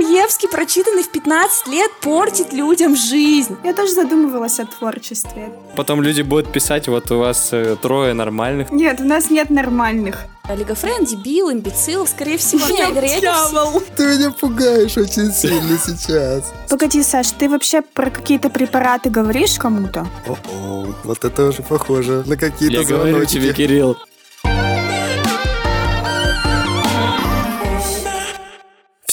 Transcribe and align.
Достоевский, 0.00 0.48
прочитанный 0.48 1.02
в 1.02 1.10
15 1.10 1.66
лет, 1.66 1.90
портит 2.00 2.54
людям 2.54 2.96
жизнь. 2.96 3.54
Я 3.62 3.74
тоже 3.74 3.92
задумывалась 3.92 4.58
о 4.58 4.64
творчестве. 4.64 5.52
Потом 5.76 6.00
люди 6.00 6.22
будут 6.22 6.50
писать, 6.50 6.88
вот 6.88 7.10
у 7.10 7.18
вас 7.18 7.50
э, 7.52 7.76
трое 7.80 8.14
нормальных. 8.14 8.70
Нет, 8.70 9.00
у 9.00 9.04
нас 9.04 9.28
нет 9.28 9.50
нормальных. 9.50 10.24
Олигофрен, 10.48 11.04
дебил, 11.04 11.52
имбецил, 11.52 12.06
скорее 12.06 12.38
всего. 12.38 12.66
Нет, 12.66 12.94
вероятно, 12.94 13.80
Ты 13.94 14.06
меня 14.06 14.30
пугаешь 14.30 14.96
очень 14.96 15.30
сильно 15.32 15.76
сейчас. 15.78 16.50
Погоди, 16.70 17.02
Саш, 17.02 17.32
ты 17.32 17.50
вообще 17.50 17.82
про 17.82 18.10
какие-то 18.10 18.48
препараты 18.48 19.10
говоришь 19.10 19.58
кому-то? 19.58 20.06
О-о, 20.26 20.86
вот 21.04 21.24
это 21.24 21.44
уже 21.48 21.62
похоже 21.62 22.24
на 22.26 22.38
какие-то 22.38 22.80
Я 22.80 22.84
говорю 22.84 23.26
тебе. 23.26 23.52
Кирилл. 23.52 23.98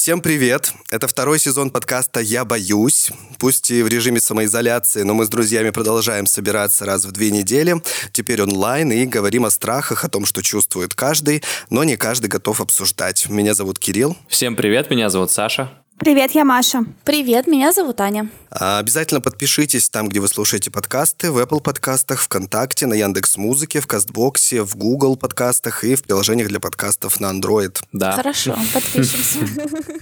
Всем 0.08 0.22
привет! 0.22 0.72
Это 0.90 1.06
второй 1.06 1.38
сезон 1.38 1.70
подкаста 1.70 2.22
«Я 2.22 2.46
боюсь». 2.46 3.10
Пусть 3.40 3.72
и 3.72 3.84
в 3.84 3.90
режиме 3.90 4.22
самоизоляции, 4.22 5.02
но 5.02 5.14
мы 5.14 5.26
с 5.26 5.28
друзьями 5.28 5.72
продолжаем 5.72 6.28
собираться 6.28 6.86
раз 6.86 7.04
в 7.04 7.12
две 7.12 7.30
недели. 7.30 7.76
Теперь 8.14 8.42
онлайн 8.42 8.90
и 8.90 9.06
говорим 9.06 9.44
о 9.44 9.50
страхах, 9.50 10.06
о 10.06 10.08
том, 10.08 10.26
что 10.26 10.42
чувствует 10.42 10.96
каждый, 10.96 11.44
но 11.70 11.84
не 11.84 11.98
каждый 11.98 12.28
готов 12.28 12.62
обсуждать. 12.62 13.28
Меня 13.28 13.54
зовут 13.54 13.80
Кирилл. 13.80 14.16
Всем 14.30 14.56
привет, 14.56 14.90
меня 14.90 15.10
зовут 15.10 15.30
Саша. 15.30 15.74
Привет, 16.00 16.32
я 16.32 16.46
Маша. 16.46 16.86
Привет, 17.06 17.48
меня 17.48 17.74
зовут 17.74 18.00
Аня. 18.02 18.30
А, 18.52 18.78
Обязательно 18.78 19.20
подпишитесь 19.20 19.90
там, 19.90 20.08
где 20.10 20.20
вы 20.20 20.28
слушаете 20.28 20.70
подкасты, 20.70 21.32
в 21.32 21.40
Apple 21.40 21.60
подкастах, 21.60 22.22
ВКонтакте, 22.22 22.86
на 22.86 22.94
Яндекс 22.94 23.36
Музыке, 23.38 23.82
в 23.82 23.88
Кастбоксе, 23.88 24.62
в 24.62 24.76
Google 24.76 25.18
подкастах 25.18 25.84
и 25.84 25.96
в 25.96 26.04
приложениях 26.04 26.50
для 26.50 26.60
подкастов 26.60 27.20
на 27.20 27.32
Android. 27.32 27.82
Да. 27.94 28.12
Хорошо, 28.12 28.58
подпишемся. 28.74 29.40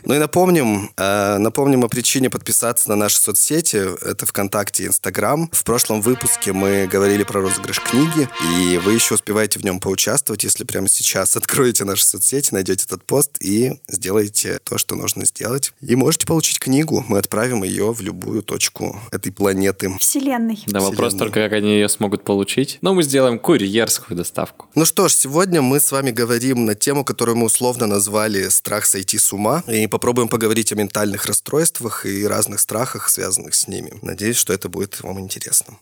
Ну 0.07 0.13
и 0.13 0.19
напомним, 0.19 0.91
э, 0.97 1.37
напомним 1.39 1.83
о 1.83 1.87
причине 1.87 2.29
подписаться 2.29 2.89
на 2.89 2.95
наши 2.95 3.17
соцсети. 3.17 3.77
Это 4.07 4.27
ВКонтакте 4.27 4.83
и 4.83 4.87
Инстаграм. 4.87 5.49
В 5.51 5.63
прошлом 5.63 6.01
выпуске 6.01 6.53
мы 6.53 6.87
говорили 6.87 7.23
про 7.23 7.41
розыгрыш 7.41 7.79
книги, 7.79 8.29
и 8.59 8.77
вы 8.77 8.93
еще 8.93 9.15
успеваете 9.15 9.57
в 9.57 9.63
нем 9.63 9.79
поучаствовать, 9.79 10.43
если 10.43 10.63
прямо 10.63 10.89
сейчас 10.89 11.35
откроете 11.37 11.85
наши 11.85 12.05
соцсети, 12.05 12.53
найдете 12.53 12.85
этот 12.85 13.03
пост 13.03 13.31
и 13.39 13.79
сделаете 13.87 14.59
то, 14.63 14.77
что 14.77 14.95
нужно 14.95 15.25
сделать. 15.25 15.73
И 15.87 15.95
можете 15.95 16.25
получить 16.25 16.59
книгу. 16.59 17.05
Мы 17.07 17.19
отправим 17.19 17.63
ее 17.63 17.93
в 17.93 18.01
любую 18.01 18.41
точку 18.41 18.99
этой 19.11 19.31
планеты. 19.31 19.95
Вселенной. 19.99 20.63
Да, 20.65 20.79
вопрос 20.79 21.13
Вселенная. 21.13 21.19
только, 21.19 21.43
как 21.43 21.53
они 21.53 21.73
ее 21.73 21.89
смогут 21.89 22.23
получить. 22.23 22.79
Но 22.81 22.93
мы 22.93 23.03
сделаем 23.03 23.37
курьерскую 23.37 24.17
доставку. 24.17 24.67
Ну 24.73 24.85
что 24.85 25.07
ж, 25.07 25.13
сегодня 25.13 25.61
мы 25.61 25.79
с 25.79 25.91
вами 25.91 26.11
говорим 26.11 26.65
на 26.65 26.75
тему, 26.75 27.03
которую 27.03 27.37
мы 27.37 27.45
условно 27.45 27.85
назвали 27.85 28.49
«Страх 28.49 28.85
сойти 28.85 29.17
с 29.17 29.31
ума», 29.31 29.63
и 29.67 29.87
попробуем 29.87 30.27
поговорить 30.27 30.71
о 30.71 30.75
ментальных 30.75 31.25
расстройствах 31.25 32.05
и 32.05 32.25
разных 32.25 32.59
страхах, 32.59 33.09
связанных 33.09 33.53
с 33.53 33.67
ними. 33.67 33.93
Надеюсь, 34.01 34.37
что 34.37 34.53
это 34.53 34.69
будет 34.69 35.01
вам 35.01 35.19
интересно. 35.19 35.77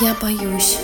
Я 0.00 0.16
боюсь. 0.22 0.78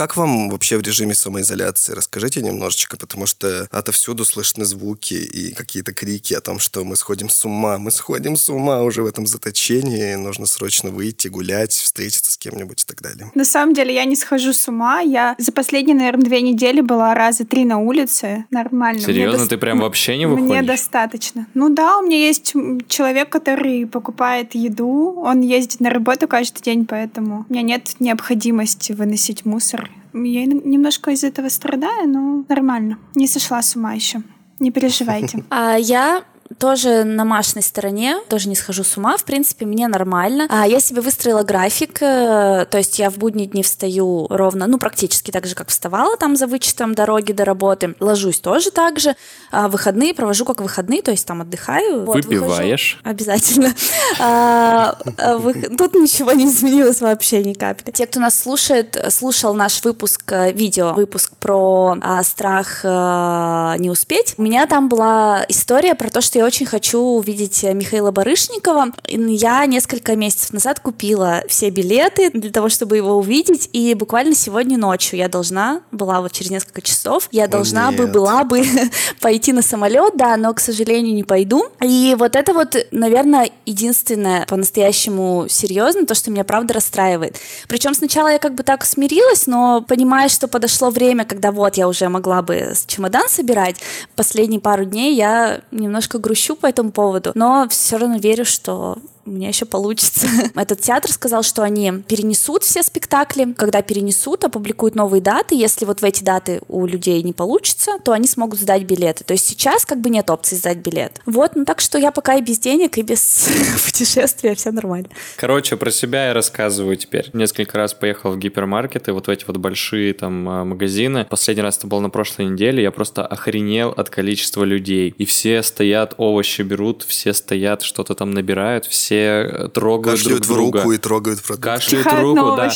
Как 0.00 0.16
вам 0.16 0.48
вообще 0.48 0.78
в 0.78 0.80
режиме 0.80 1.14
самоизоляции? 1.14 1.92
Расскажите 1.92 2.40
немножечко, 2.40 2.96
потому 2.96 3.26
что 3.26 3.68
отовсюду 3.70 4.24
слышны 4.24 4.64
звуки 4.64 5.12
и 5.12 5.52
какие-то 5.52 5.92
крики 5.92 6.32
о 6.32 6.40
том, 6.40 6.58
что 6.58 6.84
мы 6.84 6.96
сходим 6.96 7.28
с 7.28 7.44
ума. 7.44 7.76
Мы 7.76 7.90
сходим 7.90 8.34
с 8.34 8.48
ума 8.48 8.80
уже 8.80 9.02
в 9.02 9.06
этом 9.06 9.26
заточении. 9.26 10.14
Нужно 10.14 10.46
срочно 10.46 10.88
выйти, 10.88 11.28
гулять, 11.28 11.72
встретиться 11.72 12.32
с 12.32 12.38
кем-нибудь 12.38 12.80
и 12.80 12.86
так 12.86 13.02
далее. 13.02 13.30
На 13.34 13.44
самом 13.44 13.74
деле 13.74 13.94
я 13.94 14.06
не 14.06 14.16
схожу 14.16 14.54
с 14.54 14.68
ума. 14.68 15.00
Я 15.00 15.34
за 15.36 15.52
последние, 15.52 15.94
наверное, 15.94 16.24
две 16.24 16.40
недели 16.40 16.80
была 16.80 17.14
раза 17.14 17.44
три 17.44 17.66
на 17.66 17.78
улице. 17.78 18.46
Нормально. 18.50 19.02
Мне 19.02 19.06
Серьезно, 19.06 19.48
ты 19.48 19.58
прям 19.58 19.80
вообще 19.80 20.16
не 20.16 20.24
Мне 20.24 20.40
выходишь? 20.40 20.66
достаточно. 20.66 21.46
Ну 21.52 21.68
да, 21.68 21.98
у 21.98 22.06
меня 22.06 22.16
есть 22.16 22.54
человек, 22.88 23.28
который 23.28 23.86
покупает 23.86 24.54
еду. 24.54 25.20
Он 25.22 25.42
ездит 25.42 25.80
на 25.80 25.90
работу 25.90 26.26
каждый 26.26 26.62
день, 26.62 26.86
поэтому 26.86 27.44
у 27.46 27.52
меня 27.52 27.60
нет 27.60 27.96
необходимости 27.98 28.92
выносить 28.92 29.44
мусор. 29.44 29.89
Я 30.12 30.46
немножко 30.46 31.10
из 31.12 31.24
этого 31.24 31.48
страдаю, 31.48 32.08
но 32.08 32.44
нормально. 32.48 32.98
Не 33.14 33.26
сошла 33.26 33.62
с 33.62 33.76
ума 33.76 33.92
еще. 33.92 34.22
Не 34.58 34.70
переживайте. 34.70 35.44
А 35.50 35.76
я 35.76 36.24
тоже 36.60 37.04
на 37.04 37.24
Машной 37.24 37.62
стороне, 37.62 38.18
тоже 38.28 38.48
не 38.48 38.54
схожу 38.54 38.84
с 38.84 38.96
ума, 38.96 39.16
в 39.16 39.24
принципе, 39.24 39.64
мне 39.64 39.88
нормально. 39.88 40.46
А 40.50 40.66
я 40.66 40.78
себе 40.78 41.00
выстроила 41.00 41.42
график, 41.42 42.02
э, 42.02 42.66
то 42.70 42.78
есть 42.78 42.98
я 42.98 43.10
в 43.10 43.16
будние 43.16 43.46
дни 43.46 43.62
встаю 43.62 44.26
ровно, 44.28 44.66
ну, 44.66 44.78
практически 44.78 45.30
так 45.30 45.46
же, 45.46 45.54
как 45.54 45.68
вставала 45.68 46.16
там 46.18 46.36
за 46.36 46.46
вычетом 46.46 46.94
дороги 46.94 47.32
до 47.32 47.46
работы, 47.46 47.94
ложусь 47.98 48.40
тоже 48.40 48.70
так 48.70 49.00
же, 49.00 49.16
а 49.50 49.68
выходные 49.68 50.12
провожу 50.14 50.44
как 50.44 50.60
выходные, 50.60 51.00
то 51.00 51.10
есть 51.10 51.26
там 51.26 51.40
отдыхаю. 51.40 52.04
Вот, 52.04 52.24
выхожу. 52.24 52.44
Выпиваешь? 52.44 53.00
Обязательно. 53.02 53.74
А, 54.22 54.98
а, 55.18 55.38
Тут 55.78 55.94
ничего 55.94 56.32
не 56.32 56.46
изменилось 56.46 57.00
вообще 57.00 57.42
ни 57.42 57.54
капли. 57.54 57.90
Те, 57.90 58.06
кто 58.06 58.20
нас 58.20 58.38
слушает, 58.38 59.02
слушал 59.08 59.54
наш 59.54 59.82
выпуск, 59.82 60.30
э, 60.32 60.52
видео, 60.52 60.92
выпуск 60.92 61.32
про 61.38 61.96
а, 62.02 62.22
страх 62.22 62.80
э, 62.84 63.76
не 63.78 63.88
успеть. 63.88 64.34
У 64.36 64.42
меня 64.42 64.66
там 64.66 64.88
была 64.88 65.44
история 65.48 65.94
про 65.94 66.10
то, 66.10 66.20
что 66.20 66.38
я 66.38 66.49
очень 66.50 66.66
хочу 66.66 67.00
увидеть 67.00 67.62
Михаила 67.62 68.10
Барышникова. 68.10 68.86
Я 69.06 69.64
несколько 69.66 70.16
месяцев 70.16 70.52
назад 70.52 70.80
купила 70.80 71.44
все 71.46 71.70
билеты 71.70 72.32
для 72.32 72.50
того, 72.50 72.68
чтобы 72.68 72.96
его 72.96 73.14
увидеть, 73.14 73.70
и 73.72 73.94
буквально 73.94 74.34
сегодня 74.34 74.76
ночью 74.76 75.16
я 75.16 75.28
должна 75.28 75.82
была 75.92 76.20
вот 76.20 76.32
через 76.32 76.50
несколько 76.50 76.82
часов, 76.82 77.28
я 77.30 77.46
должна 77.46 77.92
бы 77.92 78.02
нет. 78.02 78.12
была 78.12 78.42
бы 78.42 78.64
пойти 79.20 79.52
на 79.52 79.62
самолет, 79.62 80.16
да, 80.16 80.36
но, 80.36 80.52
к 80.52 80.58
сожалению, 80.58 81.14
не 81.14 81.22
пойду. 81.22 81.66
И 81.84 82.16
вот 82.18 82.34
это 82.34 82.52
вот, 82.52 82.74
наверное, 82.90 83.50
единственное 83.64 84.44
по-настоящему 84.46 85.46
серьезно, 85.48 86.04
то, 86.04 86.16
что 86.16 86.32
меня 86.32 86.42
правда 86.42 86.74
расстраивает. 86.74 87.36
Причем 87.68 87.94
сначала 87.94 88.26
я 88.26 88.40
как 88.40 88.56
бы 88.56 88.64
так 88.64 88.84
смирилась, 88.84 89.46
но 89.46 89.82
понимая, 89.82 90.28
что 90.28 90.48
подошло 90.48 90.90
время, 90.90 91.24
когда 91.24 91.52
вот 91.52 91.76
я 91.76 91.86
уже 91.86 92.08
могла 92.08 92.42
бы 92.42 92.72
чемодан 92.88 93.28
собирать, 93.28 93.76
последние 94.16 94.60
пару 94.60 94.84
дней 94.84 95.14
я 95.14 95.60
немножко 95.70 96.18
грущу 96.18 96.39
по 96.56 96.66
этому 96.66 96.90
поводу, 96.90 97.32
но 97.34 97.66
все 97.68 97.98
равно 97.98 98.18
верю, 98.18 98.44
что 98.44 98.98
у 99.30 99.32
меня 99.32 99.48
еще 99.48 99.64
получится. 99.64 100.26
Этот 100.54 100.80
театр 100.80 101.10
сказал, 101.10 101.42
что 101.42 101.62
они 101.62 101.92
перенесут 102.06 102.64
все 102.64 102.82
спектакли. 102.82 103.52
Когда 103.56 103.80
перенесут, 103.80 104.44
опубликуют 104.44 104.96
новые 104.96 105.22
даты. 105.22 105.54
Если 105.54 105.84
вот 105.84 106.00
в 106.00 106.04
эти 106.04 106.22
даты 106.24 106.60
у 106.68 106.84
людей 106.84 107.22
не 107.22 107.32
получится, 107.32 107.92
то 108.04 108.12
они 108.12 108.26
смогут 108.26 108.58
сдать 108.58 108.82
билеты. 108.82 109.24
То 109.24 109.32
есть 109.32 109.46
сейчас 109.46 109.86
как 109.86 110.00
бы 110.00 110.10
нет 110.10 110.28
опции 110.30 110.56
сдать 110.56 110.78
билет. 110.78 111.20
Вот, 111.26 111.54
ну 111.54 111.64
так 111.64 111.80
что 111.80 111.96
я 111.98 112.10
пока 112.10 112.34
и 112.34 112.42
без 112.42 112.58
денег, 112.58 112.98
и 112.98 113.02
без 113.02 113.48
путешествия, 113.84 114.54
все 114.54 114.72
нормально. 114.72 115.08
Короче, 115.36 115.76
про 115.76 115.90
себя 115.90 116.28
я 116.28 116.34
рассказываю 116.34 116.96
теперь. 116.96 117.30
Несколько 117.32 117.78
раз 117.78 117.94
поехал 117.94 118.32
в 118.32 118.38
гипермаркеты, 118.38 119.12
вот 119.12 119.28
в 119.28 119.30
эти 119.30 119.44
вот 119.46 119.58
большие 119.58 120.12
там 120.12 120.48
а, 120.48 120.64
магазины. 120.64 121.24
Последний 121.30 121.62
раз 121.62 121.78
это 121.78 121.86
было 121.86 122.00
на 122.00 122.10
прошлой 122.10 122.46
неделе, 122.46 122.82
я 122.82 122.90
просто 122.90 123.24
охренел 123.24 123.90
от 123.90 124.10
количества 124.10 124.64
людей. 124.64 125.14
И 125.16 125.24
все 125.24 125.62
стоят, 125.62 126.14
овощи 126.16 126.62
берут, 126.62 127.04
все 127.04 127.32
стоят, 127.32 127.82
что-то 127.82 128.14
там 128.14 128.32
набирают, 128.32 128.86
все 128.86 129.19
э, 129.20 129.68
трогают 129.68 130.18
Кашляют 130.18 130.44
в 130.44 130.48
друг 130.48 130.58
друга. 130.58 130.78
руку 130.80 130.92
и 130.92 130.98
трогают 130.98 131.42
продукты. 131.42 131.68
Кашляют 131.68 132.06
в 132.06 132.20
руку, 132.20 132.42
на 132.42 132.56
да. 132.56 132.70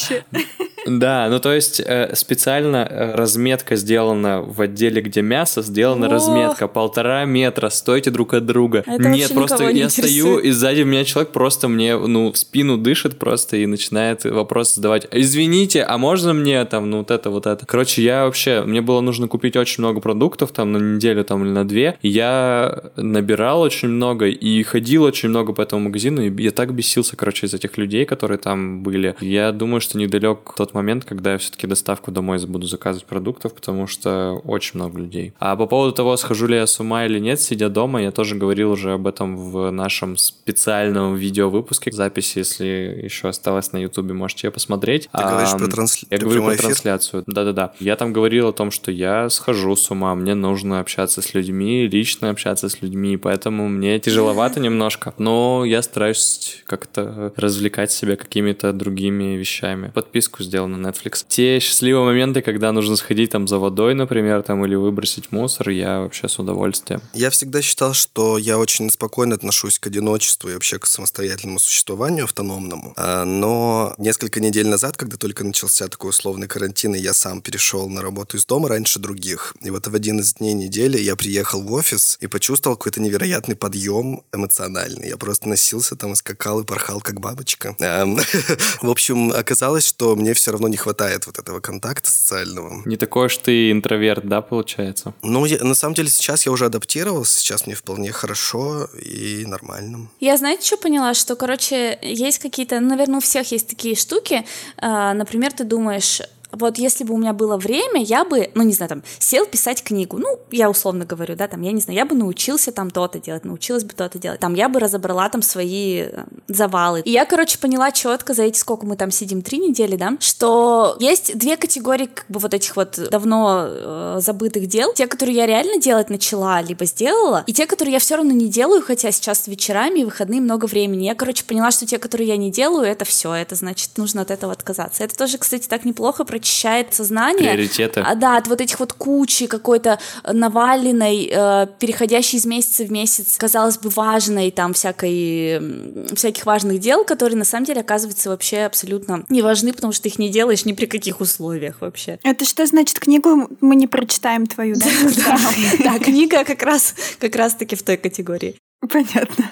Да, 0.86 1.28
ну 1.30 1.38
то 1.40 1.52
есть 1.52 1.80
э, 1.80 2.14
специально 2.14 2.86
э, 2.88 3.14
разметка 3.14 3.76
сделана 3.76 4.42
в 4.42 4.60
отделе, 4.60 5.00
где 5.00 5.22
мясо, 5.22 5.62
сделана 5.62 6.06
О! 6.06 6.10
разметка 6.10 6.68
полтора 6.68 7.24
метра, 7.24 7.68
стойте 7.70 8.10
друг 8.10 8.34
от 8.34 8.46
друга. 8.46 8.82
Это 8.86 9.08
Нет, 9.08 9.32
просто 9.32 9.72
не 9.72 9.80
я 9.80 9.88
стою, 9.88 10.08
интересует. 10.08 10.44
и 10.44 10.50
сзади 10.50 10.82
меня 10.82 11.04
человек 11.04 11.32
просто 11.32 11.68
мне, 11.68 11.96
ну, 11.96 12.32
в 12.32 12.38
спину 12.38 12.76
дышит 12.76 13.18
просто 13.18 13.56
и 13.56 13.66
начинает 13.66 14.24
вопрос 14.24 14.74
задавать. 14.74 15.06
Извините, 15.10 15.82
а 15.82 15.98
можно 15.98 16.32
мне 16.32 16.64
там, 16.64 16.90
ну, 16.90 16.98
вот 16.98 17.10
это, 17.10 17.30
вот 17.30 17.46
это. 17.46 17.64
Короче, 17.66 18.02
я 18.02 18.24
вообще, 18.24 18.62
мне 18.62 18.80
было 18.80 19.00
нужно 19.00 19.28
купить 19.28 19.56
очень 19.56 19.82
много 19.82 20.00
продуктов 20.00 20.52
там 20.52 20.72
на 20.72 20.78
неделю 20.78 21.24
там 21.24 21.44
или 21.44 21.50
на 21.50 21.66
две. 21.66 21.96
Я 22.02 22.84
набирал 22.96 23.60
очень 23.60 23.88
много 23.88 24.26
и 24.26 24.62
ходил 24.62 25.04
очень 25.04 25.28
много 25.28 25.52
по 25.52 25.62
этому 25.62 25.84
магазину, 25.84 26.22
и 26.22 26.42
я 26.42 26.50
так 26.50 26.74
бесился, 26.74 27.16
короче, 27.16 27.46
из 27.46 27.54
этих 27.54 27.78
людей, 27.78 28.04
которые 28.04 28.38
там 28.38 28.82
были. 28.82 29.14
Я 29.20 29.52
думаю, 29.52 29.80
что 29.80 29.98
недалек 29.98 30.52
тот 30.56 30.73
момент, 30.74 31.04
когда 31.04 31.32
я 31.32 31.38
все-таки 31.38 31.66
доставку 31.66 32.10
домой 32.10 32.38
буду 32.46 32.66
заказывать 32.66 33.06
продуктов, 33.06 33.54
потому 33.54 33.86
что 33.86 34.40
очень 34.44 34.72
много 34.74 34.98
людей. 34.98 35.32
А 35.38 35.56
по 35.56 35.66
поводу 35.66 35.92
того, 35.92 36.16
схожу 36.16 36.46
ли 36.46 36.56
я 36.56 36.66
с 36.66 36.78
ума 36.80 37.06
или 37.06 37.18
нет, 37.18 37.40
сидя 37.40 37.68
дома, 37.68 38.02
я 38.02 38.10
тоже 38.10 38.34
говорил 38.34 38.70
уже 38.72 38.92
об 38.92 39.06
этом 39.06 39.36
в 39.36 39.70
нашем 39.70 40.16
специальном 40.16 41.14
видеовыпуске. 41.16 41.90
Запись, 41.92 42.36
если 42.36 43.00
еще 43.04 43.28
осталась 43.28 43.72
на 43.72 43.78
ютубе, 43.78 44.14
можете 44.14 44.46
ее 44.48 44.50
посмотреть. 44.50 45.08
Ты 45.12 45.22
говоришь 45.22 45.50
Ам, 45.52 45.58
про 45.60 45.66
трансля- 45.68 46.06
Я 46.10 46.18
говорю 46.18 46.42
про 46.44 46.52
эфир? 46.54 46.62
трансляцию. 46.66 47.24
Да-да-да. 47.26 47.72
Я 47.80 47.96
там 47.96 48.12
говорил 48.12 48.48
о 48.48 48.52
том, 48.52 48.70
что 48.70 48.90
я 48.90 49.28
схожу 49.30 49.74
с 49.76 49.90
ума, 49.90 50.14
мне 50.14 50.34
нужно 50.34 50.80
общаться 50.80 51.22
с 51.22 51.34
людьми, 51.34 51.86
лично 51.86 52.30
общаться 52.30 52.68
с 52.68 52.82
людьми, 52.82 53.16
поэтому 53.16 53.68
мне 53.68 53.98
тяжеловато 53.98 54.60
немножко. 54.60 55.14
Но 55.18 55.64
я 55.64 55.82
стараюсь 55.82 56.62
как-то 56.66 57.32
развлекать 57.36 57.90
себя 57.92 58.16
какими-то 58.16 58.72
другими 58.72 59.36
вещами. 59.36 59.90
Подписку 59.94 60.42
сделать 60.42 60.63
посмотрел 60.64 60.68
на 60.68 60.88
Netflix. 60.88 61.24
Те 61.28 61.60
счастливые 61.60 62.04
моменты, 62.04 62.42
когда 62.42 62.72
нужно 62.72 62.96
сходить 62.96 63.30
там 63.30 63.48
за 63.48 63.58
водой, 63.58 63.94
например, 63.94 64.42
там, 64.42 64.64
или 64.64 64.74
выбросить 64.74 65.32
мусор, 65.32 65.70
я 65.70 66.00
вообще 66.00 66.28
с 66.28 66.38
удовольствием. 66.38 67.00
Я 67.14 67.30
всегда 67.30 67.62
считал, 67.62 67.94
что 67.94 68.38
я 68.38 68.58
очень 68.58 68.90
спокойно 68.90 69.34
отношусь 69.34 69.78
к 69.78 69.86
одиночеству 69.86 70.50
и 70.50 70.54
вообще 70.54 70.78
к 70.78 70.86
самостоятельному 70.86 71.58
существованию 71.58 72.24
автономному. 72.24 72.92
А, 72.96 73.24
но 73.24 73.94
несколько 73.98 74.40
недель 74.40 74.66
назад, 74.66 74.96
когда 74.96 75.16
только 75.16 75.44
начался 75.44 75.88
такой 75.88 76.10
условный 76.10 76.48
карантин, 76.48 76.94
и 76.94 76.98
я 76.98 77.12
сам 77.12 77.40
перешел 77.40 77.88
на 77.88 78.02
работу 78.02 78.36
из 78.36 78.46
дома 78.46 78.68
раньше 78.68 78.98
других, 78.98 79.54
и 79.62 79.70
вот 79.70 79.86
в 79.86 79.94
один 79.94 80.20
из 80.20 80.34
дней 80.34 80.54
недели 80.54 80.98
я 80.98 81.16
приехал 81.16 81.62
в 81.62 81.72
офис 81.72 82.18
и 82.20 82.26
почувствовал 82.26 82.76
какой-то 82.76 83.00
невероятный 83.00 83.56
подъем 83.56 84.22
эмоциональный. 84.32 85.08
Я 85.08 85.16
просто 85.16 85.48
носился 85.48 85.96
там, 85.96 86.14
скакал 86.14 86.60
и 86.60 86.64
порхал, 86.64 87.00
как 87.00 87.20
бабочка. 87.20 87.76
В 88.82 88.90
общем, 88.90 89.32
оказалось, 89.32 89.86
что 89.86 90.16
мне 90.16 90.34
все 90.34 90.52
равно 90.54 90.68
не 90.68 90.76
хватает 90.76 91.26
вот 91.26 91.38
этого 91.38 91.60
контакта 91.60 92.10
социального. 92.10 92.82
Не 92.84 92.96
такой 92.96 93.26
уж 93.26 93.36
ты 93.36 93.70
интроверт, 93.70 94.26
да, 94.26 94.40
получается? 94.40 95.14
Ну, 95.22 95.44
я, 95.44 95.58
на 95.62 95.74
самом 95.74 95.94
деле, 95.94 96.08
сейчас 96.08 96.46
я 96.46 96.52
уже 96.52 96.66
адаптировался, 96.66 97.40
сейчас 97.40 97.66
мне 97.66 97.74
вполне 97.74 98.12
хорошо 98.12 98.84
и 99.00 99.44
нормально. 99.46 100.08
Я, 100.20 100.36
знаете, 100.36 100.66
что 100.66 100.76
поняла? 100.76 101.14
Что, 101.14 101.36
короче, 101.36 101.98
есть 102.02 102.38
какие-то, 102.38 102.80
наверное, 102.80 103.18
у 103.18 103.20
всех 103.20 103.52
есть 103.52 103.68
такие 103.68 103.96
штуки. 103.96 104.44
А, 104.78 105.14
например, 105.14 105.52
ты 105.52 105.64
думаешь, 105.64 106.20
вот 106.56 106.78
если 106.78 107.04
бы 107.04 107.14
у 107.14 107.18
меня 107.18 107.32
было 107.32 107.56
время, 107.56 108.02
я 108.02 108.24
бы, 108.24 108.50
ну, 108.54 108.62
не 108.62 108.72
знаю, 108.72 108.88
там, 108.88 109.02
сел 109.18 109.46
писать 109.46 109.82
книгу, 109.82 110.18
ну, 110.18 110.38
я 110.50 110.70
условно 110.70 111.04
говорю, 111.04 111.36
да, 111.36 111.48
там, 111.48 111.62
я 111.62 111.72
не 111.72 111.80
знаю, 111.80 111.98
я 111.98 112.06
бы 112.06 112.14
научился 112.14 112.72
там 112.72 112.90
то-то 112.90 113.18
делать, 113.18 113.44
научилась 113.44 113.84
бы 113.84 113.94
то-то 113.94 114.18
делать, 114.18 114.40
там, 114.40 114.54
я 114.54 114.68
бы 114.68 114.80
разобрала 114.80 115.28
там 115.28 115.42
свои 115.42 116.02
э, 116.02 116.24
завалы. 116.48 117.00
И 117.00 117.10
я, 117.10 117.24
короче, 117.24 117.58
поняла 117.58 117.92
четко 117.92 118.34
за 118.34 118.44
эти, 118.44 118.58
сколько 118.58 118.86
мы 118.86 118.96
там 118.96 119.10
сидим, 119.10 119.42
три 119.42 119.58
недели, 119.58 119.96
да, 119.96 120.16
что 120.20 120.96
есть 121.00 121.36
две 121.36 121.56
категории, 121.56 122.06
как 122.06 122.26
бы, 122.28 122.38
вот 122.38 122.54
этих 122.54 122.76
вот 122.76 122.98
давно 123.10 123.66
э, 123.66 124.16
забытых 124.20 124.66
дел, 124.66 124.92
те, 124.94 125.06
которые 125.06 125.36
я 125.36 125.46
реально 125.46 125.80
делать 125.80 126.10
начала, 126.10 126.60
либо 126.60 126.84
сделала, 126.84 127.44
и 127.46 127.52
те, 127.52 127.66
которые 127.66 127.94
я 127.94 127.98
все 127.98 128.16
равно 128.16 128.32
не 128.32 128.48
делаю, 128.48 128.82
хотя 128.82 129.10
сейчас 129.10 129.46
вечерами 129.46 130.00
и 130.00 130.04
выходные 130.04 130.40
много 130.40 130.66
времени. 130.66 131.04
Я, 131.04 131.14
короче, 131.14 131.44
поняла, 131.44 131.70
что 131.70 131.86
те, 131.86 131.98
которые 131.98 132.28
я 132.28 132.36
не 132.36 132.50
делаю, 132.50 132.86
это 132.86 133.04
все, 133.04 133.32
это 133.32 133.54
значит, 133.54 133.90
нужно 133.96 134.22
от 134.22 134.30
этого 134.30 134.52
отказаться. 134.52 135.04
Это 135.04 135.16
тоже, 135.16 135.38
кстати, 135.38 135.68
так 135.68 135.84
неплохо 135.84 136.24
про 136.24 136.38
очищает 136.44 136.92
сознание. 136.92 137.54
Приоритеты. 137.54 138.00
А, 138.00 138.14
да, 138.14 138.36
от 138.36 138.46
вот 138.48 138.60
этих 138.60 138.78
вот 138.78 138.92
кучи 138.92 139.46
какой-то 139.46 139.98
наваленной, 140.30 141.30
э, 141.32 141.66
переходящей 141.78 142.38
из 142.38 142.44
месяца 142.44 142.84
в 142.84 142.92
месяц, 142.92 143.36
казалось 143.38 143.78
бы, 143.78 143.88
важной 143.88 144.50
там 144.50 144.74
всякой, 144.74 146.06
всяких 146.14 146.44
важных 146.44 146.80
дел, 146.80 147.04
которые 147.04 147.38
на 147.38 147.44
самом 147.44 147.64
деле 147.64 147.80
оказываются 147.80 148.28
вообще 148.28 148.58
абсолютно 148.58 149.24
не 149.30 149.40
важны, 149.40 149.72
потому 149.72 149.92
что 149.92 150.02
ты 150.02 150.10
их 150.10 150.18
не 150.18 150.28
делаешь 150.28 150.66
ни 150.66 150.72
при 150.72 150.86
каких 150.86 151.20
условиях 151.20 151.80
вообще. 151.80 152.18
Это 152.22 152.44
что 152.44 152.66
значит, 152.66 153.00
книгу 153.00 153.48
мы 153.62 153.74
не 153.74 153.86
прочитаем 153.86 154.46
твою, 154.46 154.76
да? 154.76 154.86
Да, 155.84 155.98
книга 155.98 156.44
как 156.44 156.62
раз 156.62 156.94
как 157.18 157.34
раз-таки 157.36 157.74
в 157.74 157.82
той 157.82 157.96
категории. 157.96 158.56
Понятно 158.80 159.50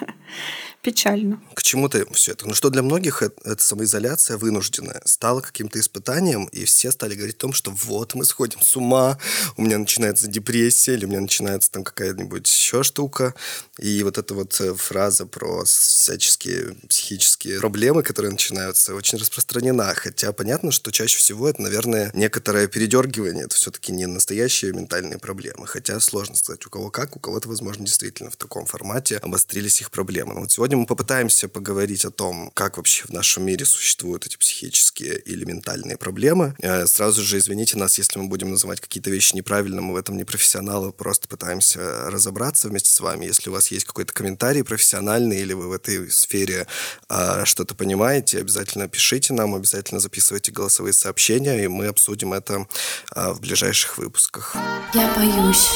печально. 0.83 1.41
К 1.55 1.63
чему-то 1.63 2.05
все 2.13 2.33
это. 2.33 2.47
Ну 2.47 2.55
что 2.55 2.69
для 2.69 2.83
многих 2.83 3.23
это 3.23 3.63
самоизоляция 3.63 4.37
вынужденная 4.37 5.01
стала 5.05 5.41
каким-то 5.41 5.79
испытанием, 5.79 6.47
и 6.47 6.65
все 6.65 6.91
стали 6.91 7.15
говорить 7.15 7.37
о 7.37 7.41
том, 7.41 7.53
что 7.53 7.71
вот 7.71 8.15
мы 8.15 8.25
сходим 8.25 8.61
с 8.61 8.77
ума, 8.77 9.19
у 9.57 9.63
меня 9.63 9.79
начинается 9.79 10.27
депрессия, 10.27 10.95
или 10.95 11.05
у 11.05 11.09
меня 11.09 11.21
начинается 11.21 11.71
там 11.71 11.85
какая-нибудь 11.85 12.47
еще 12.47 12.83
штука. 12.83 13.35
И 13.79 14.03
вот 14.03 14.19
эта 14.19 14.35
вот 14.35 14.61
э, 14.61 14.75
фраза 14.75 15.25
про 15.27 15.65
всяческие 15.65 16.75
психические 16.89 17.61
проблемы, 17.61 18.03
которые 18.03 18.33
начинаются, 18.33 18.95
очень 18.95 19.19
распространена. 19.19 19.95
Хотя 19.95 20.33
понятно, 20.33 20.73
что 20.73 20.91
чаще 20.91 21.19
всего 21.19 21.49
это, 21.49 21.63
наверное, 21.63 22.11
некоторое 22.15 22.67
передергивание. 22.67 23.45
Это 23.45 23.55
все-таки 23.55 23.93
не 23.93 24.07
настоящие 24.07 24.73
ментальные 24.73 25.19
проблемы. 25.19 25.67
Хотя 25.67 26.01
сложно 26.01 26.35
сказать, 26.35 26.67
у 26.67 26.71
кого 26.71 26.91
как, 26.91 27.17
у 27.17 27.21
кого-то, 27.21 27.49
возможно, 27.49 27.87
действительно 27.87 28.31
в 28.31 28.37
таком 28.37 28.67
формате 28.67 29.19
обострились 29.19 29.81
их 29.81 29.91
проблемы. 29.91 30.35
Но 30.35 30.41
вот 30.41 30.51
сегодня 30.51 30.72
Сегодня 30.73 30.85
мы 30.85 30.87
попытаемся 30.87 31.49
поговорить 31.51 32.07
о 32.07 32.11
том, 32.11 32.51
как 32.55 32.79
вообще 32.79 33.05
в 33.05 33.11
нашем 33.11 33.45
мире 33.45 33.67
существуют 33.67 34.25
эти 34.25 34.39
психические 34.39 35.19
или 35.19 35.45
ментальные 35.45 35.99
проблемы. 35.99 36.55
Э, 36.63 36.87
сразу 36.87 37.21
же 37.23 37.37
извините 37.37 37.77
нас, 37.77 37.99
если 37.99 38.19
мы 38.19 38.29
будем 38.29 38.49
называть 38.49 38.81
какие-то 38.81 39.11
вещи 39.11 39.37
неправильно, 39.37 39.83
мы 39.83 39.93
в 39.93 39.97
этом 39.97 40.17
не 40.17 40.25
профессионалы, 40.25 40.91
просто 40.91 41.29
пытаемся 41.29 42.11
разобраться 42.11 42.69
вместе 42.69 42.91
с 42.91 42.99
вами. 43.01 43.27
Если 43.27 43.51
у 43.51 43.53
вас 43.53 43.71
есть 43.71 43.85
какой-то 43.85 44.15
комментарий 44.15 44.65
профессиональный 44.65 45.43
или 45.43 45.53
вы 45.53 45.69
в 45.69 45.73
этой 45.73 46.11
сфере 46.11 46.67
а, 47.07 47.45
что-то 47.45 47.75
понимаете, 47.75 48.39
обязательно 48.39 48.89
пишите 48.89 49.35
нам, 49.35 49.55
обязательно 49.55 50.01
записывайте 50.01 50.53
голосовые 50.53 50.95
сообщения, 50.95 51.65
и 51.65 51.69
мы 51.69 51.89
обсудим 51.89 52.33
это 52.33 52.67
а, 53.11 53.35
в 53.35 53.43
ближайших 53.43 53.99
выпусках. 53.99 54.57
Я 54.95 55.13
боюсь. 55.15 55.69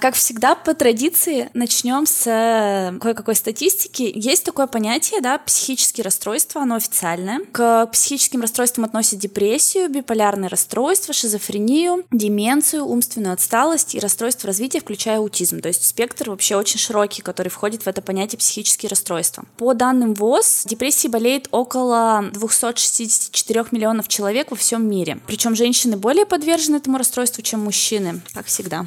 Как 0.00 0.14
всегда, 0.14 0.54
по 0.54 0.72
традиции 0.72 1.50
начнем 1.52 2.06
с 2.06 2.26
э, 2.26 2.98
кое-какой 3.00 3.34
статистики. 3.34 4.10
Есть 4.14 4.44
такое 4.46 4.66
понятие, 4.66 5.20
да, 5.20 5.36
психические 5.36 6.04
расстройства, 6.04 6.62
оно 6.62 6.76
официальное. 6.76 7.40
К 7.52 7.84
психическим 7.86 8.40
расстройствам 8.40 8.86
относят 8.86 9.18
депрессию, 9.18 9.90
биполярное 9.90 10.48
расстройство, 10.48 11.12
шизофрению, 11.12 12.06
деменцию, 12.10 12.86
умственную 12.86 13.34
отсталость 13.34 13.94
и 13.94 14.00
расстройство 14.00 14.46
развития, 14.46 14.80
включая 14.80 15.18
аутизм. 15.18 15.60
То 15.60 15.68
есть 15.68 15.84
спектр 15.84 16.30
вообще 16.30 16.56
очень 16.56 16.78
широкий, 16.78 17.20
который 17.20 17.48
входит 17.48 17.82
в 17.82 17.86
это 17.86 18.00
понятие 18.00 18.38
психические 18.38 18.88
расстройства. 18.88 19.44
По 19.58 19.74
данным 19.74 20.14
ВОЗ, 20.14 20.62
депрессией 20.64 21.12
болеет 21.12 21.48
около 21.50 22.24
264 22.32 23.66
миллионов 23.70 24.08
человек 24.08 24.50
во 24.50 24.56
всем 24.56 24.88
мире. 24.88 25.20
Причем 25.26 25.54
женщины 25.54 25.98
более 25.98 26.24
подвержены 26.24 26.76
этому 26.76 26.96
расстройству, 26.96 27.42
чем 27.42 27.60
мужчины, 27.60 28.22
как 28.32 28.46
всегда. 28.46 28.86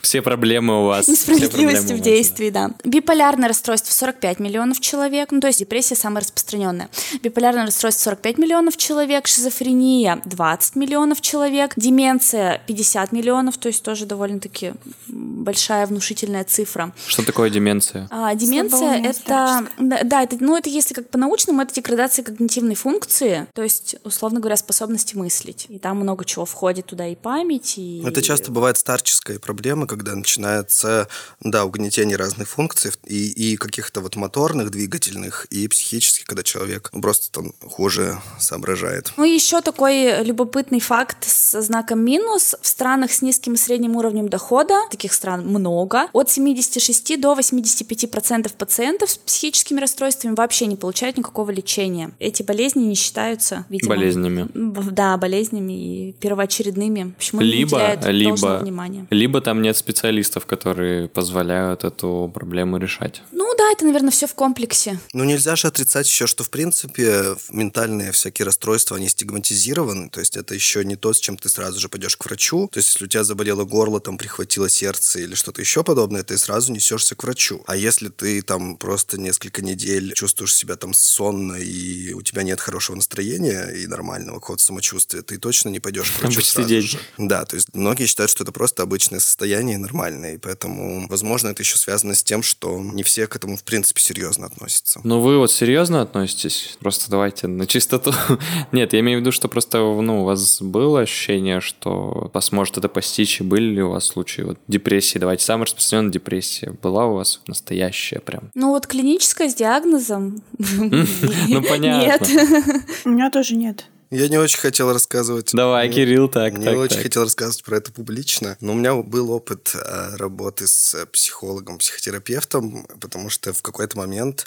Все 0.00 0.22
проблемы 0.22 0.51
у 0.60 0.86
вас. 0.86 1.08
Несправедливости 1.08 1.92
в 1.92 2.00
действии, 2.00 2.50
да. 2.50 2.70
Биполярное 2.84 3.48
расстройство 3.48 3.92
45 3.92 4.38
миллионов 4.40 4.80
человек, 4.80 5.30
ну 5.32 5.40
то 5.40 5.46
есть 5.48 5.60
депрессия 5.60 5.94
самая 5.94 6.22
распространенная. 6.22 6.88
Биполярное 7.22 7.66
расстройство 7.66 8.10
45 8.10 8.38
миллионов 8.38 8.76
человек, 8.76 9.26
шизофрения 9.26 10.20
20 10.24 10.76
миллионов 10.76 11.20
человек, 11.20 11.72
деменция 11.76 12.60
50 12.66 13.12
миллионов, 13.12 13.58
то 13.58 13.68
есть 13.68 13.82
тоже 13.82 14.06
довольно-таки 14.06 14.74
большая 15.08 15.86
внушительная 15.86 16.44
цифра. 16.44 16.92
Что 17.06 17.24
такое 17.24 17.50
деменция? 17.50 18.08
А, 18.10 18.34
деменция 18.34 19.02
это, 19.02 19.66
да, 19.78 20.22
это, 20.22 20.36
ну 20.40 20.56
это 20.56 20.68
если 20.68 20.94
как 20.94 21.08
по-научному, 21.10 21.62
это 21.62 21.74
деградация 21.74 22.24
когнитивной 22.24 22.74
функции, 22.74 23.46
то 23.54 23.62
есть, 23.62 23.96
условно 24.04 24.40
говоря, 24.40 24.56
способности 24.56 25.16
мыслить. 25.16 25.66
И 25.68 25.78
там 25.78 25.98
много 25.98 26.24
чего 26.24 26.44
входит 26.44 26.86
туда, 26.86 27.06
и 27.06 27.14
память, 27.14 27.74
и... 27.78 28.02
Это 28.04 28.22
часто 28.22 28.50
бывает 28.50 28.78
старческая 28.78 29.38
проблема, 29.38 29.86
когда 29.86 30.12
начинается, 30.42 31.08
да, 31.40 31.64
угнетение 31.64 32.16
разных 32.16 32.48
функций 32.48 32.92
и, 33.06 33.52
и 33.52 33.56
каких-то 33.56 34.00
вот 34.00 34.16
моторных, 34.16 34.70
двигательных, 34.70 35.46
и 35.50 35.68
психических, 35.68 36.24
когда 36.24 36.42
человек 36.42 36.90
просто 37.00 37.30
там 37.30 37.52
хуже 37.62 38.18
соображает. 38.38 39.12
Ну, 39.16 39.24
еще 39.24 39.60
такой 39.60 40.24
любопытный 40.24 40.80
факт 40.80 41.24
с 41.28 41.60
знаком 41.62 42.00
минус. 42.00 42.54
В 42.60 42.66
странах 42.66 43.12
с 43.12 43.22
низким 43.22 43.54
и 43.54 43.56
средним 43.56 43.96
уровнем 43.96 44.28
дохода, 44.28 44.74
таких 44.90 45.12
стран 45.12 45.46
много, 45.46 46.08
от 46.12 46.30
76 46.30 47.20
до 47.20 47.34
85 47.34 48.10
процентов 48.10 48.54
пациентов 48.54 49.10
с 49.10 49.18
психическими 49.18 49.80
расстройствами 49.80 50.34
вообще 50.34 50.66
не 50.66 50.76
получают 50.76 51.18
никакого 51.18 51.50
лечения. 51.50 52.10
Эти 52.18 52.42
болезни 52.42 52.84
не 52.84 52.94
считаются, 52.94 53.64
видимо... 53.68 53.94
Болезнями. 53.94 54.48
Да, 54.54 55.16
болезнями 55.16 55.72
и 55.72 56.12
первоочередными. 56.12 57.14
Почему 57.16 57.40
либо, 57.40 57.96
не 58.06 58.12
либо, 58.12 58.58
внимания. 58.62 59.06
Либо 59.10 59.40
там 59.40 59.62
нет 59.62 59.76
специалистов, 59.76 60.31
которые 60.46 61.08
позволяют 61.08 61.84
эту 61.84 62.30
проблему 62.32 62.78
решать. 62.78 63.22
Ну 63.32 63.54
это, 63.72 63.84
наверное, 63.84 64.10
все 64.10 64.26
в 64.26 64.34
комплексе. 64.34 64.98
Ну 65.12 65.24
нельзя 65.24 65.56
же 65.56 65.68
отрицать 65.68 66.06
еще, 66.06 66.26
что 66.26 66.44
в 66.44 66.50
принципе 66.50 67.36
ментальные 67.50 68.12
всякие 68.12 68.46
расстройства, 68.46 68.96
они 68.96 69.08
стигматизированы, 69.08 70.08
то 70.10 70.20
есть 70.20 70.36
это 70.36 70.54
еще 70.54 70.84
не 70.84 70.96
то, 70.96 71.12
с 71.12 71.18
чем 71.18 71.36
ты 71.36 71.48
сразу 71.48 71.80
же 71.80 71.88
пойдешь 71.88 72.16
к 72.16 72.24
врачу. 72.24 72.68
То 72.72 72.78
есть 72.78 72.90
если 72.90 73.04
у 73.04 73.08
тебя 73.08 73.24
заболело 73.24 73.64
горло, 73.64 74.00
там 74.00 74.18
прихватило 74.18 74.68
сердце 74.68 75.20
или 75.20 75.34
что-то 75.34 75.60
еще 75.60 75.82
подобное, 75.82 76.22
ты 76.22 76.38
сразу 76.38 76.72
несешься 76.72 77.14
к 77.14 77.24
врачу. 77.24 77.62
А 77.66 77.76
если 77.76 78.08
ты 78.08 78.42
там 78.42 78.76
просто 78.76 79.18
несколько 79.18 79.62
недель 79.62 80.12
чувствуешь 80.14 80.54
себя 80.54 80.76
там 80.76 80.94
сонно 80.94 81.54
и 81.54 82.12
у 82.12 82.22
тебя 82.22 82.42
нет 82.42 82.60
хорошего 82.60 82.96
настроения 82.96 83.68
и 83.70 83.86
нормального 83.86 84.38
какого-то 84.40 84.62
самочувствия, 84.62 85.22
ты 85.22 85.38
точно 85.38 85.70
не 85.70 85.80
пойдешь 85.80 86.10
к 86.10 86.18
врачу 86.20 86.40
Обычный 86.40 86.64
день. 86.64 86.82
Же. 86.82 86.98
Да, 87.18 87.44
то 87.44 87.56
есть 87.56 87.74
многие 87.74 88.06
считают, 88.06 88.30
что 88.30 88.44
это 88.44 88.52
просто 88.52 88.82
обычное 88.82 89.20
состояние 89.20 89.78
нормальное, 89.78 90.34
и 90.34 90.38
поэтому, 90.38 91.06
возможно, 91.08 91.48
это 91.48 91.62
еще 91.62 91.78
связано 91.78 92.14
с 92.14 92.22
тем, 92.22 92.42
что 92.42 92.78
не 92.80 93.02
все 93.02 93.26
к 93.26 93.36
этому, 93.36 93.56
в 93.62 93.64
принципе, 93.64 94.00
серьезно 94.00 94.46
относятся. 94.46 95.00
Ну, 95.04 95.20
вы 95.20 95.38
вот 95.38 95.52
серьезно 95.52 96.02
относитесь? 96.02 96.76
Просто 96.80 97.10
давайте 97.10 97.46
на 97.46 97.66
чистоту. 97.66 98.12
Нет, 98.72 98.92
я 98.92 99.00
имею 99.00 99.18
в 99.18 99.20
виду, 99.20 99.30
что 99.30 99.46
просто, 99.48 99.78
ну, 99.78 100.22
у 100.22 100.24
вас 100.24 100.60
было 100.60 101.00
ощущение, 101.00 101.60
что 101.60 102.30
вас 102.34 102.50
может 102.50 102.78
это 102.78 102.88
постичь, 102.88 103.40
и 103.40 103.44
были 103.44 103.74
ли 103.74 103.82
у 103.82 103.90
вас 103.90 104.06
случаи 104.06 104.42
вот 104.42 104.58
депрессии? 104.66 105.18
Давайте, 105.18 105.44
самая 105.44 105.66
распространенная 105.66 106.12
депрессия 106.12 106.74
была 106.82 107.06
у 107.06 107.14
вас 107.14 107.40
настоящая 107.46 108.18
прям? 108.18 108.50
Ну, 108.54 108.70
вот 108.70 108.88
клиническая 108.88 109.48
с 109.48 109.54
диагнозом. 109.54 110.42
Ну, 111.48 111.62
понятно. 111.62 112.24
Нет. 112.24 112.84
У 113.04 113.10
меня 113.10 113.30
тоже 113.30 113.54
нет. 113.56 113.86
Я 114.12 114.28
не 114.28 114.36
очень 114.36 114.58
хотел 114.58 114.92
рассказывать. 114.92 115.52
Давай, 115.54 115.88
не, 115.88 115.94
Кирилл, 115.94 116.28
так, 116.28 116.58
Не 116.58 116.66
так, 116.66 116.76
очень 116.76 116.96
так. 116.96 117.02
хотел 117.02 117.22
рассказывать 117.22 117.64
про 117.64 117.78
это 117.78 117.92
публично. 117.92 118.58
Но 118.60 118.72
у 118.72 118.74
меня 118.74 118.94
был 118.94 119.30
опыт 119.30 119.74
э, 119.74 120.16
работы 120.16 120.66
с 120.66 120.94
э, 120.94 121.06
психологом, 121.06 121.78
психотерапевтом, 121.78 122.86
потому 123.00 123.30
что 123.30 123.54
в 123.54 123.62
какой-то 123.62 123.96
момент 123.96 124.44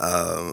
э, 0.00 0.52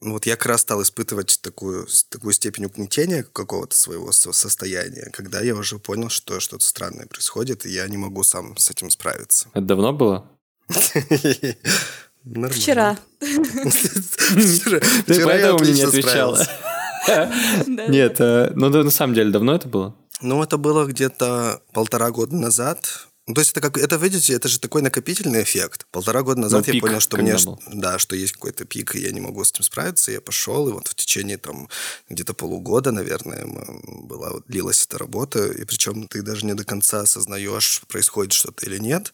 ну, 0.00 0.12
вот 0.12 0.24
я 0.24 0.36
как 0.36 0.46
раз 0.46 0.60
стал 0.60 0.82
испытывать 0.82 1.40
такую, 1.42 1.88
такую 2.08 2.32
степень 2.32 2.66
угнетения 2.66 3.24
какого-то 3.24 3.76
своего 3.76 4.12
со- 4.12 4.30
состояния, 4.32 5.10
когда 5.12 5.40
я 5.40 5.56
уже 5.56 5.80
понял, 5.80 6.08
что 6.08 6.38
что-то 6.38 6.64
странное 6.64 7.06
происходит, 7.06 7.66
и 7.66 7.70
я 7.70 7.88
не 7.88 7.96
могу 7.96 8.22
сам 8.22 8.56
с 8.56 8.70
этим 8.70 8.88
справиться. 8.90 9.48
Это 9.52 9.62
давно 9.66 9.92
было? 9.92 10.30
Нормально. 12.24 12.54
Вчера. 12.54 12.98
Вчера 13.20 14.80
Ты 14.80 15.14
вчера 15.14 15.16
я 15.16 15.24
поэтому 15.26 15.58
мне 15.60 15.72
не 15.72 15.82
отвечала. 15.82 16.46
Нет, 17.66 18.20
э, 18.20 18.52
ну 18.54 18.68
на 18.68 18.90
самом 18.90 19.14
деле, 19.14 19.30
давно 19.30 19.54
это 19.54 19.68
было? 19.68 19.94
Ну, 20.22 20.42
это 20.42 20.56
было 20.56 20.86
где-то 20.86 21.60
полтора 21.72 22.10
года 22.10 22.34
назад. 22.36 23.06
Ну, 23.26 23.34
то 23.34 23.40
есть 23.40 23.50
это 23.50 23.60
как, 23.60 23.76
это, 23.76 23.96
видите, 23.96 24.34
это 24.34 24.46
же 24.46 24.60
такой 24.60 24.82
накопительный 24.82 25.42
эффект. 25.42 25.86
Полтора 25.90 26.22
года 26.22 26.42
назад 26.42 26.64
Ну, 26.68 26.72
я 26.72 26.80
понял, 26.80 27.00
что 27.00 27.16
мне, 27.16 27.34
был? 27.34 27.60
да, 27.72 27.98
что 27.98 28.14
есть 28.14 28.34
какой-то 28.34 28.64
пик, 28.64 28.94
и 28.94 29.00
я 29.00 29.10
не 29.10 29.20
могу 29.20 29.42
с 29.42 29.50
этим 29.50 29.64
справиться. 29.64 30.12
Я 30.12 30.20
пошел, 30.20 30.68
и 30.68 30.72
вот 30.72 30.86
в 30.86 30.94
течение 30.94 31.36
там 31.36 31.68
где-то 32.08 32.34
полугода, 32.34 32.92
наверное, 32.92 33.44
была, 33.84 34.30
вот 34.30 34.44
длилась 34.46 34.86
эта 34.86 34.98
работа, 34.98 35.44
и 35.44 35.64
причем 35.64 36.06
ты 36.06 36.22
даже 36.22 36.46
не 36.46 36.54
до 36.54 36.64
конца 36.64 37.00
осознаешь, 37.00 37.82
происходит 37.88 38.32
что-то 38.32 38.64
или 38.64 38.78
нет. 38.78 39.12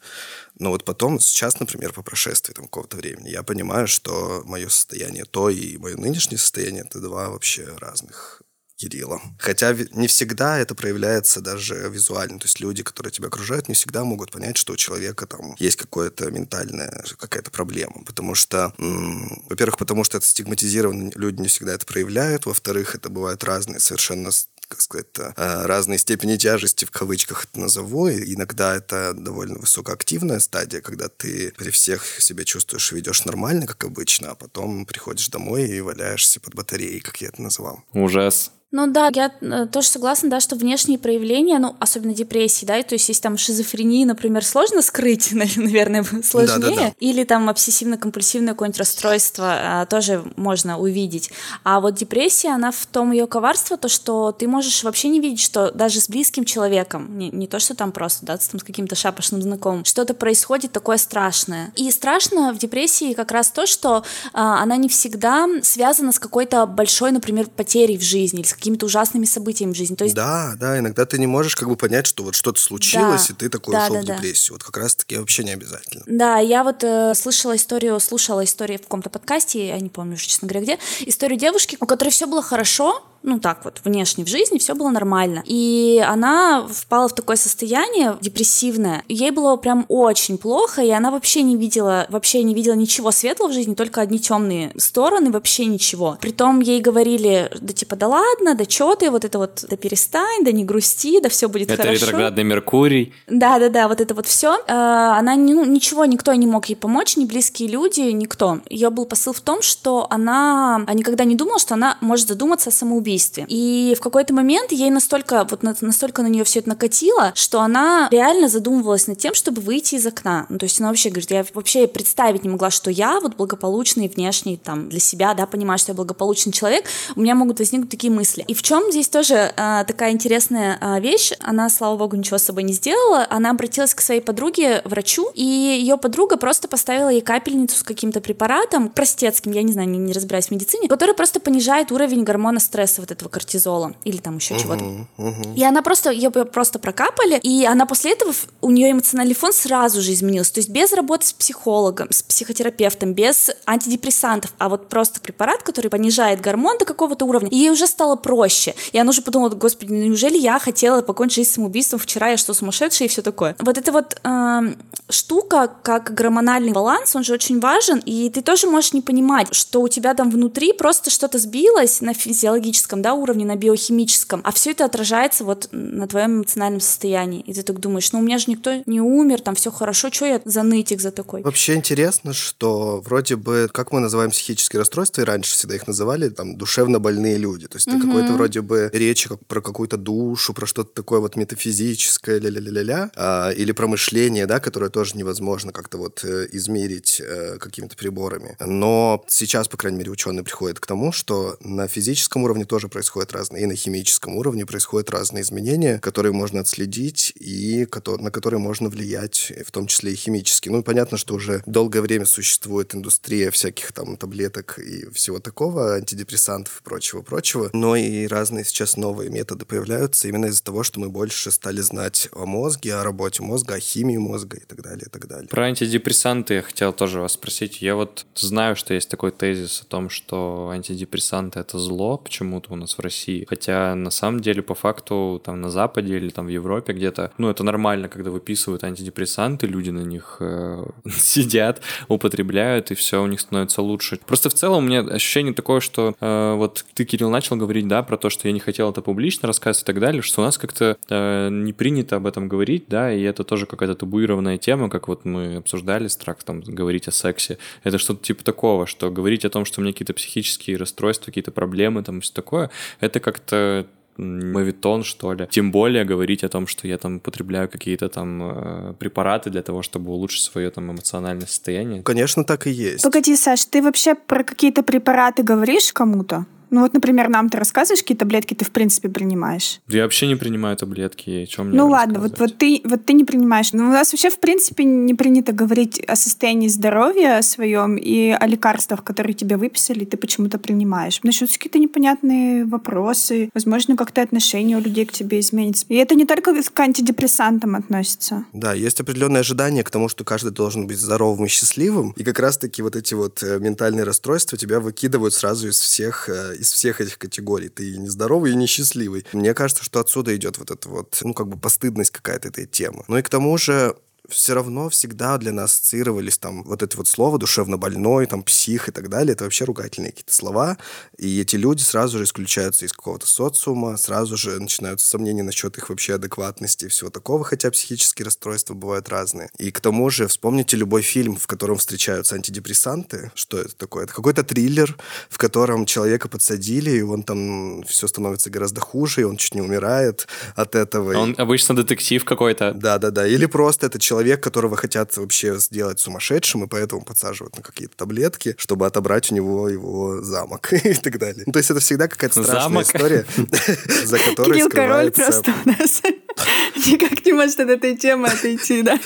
Но 0.58 0.68
вот 0.70 0.84
потом, 0.84 1.18
сейчас, 1.18 1.58
например, 1.58 1.94
по 1.94 2.02
прошествии 2.02 2.52
там 2.52 2.66
какого-то 2.66 2.98
времени, 2.98 3.30
я 3.30 3.42
понимаю, 3.42 3.88
что 3.88 4.42
мое 4.44 4.68
состояние 4.68 5.24
то 5.24 5.48
и 5.48 5.78
мое 5.78 5.96
нынешнее 5.96 6.36
состояние 6.36 6.84
это 6.84 7.00
два 7.00 7.30
вообще 7.30 7.64
разных 7.78 8.41
Кирилла. 8.82 9.20
Хотя 9.38 9.76
не 9.92 10.08
всегда 10.08 10.58
это 10.58 10.74
проявляется 10.74 11.40
даже 11.40 11.88
визуально. 11.88 12.40
То 12.40 12.46
есть 12.46 12.58
люди, 12.58 12.82
которые 12.82 13.12
тебя 13.12 13.28
окружают, 13.28 13.68
не 13.68 13.74
всегда 13.74 14.02
могут 14.04 14.32
понять, 14.32 14.56
что 14.56 14.72
у 14.72 14.76
человека 14.76 15.26
там 15.26 15.54
есть 15.58 15.76
какое-то 15.76 16.30
ментальная 16.30 17.04
какая-то 17.16 17.50
проблема. 17.50 18.02
Потому 18.04 18.34
что, 18.34 18.72
во-первых, 18.78 19.78
потому 19.78 20.02
что 20.02 20.18
это 20.18 20.26
стигматизировано, 20.26 21.12
люди 21.14 21.40
не 21.42 21.48
всегда 21.48 21.74
это 21.74 21.86
проявляют. 21.86 22.46
Во-вторых, 22.46 22.96
это 22.96 23.08
бывают 23.08 23.44
разные 23.44 23.78
совершенно 23.78 24.30
как 24.72 24.80
сказать, 24.80 25.06
э, 25.18 25.66
разные 25.66 25.98
степени 25.98 26.36
тяжести, 26.36 26.86
в 26.86 26.90
кавычках 26.90 27.44
это 27.44 27.60
назову. 27.60 28.08
И 28.08 28.34
иногда 28.34 28.74
это 28.74 29.12
довольно 29.12 29.58
высокоактивная 29.58 30.40
стадия, 30.40 30.80
когда 30.80 31.08
ты 31.08 31.52
при 31.58 31.70
всех 31.70 32.06
себя 32.22 32.44
чувствуешь 32.44 32.90
и 32.90 32.96
ведешь 32.96 33.26
нормально, 33.26 33.66
как 33.66 33.84
обычно, 33.84 34.30
а 34.30 34.34
потом 34.34 34.86
приходишь 34.86 35.28
домой 35.28 35.68
и 35.68 35.80
валяешься 35.82 36.40
под 36.40 36.54
батареей, 36.54 37.00
как 37.00 37.20
я 37.20 37.28
это 37.28 37.42
называл. 37.42 37.84
Ужас. 37.92 38.50
Ну 38.74 38.86
да, 38.86 39.10
я 39.12 39.30
э, 39.42 39.66
тоже 39.70 39.86
согласна, 39.86 40.30
да, 40.30 40.40
что 40.40 40.56
внешние 40.56 40.98
проявления, 40.98 41.58
ну, 41.58 41.76
особенно 41.78 42.14
депрессии, 42.14 42.64
да, 42.64 42.82
то 42.82 42.94
есть 42.94 43.06
если 43.06 43.20
там 43.20 43.36
шизофрении, 43.36 44.06
например, 44.06 44.42
сложно 44.42 44.80
скрыть, 44.80 45.30
наверное, 45.56 46.04
сложнее, 46.24 46.58
Да-да-да. 46.58 46.92
или 46.98 47.24
там 47.24 47.50
обсессивно-компульсивное 47.50 48.52
какое-нибудь 48.52 48.78
расстройство 48.78 49.82
а, 49.82 49.86
тоже 49.86 50.24
можно 50.36 50.78
увидеть. 50.78 51.30
А 51.64 51.80
вот 51.80 51.96
депрессия, 51.96 52.48
она 52.48 52.70
в 52.70 52.86
том 52.86 53.12
ее 53.12 53.26
коварство, 53.26 53.76
то, 53.76 53.88
что 53.88 54.32
ты 54.32 54.48
можешь 54.48 54.82
вообще 54.84 55.08
не 55.08 55.20
видеть, 55.20 55.42
что 55.42 55.70
даже 55.70 56.00
с 56.00 56.08
близким 56.08 56.46
человеком, 56.46 57.18
не, 57.18 57.28
не 57.30 57.46
то, 57.46 57.58
что 57.58 57.74
там 57.74 57.92
просто, 57.92 58.24
да, 58.24 58.38
с, 58.38 58.48
там, 58.48 58.58
с 58.58 58.64
каким-то 58.64 58.94
шапошным 58.94 59.42
знакомым, 59.42 59.84
что-то 59.84 60.14
происходит 60.14 60.72
такое 60.72 60.96
страшное. 60.96 61.72
И 61.76 61.90
страшно 61.90 62.54
в 62.54 62.58
депрессии 62.58 63.12
как 63.12 63.32
раз 63.32 63.50
то, 63.50 63.66
что 63.66 64.02
а, 64.32 64.62
она 64.62 64.78
не 64.78 64.88
всегда 64.88 65.46
связана 65.60 66.10
с 66.10 66.18
какой-то 66.18 66.64
большой, 66.64 67.10
например, 67.10 67.50
потерей 67.50 67.98
в 67.98 68.02
жизни 68.02 68.40
или 68.40 68.46
с 68.46 68.61
какими-то 68.62 68.86
ужасными 68.86 69.24
событиями 69.24 69.72
в 69.72 69.76
жизни. 69.76 69.96
То 69.96 70.04
есть 70.04 70.14
Да, 70.14 70.54
да, 70.58 70.78
иногда 70.78 71.04
ты 71.04 71.18
не 71.18 71.26
можешь 71.26 71.56
как 71.56 71.68
бы 71.68 71.74
понять, 71.74 72.06
что 72.06 72.22
вот 72.22 72.36
что-то 72.36 72.60
случилось, 72.60 73.26
Да. 73.28 73.34
и 73.34 73.36
ты 73.36 73.48
такой 73.48 73.74
Да, 73.74 73.82
ушел 73.84 73.94
да, 73.96 74.02
в 74.02 74.04
да. 74.04 74.14
депрессию. 74.16 74.54
Вот 74.54 74.62
как 74.62 74.76
раз-таки 74.76 75.18
вообще 75.18 75.42
не 75.42 75.50
обязательно. 75.50 76.04
Да, 76.06 76.38
я 76.38 76.62
вот 76.62 76.84
э, 76.84 77.14
слышала 77.14 77.56
историю, 77.56 77.98
слушала 77.98 78.44
историю 78.44 78.78
в 78.78 78.82
каком-то 78.82 79.10
подкасте, 79.10 79.66
я 79.68 79.80
не 79.80 79.88
помню 79.88 80.16
честно 80.16 80.46
говоря, 80.46 80.64
где, 80.64 80.78
историю 81.00 81.38
девушки, 81.38 81.76
у 81.80 81.86
которой 81.86 82.10
все 82.10 82.26
было 82.26 82.42
хорошо, 82.42 83.04
ну 83.22 83.38
так 83.38 83.64
вот, 83.64 83.80
внешне 83.84 84.24
в 84.24 84.28
жизни 84.28 84.58
все 84.58 84.74
было 84.74 84.90
нормально. 84.90 85.42
И 85.46 86.04
она 86.06 86.66
впала 86.70 87.08
в 87.08 87.14
такое 87.14 87.36
состояние 87.36 88.16
депрессивное. 88.20 89.04
Ей 89.08 89.30
было 89.30 89.56
прям 89.56 89.84
очень 89.88 90.38
плохо, 90.38 90.82
и 90.82 90.90
она 90.90 91.10
вообще 91.10 91.42
не 91.42 91.56
видела, 91.56 92.06
вообще 92.08 92.42
не 92.42 92.54
видела 92.54 92.74
ничего 92.74 93.10
светлого 93.10 93.50
в 93.50 93.52
жизни, 93.52 93.74
только 93.74 94.00
одни 94.00 94.18
темные 94.18 94.72
стороны, 94.76 95.30
вообще 95.30 95.66
ничего. 95.66 96.18
Притом 96.20 96.60
ей 96.60 96.80
говорили, 96.80 97.50
да 97.60 97.72
типа, 97.72 97.96
да 97.96 98.08
ладно, 98.08 98.54
да 98.54 98.64
чё 98.66 98.94
ты, 98.94 99.10
вот 99.10 99.24
это 99.24 99.38
вот, 99.38 99.64
да 99.68 99.76
перестань, 99.76 100.44
да 100.44 100.52
не 100.52 100.64
грусти, 100.64 101.20
да 101.20 101.28
все 101.28 101.48
будет 101.48 101.70
Это 101.70 101.82
хорошо. 101.82 102.06
ретроградный 102.06 102.44
Меркурий. 102.44 103.14
Да, 103.28 103.58
да, 103.58 103.68
да, 103.68 103.88
вот 103.88 104.00
это 104.00 104.14
вот 104.14 104.26
все. 104.26 104.58
Она 104.66 105.34
не- 105.36 105.54
ну, 105.54 105.64
ничего, 105.64 106.04
никто 106.04 106.32
не 106.34 106.46
мог 106.46 106.66
ей 106.66 106.74
помочь, 106.74 107.16
ни 107.16 107.24
близкие 107.24 107.68
люди, 107.68 108.00
никто. 108.00 108.60
Ее 108.68 108.90
был 108.90 109.04
посыл 109.06 109.32
в 109.32 109.40
том, 109.40 109.62
что 109.62 110.06
она 110.10 110.82
а, 110.86 110.94
никогда 110.94 111.24
не 111.24 111.36
думала, 111.36 111.58
что 111.58 111.74
она 111.74 111.98
может 112.00 112.28
задуматься 112.28 112.70
о 112.70 112.72
самоубийстве. 112.72 113.11
И 113.48 113.94
в 113.96 114.00
какой-то 114.00 114.34
момент 114.34 114.72
ей 114.72 114.90
настолько, 114.90 115.46
вот 115.50 115.62
на- 115.62 115.76
настолько 115.80 116.22
на 116.22 116.28
нее 116.28 116.44
все 116.44 116.60
это 116.60 116.70
накатило, 116.70 117.32
что 117.34 117.60
она 117.60 118.08
реально 118.10 118.48
задумывалась 118.48 119.06
над 119.06 119.18
тем, 119.18 119.34
чтобы 119.34 119.60
выйти 119.60 119.96
из 119.96 120.06
окна. 120.06 120.46
Ну, 120.48 120.58
то 120.58 120.64
есть 120.64 120.80
она 120.80 120.88
вообще 120.88 121.10
говорит, 121.10 121.30
я 121.30 121.44
вообще 121.54 121.86
представить 121.86 122.44
не 122.44 122.50
могла, 122.50 122.70
что 122.70 122.90
я 122.90 123.20
вот 123.20 123.36
благополучный 123.36 124.08
внешний 124.08 124.56
там 124.56 124.88
для 124.88 125.00
себя, 125.00 125.34
да, 125.34 125.46
понимаю, 125.46 125.78
что 125.78 125.92
я 125.92 125.96
благополучный 125.96 126.52
человек, 126.52 126.86
у 127.16 127.20
меня 127.20 127.34
могут 127.34 127.58
возникнуть 127.58 127.90
такие 127.90 128.12
мысли. 128.12 128.44
И 128.48 128.54
в 128.54 128.62
чем 128.62 128.90
здесь 128.90 129.08
тоже 129.08 129.52
а, 129.56 129.84
такая 129.84 130.12
интересная 130.12 130.78
а, 130.80 131.00
вещь, 131.00 131.32
она, 131.40 131.68
слава 131.68 131.96
богу, 131.96 132.16
ничего 132.16 132.38
с 132.38 132.42
собой 132.42 132.62
не 132.62 132.72
сделала, 132.72 133.26
она 133.30 133.50
обратилась 133.50 133.94
к 133.94 134.00
своей 134.00 134.20
подруге, 134.20 134.82
врачу, 134.84 135.30
и 135.34 135.44
ее 135.44 135.96
подруга 135.96 136.36
просто 136.36 136.68
поставила 136.68 137.08
ей 137.08 137.20
капельницу 137.20 137.76
с 137.76 137.82
каким-то 137.82 138.20
препаратом, 138.20 138.88
простецким, 138.88 139.52
я 139.52 139.62
не 139.62 139.72
знаю, 139.72 139.88
не, 139.88 139.98
не 139.98 140.12
разбираюсь 140.12 140.46
в 140.46 140.50
медицине, 140.50 140.88
который 140.88 141.14
просто 141.14 141.40
понижает 141.40 141.92
уровень 141.92 142.24
гормона 142.24 142.60
стресса, 142.60 143.01
вот 143.02 143.10
этого 143.10 143.28
кортизола, 143.28 143.94
или 144.04 144.16
там 144.16 144.36
еще 144.36 144.58
чего-то. 144.58 144.84
Мгм, 144.84 145.08
мгм. 145.18 145.54
И 145.54 145.62
она 145.62 145.82
просто, 145.82 146.10
ее 146.10 146.30
просто 146.30 146.78
прокапали, 146.78 147.38
и 147.42 147.64
она 147.66 147.84
после 147.84 148.12
этого, 148.12 148.32
у 148.60 148.70
нее 148.70 148.92
эмоциональный 148.92 149.34
фон 149.34 149.52
сразу 149.52 150.00
же 150.00 150.12
изменился. 150.12 150.54
То 150.54 150.60
есть 150.60 150.70
без 150.70 150.92
работы 150.92 151.26
с 151.26 151.32
психологом, 151.32 152.08
с 152.10 152.22
психотерапевтом, 152.22 153.12
без 153.12 153.50
антидепрессантов, 153.66 154.52
а 154.58 154.68
вот 154.68 154.88
просто 154.88 155.20
препарат, 155.20 155.62
который 155.62 155.90
понижает 155.90 156.40
гормон 156.40 156.78
до 156.78 156.84
какого-то 156.84 157.26
уровня, 157.26 157.50
и 157.50 157.56
ей 157.56 157.70
уже 157.70 157.86
стало 157.86 158.16
проще. 158.16 158.74
И 158.92 158.98
она 158.98 159.10
уже 159.10 159.22
подумала, 159.22 159.50
господи, 159.50 159.92
ну 159.92 160.02
неужели 160.02 160.38
я 160.38 160.58
хотела 160.58 161.02
покончить 161.02 161.42
жизнь 161.42 161.54
самоубийством 161.54 161.98
вчера, 161.98 162.28
я 162.28 162.36
что, 162.36 162.54
сумасшедшая 162.54 163.08
и 163.08 163.10
все 163.10 163.22
такое. 163.22 163.56
Вот 163.58 163.78
эта 163.78 163.90
вот 163.90 164.20
эм, 164.22 164.76
штука, 165.08 165.70
как 165.82 166.14
гормональный 166.14 166.72
баланс, 166.72 167.16
он 167.16 167.24
же 167.24 167.34
очень 167.34 167.60
важен, 167.60 167.98
и 168.04 168.30
ты 168.30 168.42
тоже 168.42 168.66
можешь 168.66 168.92
не 168.92 169.00
понимать, 169.00 169.54
что 169.54 169.80
у 169.80 169.88
тебя 169.88 170.14
там 170.14 170.30
внутри 170.30 170.72
просто 170.72 171.10
что-то 171.10 171.38
сбилось 171.38 172.00
на 172.00 172.14
физиологическом 172.14 172.91
да, 173.00 173.14
уровне, 173.14 173.46
на 173.46 173.56
биохимическом, 173.56 174.42
а 174.44 174.52
все 174.52 174.72
это 174.72 174.84
отражается 174.84 175.44
вот 175.44 175.68
на 175.72 176.06
твоем 176.06 176.38
эмоциональном 176.38 176.80
состоянии. 176.80 177.40
И 177.40 177.54
ты 177.54 177.62
так 177.62 177.80
думаешь, 177.80 178.12
ну 178.12 178.18
у 178.18 178.22
меня 178.22 178.38
же 178.38 178.46
никто 178.48 178.82
не 178.84 179.00
умер, 179.00 179.40
там 179.40 179.54
все 179.54 179.70
хорошо, 179.70 180.10
что 180.10 180.26
я 180.26 180.42
за 180.44 180.62
нытик 180.62 181.00
за 181.00 181.12
такой? 181.12 181.42
Вообще 181.42 181.74
интересно, 181.74 182.32
что 182.32 183.00
вроде 183.00 183.36
бы, 183.36 183.70
как 183.72 183.92
мы 183.92 184.00
называем 184.00 184.30
психические 184.30 184.80
расстройства, 184.80 185.22
и 185.22 185.24
раньше 185.24 185.52
всегда 185.52 185.76
их 185.76 185.86
называли, 185.86 186.28
там, 186.28 186.56
душевно 186.56 186.98
больные 186.98 187.38
люди. 187.38 187.68
То 187.68 187.76
есть 187.76 187.86
это 187.86 187.98
какой-то 188.00 188.32
вроде 188.32 188.60
бы 188.60 188.90
речи 188.92 189.28
как 189.28 189.44
про 189.46 189.60
какую-то 189.60 189.96
душу, 189.96 190.52
про 190.52 190.66
что-то 190.66 190.92
такое 190.94 191.20
вот 191.20 191.36
метафизическое, 191.36 192.38
ля-ля-ля-ля-ля, 192.40 193.10
а, 193.16 193.50
или 193.50 193.72
про 193.72 193.86
мышление, 193.86 194.46
да, 194.46 194.60
которое 194.60 194.90
тоже 194.90 195.16
невозможно 195.16 195.72
как-то 195.72 195.98
вот 195.98 196.24
э, 196.24 196.48
измерить 196.52 197.20
э, 197.20 197.58
какими-то 197.58 197.96
приборами. 197.96 198.56
Но 198.60 199.24
сейчас, 199.28 199.68
по 199.68 199.76
крайней 199.76 199.98
мере, 199.98 200.10
ученые 200.10 200.44
приходят 200.44 200.80
к 200.80 200.86
тому, 200.86 201.12
что 201.12 201.56
на 201.60 201.88
физическом 201.88 202.44
уровне 202.44 202.64
тоже 202.64 202.81
происходят 202.88 203.32
разные, 203.32 203.64
и 203.64 203.66
на 203.66 203.76
химическом 203.76 204.36
уровне 204.36 204.66
происходят 204.66 205.10
разные 205.10 205.42
изменения, 205.42 205.98
которые 205.98 206.32
можно 206.32 206.60
отследить 206.60 207.32
и 207.36 207.86
на 208.18 208.30
которые 208.30 208.60
можно 208.60 208.88
влиять, 208.88 209.52
в 209.64 209.70
том 209.70 209.86
числе 209.86 210.12
и 210.12 210.16
химически. 210.16 210.68
Ну, 210.68 210.82
понятно, 210.82 211.18
что 211.18 211.34
уже 211.34 211.62
долгое 211.66 212.00
время 212.00 212.26
существует 212.26 212.94
индустрия 212.94 213.50
всяких 213.50 213.92
там 213.92 214.16
таблеток 214.16 214.78
и 214.78 215.08
всего 215.10 215.38
такого, 215.38 215.94
антидепрессантов 215.94 216.80
и 216.80 216.84
прочего-прочего, 216.84 217.70
но 217.72 217.96
и 217.96 218.26
разные 218.26 218.64
сейчас 218.64 218.96
новые 218.96 219.30
методы 219.30 219.64
появляются 219.64 220.28
именно 220.28 220.46
из-за 220.46 220.64
того, 220.64 220.82
что 220.82 221.00
мы 221.00 221.08
больше 221.08 221.50
стали 221.50 221.80
знать 221.80 222.28
о 222.32 222.46
мозге, 222.46 222.94
о 222.94 223.04
работе 223.04 223.42
мозга, 223.42 223.74
о 223.74 223.80
химии 223.80 224.16
мозга 224.16 224.56
и 224.56 224.64
так 224.64 224.82
далее, 224.82 225.04
и 225.06 225.10
так 225.10 225.26
далее. 225.26 225.48
Про 225.48 225.64
антидепрессанты 225.64 226.54
я 226.54 226.62
хотел 226.62 226.92
тоже 226.92 227.20
вас 227.20 227.32
спросить. 227.32 227.82
Я 227.82 227.96
вот 227.96 228.26
знаю, 228.34 228.76
что 228.76 228.94
есть 228.94 229.08
такой 229.08 229.32
тезис 229.32 229.82
о 229.82 229.84
том, 229.84 230.10
что 230.10 230.70
антидепрессанты— 230.72 231.60
это 231.60 231.78
зло 231.78 232.18
почему-то. 232.18 232.71
У 232.72 232.76
нас 232.76 232.98
в 232.98 233.00
России. 233.00 233.46
Хотя 233.48 233.94
на 233.94 234.10
самом 234.10 234.40
деле 234.40 234.62
по 234.62 234.74
факту 234.74 235.40
там 235.44 235.60
на 235.60 235.70
Западе 235.70 236.16
или 236.16 236.30
там 236.30 236.46
в 236.46 236.48
Европе 236.48 236.92
где-то, 236.92 237.32
ну 237.38 237.48
это 237.48 237.64
нормально, 237.64 238.08
когда 238.08 238.30
выписывают 238.30 238.84
антидепрессанты, 238.84 239.66
люди 239.66 239.90
на 239.90 240.00
них 240.00 240.36
э, 240.40 240.84
сидят, 241.10 241.80
употребляют 242.08 242.90
и 242.90 242.94
все 242.94 243.22
у 243.22 243.26
них 243.26 243.40
становится 243.40 243.82
лучше. 243.82 244.18
Просто 244.26 244.50
в 244.50 244.54
целом 244.54 244.84
у 244.84 244.86
меня 244.86 245.00
ощущение 245.00 245.54
такое, 245.54 245.80
что 245.80 246.14
э, 246.20 246.54
вот 246.54 246.84
ты, 246.94 247.04
Кирилл, 247.04 247.30
начал 247.30 247.56
говорить, 247.56 247.88
да, 247.88 248.02
про 248.02 248.16
то, 248.16 248.30
что 248.30 248.48
я 248.48 248.52
не 248.52 248.60
хотел 248.60 248.90
это 248.90 249.02
публично 249.02 249.46
рассказывать 249.46 249.84
и 249.84 249.86
так 249.86 250.00
далее, 250.00 250.22
что 250.22 250.42
у 250.42 250.44
нас 250.44 250.58
как-то 250.58 250.96
э, 251.08 251.48
не 251.50 251.72
принято 251.72 252.16
об 252.16 252.26
этом 252.26 252.48
говорить, 252.48 252.84
да, 252.88 253.12
и 253.12 253.22
это 253.22 253.44
тоже 253.44 253.66
какая-то 253.66 253.94
табуированная 253.94 254.58
тема, 254.58 254.88
как 254.88 255.08
вот 255.08 255.24
мы 255.24 255.56
обсуждали 255.56 256.08
страх 256.08 256.42
там 256.44 256.60
говорить 256.60 257.08
о 257.08 257.12
сексе. 257.12 257.58
Это 257.84 257.98
что-то 257.98 258.22
типа 258.22 258.44
такого, 258.44 258.86
что 258.86 259.10
говорить 259.10 259.44
о 259.44 259.50
том, 259.50 259.64
что 259.64 259.80
у 259.80 259.82
меня 259.82 259.92
какие-то 259.92 260.14
психические 260.14 260.76
расстройства, 260.76 261.26
какие-то 261.26 261.50
проблемы 261.50 262.02
там 262.02 262.20
все 262.20 262.32
такое, 262.32 262.51
это 263.00 263.20
как-то 263.20 263.86
мавитон, 264.16 265.04
что 265.04 265.32
ли. 265.32 265.46
Тем 265.50 265.70
более 265.70 266.04
говорить 266.04 266.44
о 266.44 266.48
том, 266.48 266.66
что 266.66 266.86
я 266.86 266.98
там 266.98 267.20
потребляю 267.20 267.68
какие-то 267.68 268.08
там 268.08 268.42
э, 268.42 268.94
препараты 268.98 269.50
для 269.50 269.62
того, 269.62 269.82
чтобы 269.82 270.12
улучшить 270.12 270.42
свое 270.42 270.70
там 270.70 270.90
эмоциональное 270.90 271.46
состояние. 271.46 272.02
Конечно, 272.02 272.44
так 272.44 272.66
и 272.66 272.70
есть. 272.70 273.02
Погоди, 273.02 273.36
Саш, 273.36 273.64
ты 273.64 273.82
вообще 273.82 274.14
про 274.14 274.44
какие-то 274.44 274.82
препараты 274.82 275.42
говоришь 275.42 275.92
кому-то? 275.92 276.46
Ну 276.72 276.80
вот, 276.80 276.94
например, 276.94 277.28
нам 277.28 277.50
ты 277.50 277.58
рассказываешь, 277.58 278.00
какие 278.00 278.16
таблетки 278.16 278.54
ты 278.54 278.64
в 278.64 278.70
принципе 278.70 279.10
принимаешь? 279.10 279.80
Я 279.88 280.04
вообще 280.04 280.26
не 280.26 280.36
принимаю 280.36 280.74
таблетки, 280.76 281.44
чем 281.44 281.68
мне 281.68 281.76
Ну 281.76 281.86
ладно, 281.88 282.18
вот, 282.18 282.38
вот, 282.38 282.56
ты, 282.56 282.80
вот 282.84 283.04
ты 283.04 283.12
не 283.12 283.24
принимаешь. 283.24 283.74
Но 283.74 283.84
у 283.84 283.88
нас 283.88 284.12
вообще 284.12 284.30
в 284.30 284.40
принципе 284.40 284.84
не 284.84 285.12
принято 285.12 285.52
говорить 285.52 286.00
о 286.00 286.16
состоянии 286.16 286.68
здоровья 286.68 287.42
своем 287.42 287.96
и 287.96 288.30
о 288.30 288.46
лекарствах, 288.46 289.04
которые 289.04 289.34
тебе 289.34 289.58
выписали, 289.58 290.06
ты 290.06 290.16
почему-то 290.16 290.58
принимаешь. 290.58 291.20
Начнутся 291.22 291.58
какие-то 291.58 291.78
непонятные 291.78 292.64
вопросы, 292.64 293.50
возможно, 293.52 293.94
как-то 293.94 294.22
отношение 294.22 294.78
у 294.78 294.80
людей 294.80 295.04
к 295.04 295.12
тебе 295.12 295.40
изменится. 295.40 295.84
И 295.90 295.94
это 295.96 296.14
не 296.14 296.24
только 296.24 296.54
к 296.62 296.80
антидепрессантам 296.80 297.76
относится. 297.76 298.46
Да, 298.54 298.72
есть 298.72 298.98
определенное 298.98 299.42
ожидание 299.42 299.84
к 299.84 299.90
тому, 299.90 300.08
что 300.08 300.24
каждый 300.24 300.52
должен 300.52 300.86
быть 300.86 300.98
здоровым 300.98 301.44
и 301.44 301.48
счастливым. 301.48 302.14
И 302.16 302.24
как 302.24 302.38
раз-таки 302.38 302.80
вот 302.80 302.96
эти 302.96 303.12
вот 303.12 303.42
э, 303.42 303.58
ментальные 303.58 304.04
расстройства 304.04 304.56
тебя 304.56 304.80
выкидывают 304.80 305.34
сразу 305.34 305.68
из 305.68 305.78
всех 305.78 306.30
э, 306.30 306.61
из 306.62 306.72
всех 306.72 307.00
этих 307.00 307.18
категорий. 307.18 307.68
Ты 307.68 307.92
и 307.92 307.98
нездоровый, 307.98 308.52
и 308.52 308.56
несчастливый. 308.56 309.26
Мне 309.32 309.52
кажется, 309.52 309.84
что 309.84 310.00
отсюда 310.00 310.34
идет 310.36 310.58
вот 310.58 310.70
эта 310.70 310.88
вот, 310.88 311.18
ну, 311.22 311.34
как 311.34 311.48
бы 311.48 311.58
постыдность 311.58 312.12
какая-то 312.12 312.48
этой 312.48 312.66
темы. 312.66 313.04
Ну 313.08 313.18
и 313.18 313.22
к 313.22 313.28
тому 313.28 313.58
же 313.58 313.96
все 314.28 314.54
равно 314.54 314.88
всегда 314.88 315.36
для 315.38 315.52
нас 315.52 315.72
ассоциировались 315.72 316.38
там 316.38 316.62
вот 316.64 316.82
это 316.82 316.96
вот 316.96 317.08
слово 317.08 317.38
душевно 317.38 317.76
больной, 317.76 318.26
там 318.26 318.42
псих 318.42 318.88
и 318.88 318.92
так 318.92 319.08
далее. 319.08 319.32
Это 319.32 319.44
вообще 319.44 319.64
ругательные 319.64 320.12
какие-то 320.12 320.32
слова. 320.32 320.78
И 321.18 321.40
эти 321.40 321.56
люди 321.56 321.82
сразу 321.82 322.18
же 322.18 322.24
исключаются 322.24 322.86
из 322.86 322.92
какого-то 322.92 323.26
социума, 323.26 323.96
сразу 323.96 324.36
же 324.36 324.60
начинаются 324.60 325.06
сомнения 325.06 325.42
насчет 325.42 325.76
их 325.78 325.90
вообще 325.90 326.14
адекватности 326.14 326.84
и 326.84 326.88
всего 326.88 327.10
такого, 327.10 327.44
хотя 327.44 327.70
психические 327.70 328.26
расстройства 328.26 328.74
бывают 328.74 329.08
разные. 329.08 329.50
И 329.58 329.70
к 329.70 329.80
тому 329.80 330.10
же 330.10 330.28
вспомните 330.28 330.76
любой 330.76 331.02
фильм, 331.02 331.36
в 331.36 331.46
котором 331.46 331.78
встречаются 331.78 332.36
антидепрессанты. 332.36 333.32
Что 333.34 333.58
это 333.58 333.74
такое? 333.76 334.04
Это 334.04 334.14
какой-то 334.14 334.44
триллер, 334.44 334.96
в 335.30 335.38
котором 335.38 335.86
человека 335.86 336.28
подсадили, 336.28 336.90
и 336.90 337.02
он 337.02 337.22
там 337.22 337.82
все 337.84 338.06
становится 338.06 338.50
гораздо 338.50 338.80
хуже, 338.80 339.22
и 339.22 339.24
он 339.24 339.36
чуть 339.36 339.54
не 339.54 339.62
умирает 339.62 340.28
от 340.54 340.74
этого. 340.74 341.16
Он 341.16 341.34
обычно 341.38 341.74
детектив 341.74 342.24
какой-то. 342.24 342.72
Да-да-да. 342.72 343.26
Или 343.26 343.46
просто 343.46 343.86
это 343.86 343.98
человек 343.98 344.11
человек, 344.12 344.42
которого 344.42 344.76
хотят 344.76 345.16
вообще 345.16 345.58
сделать 345.58 345.98
сумасшедшим, 345.98 346.64
и 346.64 346.66
поэтому 346.66 347.02
подсаживают 347.02 347.56
на 347.56 347.62
какие-то 347.62 347.96
таблетки, 347.96 348.54
чтобы 348.58 348.86
отобрать 348.86 349.32
у 349.32 349.34
него 349.34 349.70
его 349.70 350.20
замок 350.20 350.70
и 350.84 350.92
так 350.92 351.18
далее. 351.18 351.44
Ну, 351.46 351.52
то 351.52 351.58
есть 351.60 351.70
это 351.70 351.80
всегда 351.80 352.08
какая-то 352.08 352.42
страшная 352.42 352.62
замок. 352.62 352.82
история, 352.84 353.26
за 354.04 354.18
которой 354.18 354.52
Кирилл 354.52 354.68
Король 354.68 355.10
просто 355.12 355.54
у 355.64 355.68
нас 355.68 356.02
никак 356.86 357.24
не 357.24 357.32
может 357.32 357.60
от 357.60 357.70
этой 357.70 357.96
темы 357.96 358.28
отойти, 358.28 358.82
да? 358.82 358.98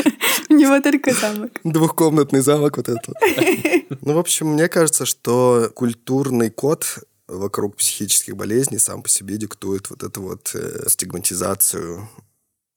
У 0.48 0.54
него 0.54 0.80
только 0.80 1.14
замок. 1.14 1.52
Двухкомнатный 1.62 2.40
замок 2.40 2.76
вот 2.76 2.88
этот. 2.88 3.14
Ну, 4.00 4.14
в 4.14 4.18
общем, 4.18 4.48
мне 4.48 4.66
кажется, 4.68 5.06
что 5.06 5.70
культурный 5.72 6.50
код 6.50 6.98
вокруг 7.28 7.76
психических 7.76 8.36
болезней 8.36 8.78
сам 8.78 9.02
по 9.02 9.08
себе 9.08 9.36
диктует 9.36 9.88
вот 9.88 10.02
эту 10.02 10.22
вот 10.22 10.50
э, 10.54 10.88
стигматизацию 10.88 12.08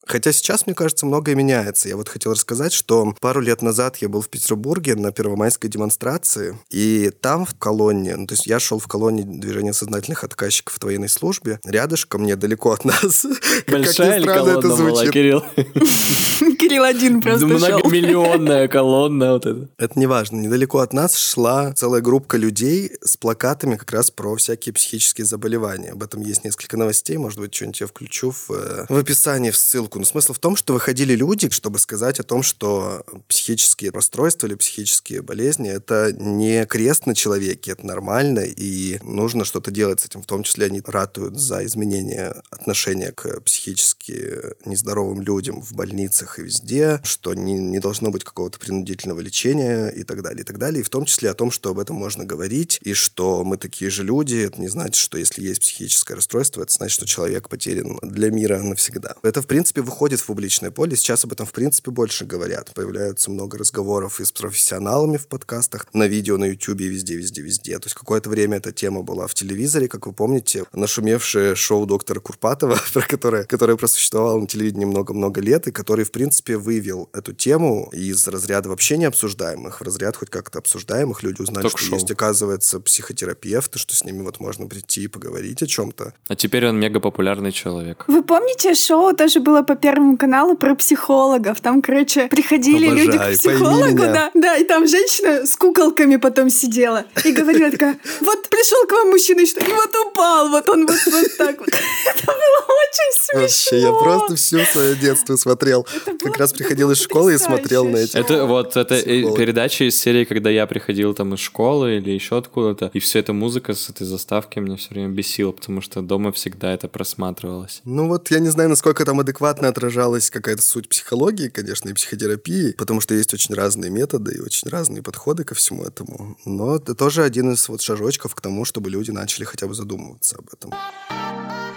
Хотя 0.09 0.31
сейчас, 0.31 0.65
мне 0.65 0.73
кажется, 0.73 1.05
многое 1.05 1.35
меняется. 1.35 1.87
Я 1.87 1.95
вот 1.95 2.09
хотел 2.09 2.31
рассказать, 2.31 2.73
что 2.73 3.13
пару 3.21 3.41
лет 3.41 3.61
назад 3.61 3.97
я 3.97 4.09
был 4.09 4.21
в 4.21 4.29
Петербурге 4.29 4.95
на 4.95 5.11
первомайской 5.11 5.69
демонстрации, 5.69 6.57
и 6.71 7.11
там 7.21 7.45
в 7.45 7.53
колонне, 7.53 8.15
ну, 8.15 8.25
то 8.25 8.33
есть 8.33 8.47
я 8.47 8.59
шел 8.59 8.79
в 8.79 8.87
колонне 8.87 9.23
движения 9.23 9.71
сознательных 9.71 10.23
отказчиков 10.23 10.77
в 10.79 10.83
военной 10.83 11.09
службе, 11.09 11.59
рядышком, 11.63 12.25
недалеко 12.25 12.71
от 12.71 12.85
нас. 12.85 13.23
Большая 13.67 14.23
как 14.23 14.37
колонна 14.37 14.57
это 14.57 14.75
звучит. 14.75 14.93
была, 14.93 15.11
Кирилл? 15.11 15.43
Кирилл 16.57 16.83
один 16.83 17.21
просто 17.21 17.45
Многомиллионная 17.45 18.67
колонна 18.67 19.33
вот 19.33 19.45
эта. 19.45 19.69
Это 19.77 19.99
не 19.99 20.07
важно. 20.07 20.37
Недалеко 20.37 20.79
от 20.79 20.91
нас 20.91 21.15
шла 21.15 21.71
целая 21.73 22.01
группа 22.01 22.35
людей 22.35 22.93
с 23.03 23.15
плакатами 23.15 23.75
как 23.75 23.91
раз 23.91 24.09
про 24.09 24.35
всякие 24.37 24.73
психические 24.73 25.25
заболевания. 25.25 25.91
Об 25.91 26.01
этом 26.01 26.21
есть 26.21 26.43
несколько 26.43 26.77
новостей, 26.77 27.17
может 27.17 27.39
быть, 27.39 27.53
что-нибудь 27.53 27.81
я 27.81 27.85
включу 27.85 28.31
в, 28.31 28.49
э, 28.49 28.85
в 28.89 28.97
описании, 28.97 29.51
в 29.51 29.55
ссылку 29.55 29.98
но 29.99 30.05
смысл 30.05 30.31
в 30.31 30.39
том, 30.39 30.55
что 30.55 30.73
выходили 30.73 31.13
люди, 31.13 31.49
чтобы 31.49 31.77
сказать 31.77 32.21
о 32.21 32.23
том, 32.23 32.41
что 32.41 33.03
психические 33.27 33.91
расстройства 33.91 34.47
или 34.47 34.55
психические 34.55 35.21
болезни– 35.21 35.69
это 35.69 36.13
не 36.13 36.65
крест 36.65 37.05
на 37.05 37.13
человеке, 37.13 37.71
это 37.71 37.85
нормально, 37.85 38.39
и 38.39 38.97
нужно 39.03 39.43
что-то 39.43 39.71
делать 39.71 39.99
с 39.99 40.05
этим. 40.05 40.21
В 40.21 40.25
том 40.25 40.43
числе 40.43 40.67
они 40.67 40.81
ратуют 40.85 41.37
за 41.37 41.65
изменение 41.65 42.33
отношения 42.49 43.11
к 43.11 43.41
психически 43.41 44.37
нездоровым 44.63 45.21
людям 45.21 45.61
в 45.61 45.73
больницах 45.73 46.39
и 46.39 46.43
везде, 46.43 47.01
что 47.03 47.33
не, 47.33 47.55
не 47.55 47.79
должно 47.79 48.09
быть 48.09 48.23
какого-то 48.23 48.57
принудительного 48.57 49.19
лечения 49.19 49.89
и 49.89 50.03
так 50.03 50.21
далее, 50.21 50.43
и 50.43 50.45
так 50.45 50.59
далее. 50.59 50.79
И 50.79 50.83
в 50.83 50.89
том 50.89 51.03
числе 51.03 51.29
о 51.29 51.33
том, 51.33 51.51
что 51.51 51.71
об 51.71 51.79
этом 51.79 51.97
можно 51.97 52.23
говорить, 52.23 52.79
и 52.83 52.93
что 52.93 53.43
мы 53.43 53.57
такие 53.57 53.91
же 53.91 54.05
люди. 54.05 54.37
Это 54.37 54.61
не 54.61 54.69
значит, 54.69 54.95
что 54.95 55.17
если 55.17 55.41
есть 55.43 55.59
психическое 55.59 56.13
расстройство, 56.13 56.63
это 56.63 56.71
значит, 56.71 56.95
что 56.95 57.05
человек 57.05 57.49
потерян 57.49 57.99
для 58.01 58.31
мира 58.31 58.59
навсегда. 58.61 59.15
Это, 59.23 59.41
в 59.41 59.47
принципе, 59.47 59.88
выходит 59.89 60.19
в 60.19 60.27
публичное 60.27 60.69
поле. 60.69 60.95
Сейчас 60.95 61.25
об 61.25 61.33
этом, 61.33 61.47
в 61.47 61.51
принципе, 61.51 61.89
больше 61.89 62.23
говорят. 62.23 62.71
Появляются 62.75 63.31
много 63.31 63.57
разговоров 63.57 64.19
и 64.19 64.25
с 64.25 64.31
профессионалами 64.31 65.17
в 65.17 65.27
подкастах, 65.27 65.87
на 65.93 66.07
видео, 66.07 66.37
на 66.37 66.45
YouTube, 66.45 66.81
везде, 66.81 67.15
везде, 67.15 67.41
везде. 67.41 67.79
То 67.79 67.87
есть 67.87 67.95
какое-то 67.95 68.29
время 68.29 68.57
эта 68.57 68.71
тема 68.71 69.01
была 69.01 69.25
в 69.25 69.33
телевизоре, 69.33 69.87
как 69.87 70.05
вы 70.05 70.13
помните, 70.13 70.65
нашумевшее 70.73 71.55
шоу 71.55 71.87
доктора 71.87 72.19
Курпатова, 72.19 72.77
про 72.93 73.01
которое, 73.01 73.43
которое 73.45 73.77
просуществовало 73.77 74.39
на 74.39 74.47
телевидении 74.47 74.85
много-много 74.85 75.41
лет, 75.41 75.67
и 75.67 75.71
который, 75.71 76.05
в 76.05 76.11
принципе, 76.11 76.57
вывел 76.57 77.09
эту 77.13 77.33
тему 77.33 77.89
из 77.91 78.27
разряда 78.27 78.69
вообще 78.69 78.97
необсуждаемых 78.97 79.81
в 79.81 79.83
разряд 79.83 80.17
хоть 80.17 80.29
как-то 80.29 80.59
обсуждаемых. 80.59 81.23
Люди 81.23 81.41
узнали, 81.41 81.63
Ток-шоу. 81.63 81.87
что 81.87 81.95
есть, 81.95 82.11
оказывается, 82.11 82.79
психотерапевты, 82.79 83.79
что 83.79 83.95
с 83.95 84.05
ними 84.05 84.21
вот 84.21 84.39
можно 84.39 84.67
прийти 84.67 85.03
и 85.03 85.07
поговорить 85.07 85.63
о 85.63 85.67
чем-то. 85.67 86.13
А 86.27 86.35
теперь 86.35 86.67
он 86.67 86.79
мега 86.79 86.99
популярный 86.99 87.51
человек. 87.51 88.05
Вы 88.07 88.21
помните, 88.21 88.75
шоу 88.75 89.15
тоже 89.15 89.39
было 89.39 89.63
по 89.63 89.78
Первому 89.81 90.17
каналу 90.17 90.55
про 90.55 90.75
психологов. 90.75 91.61
Там, 91.61 91.81
короче, 91.81 92.27
приходили 92.27 92.87
Обожаю, 92.87 93.05
люди 93.05 93.17
к 93.17 93.39
психологу, 93.39 93.97
да, 93.97 94.31
да, 94.33 94.57
и 94.57 94.63
там 94.63 94.87
женщина 94.87 95.45
с 95.45 95.55
куколками 95.55 96.17
потом 96.17 96.49
сидела 96.49 97.05
и 97.23 97.31
говорила 97.31 97.71
такая, 97.71 97.97
вот 98.21 98.49
пришел 98.49 98.85
к 98.87 98.91
вам 98.91 99.09
мужчина, 99.09 99.45
что 99.45 99.59
и 99.61 99.71
вот 99.71 99.95
упал, 100.07 100.49
вот 100.49 100.69
он 100.69 100.85
вот, 100.85 100.99
вот 101.05 101.37
так 101.37 101.59
вот. 101.59 101.69
Это 101.69 102.25
было 102.25 102.65
очень 102.67 103.11
смешно. 103.15 103.41
Вообще, 103.41 103.79
я 103.79 103.91
просто 103.91 104.35
все 104.35 104.65
свое 104.65 104.95
детство 104.95 105.35
смотрел. 105.35 105.87
Как 106.23 106.37
раз 106.37 106.53
приходил 106.53 106.91
из 106.91 107.01
школы 107.01 107.33
и 107.33 107.37
смотрел 107.37 107.85
на 107.85 107.97
эти. 107.97 108.17
Это 108.17 108.45
вот 108.45 108.75
это 108.75 109.01
передача 109.01 109.85
из 109.85 109.99
серии, 109.99 110.25
когда 110.25 110.49
я 110.49 110.65
приходил 110.67 111.13
там 111.13 111.33
из 111.33 111.39
школы 111.39 111.97
или 111.97 112.11
еще 112.11 112.37
откуда-то, 112.37 112.91
и 112.93 112.99
все 112.99 113.19
эта 113.19 113.33
музыка 113.33 113.73
с 113.73 113.89
этой 113.89 114.05
заставки 114.05 114.59
меня 114.59 114.77
все 114.77 114.89
время 114.89 115.09
бесила, 115.09 115.51
потому 115.51 115.81
что 115.81 116.01
дома 116.01 116.31
всегда 116.31 116.73
это 116.73 116.87
просматривалось. 116.87 117.81
Ну 117.85 118.07
вот 118.07 118.31
я 118.31 118.39
не 118.39 118.49
знаю, 118.49 118.69
насколько 118.69 119.05
там 119.05 119.19
адекватно 119.19 119.58
отражалась 119.67 120.29
какая-то 120.29 120.61
суть 120.61 120.89
психологии, 120.89 121.49
конечно, 121.49 121.89
и 121.89 121.93
психотерапии, 121.93 122.71
потому 122.73 123.01
что 123.01 123.13
есть 123.13 123.33
очень 123.33 123.55
разные 123.55 123.91
методы 123.91 124.35
и 124.35 124.39
очень 124.39 124.69
разные 124.69 125.03
подходы 125.03 125.43
ко 125.43 125.55
всему 125.55 125.83
этому. 125.83 126.37
Но 126.45 126.75
это 126.75 126.95
тоже 126.95 127.23
один 127.23 127.51
из 127.51 127.67
вот 127.69 127.81
шажочков 127.81 128.35
к 128.35 128.41
тому, 128.41 128.65
чтобы 128.65 128.89
люди 128.89 129.11
начали 129.11 129.43
хотя 129.43 129.67
бы 129.67 129.73
задумываться 129.73 130.37
об 130.37 130.47
этом. 130.53 130.73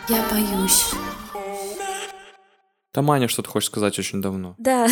Я 0.09 0.27
боюсь. 0.31 0.85
Там 2.93 3.11
Аня 3.11 3.27
что-то 3.27 3.49
хочет 3.49 3.69
сказать 3.69 3.99
очень 3.99 4.21
давно. 4.21 4.55
Да, 4.59 4.87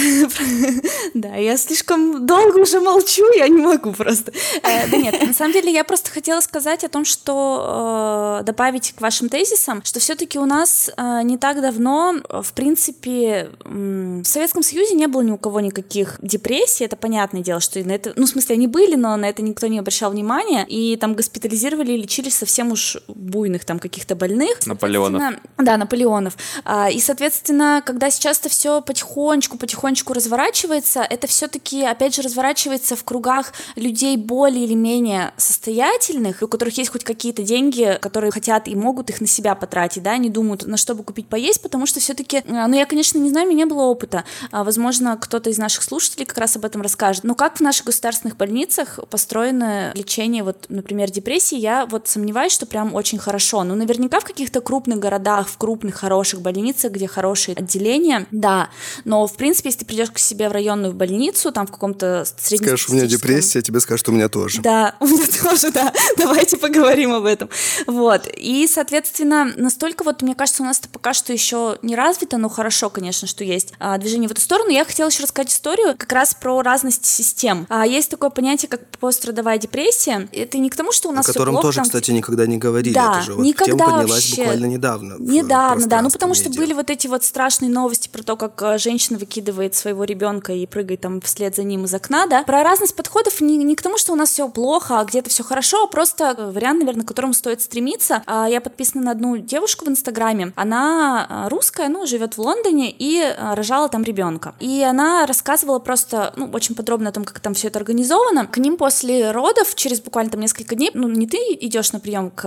да, 1.15 1.37
я 1.37 1.59
слишком 1.59 2.27
долго 2.27 2.61
уже 2.61 2.81
молчу, 2.81 3.31
я 3.37 3.47
не 3.47 3.61
могу 3.61 3.93
просто. 3.93 4.33
Э, 4.63 4.89
да 4.91 4.97
нет, 4.97 5.21
на 5.27 5.35
самом 5.35 5.53
деле 5.53 5.71
я 5.71 5.85
просто 5.85 6.11
хотела 6.11 6.41
сказать 6.41 6.83
о 6.83 6.89
том, 6.89 7.05
что 7.05 8.41
э, 8.41 8.45
добавить 8.45 8.95
к 8.97 9.03
вашим 9.03 9.29
тезисам, 9.29 9.85
что 9.85 10.01
все-таки 10.01 10.39
у 10.39 10.47
нас 10.47 10.91
э, 10.97 11.21
не 11.25 11.37
так 11.37 11.61
давно, 11.61 12.15
в 12.31 12.55
принципе, 12.55 13.51
в 13.65 14.25
Советском 14.25 14.63
Союзе 14.63 14.95
не 14.95 15.07
было 15.07 15.21
ни 15.21 15.33
у 15.33 15.37
кого 15.37 15.61
никаких 15.61 16.17
депрессий, 16.23 16.85
это 16.85 16.97
понятное 16.97 17.43
дело, 17.43 17.61
что 17.61 17.87
на 17.87 17.93
это, 17.93 18.15
ну, 18.17 18.25
в 18.25 18.31
смысле, 18.31 18.55
они 18.55 18.67
были, 18.67 18.95
но 18.95 19.15
на 19.17 19.29
это 19.29 19.43
никто 19.43 19.67
не 19.67 19.79
обращал 19.79 20.11
внимания, 20.11 20.65
и 20.67 20.97
там 20.97 21.15
госпитализировали 21.15 21.93
и 21.93 21.99
лечили 21.99 22.31
совсем 22.31 22.73
уж 22.73 22.97
буйных 23.09 23.67
там 23.67 23.79
каких-то 23.79 24.17
больных. 24.17 24.67
Наполеонов. 24.67 25.35
Да, 25.59 25.77
Наполеонов. 25.77 26.39
А, 26.65 26.91
и, 26.91 26.99
соответственно, 26.99 27.83
когда 27.91 28.09
сейчас 28.09 28.39
это 28.39 28.49
все 28.49 28.81
потихонечку, 28.83 29.59
потихонечку 29.59 30.13
разворачивается, 30.13 31.01
это 31.01 31.27
все-таки, 31.27 31.83
опять 31.83 32.15
же, 32.15 32.23
разворачивается 32.23 32.95
в 32.95 33.03
кругах 33.03 33.53
людей 33.75 34.17
более 34.17 34.65
или 34.65 34.75
менее 34.75 35.33
состоятельных, 35.37 36.41
у 36.41 36.47
которых 36.47 36.79
есть 36.79 36.91
хоть 36.91 37.03
какие-то 37.03 37.43
деньги, 37.43 37.99
которые 38.01 38.31
хотят 38.31 38.69
и 38.69 38.77
могут 38.77 39.11
их 39.11 39.21
на 39.21 39.27
себя 39.27 39.57
потратить, 39.57 40.05
да, 40.05 40.17
не 40.19 40.31
думают, 40.31 40.67
на 40.69 40.77
что 40.77 40.95
бы 40.95 41.03
купить 41.03 41.27
поесть, 41.27 41.63
потому 41.63 41.85
что 41.87 41.99
все-таки, 41.99 42.45
а, 42.47 42.69
ну, 42.69 42.77
я, 42.77 42.87
конечно, 42.87 43.19
не 43.19 43.31
знаю, 43.31 43.49
у 43.49 43.51
меня 43.51 43.65
не 43.65 43.69
было 43.69 43.83
опыта, 43.83 44.23
а, 44.53 44.63
возможно, 44.63 45.17
кто-то 45.17 45.51
из 45.51 45.59
наших 45.59 45.83
слушателей 45.83 46.27
как 46.27 46.39
раз 46.39 46.55
об 46.55 46.65
этом 46.65 46.83
расскажет, 46.83 47.25
но 47.25 47.35
как 47.35 47.57
в 47.57 47.61
наших 47.61 47.87
государственных 47.87 48.37
больницах 48.37 49.01
построено 49.11 49.91
лечение, 49.97 50.45
вот, 50.45 50.67
например, 50.69 51.11
депрессии, 51.11 51.59
я 51.59 51.87
вот 51.87 52.07
сомневаюсь, 52.07 52.53
что 52.53 52.67
прям 52.67 52.95
очень 52.95 53.19
хорошо, 53.19 53.65
ну, 53.65 53.75
наверняка 53.75 54.21
в 54.21 54.25
каких-то 54.25 54.61
крупных 54.61 55.01
городах, 55.01 55.49
в 55.49 55.59
крупных 55.59 55.97
хороших 55.97 56.41
больницах, 56.41 56.93
где 56.93 57.09
хорошие 57.09 57.57
отделения, 57.57 57.80
отделение, 57.81 58.27
да, 58.31 58.71
но 59.05 59.27
в 59.27 59.35
принципе, 59.35 59.71
если 59.71 59.81
ты 59.81 59.87
придешь 59.87 60.11
к 60.11 60.19
себе 60.19 60.49
в 60.49 60.53
районную 60.53 60.93
больницу, 60.93 61.53
там 61.53 61.67
в 61.67 61.71
каком-то 61.71 62.27
среднем 62.39 62.69
Скажешь, 62.69 62.89
у 62.89 62.95
меня 62.95 63.07
депрессия, 63.07 63.63
тебе 63.63 63.81
скажут, 63.81 64.09
у 64.09 64.13
меня 64.13 64.29
тоже. 64.29 64.61
Да, 64.63 64.95
у 65.01 65.07
меня 65.07 65.27
тоже, 65.43 65.71
да, 65.73 65.93
давайте 66.17 66.57
поговорим 66.57 67.13
об 67.13 67.25
этом. 67.25 67.49
Вот, 67.87 68.29
и, 68.37 68.69
соответственно, 68.71 69.53
настолько 69.57 70.05
вот, 70.05 70.23
мне 70.23 70.35
кажется, 70.35 70.63
у 70.63 70.67
нас 70.67 70.79
это 70.79 70.89
пока 70.89 71.15
что 71.15 71.33
еще 71.33 71.79
не 71.83 71.97
развито, 71.97 72.37
но 72.37 72.49
хорошо, 72.49 72.91
конечно, 72.91 73.27
что 73.27 73.45
есть 73.45 73.73
а, 73.79 73.99
движение 73.99 74.29
в 74.29 74.33
эту 74.33 74.41
сторону. 74.41 74.71
Я 74.71 74.85
хотела 74.85 75.09
еще 75.09 75.23
рассказать 75.23 75.53
историю 75.53 75.95
как 75.97 76.13
раз 76.13 76.35
про 76.35 76.61
разность 76.63 77.07
систем. 77.07 77.67
А, 77.69 77.87
есть 77.87 78.11
такое 78.11 78.31
понятие, 78.31 78.69
как 78.69 78.87
пострадовая 78.99 79.59
депрессия. 79.59 80.29
Это 80.33 80.59
не 80.59 80.71
к 80.71 80.77
тому, 80.77 80.93
что 80.93 81.09
у 81.09 81.13
нас 81.13 81.29
О 81.29 81.33
котором 81.33 81.55
плохо, 81.55 81.69
тоже, 81.69 81.77
там... 81.77 81.85
кстати, 81.85 82.11
никогда 82.11 82.47
не 82.47 82.59
говорили. 82.59 82.95
Да, 82.95 83.17
это 83.17 83.27
же 83.27 83.35
вот 83.35 83.45
никогда 83.45 83.73
тема 83.73 83.85
поднялась 83.85 84.11
вообще. 84.11 84.37
буквально 84.37 84.67
недавно. 84.67 85.17
Недавно, 85.19 85.87
да, 85.87 86.03
ну 86.03 86.11
потому 86.11 86.35
что 86.35 86.51
были 86.51 86.73
вот 86.73 86.91
эти 86.91 87.07
вот 87.07 87.25
страшные 87.25 87.70
новости 87.71 88.09
про 88.09 88.23
то, 88.23 88.37
как 88.37 88.61
э, 88.63 88.79
женщина 88.79 89.19
выкидывает 89.19 89.75
своего 89.75 90.05
ребенка 90.05 90.53
и 90.53 90.67
прыгает 90.67 91.01
там 91.01 91.21
вслед 91.21 91.57
за 91.57 91.63
ним 91.63 91.85
из 91.85 91.95
окна, 91.95 92.27
да. 92.27 92.43
Про 92.43 92.63
разность 92.63 92.95
подходов 92.95 93.41
не, 93.41 93.57
не 93.57 93.77
к 93.77 93.83
тому, 93.83 93.99
что 93.99 94.13
у 94.13 94.17
нас 94.17 94.31
все 94.31 94.49
плохо, 94.49 95.01
а 95.01 95.05
где-то 95.05 95.31
все 95.31 95.43
хорошо, 95.43 95.85
а 95.85 95.87
просто 95.87 96.35
вариант, 96.35 96.81
наверное, 96.81 97.05
к 97.05 97.09
которому 97.09 97.35
стоит 97.35 97.63
стремиться. 97.63 98.23
А 98.27 98.49
Я 98.49 98.61
подписана 98.61 99.05
на 99.05 99.11
одну 99.13 99.37
девушку 99.37 99.85
в 99.85 99.89
Инстаграме. 99.89 100.53
Она 100.57 101.27
э, 101.29 101.49
русская, 101.49 101.89
ну, 101.89 102.07
живет 102.07 102.37
в 102.37 102.41
Лондоне 102.41 102.91
и 102.91 103.21
э, 103.21 103.55
рожала 103.55 103.89
там 103.89 104.03
ребенка. 104.03 104.55
И 104.61 104.83
она 104.83 105.27
рассказывала 105.27 105.79
просто, 105.79 106.33
ну, 106.37 106.51
очень 106.53 106.75
подробно 106.75 107.11
о 107.11 107.13
том, 107.13 107.25
как 107.25 107.41
там 107.41 107.55
все 107.55 107.69
это 107.69 107.79
организовано. 107.79 108.47
К 108.47 108.59
ним 108.59 108.77
после 108.77 109.31
родов, 109.31 109.75
через 109.75 110.01
буквально 110.01 110.31
там 110.31 110.41
несколько 110.41 110.75
дней, 110.75 110.91
ну, 110.95 111.09
не 111.09 111.27
ты 111.27 111.39
идешь 111.61 111.93
на 111.93 112.01
прием 112.01 112.31
к, 112.31 112.43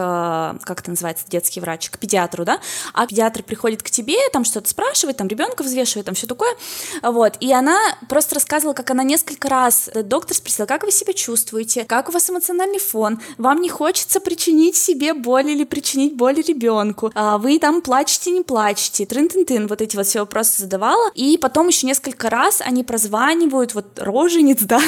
как 0.63 0.81
это 0.81 0.89
называется, 0.89 1.25
детский 1.27 1.59
врач, 1.59 1.89
к 1.89 1.97
педиатру, 1.97 2.45
да, 2.45 2.59
а 2.93 3.07
педиатр 3.07 3.43
приходит 3.43 3.83
к 3.83 3.89
тебе, 3.89 4.17
там 4.31 4.45
что-то 4.45 4.69
спрашивает, 4.69 5.12
там 5.17 5.27
ребенка 5.27 5.63
взвешивает, 5.63 6.05
там 6.05 6.15
все 6.15 6.27
такое, 6.27 6.55
вот, 7.01 7.37
и 7.39 7.51
она 7.51 7.77
просто 8.09 8.35
рассказывала, 8.35 8.73
как 8.73 8.91
она 8.91 9.03
несколько 9.03 9.49
раз, 9.49 9.89
э, 9.93 10.03
доктор 10.03 10.35
спросил, 10.35 10.65
как 10.65 10.83
вы 10.83 10.91
себя 10.91 11.13
чувствуете, 11.13 11.85
как 11.85 12.09
у 12.09 12.11
вас 12.11 12.29
эмоциональный 12.29 12.79
фон, 12.79 13.19
вам 13.37 13.61
не 13.61 13.69
хочется 13.69 14.19
причинить 14.19 14.75
себе 14.75 15.13
боль 15.13 15.49
или 15.49 15.63
причинить 15.63 16.15
боль 16.15 16.35
ребенку, 16.35 17.11
а 17.15 17.37
вы 17.37 17.59
там 17.59 17.81
плачете, 17.81 18.31
не 18.31 18.43
плачете, 18.43 19.05
трын-тын-тын, 19.05 19.67
вот 19.67 19.81
эти 19.81 19.95
вот 19.95 20.05
все 20.05 20.19
вопросы 20.19 20.61
задавала, 20.61 21.11
и 21.15 21.37
потом 21.37 21.67
еще 21.67 21.87
несколько 21.87 22.29
раз 22.29 22.61
они 22.61 22.83
прозванивают, 22.83 23.73
вот 23.73 23.99
рожениц, 23.99 24.59
да, 24.61 24.81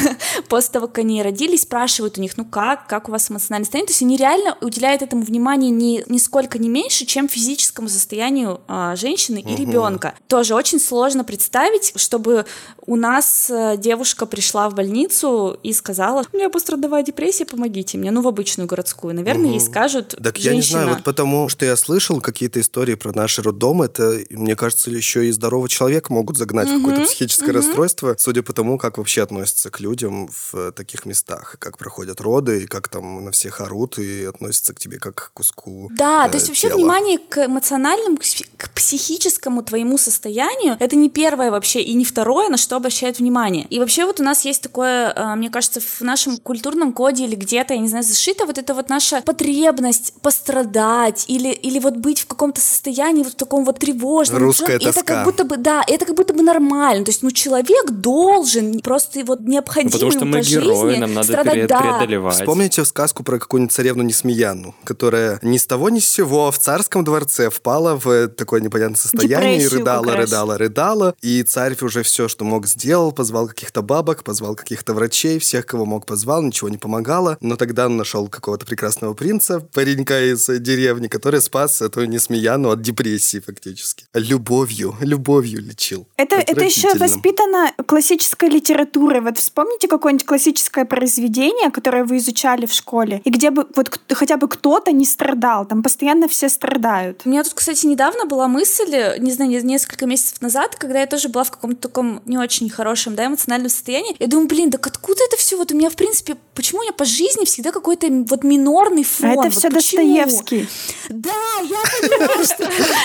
после 0.49 0.71
того, 0.73 0.88
как 0.88 0.99
они 0.99 1.21
родились, 1.23 1.61
спрашивают 1.61 2.17
у 2.17 2.21
них, 2.21 2.38
ну 2.38 2.45
как, 2.45 2.88
как 2.88 3.09
у 3.09 3.11
вас 3.11 3.29
эмоциональное 3.29 3.65
состояние, 3.65 3.88
то 3.88 3.91
есть 3.91 4.01
они 4.01 4.17
реально 4.17 4.57
уделяют 4.61 5.01
этому 5.01 5.23
внимание 5.23 5.71
ни, 5.71 6.03
нисколько 6.07 6.57
не 6.57 6.69
меньше, 6.69 7.05
чем 7.05 7.27
физическому 7.27 7.89
состоянию 7.89 8.61
а, 8.67 8.95
женщины 8.95 9.39
и 9.39 9.55
ребенка. 9.55 10.14
Тоже 10.28 10.56
очень 10.56 10.80
сложно 10.80 11.23
представить, 11.23 11.93
чтобы 11.95 12.45
у 12.86 12.95
нас 12.95 13.49
э, 13.49 13.75
девушка 13.78 14.25
пришла 14.25 14.69
в 14.69 14.75
больницу 14.75 15.60
и 15.63 15.73
сказала, 15.73 16.23
у 16.32 16.36
меня 16.38 16.49
пострадовая 16.49 17.04
депрессия, 17.04 17.45
помогите 17.45 17.97
мне, 17.97 18.12
ну 18.12 18.21
в 18.21 18.28
обычную 18.28 18.67
городскую. 18.67 19.13
Наверное, 19.13 19.51
ей 19.51 19.60
скажут, 19.60 20.15
Так 20.21 20.38
женщина. 20.38 20.49
я 20.49 20.56
не 20.56 20.62
знаю, 20.62 20.89
вот 20.89 21.04
потому 21.04 21.49
что 21.49 21.65
я 21.65 21.75
слышал 21.75 22.21
какие-то 22.21 22.60
истории 22.60 22.95
про 22.95 23.12
наши 23.13 23.41
роддомы, 23.41 23.86
это, 23.86 24.19
мне 24.30 24.56
кажется, 24.56 24.89
еще 24.89 25.28
и 25.28 25.32
здорового 25.32 25.69
человека 25.69 26.12
могут 26.12 26.38
загнать 26.38 26.69
в 26.69 26.78
какое-то 26.78 27.04
психическое 27.06 27.51
расстройство, 27.51 28.15
судя 28.17 28.43
по 28.43 28.54
тому, 28.54 28.78
как 28.78 28.97
вообще 28.97 29.23
относятся 29.23 29.69
к 29.69 29.80
людям 29.80 30.28
в 30.28 30.56
э, 30.56 30.71
таких 30.71 31.06
местах, 31.06 31.56
как 31.60 31.78
проходят 31.78 32.21
роды, 32.21 32.63
и 32.63 32.65
как 32.65 32.88
там 32.88 33.25
на 33.25 33.32
всех 33.32 33.62
орут 33.62 33.99
и 33.99 34.25
относятся 34.25 34.73
к 34.73 34.80
тебе 34.80 34.99
как 34.99 35.15
к 35.15 35.32
куску 35.34 35.89
Да, 35.93 36.28
э, 36.28 36.30
то 36.30 36.36
есть 36.36 36.47
вообще 36.47 36.67
тела. 36.67 36.78
внимание 36.78 37.17
к 37.17 37.45
эмоциональному, 37.45 38.17
к 38.58 38.69
психическому 38.71 39.63
твоему 39.63 39.94
состоянию, 39.97 40.77
это 40.79 40.95
не 40.95 41.10
первое 41.10 41.51
вообще 41.51 41.81
и 41.81 41.93
не 41.93 42.05
второе, 42.05 42.49
на 42.49 42.58
что 42.58 42.75
обращают 42.75 43.19
внимание. 43.19 43.65
И 43.69 43.79
вообще 43.79 44.05
вот 44.05 44.19
у 44.19 44.23
нас 44.23 44.45
есть 44.45 44.62
такое, 44.62 45.12
э, 45.15 45.36
мне 45.36 45.49
кажется, 45.49 45.79
в 45.81 46.01
нашем 46.01 46.38
культурном 46.38 46.93
коде 46.93 47.25
или 47.25 47.36
где-то, 47.36 47.73
я 47.73 47.79
не 47.79 47.88
знаю, 47.88 48.03
зашито 48.03 48.45
вот 48.45 48.58
это 48.58 48.73
вот 48.73 48.89
наша 48.89 49.21
потребность 49.21 50.13
пострадать 50.21 51.25
или, 51.27 51.49
или 51.49 51.79
вот 51.79 51.95
быть 51.97 52.21
в 52.21 52.27
каком-то 52.27 52.62
состоянии 52.62 53.23
вот 53.23 53.34
в 53.34 53.36
таком 53.36 53.65
вот 53.65 53.79
тревожном. 53.79 54.41
Русская 54.41 54.73
И 54.77 54.84
это 54.84 54.93
тоска. 54.93 55.03
как 55.03 55.25
будто 55.25 55.43
бы, 55.43 55.58
да, 55.58 55.84
это 55.88 56.05
как 56.05 56.15
будто 56.15 56.34
бы 56.34 56.41
нормально. 56.41 57.05
То 57.05 57.12
есть, 57.12 57.23
ну, 57.23 57.31
человек 57.31 57.89
должен 57.91 58.79
просто 58.79 59.23
вот 59.25 59.41
необходимо 59.41 59.91
Ну, 59.91 59.93
потому 59.93 60.12
что 60.12 60.25
мы 60.25 60.39
по 60.39 60.43
герои, 60.45 60.89
жизни 60.89 61.01
нам 61.01 61.13
надо 61.13 61.27
страдать, 61.27 61.53
пере- 61.53 61.67
да. 61.67 61.79
преодолевать. 61.81 62.36
Вспомните 62.36 62.86
сказку 62.86 63.23
про 63.23 63.39
какую-нибудь 63.39 63.73
царевну 63.73 64.03
Несмеяну, 64.03 64.75
которая 64.84 65.39
ни 65.41 65.58
с 65.58 65.65
того 65.65 65.89
ни 65.89 65.99
с 65.99 66.08
сего 66.08 66.51
в 66.51 66.60
царском 66.60 67.03
дворце 67.03 67.49
впала 67.49 67.99
в 68.01 68.27
такое 68.29 68.62
непонятное 68.62 68.97
состояние 68.97 69.55
и 69.58 69.60
Депрессию 69.60 69.79
рыдала, 69.86 70.15
рыдала, 70.15 70.58
рыдала. 70.58 71.15
И 71.21 71.43
царь 71.43 71.76
уже 71.82 72.04
все, 72.04 72.28
что 72.28 72.45
мог, 72.45 72.67
сделал, 72.67 73.12
позвал 73.12 73.48
каких-то 73.48 73.82
бабок, 73.82 74.24
позвал 74.24 74.56
каких-то 74.56 74.93
врачей, 74.93 75.39
всех, 75.39 75.65
кого 75.65 75.86
мог, 75.86 76.06
позвал, 76.06 76.41
ничего 76.41 76.69
не 76.69 76.78
помогало. 76.78 77.38
Но 77.41 77.56
тогда 77.56 77.86
он 77.86 77.98
нашел 77.98 78.28
какого-то 78.28 78.65
прекрасного 78.65 79.13
принца, 79.13 79.60
паренька 79.60 80.32
из 80.32 80.48
э, 80.50 80.60
деревни, 80.60 81.08
который 81.08 81.41
спас 81.41 81.82
эту 81.82 82.06
Несмеяну 82.06 82.69
от 82.71 82.82
депрессии 82.82 83.39
фактически. 83.39 84.06
Любовью, 84.13 84.95
любовью 85.02 85.62
лечил. 85.62 86.08
Это, 86.17 86.36
это 86.36 86.63
еще 86.63 86.93
воспитано 86.98 87.71
классической 87.86 88.50
литературой. 88.50 89.21
Вот 89.21 89.38
вспомните 89.38 89.88
какое-нибудь 89.88 90.26
классическое 90.26 90.86
произведение, 90.86 91.71
которое 91.71 92.04
вы 92.04 92.17
изучали 92.17 92.65
в 92.65 92.74
школе, 92.74 93.21
и 93.24 93.30
где 93.30 93.52
бы 93.52 93.67
вот 93.76 94.00
хотя 94.13 94.38
бы 94.38 94.48
кто-то 94.48 94.91
не 94.91 95.06
страдал. 95.06 95.65
Там 95.65 95.84
постоянно 95.84 96.28
все 96.28 96.50
страдают. 96.50 97.21
У 97.26 97.30
меня 97.30 97.43
тут, 97.43 97.54
кстати, 97.54 97.86
недавно 97.86 98.26
была 98.26 98.48
мысль, 98.48 99.17
не 99.19 99.32
знаю, 99.32 99.52
не- 99.52 99.74
несколько 99.75 100.05
месяцев 100.05 100.41
назад, 100.41 100.75
когда 100.75 100.99
я 101.01 101.05
тоже 101.07 101.29
была 101.29 101.43
в 101.43 101.51
каком-то 101.51 101.88
таком 101.89 102.21
не 102.25 102.38
очень 102.38 102.69
хорошем, 102.69 103.15
да, 103.15 103.25
эмоциональном 103.27 103.69
состоянии. 103.69 104.15
Я 104.19 104.27
думаю, 104.27 104.47
блин, 104.47 104.71
так 104.71 104.85
откуда 104.88 105.19
это 105.27 105.38
все? 105.38 105.57
Вот 105.57 105.71
у 105.71 105.75
меня, 105.75 105.89
в 105.89 105.95
принципе, 105.95 106.35
почему 106.53 106.79
у 106.79 106.83
меня 106.83 106.93
по 106.93 107.05
жизни 107.05 107.45
всегда 107.45 107.71
какой-то 107.71 108.07
вот 108.29 108.43
минорный 108.43 109.03
фон? 109.03 109.29
А 109.29 109.33
это 109.33 109.41
Вот 109.43 109.53
все 109.53 109.69
почему? 109.69 110.15
Достоевский. 110.15 110.67
Да, 111.09 111.31
я 111.61 111.77
понимаю, 112.01 112.45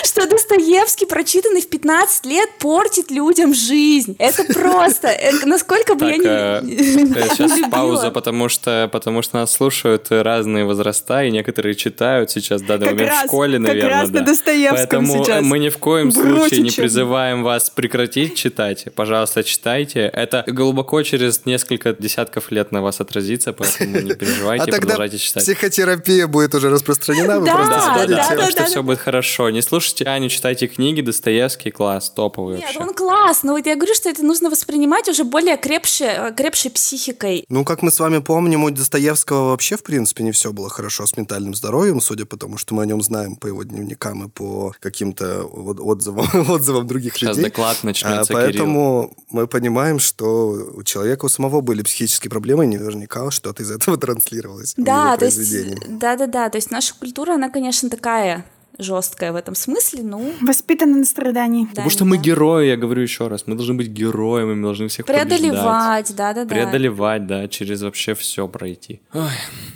что, 0.03 0.27
Достоевский, 0.31 1.05
прочитанный 1.05 1.61
в 1.61 1.67
15 1.69 2.25
лет, 2.25 2.49
портит 2.59 3.11
людям 3.11 3.53
жизнь. 3.53 4.15
Это 4.17 4.43
просто, 4.45 5.07
э, 5.09 5.45
насколько 5.45 5.95
бы 5.95 6.05
я 6.09 6.15
э, 6.15 6.61
не... 6.63 7.13
э, 7.13 7.27
сейчас 7.35 7.51
любила. 7.51 7.69
пауза, 7.69 8.11
потому 8.11 8.49
что, 8.49 8.89
потому 8.91 9.21
что 9.21 9.37
нас 9.37 9.51
слушают 9.51 10.07
разные 10.09 10.65
возраста, 10.65 11.23
и 11.23 11.31
некоторые 11.31 11.75
читают 11.75 12.31
сейчас 12.31 12.61
Как 12.61 12.81
раз- 12.81 13.23
в 13.23 13.27
школе, 13.27 13.57
как 13.57 13.67
наверное. 13.67 13.89
раз 13.89 14.09
на 14.09 14.19
да. 14.19 14.25
Достоевском 14.25 14.77
Поэтому 14.77 15.23
сейчас. 15.25 15.43
мы 15.43 15.59
ни 15.59 15.69
в 15.69 15.77
коем 15.77 16.11
случае 16.11 16.60
не 16.61 16.71
призываем 16.71 17.43
вас 17.43 17.69
прекратить 17.69 18.35
читать. 18.35 18.85
Пожалуйста, 18.95 19.43
читайте. 19.43 20.01
Это 20.01 20.43
глубоко 20.47 21.01
через 21.03 21.45
несколько 21.45 21.93
десятков 21.93 22.51
лет 22.51 22.71
на 22.71 22.81
вас 22.81 22.99
отразится, 23.01 23.53
поэтому 23.53 23.99
не 24.01 24.13
переживайте, 24.13 24.63
А 24.63 24.65
тогда 24.65 24.79
продолжайте 24.79 25.17
читать. 25.17 25.43
психотерапия 25.43 26.27
будет 26.27 26.53
уже 26.55 26.69
распространена, 26.69 27.39
вы 27.39 27.45
Да, 27.45 27.53
просто 27.55 27.71
да, 27.75 27.81
сходите. 27.93 28.15
да, 28.15 28.35
Так 28.35 28.51
что 28.51 28.65
все 28.65 28.83
будет 28.83 28.99
хорошо. 28.99 29.49
Не 29.49 29.61
слушайте 29.61 30.05
Аню, 30.05 30.29
читайте 30.29 30.67
книги, 30.67 31.01
Достоевский 31.01 31.71
класс, 31.71 32.09
топовый 32.09 32.57
Нет, 32.57 32.65
вообще. 32.65 32.79
он 32.79 32.93
класс, 32.93 33.43
но 33.43 33.53
вот 33.53 33.65
я 33.65 33.75
говорю, 33.75 33.93
что 33.95 34.09
это 34.09 34.23
нужно 34.23 34.49
воспринимать 34.49 35.07
уже 35.09 35.23
более 35.23 35.57
крепше, 35.57 36.33
крепшей 36.37 36.71
психикой. 36.71 37.45
Ну, 37.49 37.63
как 37.65 37.81
мы 37.81 37.91
с 37.91 37.99
вами 37.99 38.19
помним, 38.19 38.63
у 38.63 38.69
Достоевского 38.69 39.49
вообще, 39.49 39.77
в 39.77 39.83
принципе, 39.83 40.23
не 40.23 40.31
все 40.31 40.51
было 40.51 40.69
хорошо 40.69 41.05
с 41.05 41.17
ментальным 41.17 41.53
здоровьем, 41.55 42.01
судя 42.01 42.25
по 42.25 42.37
тому, 42.37 42.57
что 42.57 42.75
мы 42.75 42.83
о 42.83 42.85
нем 42.85 43.01
знаем 43.01 43.35
по 43.35 43.47
его 43.47 43.63
дневникам 43.63 44.25
и 44.25 44.29
по 44.29 44.73
каким-то 44.79 45.43
отзывам, 45.43 46.27
отзывам 46.51 46.87
других 46.87 47.15
Сейчас 47.15 47.37
людей. 47.37 47.49
доклад 47.49 47.83
начнется, 47.83 48.21
А, 48.21 48.25
Кирилл. 48.25 48.41
Поэтому 48.41 49.13
мы 49.29 49.47
понимаем, 49.47 49.99
что 49.99 50.49
у 50.75 50.83
человека 50.83 51.25
у 51.25 51.29
самого 51.29 51.61
были 51.61 51.81
психические 51.83 52.29
проблемы, 52.29 52.65
и 52.65 52.67
наверняка 52.67 53.31
что-то 53.31 53.63
из 53.63 53.71
этого 53.71 53.97
транслировалось 53.97 54.73
в 54.75 54.83
Да, 54.83 55.17
то 55.17 55.25
есть, 55.25 55.99
да, 55.99 56.15
да, 56.15 56.27
да, 56.27 56.49
то 56.49 56.57
есть 56.57 56.71
наша 56.71 56.93
культура, 56.95 57.33
она, 57.33 57.49
конечно, 57.49 57.89
такая 57.89 58.45
жесткая 58.77 59.31
в 59.31 59.35
этом 59.35 59.55
смысле, 59.55 60.03
ну, 60.03 60.33
Воспитана 60.41 60.97
на 60.97 61.05
страдании. 61.05 61.65
да, 61.65 61.69
Потому 61.69 61.89
что 61.89 62.05
мы 62.05 62.17
да. 62.17 62.23
герои, 62.23 62.67
я 62.67 62.77
говорю 62.77 63.01
еще 63.01 63.27
раз. 63.27 63.43
Мы 63.47 63.55
должны 63.55 63.75
быть 63.75 63.87
героями, 63.87 64.55
мы 64.55 64.63
должны 64.63 64.87
всех 64.87 65.05
преодолевать, 65.05 66.15
да, 66.15 66.33
да, 66.33 66.43
да. 66.43 66.49
Преодолевать, 66.49 67.27
да, 67.27 67.47
через 67.47 67.81
вообще 67.81 68.15
все 68.15 68.47
пройти. 68.47 69.01
Ой. 69.13 69.29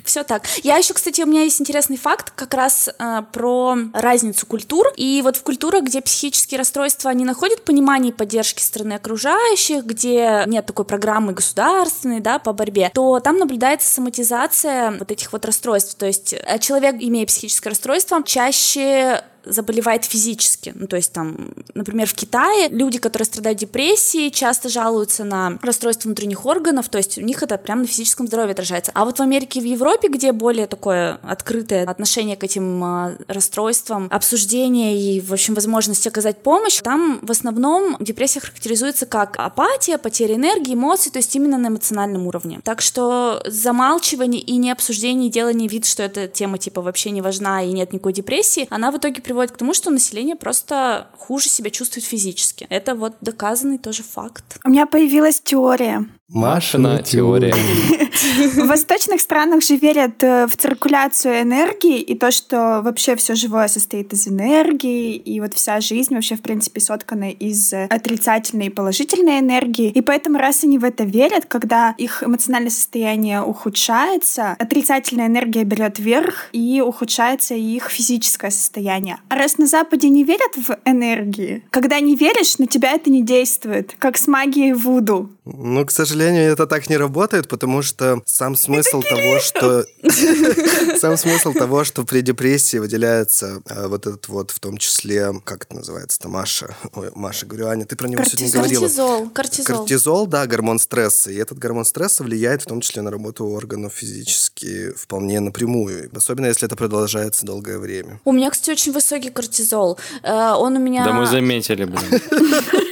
Все 0.03 0.23
так. 0.23 0.43
Я 0.63 0.77
еще, 0.77 0.93
кстати, 0.93 1.21
у 1.21 1.25
меня 1.25 1.41
есть 1.41 1.59
интересный 1.59 1.97
факт 1.97 2.31
как 2.35 2.53
раз 2.53 2.89
э, 2.97 3.21
про 3.31 3.77
разницу 3.93 4.45
культур. 4.45 4.87
И 4.95 5.21
вот 5.23 5.37
в 5.37 5.43
культурах, 5.43 5.83
где 5.83 6.01
психические 6.01 6.59
расстройства 6.59 7.09
не 7.09 7.25
находят 7.25 7.63
понимания 7.63 8.09
и 8.09 8.13
поддержки 8.13 8.61
стороны 8.61 8.93
окружающих, 8.93 9.85
где 9.85 10.43
нет 10.47 10.65
такой 10.65 10.85
программы 10.85 11.33
государственной, 11.33 12.19
да, 12.19 12.39
по 12.39 12.53
борьбе, 12.53 12.91
то 12.93 13.19
там 13.19 13.37
наблюдается 13.37 13.91
соматизация 13.91 14.91
вот 14.91 15.11
этих 15.11 15.33
вот 15.33 15.45
расстройств. 15.45 15.95
То 15.95 16.05
есть 16.05 16.33
э, 16.33 16.59
человек, 16.59 16.95
имея 16.99 17.25
психическое 17.25 17.69
расстройство, 17.69 18.23
чаще 18.23 18.84
вообще 18.85 19.23
заболевает 19.45 20.05
физически. 20.05 20.73
Ну, 20.75 20.87
то 20.87 20.95
есть 20.95 21.11
там, 21.13 21.53
например, 21.73 22.07
в 22.07 22.13
Китае 22.13 22.69
люди, 22.69 22.99
которые 22.99 23.25
страдают 23.25 23.59
депрессией, 23.59 24.31
часто 24.31 24.69
жалуются 24.69 25.23
на 25.23 25.57
расстройство 25.61 26.07
внутренних 26.07 26.45
органов, 26.45 26.89
то 26.89 26.97
есть 26.97 27.17
у 27.17 27.21
них 27.21 27.43
это 27.43 27.57
прямо 27.57 27.81
на 27.81 27.87
физическом 27.87 28.27
здоровье 28.27 28.51
отражается. 28.51 28.91
А 28.93 29.05
вот 29.05 29.19
в 29.19 29.21
Америке 29.21 29.59
и 29.59 29.61
в 29.61 29.65
Европе, 29.65 30.07
где 30.07 30.31
более 30.31 30.67
такое 30.67 31.19
открытое 31.23 31.85
отношение 31.85 32.35
к 32.35 32.43
этим 32.43 32.83
а, 32.83 33.15
расстройствам, 33.27 34.07
обсуждение 34.11 34.99
и, 34.99 35.21
в 35.21 35.33
общем, 35.33 35.53
возможность 35.53 36.05
оказать 36.07 36.37
помощь, 36.41 36.81
там 36.81 37.19
в 37.21 37.31
основном 37.31 37.97
депрессия 37.99 38.39
характеризуется 38.39 39.05
как 39.05 39.35
апатия, 39.37 39.97
потеря 39.97 40.35
энергии, 40.35 40.73
эмоций, 40.73 41.11
то 41.11 41.19
есть 41.19 41.35
именно 41.35 41.57
на 41.57 41.67
эмоциональном 41.67 42.27
уровне. 42.27 42.59
Так 42.63 42.81
что 42.81 43.41
замалчивание 43.45 44.41
и 44.41 44.57
не 44.57 44.71
обсуждение, 44.71 45.29
и 45.29 45.31
делание 45.31 45.67
вид, 45.67 45.85
что 45.85 46.03
эта 46.03 46.27
тема 46.27 46.57
типа 46.57 46.81
вообще 46.81 47.11
не 47.11 47.21
важна 47.21 47.63
и 47.63 47.71
нет 47.71 47.93
никакой 47.93 48.13
депрессии, 48.13 48.67
она 48.69 48.91
в 48.91 48.97
итоге 48.97 49.21
приводит 49.21 49.34
к 49.51 49.57
тому, 49.57 49.73
что 49.73 49.91
население 49.91 50.35
просто 50.35 51.07
хуже 51.17 51.49
себя 51.49 51.69
чувствует 51.69 52.05
физически. 52.05 52.65
Это 52.69 52.95
вот 52.95 53.15
доказанный 53.21 53.77
тоже 53.77 54.03
факт. 54.03 54.59
У 54.63 54.69
меня 54.69 54.85
появилась 54.85 55.41
теория. 55.41 56.05
Машина 56.29 57.03
теория. 57.03 57.53
В 57.53 58.67
восточных 58.67 59.21
странах 59.21 59.61
же 59.61 59.75
верят 59.75 60.23
э, 60.23 60.47
в 60.47 60.57
циркуляцию 60.57 61.41
энергии 61.41 61.99
и 61.99 62.17
то, 62.17 62.31
что 62.31 62.81
вообще 62.83 63.15
все 63.15 63.35
живое 63.35 63.67
состоит 63.67 64.11
из 64.11 64.27
энергии, 64.27 65.15
и 65.15 65.39
вот 65.39 65.53
вся 65.53 65.79
жизнь 65.81 66.15
вообще, 66.15 66.35
в 66.35 66.41
принципе, 66.41 66.79
соткана 66.79 67.29
из 67.29 67.71
э, 67.73 67.85
отрицательной 67.91 68.67
и 68.67 68.69
положительной 68.69 69.39
энергии. 69.39 69.89
И 69.89 70.01
поэтому, 70.01 70.39
раз 70.39 70.63
они 70.63 70.79
в 70.79 70.83
это 70.83 71.03
верят, 71.03 71.45
когда 71.45 71.93
их 71.97 72.23
эмоциональное 72.23 72.71
состояние 72.71 73.43
ухудшается, 73.43 74.55
отрицательная 74.57 75.27
энергия 75.27 75.63
берет 75.63 75.99
верх, 75.99 76.49
и 76.53 76.81
ухудшается 76.81 77.53
их 77.53 77.89
физическое 77.89 78.49
состояние. 78.49 79.17
А 79.29 79.35
раз 79.35 79.59
на 79.59 79.67
Западе 79.67 80.09
не 80.09 80.23
верят 80.23 80.55
в 80.55 80.75
энергии, 80.85 81.63
когда 81.69 81.99
не 81.99 82.15
веришь, 82.15 82.57
на 82.57 82.65
тебя 82.65 82.93
это 82.93 83.11
не 83.11 83.21
действует, 83.21 83.95
как 83.99 84.17
с 84.17 84.25
магией 84.27 84.73
Вуду. 84.73 85.34
Ну, 85.45 85.85
к 85.85 85.91
сожалению, 85.91 86.51
это 86.51 86.65
так 86.65 86.89
не 86.89 86.97
работает, 86.97 87.47
потому 87.47 87.83
что 87.83 88.21
сам 88.25 88.55
смысл 88.55 89.01
того, 89.01 89.39
что... 89.39 89.85
Сам 90.99 91.17
смысл 91.17 91.53
того, 91.53 91.83
что 91.83 92.03
при 92.03 92.21
депрессии 92.21 92.77
выделяется 92.77 93.61
э, 93.69 93.87
вот 93.87 94.07
этот 94.07 94.27
вот, 94.27 94.51
в 94.51 94.59
том 94.59 94.77
числе, 94.77 95.31
как 95.43 95.65
это 95.65 95.75
называется-то, 95.75 96.29
Маша? 96.29 96.75
Ой, 96.93 97.11
Маша, 97.13 97.45
говорю, 97.45 97.67
Аня, 97.67 97.85
ты 97.85 97.95
про 97.95 98.07
него 98.07 98.23
сегодня 98.23 98.51
говорила. 98.51 98.81
Кортизол, 98.81 99.29
кортизол. 99.29 99.77
Кортизол, 99.77 100.27
да, 100.27 100.47
гормон 100.47 100.79
стресса. 100.79 101.31
И 101.31 101.35
этот 101.35 101.59
гормон 101.59 101.85
стресса 101.85 102.23
влияет 102.23 102.63
в 102.63 102.65
том 102.65 102.81
числе 102.81 103.01
на 103.01 103.11
работу 103.11 103.45
органов 103.45 103.93
физически 103.93 104.91
вполне 104.91 105.39
напрямую. 105.41 106.09
Особенно, 106.15 106.47
если 106.47 106.65
это 106.65 106.75
продолжается 106.75 107.45
долгое 107.45 107.77
время. 107.77 108.19
У 108.25 108.31
меня, 108.31 108.49
кстати, 108.49 108.71
очень 108.71 108.93
высокий 108.93 109.29
кортизол. 109.29 109.99
Э, 110.23 110.53
Он 110.53 110.77
у 110.77 110.79
меня... 110.79 111.03
Да 111.05 111.13
мы 111.13 111.27
заметили, 111.27 111.83
блин. 111.83 112.21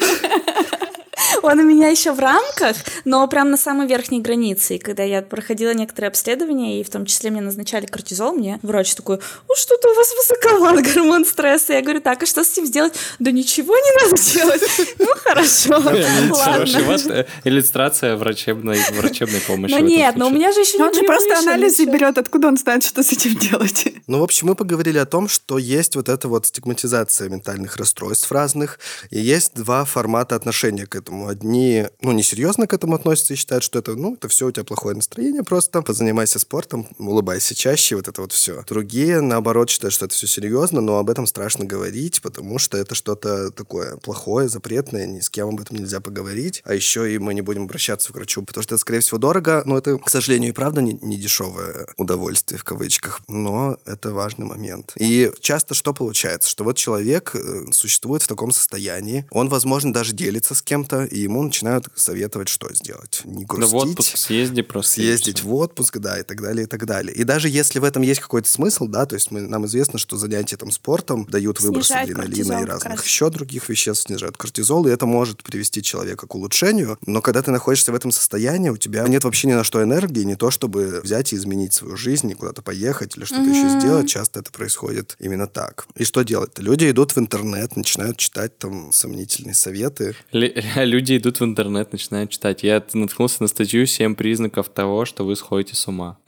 Он 1.43 1.59
у 1.59 1.63
меня 1.63 1.89
еще 1.89 2.13
в 2.13 2.19
рамках, 2.19 2.77
но 3.03 3.27
прям 3.27 3.51
на 3.51 3.57
самой 3.57 3.85
верхней 3.85 4.21
границе. 4.21 4.75
И 4.75 4.79
когда 4.79 5.03
я 5.03 5.21
проходила 5.21 5.73
некоторые 5.73 6.07
обследования, 6.07 6.79
и 6.79 6.83
в 6.83 6.89
том 6.89 7.05
числе 7.05 7.31
мне 7.31 7.41
назначали 7.41 7.85
кортизол, 7.85 8.33
мне 8.33 8.59
врач 8.61 8.95
такой, 8.95 9.17
ну 9.17 9.55
что-то 9.55 9.89
у 9.89 9.93
вас 9.93 10.13
высоковат 10.15 10.81
гормон 10.93 11.25
стресса. 11.25 11.73
Я 11.73 11.81
говорю, 11.81 11.99
так, 11.99 12.23
а 12.23 12.25
что 12.25 12.45
с 12.45 12.51
этим 12.53 12.65
сделать? 12.65 12.93
Да 13.19 13.31
ничего 13.31 13.75
не 13.75 14.03
надо 14.03 14.21
делать. 14.21 14.63
Ну, 14.99 15.07
хорошо, 15.21 15.79
вот 15.79 16.37
ладно. 16.37 17.13
э, 17.13 17.25
иллюстрация 17.43 18.15
врачебной, 18.15 18.79
врачебной 18.93 19.41
помощи. 19.41 19.73
Ну 19.73 19.79
нет, 19.79 20.15
но 20.15 20.27
у 20.27 20.29
меня 20.29 20.51
же 20.53 20.61
еще 20.61 20.81
Он 20.81 20.93
же 20.93 21.01
не 21.01 21.07
просто 21.07 21.39
анализы 21.39 21.85
берет, 21.85 22.17
откуда 22.17 22.47
он 22.47 22.57
знает, 22.57 22.83
что 22.83 23.03
с 23.03 23.11
этим 23.11 23.35
делать. 23.37 23.87
Ну, 24.07 24.19
в 24.19 24.23
общем, 24.23 24.47
мы 24.47 24.55
поговорили 24.55 24.97
о 24.97 25.05
том, 25.05 25.27
что 25.27 25.57
есть 25.57 25.95
вот 25.95 26.07
эта 26.07 26.27
вот 26.27 26.47
стигматизация 26.47 27.29
ментальных 27.29 27.75
расстройств 27.75 28.31
разных, 28.31 28.79
и 29.09 29.19
есть 29.19 29.55
два 29.55 29.83
формата 29.83 30.35
отношения 30.35 30.85
к 30.85 30.95
этому. 30.95 31.32
Одни, 31.33 31.87
ну, 32.01 32.11
несерьезно 32.11 32.67
к 32.67 32.73
этому 32.73 32.93
относятся 32.93 33.33
и 33.33 33.35
считают, 33.35 33.63
что 33.63 33.79
это, 33.79 33.95
ну, 33.95 34.13
это 34.13 34.27
все 34.27 34.45
у 34.45 34.51
тебя 34.51 34.63
плохое 34.63 34.95
настроение 34.95 35.41
просто, 35.41 35.81
позанимайся 35.81 36.37
спортом, 36.37 36.87
улыбайся 36.99 37.55
чаще, 37.55 37.95
вот 37.95 38.07
это 38.07 38.21
вот 38.21 38.31
все. 38.31 38.63
Другие, 38.67 39.19
наоборот, 39.19 39.71
считают, 39.71 39.95
что 39.95 40.05
это 40.05 40.13
все 40.13 40.27
серьезно, 40.27 40.79
но 40.79 40.99
об 40.99 41.09
этом 41.09 41.25
страшно 41.25 41.65
говорить, 41.65 42.21
потому 42.21 42.59
что 42.59 42.77
это 42.77 42.93
что-то 42.93 43.49
такое 43.49 43.97
плохое, 43.97 44.47
запретное, 44.47 45.07
ни 45.07 45.21
с 45.21 45.29
кем 45.31 45.49
об 45.49 45.59
этом 45.59 45.77
нельзя 45.77 46.01
поговорить, 46.01 46.61
а 46.65 46.75
еще 46.75 47.11
и 47.11 47.17
мы 47.17 47.33
не 47.33 47.41
будем 47.41 47.63
обращаться 47.63 48.13
к 48.13 48.15
врачу, 48.15 48.43
потому 48.43 48.61
что 48.61 48.75
это, 48.75 48.81
скорее 48.81 48.99
всего, 48.99 49.17
дорого, 49.17 49.63
но 49.65 49.79
это, 49.79 49.97
к 49.97 50.11
сожалению, 50.11 50.51
и 50.51 50.53
правда 50.53 50.83
не, 50.83 50.93
не 51.01 51.17
дешевое 51.17 51.87
удовольствие 51.97 52.59
в 52.59 52.63
кавычках, 52.63 53.21
но 53.27 53.77
это 53.85 54.11
важный 54.11 54.45
момент. 54.45 54.93
И 54.99 55.31
часто 55.39 55.73
что 55.73 55.95
получается? 55.95 56.47
Что 56.47 56.63
вот 56.63 56.77
человек 56.77 57.31
э, 57.33 57.71
существует 57.71 58.21
в 58.21 58.27
таком 58.27 58.51
состоянии, 58.51 59.25
он, 59.31 59.49
возможно, 59.49 59.91
даже 59.91 60.13
делится 60.13 60.53
с 60.53 60.61
кем-то, 60.61 61.05
и 61.05 61.22
ему 61.23 61.41
начинают 61.43 61.87
советовать, 61.95 62.49
что 62.49 62.73
сделать. 62.73 63.21
Не 63.25 63.43
Да 63.45 63.47
грустить. 63.55 63.71
в 63.71 63.75
отпуск 63.75 64.17
съезди 64.17 64.61
просто. 64.61 64.91
Съездить 64.93 65.43
в 65.43 65.53
отпуск, 65.53 65.97
да, 65.97 66.19
и 66.19 66.23
так 66.23 66.41
далее, 66.41 66.63
и 66.65 66.67
так 66.67 66.85
далее. 66.85 67.15
И 67.15 67.23
даже 67.23 67.49
если 67.49 67.79
в 67.79 67.83
этом 67.83 68.01
есть 68.03 68.19
какой-то 68.21 68.49
смысл, 68.49 68.87
да, 68.87 69.05
то 69.05 69.15
есть 69.15 69.31
мы, 69.31 69.41
нам 69.41 69.65
известно, 69.65 69.99
что 69.99 70.17
занятия 70.17 70.57
там 70.57 70.71
спортом 70.71 71.25
дают 71.29 71.59
выброс 71.61 71.87
Снижает 71.87 72.09
адреналина 72.11 72.33
кортизол 72.35 72.61
и 72.61 72.65
разных 72.65 72.91
раз. 72.91 73.03
еще 73.05 73.29
других 73.29 73.69
веществ, 73.69 74.03
снижают 74.07 74.37
кортизол, 74.37 74.87
и 74.87 74.91
это 74.91 75.05
может 75.05 75.43
привести 75.43 75.81
человека 75.81 76.27
к 76.27 76.35
улучшению. 76.35 76.97
Но 77.05 77.21
когда 77.21 77.41
ты 77.41 77.51
находишься 77.51 77.91
в 77.91 77.95
этом 77.95 78.11
состоянии, 78.11 78.69
у 78.69 78.77
тебя 78.77 79.07
нет 79.07 79.23
вообще 79.23 79.47
ни 79.47 79.53
на 79.53 79.63
что 79.63 79.81
энергии, 79.83 80.23
не 80.23 80.35
то 80.35 80.51
чтобы 80.51 81.01
взять 81.03 81.33
и 81.33 81.35
изменить 81.35 81.73
свою 81.73 81.97
жизнь, 81.97 82.29
и 82.31 82.33
куда-то 82.33 82.61
поехать 82.61 83.17
или 83.17 83.25
что-то 83.25 83.43
еще 83.49 83.79
сделать. 83.79 84.07
Часто 84.09 84.39
это 84.39 84.51
происходит 84.51 85.15
именно 85.19 85.47
так. 85.47 85.85
И 85.95 86.03
что 86.03 86.23
делать-то? 86.23 86.61
Люди 86.61 86.89
идут 86.89 87.15
в 87.15 87.17
интернет, 87.19 87.75
начинают 87.75 88.17
читать 88.17 88.57
там 88.57 88.91
сомнительные 88.91 89.53
советы. 89.53 90.15
Ле- 90.31 90.63
Люди 90.85 91.12
идут 91.17 91.39
в 91.39 91.43
интернет, 91.43 91.91
начинают 91.91 92.31
читать. 92.31 92.63
Я 92.63 92.83
наткнулся 92.93 93.41
на 93.41 93.47
статью 93.47 93.83
«7 93.83 94.15
признаков 94.15 94.69
того, 94.69 95.05
что 95.05 95.25
вы 95.25 95.35
сходите 95.35 95.75
с 95.75 95.87
ума». 95.87 96.17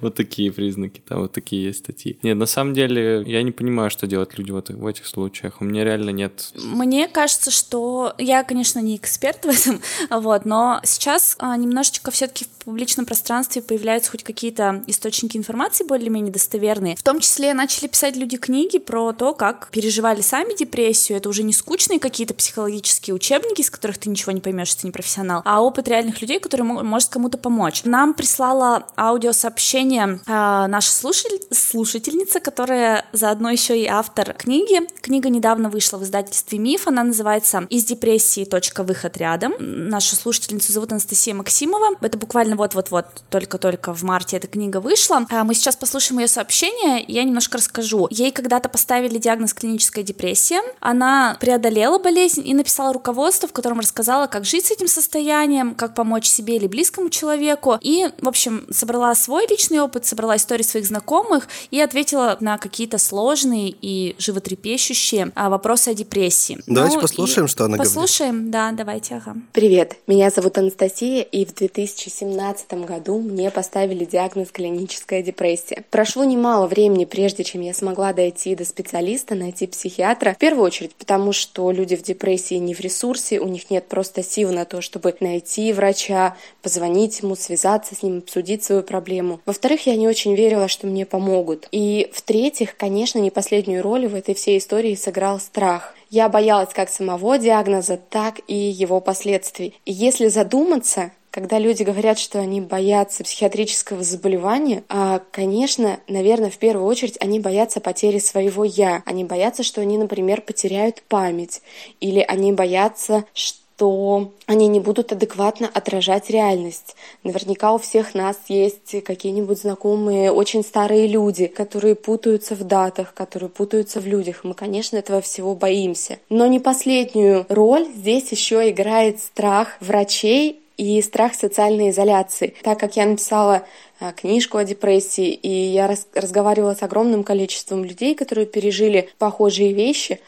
Вот 0.00 0.14
такие 0.14 0.52
признаки, 0.52 1.02
там 1.06 1.20
вот 1.20 1.32
такие 1.32 1.64
есть 1.64 1.80
статьи. 1.80 2.18
Нет, 2.22 2.36
на 2.36 2.46
самом 2.46 2.74
деле, 2.74 3.22
я 3.26 3.42
не 3.42 3.52
понимаю, 3.52 3.90
что 3.90 4.06
делать 4.06 4.36
люди 4.36 4.50
в 4.50 4.56
эт- 4.56 4.74
в 4.74 4.86
этих 4.86 5.06
случаях. 5.06 5.60
У 5.60 5.64
меня 5.64 5.84
реально 5.84 6.10
нет... 6.10 6.52
Мне 6.54 7.08
кажется, 7.08 7.50
что 7.50 8.14
я, 8.18 8.42
конечно, 8.44 8.80
не 8.80 8.96
эксперт 8.96 9.44
в 9.44 9.48
этом, 9.48 9.80
вот, 10.10 10.44
но 10.44 10.80
сейчас 10.84 11.36
а, 11.38 11.56
немножечко 11.56 12.10
все-таки 12.10 12.44
в 12.44 12.64
публичном 12.64 13.06
пространстве 13.06 13.62
появляются 13.62 14.10
хоть 14.10 14.24
какие-то 14.24 14.82
источники 14.86 15.36
информации 15.36 15.84
более-менее 15.84 16.32
достоверные. 16.32 16.96
В 16.96 17.02
том 17.02 17.20
числе 17.20 17.54
начали 17.54 17.88
писать 17.88 18.16
люди 18.16 18.36
книги 18.36 18.78
про 18.78 19.12
то, 19.12 19.34
как 19.34 19.68
переживали 19.70 20.20
сами 20.20 20.56
депрессию. 20.56 21.18
Это 21.18 21.28
уже 21.28 21.42
не 21.42 21.52
скучные 21.52 22.00
какие-то 22.00 22.34
психологические 22.34 23.14
учебники, 23.14 23.60
из 23.60 23.70
которых 23.70 23.83
которых 23.84 23.98
ты 23.98 24.08
ничего 24.08 24.32
не 24.32 24.40
поймешь, 24.40 24.74
ты 24.74 24.86
не 24.86 24.92
профессионал, 24.92 25.42
а 25.44 25.60
опыт 25.60 25.88
реальных 25.88 26.22
людей, 26.22 26.40
который 26.40 26.62
может 26.62 27.10
кому-то 27.10 27.36
помочь. 27.36 27.82
Нам 27.84 28.14
прислала 28.14 28.86
аудиосообщение 28.96 30.20
э, 30.26 30.66
наша 30.68 30.90
слушатель, 30.90 31.42
слушательница, 31.50 32.40
которая 32.40 33.04
заодно 33.12 33.50
еще 33.50 33.78
и 33.78 33.86
автор 33.86 34.32
книги. 34.32 34.80
Книга 35.02 35.28
недавно 35.28 35.68
вышла 35.68 35.98
в 35.98 36.02
издательстве 36.02 36.58
«Миф», 36.58 36.88
она 36.88 37.04
называется 37.04 37.66
«Из 37.68 37.84
депрессии. 37.84 38.46
Точка 38.46 38.84
выход 38.84 39.18
рядом». 39.18 39.52
Нашу 39.58 40.16
слушательницу 40.16 40.72
зовут 40.72 40.92
Анастасия 40.92 41.34
Максимова. 41.34 41.98
Это 42.00 42.16
буквально 42.16 42.56
вот-вот-вот, 42.56 43.04
только-только 43.28 43.92
в 43.92 44.02
марте 44.02 44.38
эта 44.38 44.46
книга 44.46 44.80
вышла. 44.80 45.26
А 45.28 45.44
мы 45.44 45.52
сейчас 45.52 45.76
послушаем 45.76 46.20
ее 46.20 46.28
сообщение, 46.28 47.04
и 47.04 47.12
я 47.12 47.22
немножко 47.24 47.58
расскажу. 47.58 48.08
Ей 48.10 48.32
когда-то 48.32 48.70
поставили 48.70 49.18
диагноз 49.18 49.52
клиническая 49.52 50.02
депрессия. 50.02 50.62
Она 50.80 51.36
преодолела 51.38 51.98
болезнь 51.98 52.48
и 52.48 52.54
написала 52.54 52.94
руководство, 52.94 53.46
в 53.46 53.52
котором 53.52 53.73
рассказала, 53.80 54.26
как 54.26 54.44
жить 54.44 54.66
с 54.66 54.70
этим 54.70 54.88
состоянием, 54.88 55.74
как 55.74 55.94
помочь 55.94 56.26
себе 56.26 56.56
или 56.56 56.66
близкому 56.66 57.10
человеку. 57.10 57.78
И, 57.80 58.08
в 58.20 58.28
общем, 58.28 58.66
собрала 58.70 59.14
свой 59.14 59.46
личный 59.48 59.80
опыт, 59.80 60.06
собрала 60.06 60.36
истории 60.36 60.62
своих 60.62 60.86
знакомых 60.86 61.48
и 61.70 61.80
ответила 61.80 62.36
на 62.40 62.58
какие-то 62.58 62.98
сложные 62.98 63.74
и 63.80 64.14
животрепещущие 64.18 65.32
а, 65.34 65.50
вопросы 65.50 65.88
о 65.88 65.94
депрессии. 65.94 66.58
Давайте 66.66 66.96
ну, 66.96 67.02
послушаем, 67.02 67.48
что 67.48 67.64
она 67.64 67.76
послушаем, 67.76 68.50
говорит. 68.50 68.50
Послушаем, 68.50 68.50
да, 68.50 68.72
давайте, 68.72 69.14
ага. 69.16 69.36
Привет, 69.52 69.96
меня 70.06 70.30
зовут 70.30 70.58
Анастасия, 70.58 71.22
и 71.22 71.44
в 71.44 71.54
2017 71.54 72.72
году 72.84 73.18
мне 73.20 73.50
поставили 73.50 74.04
диагноз 74.04 74.48
клиническая 74.50 75.22
депрессия. 75.22 75.84
Прошло 75.90 76.24
немало 76.24 76.66
времени, 76.66 77.04
прежде 77.04 77.44
чем 77.44 77.60
я 77.60 77.74
смогла 77.74 78.12
дойти 78.12 78.54
до 78.54 78.64
специалиста, 78.64 79.34
найти 79.34 79.66
психиатра. 79.66 80.34
В 80.34 80.38
первую 80.38 80.64
очередь, 80.64 80.94
потому 80.94 81.32
что 81.32 81.70
люди 81.70 81.96
в 81.96 82.02
депрессии 82.02 82.54
не 82.54 82.74
в 82.74 82.80
ресурсе, 82.80 83.40
у 83.40 83.48
них 83.48 83.63
нет 83.70 83.88
просто 83.88 84.22
сил 84.22 84.52
на 84.52 84.64
то, 84.64 84.80
чтобы 84.80 85.14
найти 85.20 85.72
врача, 85.72 86.36
позвонить 86.62 87.20
ему, 87.20 87.36
связаться 87.36 87.94
с 87.94 88.02
ним, 88.02 88.18
обсудить 88.18 88.64
свою 88.64 88.82
проблему. 88.82 89.40
Во-вторых, 89.46 89.86
я 89.86 89.96
не 89.96 90.08
очень 90.08 90.34
верила, 90.34 90.68
что 90.68 90.86
мне 90.86 91.06
помогут. 91.06 91.68
И 91.72 92.10
в-третьих, 92.12 92.76
конечно, 92.76 93.18
не 93.18 93.30
последнюю 93.30 93.82
роль 93.82 94.06
в 94.06 94.14
этой 94.14 94.34
всей 94.34 94.58
истории 94.58 94.94
сыграл 94.94 95.40
страх. 95.40 95.94
Я 96.10 96.28
боялась 96.28 96.72
как 96.72 96.90
самого 96.90 97.38
диагноза, 97.38 97.96
так 97.96 98.40
и 98.46 98.54
его 98.54 99.00
последствий. 99.00 99.74
И 99.84 99.92
если 99.92 100.28
задуматься, 100.28 101.10
когда 101.34 101.58
люди 101.58 101.82
говорят, 101.82 102.20
что 102.20 102.38
они 102.38 102.60
боятся 102.60 103.24
психиатрического 103.24 104.04
заболевания, 104.04 104.84
а, 104.88 105.20
конечно, 105.32 105.98
наверное, 106.06 106.48
в 106.48 106.58
первую 106.58 106.86
очередь 106.86 107.16
они 107.18 107.40
боятся 107.40 107.80
потери 107.80 108.20
своего 108.20 108.62
«я». 108.62 109.02
Они 109.04 109.24
боятся, 109.24 109.64
что 109.64 109.80
они, 109.80 109.98
например, 109.98 110.42
потеряют 110.42 111.02
память. 111.08 111.60
Или 111.98 112.20
они 112.20 112.52
боятся, 112.52 113.24
что 113.34 113.58
то 113.76 114.30
они 114.46 114.68
не 114.68 114.78
будут 114.78 115.10
адекватно 115.10 115.68
отражать 115.74 116.30
реальность. 116.30 116.94
Наверняка 117.24 117.72
у 117.72 117.78
всех 117.78 118.14
нас 118.14 118.36
есть 118.46 119.02
какие-нибудь 119.02 119.58
знакомые 119.58 120.30
очень 120.30 120.62
старые 120.62 121.08
люди, 121.08 121.48
которые 121.48 121.96
путаются 121.96 122.54
в 122.54 122.62
датах, 122.62 123.12
которые 123.14 123.50
путаются 123.50 123.98
в 123.98 124.06
людях. 124.06 124.44
Мы, 124.44 124.54
конечно, 124.54 124.96
этого 124.96 125.20
всего 125.20 125.56
боимся. 125.56 126.20
Но 126.28 126.46
не 126.46 126.60
последнюю 126.60 127.46
роль 127.48 127.88
здесь 127.96 128.30
еще 128.30 128.70
играет 128.70 129.18
страх 129.18 129.76
врачей 129.80 130.60
и 130.76 131.00
страх 131.02 131.34
социальной 131.34 131.90
изоляции. 131.90 132.54
Так 132.62 132.80
как 132.80 132.96
я 132.96 133.06
написала 133.06 133.66
а, 134.00 134.12
книжку 134.12 134.58
о 134.58 134.64
депрессии, 134.64 135.32
и 135.32 135.48
я 135.48 135.86
раз 135.86 136.06
разговаривала 136.14 136.74
с 136.74 136.82
огромным 136.82 137.24
количеством 137.24 137.84
людей, 137.84 138.14
которые 138.14 138.46
пережили 138.46 139.08
похожие 139.18 139.72
вещи, 139.72 140.20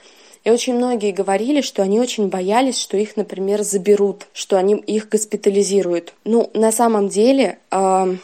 и 0.44 0.50
очень 0.50 0.76
многие 0.76 1.10
говорили, 1.10 1.60
что 1.60 1.82
они 1.82 1.98
очень 1.98 2.28
боялись, 2.28 2.78
что 2.78 2.96
их, 2.96 3.16
например, 3.16 3.62
заберут, 3.62 4.28
что 4.32 4.56
они 4.56 4.76
их 4.76 5.08
госпитализируют. 5.08 6.14
Ну, 6.24 6.50
на 6.54 6.70
самом 6.70 7.08
деле, 7.08 7.58
э, 7.72 8.16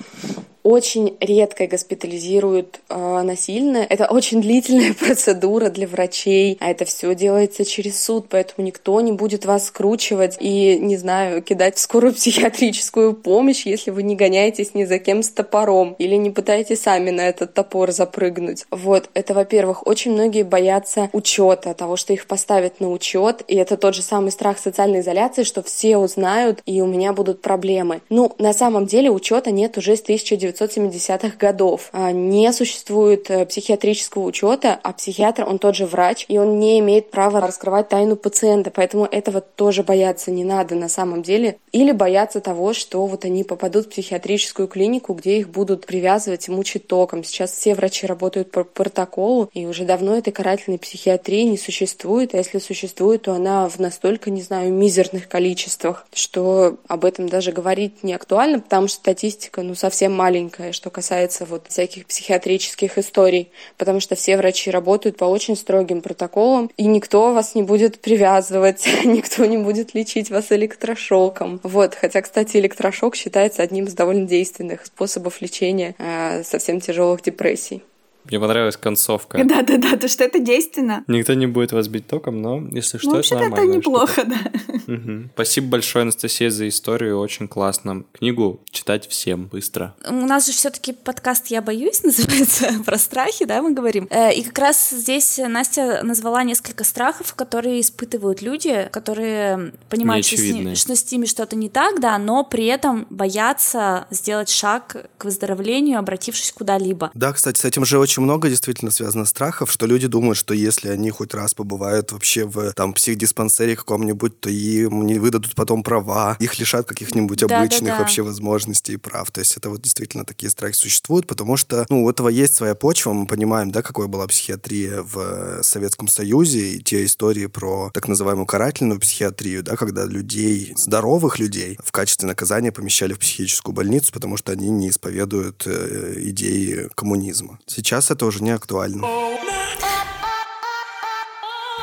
очень 0.62 1.16
редко 1.20 1.66
госпитализируют 1.66 2.80
э, 2.88 3.22
насильно. 3.22 3.78
Это 3.78 4.06
очень 4.06 4.40
длительная 4.40 4.94
процедура 4.98 5.70
для 5.70 5.86
врачей, 5.86 6.56
а 6.60 6.70
это 6.70 6.84
все 6.84 7.14
делается 7.14 7.64
через 7.64 8.02
суд, 8.02 8.26
поэтому 8.28 8.66
никто 8.66 9.00
не 9.00 9.12
будет 9.12 9.44
вас 9.44 9.66
скручивать 9.66 10.36
и, 10.40 10.78
не 10.78 10.96
знаю, 10.96 11.42
кидать 11.42 11.76
в 11.76 11.80
скорую 11.80 12.14
психиатрическую 12.14 13.14
помощь, 13.14 13.66
если 13.66 13.90
вы 13.90 14.02
не 14.02 14.16
гоняетесь 14.16 14.74
ни 14.74 14.84
за 14.84 14.98
кем 14.98 15.22
с 15.22 15.30
топором 15.30 15.96
или 15.98 16.14
не 16.14 16.30
пытаетесь 16.30 16.82
сами 16.82 17.10
на 17.10 17.28
этот 17.28 17.54
топор 17.54 17.90
запрыгнуть. 17.92 18.64
Вот, 18.70 19.10
это, 19.14 19.34
во-первых, 19.34 19.86
очень 19.86 20.12
многие 20.12 20.44
боятся 20.44 21.10
учета, 21.12 21.74
того, 21.74 21.96
что 21.96 22.12
их 22.12 22.26
поставят 22.26 22.80
на 22.80 22.90
учет, 22.90 23.42
и 23.48 23.56
это 23.56 23.76
тот 23.76 23.94
же 23.94 24.02
самый 24.02 24.30
страх 24.30 24.58
социальной 24.58 25.00
изоляции, 25.00 25.42
что 25.42 25.62
все 25.62 25.96
узнают, 25.96 26.62
и 26.66 26.80
у 26.80 26.86
меня 26.86 27.12
будут 27.12 27.42
проблемы. 27.42 28.00
Ну, 28.08 28.32
на 28.38 28.52
самом 28.52 28.86
деле 28.86 29.10
учета 29.10 29.50
нет 29.50 29.76
уже 29.78 29.96
с 29.96 30.02
1900 30.02 30.51
1970-х 30.52 31.36
годов. 31.38 31.88
А, 31.92 32.12
не 32.12 32.52
существует 32.52 33.30
э, 33.30 33.46
психиатрического 33.46 34.24
учета, 34.24 34.78
а 34.82 34.92
психиатр, 34.92 35.44
он 35.48 35.58
тот 35.58 35.76
же 35.76 35.86
врач, 35.86 36.26
и 36.28 36.38
он 36.38 36.58
не 36.58 36.78
имеет 36.80 37.10
права 37.10 37.40
раскрывать 37.40 37.88
тайну 37.88 38.16
пациента, 38.16 38.70
поэтому 38.70 39.04
этого 39.04 39.40
тоже 39.40 39.82
бояться 39.82 40.30
не 40.30 40.44
надо 40.44 40.74
на 40.74 40.88
самом 40.88 41.22
деле. 41.22 41.58
Или 41.72 41.92
бояться 41.92 42.40
того, 42.40 42.72
что 42.72 43.06
вот 43.06 43.24
они 43.24 43.44
попадут 43.44 43.86
в 43.86 43.90
психиатрическую 43.90 44.68
клинику, 44.68 45.14
где 45.14 45.38
их 45.38 45.48
будут 45.48 45.86
привязывать 45.86 46.48
и 46.48 46.50
мучить 46.50 46.86
током. 46.86 47.24
Сейчас 47.24 47.52
все 47.52 47.74
врачи 47.74 48.06
работают 48.06 48.50
по 48.50 48.64
протоколу, 48.64 49.50
и 49.52 49.66
уже 49.66 49.84
давно 49.84 50.16
этой 50.16 50.32
карательной 50.32 50.78
психиатрии 50.78 51.42
не 51.42 51.58
существует, 51.58 52.34
а 52.34 52.38
если 52.38 52.58
существует, 52.58 53.22
то 53.22 53.32
она 53.32 53.68
в 53.68 53.78
настолько, 53.78 54.30
не 54.30 54.42
знаю, 54.42 54.72
мизерных 54.72 55.28
количествах, 55.28 56.06
что 56.12 56.76
об 56.88 57.04
этом 57.04 57.28
даже 57.28 57.52
говорить 57.52 58.02
не 58.02 58.14
актуально, 58.14 58.60
потому 58.60 58.88
что 58.88 58.96
статистика, 58.96 59.62
ну, 59.62 59.74
совсем 59.74 60.12
маленькая 60.12 60.41
маленькое, 60.42 60.72
что 60.72 60.90
касается 60.90 61.44
вот 61.44 61.66
всяких 61.68 62.06
психиатрических 62.06 62.98
историй, 62.98 63.50
потому 63.78 64.00
что 64.00 64.14
все 64.16 64.36
врачи 64.36 64.70
работают 64.70 65.16
по 65.16 65.24
очень 65.24 65.56
строгим 65.56 66.00
протоколам, 66.00 66.70
и 66.76 66.84
никто 66.84 67.32
вас 67.32 67.54
не 67.54 67.62
будет 67.62 68.00
привязывать, 68.00 68.86
никто 69.04 69.44
не 69.44 69.58
будет 69.58 69.94
лечить 69.94 70.30
вас 70.30 70.50
электрошоком. 70.50 71.60
Вот, 71.62 71.94
хотя, 71.94 72.22
кстати, 72.22 72.56
электрошок 72.56 73.14
считается 73.14 73.62
одним 73.62 73.84
из 73.84 73.94
довольно 73.94 74.26
действенных 74.26 74.86
способов 74.86 75.40
лечения 75.40 75.94
э, 75.98 76.42
совсем 76.44 76.80
тяжелых 76.80 77.22
депрессий. 77.22 77.82
Мне 78.24 78.38
понравилась 78.38 78.76
концовка. 78.76 79.42
Да-да-да, 79.44 79.96
то 79.96 80.08
что 80.08 80.24
это 80.24 80.38
действенно. 80.38 81.04
Никто 81.06 81.34
не 81.34 81.46
будет 81.46 81.72
вас 81.72 81.88
бить 81.88 82.06
током, 82.06 82.40
но 82.40 82.62
если 82.70 82.98
что, 82.98 83.10
ну, 83.10 83.18
это 83.18 83.34
нормально. 83.34 83.54
это 83.54 83.76
неплохо, 83.76 84.24
да. 84.24 84.92
Угу. 84.92 85.30
Спасибо 85.34 85.68
большое, 85.68 86.02
Анастасия, 86.02 86.50
за 86.50 86.68
историю, 86.68 87.18
очень 87.18 87.48
классно. 87.48 88.04
Книгу 88.12 88.60
читать 88.70 89.08
всем 89.08 89.46
быстро. 89.46 89.94
У 90.08 90.26
нас 90.26 90.46
же 90.46 90.52
все 90.52 90.70
таки 90.70 90.92
подкаст 90.92 91.48
«Я 91.48 91.62
боюсь» 91.62 92.02
называется, 92.04 92.68
про 92.84 92.98
страхи, 92.98 93.44
да, 93.44 93.62
мы 93.62 93.72
говорим. 93.72 94.06
Э, 94.10 94.32
и 94.32 94.42
как 94.42 94.58
раз 94.58 94.90
здесь 94.90 95.38
Настя 95.38 96.00
назвала 96.02 96.44
несколько 96.44 96.84
страхов, 96.84 97.34
которые 97.34 97.80
испытывают 97.80 98.42
люди, 98.42 98.88
которые 98.92 99.72
понимают, 99.88 100.26
что 100.26 100.36
с, 100.36 100.40
ним, 100.40 100.74
что 100.76 100.94
с 100.94 101.10
ними 101.10 101.26
что-то 101.26 101.56
не 101.56 101.68
так, 101.68 102.00
да, 102.00 102.18
но 102.18 102.44
при 102.44 102.66
этом 102.66 103.06
боятся 103.10 104.06
сделать 104.10 104.50
шаг 104.50 105.08
к 105.18 105.24
выздоровлению, 105.24 105.98
обратившись 105.98 106.52
куда-либо. 106.52 107.10
Да, 107.14 107.32
кстати, 107.32 107.60
с 107.60 107.64
этим 107.64 107.84
же 107.84 107.98
очень 107.98 108.11
очень 108.12 108.24
много 108.24 108.50
действительно 108.50 108.90
связано 108.90 109.24
страхов, 109.24 109.72
что 109.72 109.86
люди 109.86 110.06
думают, 110.06 110.36
что 110.36 110.52
если 110.52 110.90
они 110.90 111.08
хоть 111.08 111.32
раз 111.32 111.54
побывают 111.54 112.12
вообще 112.12 112.44
в 112.44 112.74
там 112.74 112.92
психдиспансере 112.92 113.74
каком-нибудь, 113.74 114.38
то 114.38 114.50
им 114.50 115.06
не 115.06 115.18
выдадут 115.18 115.54
потом 115.54 115.82
права, 115.82 116.36
их 116.38 116.58
лишат 116.58 116.86
каких-нибудь 116.86 117.38
да, 117.46 117.58
обычных 117.58 117.92
да, 117.92 117.96
да. 117.96 117.98
вообще 118.00 118.20
возможностей 118.20 118.92
и 118.92 118.96
прав. 118.98 119.30
То 119.30 119.40
есть 119.40 119.56
это 119.56 119.70
вот 119.70 119.80
действительно 119.80 120.26
такие 120.26 120.50
страхи 120.50 120.74
существуют, 120.74 121.26
потому 121.26 121.56
что, 121.56 121.86
ну, 121.88 122.04
у 122.04 122.10
этого 122.10 122.28
есть 122.28 122.54
своя 122.54 122.74
почва, 122.74 123.14
мы 123.14 123.24
понимаем, 123.24 123.70
да, 123.70 123.80
какой 123.80 124.08
была 124.08 124.26
психиатрия 124.26 125.00
в 125.00 125.62
Советском 125.62 126.06
Союзе, 126.06 126.72
и 126.72 126.82
те 126.82 127.06
истории 127.06 127.46
про 127.46 127.90
так 127.94 128.08
называемую 128.08 128.44
карательную 128.44 129.00
психиатрию, 129.00 129.62
да, 129.62 129.76
когда 129.76 130.04
людей, 130.04 130.74
здоровых 130.76 131.38
людей, 131.38 131.78
в 131.82 131.92
качестве 131.92 132.28
наказания 132.28 132.72
помещали 132.72 133.14
в 133.14 133.20
психическую 133.20 133.74
больницу, 133.74 134.12
потому 134.12 134.36
что 134.36 134.52
они 134.52 134.68
не 134.68 134.90
исповедуют 134.90 135.62
э, 135.64 136.16
идеи 136.26 136.90
коммунизма. 136.94 137.58
Сейчас 137.66 138.01
сейчас 138.02 138.10
это 138.10 138.26
уже 138.26 138.42
не 138.42 138.50
актуально. 138.50 139.06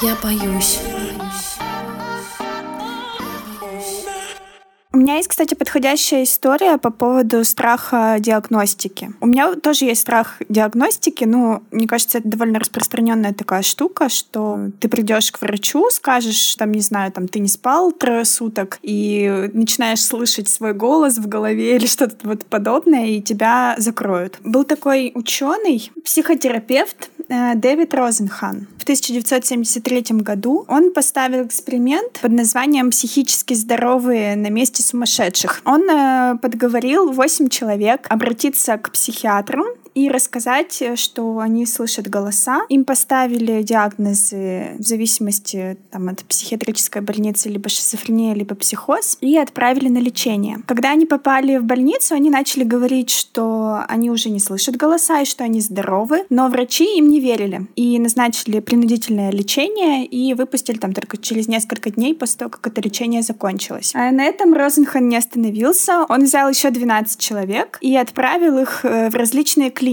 Я 0.02 0.16
боюсь. 0.22 0.80
У 4.92 4.98
меня 4.98 5.18
есть, 5.18 5.28
кстати, 5.28 5.54
подходящая 5.54 6.24
история 6.24 6.80
по 6.80 6.90
поводу 6.90 7.44
страха 7.44 8.16
диагностики. 8.20 9.12
У 9.22 9.28
меня 9.28 9.54
тоже 9.54 9.86
есть 9.86 10.02
страх 10.02 10.38
диагностики, 10.50 11.26
но 11.26 11.62
мне 11.70 11.86
кажется, 11.86 12.18
это 12.18 12.28
довольно 12.28 12.58
распространенная 12.58 13.36
такая 13.36 13.62
штука, 13.62 14.10
что 14.10 14.72
ты 14.80 14.90
придешь 14.90 15.32
к 15.32 15.42
врачу, 15.42 15.92
скажешь, 15.92 16.56
там, 16.56 16.72
не 16.72 16.82
знаю, 16.82 17.12
там, 17.12 17.28
ты 17.28 17.38
не 17.38 17.48
спал 17.48 17.92
трое 17.92 18.26
суток, 18.26 18.80
и 18.82 19.52
начинаешь 19.54 20.04
слышать 20.04 20.50
свой 20.50 20.74
голос 20.74 21.20
в 21.20 21.28
голове 21.28 21.76
или 21.76 21.86
что-то 21.86 22.16
вот 22.28 22.44
подобное, 22.46 23.10
и 23.10 23.22
тебя 23.22 23.76
закроют. 23.78 24.40
Был 24.44 24.64
такой 24.64 25.12
ученый, 25.14 25.92
психотерапевт 26.04 27.12
э, 27.30 27.54
Дэвид 27.54 27.94
Розенхан. 27.94 28.68
В 28.80 28.84
1973 28.84 30.18
году 30.22 30.66
он 30.68 30.92
поставил 30.92 31.46
эксперимент 31.46 32.20
под 32.22 32.32
названием 32.32 32.90
«Психически 32.90 33.54
здоровые 33.54 34.36
на 34.36 34.50
месте 34.50 34.82
сумасшедших». 34.90 35.62
Он 35.66 35.90
э, 35.90 36.38
подговорил 36.42 37.12
8 37.12 37.50
человек 37.50 38.08
обратиться 38.10 38.78
к 38.78 38.92
психиатру 38.92 39.66
и 40.00 40.10
рассказать, 40.10 40.82
э, 40.82 40.96
что 40.96 41.40
они 41.40 41.66
слышат 41.66 42.08
голоса. 42.08 42.62
Им 42.70 42.86
поставили 42.86 43.62
диагнозы 43.64 44.76
в 44.80 44.84
зависимости 44.84 45.78
там, 45.92 46.08
от 46.08 46.24
психиатрической 46.24 47.02
больницы, 47.02 47.50
либо 47.50 47.68
шизофрения, 47.68 48.34
либо 48.34 48.56
психоз, 48.56 49.18
и 49.20 49.38
отправили 49.38 49.90
на 49.90 49.98
лечение. 49.98 50.60
Когда 50.68 50.92
они 50.92 51.06
попали 51.06 51.58
в 51.58 51.66
больницу, 51.66 52.16
они 52.16 52.30
начали 52.30 52.64
говорить, 52.64 53.10
что 53.10 53.84
они 53.90 54.10
уже 54.10 54.30
не 54.30 54.40
слышат 54.40 54.78
голоса 54.78 55.22
и 55.22 55.26
что 55.26 55.44
они 55.44 55.60
здоровы, 55.60 56.26
но 56.30 56.48
врачи 56.48 56.98
им 56.98 57.10
не 57.10 57.20
верили 57.20 57.68
и 57.76 58.00
назначили 58.00 58.62
принудительное 58.62 59.32
лечение 59.32 60.06
и 60.06 60.34
выпустили 60.34 60.78
там 60.78 60.94
только 60.94 61.18
через 61.18 61.50
несколько 61.50 61.92
дней 61.92 62.16
после 62.16 62.38
того, 62.38 62.52
как 62.52 62.68
это 62.68 62.80
лечение 62.82 63.22
закончилось. 63.22 63.92
А 63.94 64.12
на 64.12 64.24
этом 64.24 64.54
Розенхан 64.54 65.10
не 65.10 65.18
остановился. 65.18 66.06
Он 66.08 66.24
взял 66.24 66.50
еще 66.50 66.70
12 66.70 67.20
человек 67.20 67.78
и 67.82 67.96
отправил 67.98 68.60
их 68.60 68.86
э, 68.86 69.10
в 69.10 69.16
различные 69.16 69.70
клиники. 69.70 69.89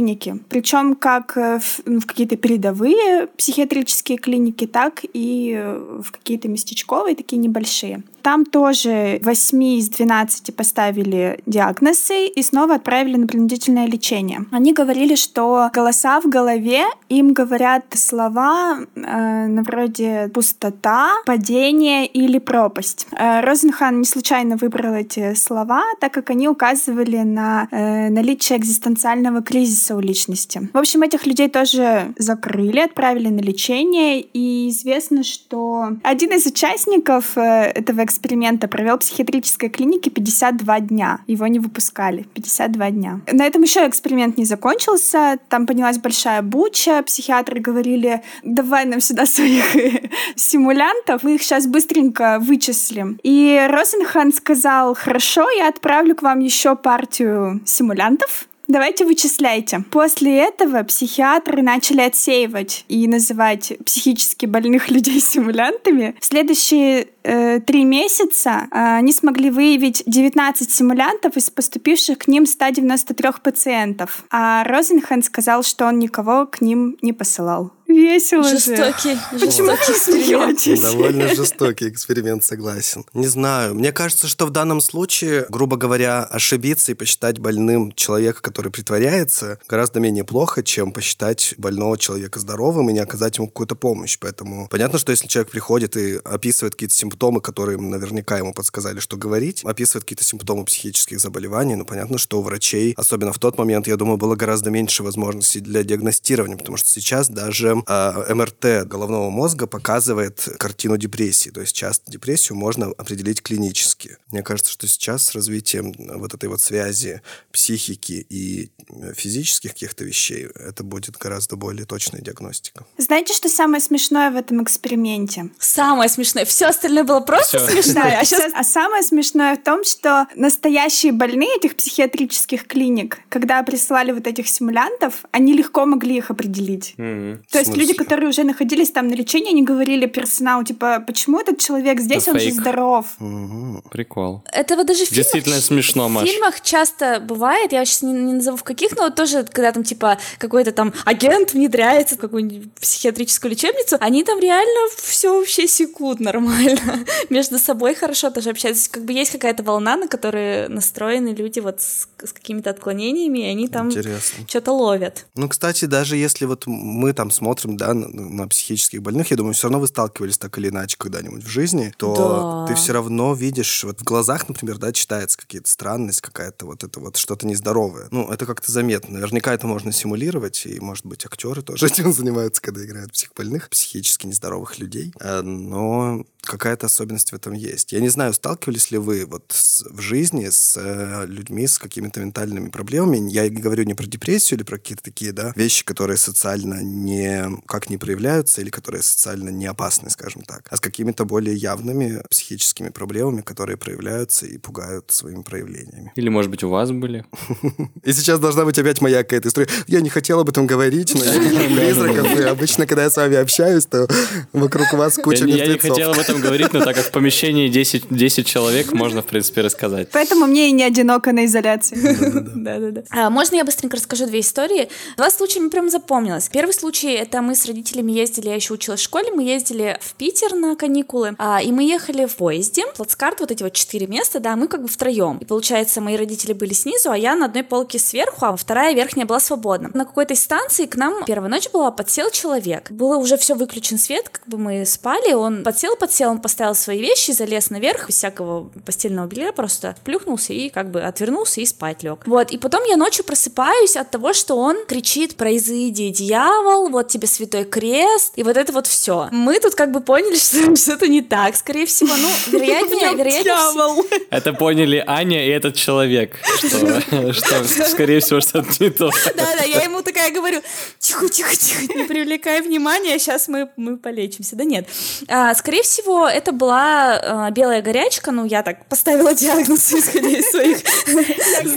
Причем 0.49 0.94
как 0.94 1.36
э, 1.36 1.59
в, 1.59 1.80
ну, 1.86 2.01
в 2.01 2.07
какие-то 2.07 2.36
передовые 2.36 3.26
психиатрические 3.36 4.18
клиники, 4.18 4.66
так 4.66 5.05
и 5.12 5.55
э, 5.57 6.01
в 6.03 6.11
какие-то 6.12 6.49
местечковые, 6.49 7.16
такие 7.16 7.38
небольшие. 7.38 8.03
Там 8.27 8.45
тоже 8.45 9.20
8 9.22 9.62
из 9.62 9.89
12 9.89 10.57
поставили 10.57 11.39
диагнозы 11.47 12.27
и 12.27 12.43
снова 12.43 12.74
отправили 12.74 13.18
на 13.18 13.29
принудительное 13.29 13.87
лечение. 13.87 14.47
Они 14.51 14.72
говорили, 14.72 15.14
что 15.14 15.70
голоса 15.72 16.20
в 16.20 16.29
голове 16.29 16.87
им 17.09 17.35
говорят 17.35 17.85
слова 17.95 18.79
э, 18.97 19.47
на 19.47 19.62
вроде 19.62 20.29
пустота, 20.35 21.12
падение 21.24 22.05
или 22.05 22.41
пропасть. 22.41 23.07
Э, 23.12 23.43
Розенхан 23.43 24.01
не 24.01 24.05
случайно 24.05 24.57
выбрал 24.57 24.95
эти 24.95 25.35
слова, 25.35 25.85
так 26.01 26.12
как 26.12 26.31
они 26.31 26.49
указывали 26.49 27.18
на 27.18 27.68
э, 27.70 28.09
наличие 28.09 28.59
экзистенциального 28.59 29.41
кризиса 29.41 29.95
у 29.95 30.01
личности. 30.01 30.68
В 30.72 30.79
общем, 30.79 31.03
этих 31.03 31.27
людей 31.27 31.49
тоже 31.49 32.12
закрыли, 32.18 32.81
отправили 32.81 33.29
на 33.29 33.41
лечение, 33.41 34.20
и 34.20 34.68
известно, 34.70 35.22
что 35.22 35.91
один 36.03 36.33
из 36.33 36.45
участников 36.45 37.39
э, 37.39 37.70
этого 37.72 38.03
эксперимента 38.03 38.15
эксперимента 38.16 38.66
провел 38.66 38.96
в 38.96 39.00
психиатрической 39.00 39.68
клинике 39.68 40.10
52 40.10 40.80
дня. 40.80 41.20
Его 41.26 41.46
не 41.46 41.58
выпускали. 41.58 42.26
52 42.34 42.90
дня. 42.90 43.20
На 43.30 43.44
этом 43.44 43.62
еще 43.62 43.86
эксперимент 43.86 44.38
не 44.38 44.44
закончился. 44.44 45.38
Там 45.50 45.66
поднялась 45.66 45.98
большая 45.98 46.40
буча. 46.40 47.02
Психиатры 47.02 47.60
говорили, 47.60 48.22
давай 48.42 48.86
нам 48.86 49.00
сюда 49.00 49.26
своих 49.26 49.64
симулянтов, 50.36 51.22
мы 51.22 51.34
их 51.34 51.42
сейчас 51.42 51.66
быстренько 51.66 52.38
вычислим. 52.40 53.18
И 53.22 53.66
Розенхан 53.70 54.32
сказал, 54.32 54.94
хорошо, 54.94 55.46
я 55.50 55.68
отправлю 55.68 56.14
к 56.14 56.22
вам 56.22 56.40
еще 56.40 56.74
партию 56.74 57.60
симулянтов, 57.66 58.48
Давайте 58.68 59.04
вычисляйте. 59.04 59.84
После 59.90 60.38
этого 60.38 60.82
психиатры 60.82 61.62
начали 61.62 62.00
отсеивать 62.00 62.84
и 62.88 63.06
называть 63.06 63.72
психически 63.84 64.46
больных 64.46 64.90
людей 64.90 65.20
симулянтами. 65.20 66.16
В 66.20 66.24
следующие 66.24 67.08
э, 67.22 67.60
три 67.60 67.84
месяца 67.84 68.66
э, 68.70 68.96
они 68.96 69.12
смогли 69.12 69.50
выявить 69.50 70.02
19 70.06 70.70
симулянтов 70.70 71.36
из 71.36 71.48
поступивших 71.50 72.18
к 72.18 72.28
ним 72.28 72.44
193 72.46 73.28
пациентов. 73.42 74.24
А 74.30 74.64
Розенхан 74.64 75.22
сказал, 75.22 75.62
что 75.62 75.86
он 75.86 76.00
никого 76.00 76.46
к 76.46 76.60
ним 76.60 76.96
не 77.02 77.12
посылал. 77.12 77.76
Весело 77.89 78.49
жестокий, 78.49 79.14
же. 79.14 79.47
Почему 79.47 79.70
вы 79.70 79.95
смеетесь? 79.95 80.80
Довольно 80.80 81.34
жестокий 81.34 81.89
эксперимент, 81.89 82.45
согласен. 82.45 83.05
Не 83.14 83.28
знаю. 83.28 83.74
Мне 83.74 83.93
кажется, 83.93 84.26
что 84.26 84.47
в 84.47 84.51
данном 84.51 84.80
случае, 84.80 85.47
грубо 85.49 85.76
говоря, 85.76 86.24
ошибиться 86.24 86.93
и 86.93 86.95
посчитать 86.95 87.39
больным 87.39 87.93
человека, 87.93 88.43
который 88.43 88.72
притворяется, 88.72 89.59
гораздо 89.68 90.01
менее 90.01 90.24
плохо, 90.24 90.62
чем 90.62 90.93
посчитать 90.93 91.55
больного 91.59 91.97
человека 91.97 92.41
здоровым 92.41 92.91
и 92.91 92.93
не 92.93 92.99
оказать 92.99 93.39
ему 93.39 93.47
какую-то 93.47 93.76
помощь. 93.76 94.18
Поэтому 94.18 94.68
понятно, 94.68 94.99
что 94.99 95.12
если 95.12 95.28
человек 95.28 95.53
приходит 95.53 95.97
и 95.97 96.18
описывает 96.24 96.74
какие-то 96.74 96.95
симптомы, 96.95 97.41
которые 97.41 97.78
наверняка 97.78 98.39
ему 98.39 98.53
подсказали, 98.53 98.99
что 98.99 99.16
говорить, 99.16 99.62
описывает 99.64 100.05
какие-то 100.05 100.24
симптомы 100.24 100.64
психических 100.64 101.20
заболеваний, 101.20 101.76
ну 101.76 101.84
понятно, 101.84 102.18
что 102.18 102.41
у 102.41 102.43
врачей, 102.43 102.95
особенно 102.97 103.32
в 103.32 103.39
тот 103.39 103.59
момент, 103.59 103.87
я 103.87 103.97
думаю, 103.97 104.16
было 104.16 104.34
гораздо 104.34 104.70
меньше 104.70 105.03
возможностей 105.03 105.61
для 105.61 105.84
диагностирования, 105.84 106.57
потому 106.57 106.76
что 106.76 106.89
сейчас 106.89 107.28
даже 107.28 107.76
э, 107.87 108.35
МРТ 108.35 108.87
головного 108.87 109.31
мозга 109.31 109.66
показывает 109.66 110.49
картину 110.59 110.97
депрессии. 110.97 111.51
То 111.51 111.61
есть 111.61 111.74
часто 111.74 112.11
депрессию 112.11 112.57
можно 112.57 112.87
определить 112.87 113.43
клинически. 113.43 114.18
Мне 114.31 114.43
кажется, 114.43 114.72
что 114.72 114.87
сейчас 114.87 115.27
с 115.27 115.35
развитием 115.35 115.95
вот 115.99 116.35
этой 116.35 116.49
вот 116.49 116.61
связи 116.61 117.22
психики 117.53 118.27
и 118.29 118.70
физических 119.14 119.72
каких-то 119.72 120.05
вещей 120.05 120.49
это 120.55 120.85
будет 120.85 121.16
гораздо 121.16 121.57
более 121.57 121.87
точная 121.87 122.20
диагностика. 122.20 122.85
Знаете, 122.99 123.35
что 123.35 123.49
самое 123.49 123.81
смешное 123.81 124.31
в 124.31 124.37
этом 124.37 124.62
эксперименте? 124.62 125.51
Самое 125.59 126.09
смешное. 126.09 126.45
Все 126.45 126.66
остальное 126.66 127.05
было 127.05 127.20
просто 127.20 127.59
смешное. 127.59 128.20
А, 128.20 128.24
сейчас... 128.24 128.53
а 128.55 128.64
самое 128.64 129.03
смешное 129.03 129.57
в 129.57 129.62
том, 129.62 129.85
что 129.85 130.27
настоящие 130.35 131.12
больные 131.12 131.57
этих 131.57 131.77
психиатрических 131.77 132.66
клиник, 132.66 133.18
когда 133.29 133.62
присылали 133.62 134.12
вот 134.12 134.27
этих 134.27 134.49
симулянтов, 134.49 135.24
они 135.33 135.53
легко 135.53 135.87
могли 135.87 136.16
их 136.16 136.31
определить. 136.31 136.95
Mm-hmm. 136.97 137.45
То 137.51 137.59
есть 137.66 137.78
люди, 137.78 137.94
которые 137.94 138.28
уже 138.28 138.44
находились 138.44 138.90
там 138.90 139.08
на 139.08 139.14
лечении, 139.14 139.50
они 139.50 139.62
говорили 139.62 140.06
персоналу, 140.06 140.64
типа, 140.64 141.02
почему 141.06 141.40
этот 141.40 141.58
человек 141.58 142.00
здесь, 142.00 142.22
Это 142.22 142.32
он 142.32 142.38
фейк. 142.38 142.54
же 142.54 142.60
здоров. 142.60 143.06
Угу. 143.20 143.82
Прикол. 143.90 144.42
Это 144.52 144.76
вот 144.76 144.86
даже 144.86 145.04
в 145.04 145.08
фильмах, 145.08 145.16
Действительно 145.16 145.60
смешно, 145.60 146.08
Маш. 146.08 146.28
В 146.28 146.32
фильмах 146.32 146.60
часто 146.60 147.20
бывает, 147.20 147.72
я 147.72 147.84
сейчас 147.84 148.02
не, 148.02 148.12
не 148.12 148.32
назову 148.34 148.56
в 148.56 148.64
каких, 148.64 148.96
но 148.96 149.04
вот 149.04 149.14
тоже, 149.14 149.44
когда 149.44 149.72
там, 149.72 149.84
типа, 149.84 150.18
какой-то 150.38 150.72
там 150.72 150.92
агент 151.04 151.52
внедряется 151.52 152.16
в 152.16 152.18
какую-нибудь 152.18 152.72
психиатрическую 152.74 153.50
лечебницу, 153.50 153.96
они 154.00 154.24
там 154.24 154.38
реально 154.38 154.90
все 154.96 155.38
вообще 155.38 155.66
секут 155.66 156.20
нормально. 156.20 157.04
Между 157.30 157.58
собой 157.58 157.94
хорошо 157.94 158.30
тоже 158.30 158.50
общаются. 158.50 158.90
Как 158.90 159.04
бы 159.04 159.12
есть 159.12 159.32
какая-то 159.32 159.62
волна, 159.62 159.96
на 159.96 160.08
которой 160.08 160.68
настроены 160.68 161.28
люди 161.28 161.60
вот 161.60 161.80
с, 161.80 162.08
с 162.22 162.32
какими-то 162.32 162.70
отклонениями, 162.70 163.40
и 163.40 163.50
они 163.50 163.68
там 163.68 163.90
что-то 163.90 164.72
ловят. 164.72 165.26
Ну, 165.34 165.48
кстати, 165.48 165.84
даже 165.84 166.16
если 166.16 166.44
вот 166.44 166.66
мы 166.66 167.12
там 167.12 167.30
смотрим 167.30 167.55
смотрим, 167.57 167.76
да, 167.76 167.94
на, 167.94 168.09
на 168.09 168.48
психических 168.48 169.02
больных, 169.02 169.30
я 169.30 169.36
думаю, 169.36 169.54
все 169.54 169.64
равно 169.64 169.80
вы 169.80 169.86
сталкивались 169.86 170.38
так 170.38 170.57
или 170.59 170.68
иначе 170.68 170.96
когда-нибудь 170.98 171.44
в 171.44 171.48
жизни, 171.48 171.92
то 171.96 172.66
да. 172.66 172.66
ты 172.66 172.78
все 172.78 172.92
равно 172.92 173.34
видишь, 173.34 173.84
вот 173.84 174.00
в 174.00 174.04
глазах, 174.04 174.48
например, 174.48 174.78
да, 174.78 174.92
читается 174.92 175.38
какие-то 175.38 175.70
странность, 175.70 176.20
какая-то 176.20 176.66
вот 176.66 176.84
это 176.84 177.00
вот 177.00 177.16
что-то 177.16 177.46
нездоровое. 177.46 178.09
Ну, 178.11 178.30
это 178.30 178.46
как-то 178.46 178.70
заметно. 178.70 179.14
Наверняка 179.14 179.54
это 179.54 179.66
можно 179.66 179.92
симулировать, 179.92 180.66
и, 180.66 180.78
может 180.80 181.07
быть, 181.07 181.24
актеры 181.24 181.62
тоже 181.62 181.86
этим 181.96 182.12
занимаются, 182.12 182.61
когда 182.62 182.84
играют 182.84 183.12
психбольных, 183.12 183.70
психически 183.70 184.26
нездоровых 184.26 184.78
людей. 184.78 185.12
Э, 185.20 185.42
но 185.42 186.24
какая-то 186.46 186.86
особенность 186.86 187.32
в 187.32 187.34
этом 187.34 187.52
есть. 187.52 187.92
Я 187.92 188.00
не 188.00 188.09
знаю, 188.09 188.32
сталкивались 188.32 188.90
ли 188.90 188.98
вы 188.98 189.26
вот 189.26 189.44
с, 189.48 189.82
в 189.82 190.00
жизни 190.00 190.48
с 190.48 190.76
э, 190.76 191.26
людьми 191.26 191.66
с 191.66 191.78
какими-то 191.78 192.20
ментальными 192.20 192.68
проблемами. 192.68 193.30
Я 193.30 193.48
говорю 193.50 193.84
не 193.84 193.94
про 193.94 194.07
депрессию 194.07 194.59
или 194.59 194.64
про 194.64 194.78
какие-то 194.78 195.02
такие, 195.02 195.32
да, 195.32 195.52
вещи, 195.57 195.84
которые 195.84 196.16
социально 196.16 196.82
не 196.82 197.45
как 197.66 197.90
не 197.90 197.99
проявляются 197.99 198.61
или 198.61 198.70
которые 198.70 199.03
социально 199.03 199.51
не 199.51 199.66
опасны, 199.66 200.11
скажем 200.11 200.42
так, 200.42 200.66
а 200.70 200.76
с 200.76 200.80
какими-то 200.80 201.24
более 201.24 201.57
явными 201.57 202.22
психическими 202.30 202.90
проблемами, 202.90 203.40
которые 203.40 203.76
проявляются 203.76 204.47
и 204.47 204.59
пугают 204.59 205.11
своими 205.11 205.42
проявлениями. 205.42 206.12
Или, 206.16 206.28
может 206.28 206.51
быть, 206.51 206.62
у 206.64 206.68
вас 206.68 206.90
были? 206.90 207.24
И 208.05 208.12
сейчас 208.12 208.38
должна 208.38 208.64
быть 208.64 208.78
опять 208.78 209.01
моя 209.01 209.22
какая-то 209.22 209.49
история. 209.49 209.68
Я 209.86 210.01
не 210.01 210.09
хотел 210.09 210.40
об 210.40 210.49
этом 210.49 210.66
говорить, 210.66 211.14
но 211.14 211.24
я 211.24 211.66
призраков, 211.86 212.38
и 212.38 212.42
обычно, 212.42 212.86
когда 212.86 213.05
я 213.05 213.11
с 213.11 213.16
вами 213.16 213.36
общаюсь, 213.36 213.86
то 213.86 214.09
вокруг 214.53 214.92
вас 214.92 215.16
куча 215.16 215.44
Я 215.44 215.66
не 215.66 215.78
хотел 215.78 216.11
об 216.11 216.18
этом 216.18 216.40
говорить, 216.40 216.72
но 216.72 216.84
так 216.84 216.97
как 216.97 217.07
в 217.07 217.11
помещении 217.11 217.68
10, 217.68 218.07
10 218.11 218.47
человек, 218.47 218.92
можно, 218.92 219.22
в 219.22 219.26
принципе, 219.26 219.61
рассказать. 219.61 220.09
Поэтому 220.12 220.47
мне 220.47 220.68
и 220.68 220.72
не 220.72 220.84
одиноко 220.84 221.32
на 221.32 221.47
изоляции. 221.47 221.97
Да-да-да. 222.55 223.03
А, 223.11 223.30
можно 223.30 223.57
я 223.57 223.64
быстренько 223.64 223.97
расскажу 223.97 224.26
две 224.26 224.40
истории? 224.40 224.88
Два 225.16 225.30
случая 225.30 225.61
мне 225.61 225.70
прям 225.70 225.90
запомнилось. 225.90 226.49
Первый 226.49 226.72
случай— 226.72 227.12
это 227.14 227.36
когда 227.37 227.49
мы 227.49 227.55
с 227.55 227.66
родителями 227.66 228.12
ездили, 228.12 228.49
я 228.49 228.55
еще 228.55 228.72
училась 228.72 229.01
в 229.01 229.05
школе, 229.05 229.30
мы 229.30 229.43
ездили 229.43 229.99
в 230.01 230.14
Питер 230.14 230.55
на 230.55 230.74
каникулы, 230.74 231.34
а, 231.37 231.61
и 231.61 231.70
мы 231.70 231.84
ехали 231.84 232.24
в 232.24 232.34
поезде, 232.37 232.87
плацкарт, 232.97 233.41
вот 233.41 233.51
эти 233.51 233.62
вот 233.62 233.74
четыре 233.74 234.07
места, 234.07 234.41
да, 234.41 234.57
мы 234.57 234.68
как 234.68 234.80
бы 234.80 234.89
втроем. 234.89 235.37
И 235.37 235.45
получается, 235.45 236.01
мои 236.01 236.16
родители 236.16 236.55
были 236.55 236.72
снизу, 236.72 237.11
а 237.11 237.18
я 237.18 237.34
на 237.34 237.45
одной 237.45 237.62
полке 237.62 237.99
сверху, 237.99 238.47
а 238.47 238.57
вторая 238.57 238.95
верхняя 238.95 239.26
была 239.26 239.39
свободна. 239.39 239.91
На 239.93 240.07
какой-то 240.07 240.34
станции 240.34 240.87
к 240.87 240.97
нам 240.97 241.26
первая 241.26 241.51
ночь 241.51 241.68
была, 241.70 241.91
подсел 241.91 242.30
человек. 242.30 242.91
Было 242.91 243.18
уже 243.18 243.37
все 243.37 243.55
выключен 243.55 243.99
свет, 243.99 244.30
как 244.30 244.49
бы 244.49 244.57
мы 244.57 244.87
спали, 244.87 245.34
он 245.34 245.62
подсел, 245.62 245.95
подсел, 245.97 246.30
он 246.30 246.41
поставил 246.41 246.74
свои 246.74 247.03
вещи, 247.03 247.32
залез 247.32 247.68
наверх, 247.68 248.09
без 248.09 248.16
всякого 248.16 248.70
постельного 248.87 249.26
белья, 249.26 249.53
просто 249.53 249.95
плюхнулся 250.05 250.55
и 250.55 250.70
как 250.70 250.91
бы 250.91 251.03
отвернулся 251.03 251.61
и 251.61 251.66
спать 251.66 252.03
лег. 252.03 252.20
Вот, 252.24 252.51
и 252.51 252.57
потом 252.57 252.82
я 252.84 252.97
ночью 252.97 253.26
просыпаюсь 253.26 253.97
от 253.97 254.11
того, 254.11 254.32
что 254.32 254.57
он 254.57 254.87
кричит 254.87 255.37
«Произойди, 255.37 256.09
дьявол, 256.09 256.89
вот 256.89 257.09
тебе 257.09 257.26
святой 257.27 257.64
крест», 257.64 258.33
и 258.37 258.43
вот 258.43 258.57
это 258.57 258.72
вот 258.72 258.87
все. 258.87 259.29
Мы 259.33 259.59
тут 259.61 259.74
как 259.74 259.93
бы 259.93 260.01
поняли, 260.01 260.37
что 260.39 260.77
что-то 260.77 261.09
не 261.09 261.22
так, 261.22 261.57
скорее 261.57 261.87
всего, 261.87 262.14
ну, 262.16 262.29
вероятнее, 262.53 263.14
вероятнее... 263.14 264.27
Это 264.31 264.53
поняли 264.53 265.03
Аня 265.07 265.47
и 265.47 265.51
этот 265.51 265.77
человек, 265.77 266.37
что, 266.59 267.33
что 267.33 267.64
скорее 267.89 268.20
всего, 268.20 268.41
что-то 268.41 268.68
не 268.81 268.91
то. 268.91 269.11
Да-да, 269.37 269.64
я 269.64 269.83
ему 269.83 270.03
такая 270.03 270.33
говорю, 270.33 270.62
тихо-тихо-тихо, 271.07 271.94
не 271.94 272.04
привлекай 272.04 272.61
внимания, 272.62 273.18
сейчас 273.18 273.48
мы, 273.48 273.70
мы 273.76 273.96
полечимся. 273.96 274.57
Да 274.57 274.64
нет. 274.64 274.88
А, 275.28 275.54
скорее 275.54 275.82
всего, 275.82 276.26
это 276.26 276.52
была 276.52 277.46
а, 277.46 277.50
белая 277.50 277.80
горячка, 277.80 278.32
ну, 278.32 278.44
я 278.44 278.62
так 278.62 278.86
поставила 278.86 279.32
диагноз, 279.32 279.92
исходя 279.92 280.28
из 280.28 280.50
своих 280.50 280.78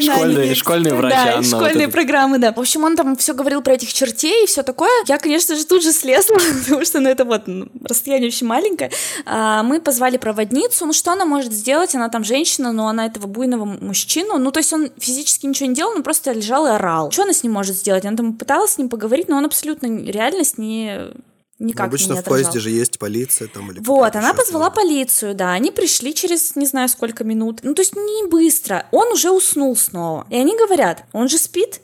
Школьные, 0.01 0.55
школьные 0.55 0.93
врачи, 0.93 1.15
Да, 1.15 1.43
школьные 1.43 1.87
программы, 1.87 2.39
да. 2.39 2.51
В 2.51 2.59
общем, 2.59 2.83
он 2.83 2.95
там 2.95 3.15
все 3.17 3.33
говорил 3.33 3.61
про 3.61 3.73
этих 3.73 3.93
чертей 3.93 4.43
и 4.43 4.47
все 4.47 4.63
такое. 4.63 4.89
Я, 5.07 5.17
конечно 5.19 5.55
же, 5.55 5.65
тут 5.65 5.83
же 5.83 5.91
слезла, 5.91 6.37
потому 6.63 6.85
что, 6.85 6.99
ну, 6.99 7.09
это 7.09 7.25
вот 7.25 7.43
ну, 7.47 7.67
расстояние 7.83 8.29
очень 8.29 8.47
маленькое. 8.47 8.91
А, 9.25 9.61
мы 9.63 9.79
позвали 9.79 10.17
проводницу. 10.17 10.85
Ну, 10.85 10.93
что 10.93 11.11
она 11.11 11.25
может 11.25 11.53
сделать? 11.53 11.93
Она 11.93 12.09
там 12.09 12.23
женщина, 12.23 12.71
но 12.71 12.87
она 12.87 13.05
этого 13.05 13.27
буйного 13.27 13.65
мужчину. 13.65 14.37
Ну, 14.37 14.51
то 14.51 14.59
есть 14.59 14.73
он 14.73 14.89
физически 14.97 15.45
ничего 15.45 15.69
не 15.69 15.75
делал, 15.75 15.91
он 15.91 16.03
просто 16.03 16.31
лежал 16.31 16.65
и 16.65 16.69
орал. 16.69 17.11
Что 17.11 17.23
она 17.23 17.33
с 17.33 17.43
ним 17.43 17.53
может 17.53 17.75
сделать? 17.75 18.05
Она 18.05 18.17
там 18.17 18.33
пыталась 18.33 18.71
с 18.71 18.77
ним 18.77 18.89
поговорить, 18.89 19.18
но 19.27 19.37
он 19.37 19.45
абсолютно 19.45 19.87
реальность 19.87 20.57
не 20.57 21.11
никак 21.59 21.87
Обычно 21.87 22.13
не 22.13 22.21
в 22.21 22.23
поезде 22.23 22.59
же 22.59 22.69
есть 22.69 22.97
полиция 22.99 23.47
там 23.47 23.71
или 23.71 23.79
Вот, 23.79 24.15
она 24.15 24.33
позвала 24.33 24.69
полицию, 24.69 25.35
да. 25.35 25.51
Они 25.51 25.71
пришли 25.71 26.13
через 26.13 26.55
не 26.55 26.65
знаю 26.65 26.89
сколько 26.89 27.23
минут. 27.23 27.59
Ну, 27.63 27.75
то 27.75 27.81
есть 27.81 27.95
не 27.95 28.27
быстро. 28.27 28.85
Он 28.91 29.11
уже 29.11 29.29
уснул 29.31 29.75
снова. 29.75 30.25
И 30.29 30.37
они 30.37 30.57
говорят, 30.57 31.03
он 31.11 31.27
же 31.27 31.37
спит. 31.37 31.81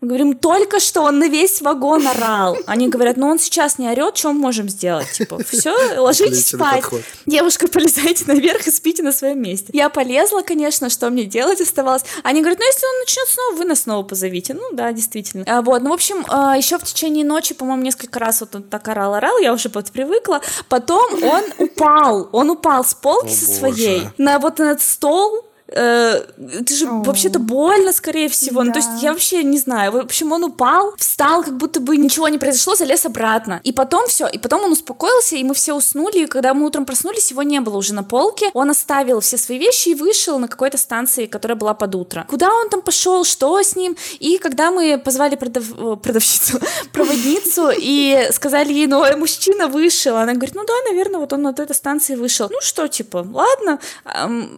Мы 0.00 0.08
говорим, 0.08 0.34
только 0.34 0.78
что 0.78 1.02
он 1.02 1.18
на 1.18 1.28
весь 1.28 1.60
вагон 1.60 2.06
орал. 2.06 2.56
Они 2.66 2.88
говорят, 2.88 3.16
ну 3.16 3.26
он 3.26 3.38
сейчас 3.40 3.78
не 3.78 3.88
орет, 3.88 4.16
что 4.16 4.32
мы 4.32 4.38
можем 4.38 4.68
сделать? 4.68 5.10
Типа, 5.10 5.38
все, 5.42 5.74
ложитесь 5.98 6.46
спать. 6.46 6.84
Девушка, 7.26 7.66
полезайте 7.66 8.24
наверх 8.26 8.66
и 8.68 8.70
спите 8.70 9.02
на 9.02 9.10
своем 9.10 9.42
месте. 9.42 9.70
Я 9.72 9.88
полезла, 9.88 10.42
конечно, 10.42 10.88
что 10.88 11.10
мне 11.10 11.24
делать 11.24 11.60
оставалось. 11.60 12.04
Они 12.22 12.40
говорят, 12.40 12.60
ну 12.60 12.66
если 12.66 12.86
он 12.86 12.98
начнет 13.00 13.28
снова, 13.28 13.56
вы 13.56 13.64
нас 13.64 13.82
снова 13.82 14.04
позовите. 14.04 14.54
Ну 14.54 14.70
да, 14.72 14.92
действительно. 14.92 15.44
А, 15.48 15.62
вот, 15.62 15.82
ну 15.82 15.90
в 15.90 15.94
общем, 15.94 16.24
а, 16.28 16.56
еще 16.56 16.78
в 16.78 16.84
течение 16.84 17.24
ночи, 17.24 17.54
по-моему, 17.54 17.82
несколько 17.82 18.20
раз 18.20 18.40
вот 18.40 18.54
он 18.54 18.62
так 18.62 18.86
орал-орал, 18.86 19.38
я 19.38 19.52
уже 19.52 19.68
подпривыкла. 19.68 20.40
Потом 20.68 21.22
он 21.24 21.42
упал, 21.58 22.28
он 22.32 22.50
упал 22.50 22.84
с 22.84 22.94
полки 22.94 23.32
О, 23.32 23.34
со 23.34 23.46
боже. 23.46 23.58
своей 23.58 24.02
на 24.16 24.38
вот 24.38 24.60
этот 24.60 24.80
стол, 24.80 25.47
это 25.72 26.74
же 26.74 26.86
О. 26.86 27.02
вообще-то 27.04 27.38
больно, 27.38 27.92
скорее 27.92 28.28
всего. 28.28 28.62
Ну, 28.64 28.72
то 28.72 28.78
есть 28.78 28.90
Да. 28.94 28.98
я 29.02 29.12
вообще 29.12 29.42
не 29.44 29.58
знаю. 29.58 29.92
В 29.92 29.96
общем, 29.96 30.32
он 30.32 30.44
упал, 30.44 30.94
встал, 30.96 31.42
как 31.44 31.56
будто 31.56 31.80
бы 31.80 31.96
ничего 31.96 32.28
не 32.28 32.38
произошло, 32.38 32.74
залез 32.74 33.04
обратно. 33.06 33.60
И 33.64 33.72
потом 33.72 34.06
все, 34.08 34.26
и 34.26 34.38
потом 34.38 34.64
он 34.64 34.72
успокоился, 34.72 35.36
и 35.36 35.44
мы 35.44 35.54
все 35.54 35.74
уснули. 35.74 36.20
И 36.20 36.26
когда 36.26 36.54
мы 36.54 36.66
утром 36.66 36.86
проснулись, 36.86 37.30
его 37.30 37.42
не 37.42 37.60
было 37.60 37.76
уже 37.76 37.92
на 37.94 38.02
полке. 38.02 38.50
Он 38.54 38.70
оставил 38.70 39.20
все 39.20 39.36
свои 39.36 39.58
вещи 39.58 39.90
и 39.90 39.94
вышел 39.94 40.38
на 40.38 40.48
какой-то 40.48 40.78
станции, 40.78 41.26
которая 41.26 41.56
была 41.56 41.74
под 41.74 41.94
утро. 41.94 42.24
Куда 42.28 42.48
он 42.52 42.70
там 42.70 42.80
пошел, 42.80 43.24
что 43.24 43.62
с 43.62 43.76
ним? 43.76 43.96
И 44.20 44.38
когда 44.38 44.70
мы 44.70 44.98
позвали 44.98 45.36
продав- 45.36 45.74
э, 45.76 45.96
продавщицу, 45.96 46.58
проводницу, 46.92 47.70
и 47.76 48.28
сказали 48.32 48.72
ей, 48.72 48.86
ну, 48.86 49.04
э, 49.04 49.16
мужчина 49.16 49.68
вышел, 49.68 50.16
она 50.16 50.32
говорит, 50.32 50.54
ну 50.54 50.64
да, 50.64 50.72
наверное, 50.90 51.20
вот 51.20 51.32
он 51.32 51.42
на 51.42 51.52
той 51.52 51.66
станции 51.74 52.14
вышел. 52.14 52.48
Ну 52.50 52.58
что, 52.62 52.88
типа, 52.88 53.26
ладно. 53.32 53.78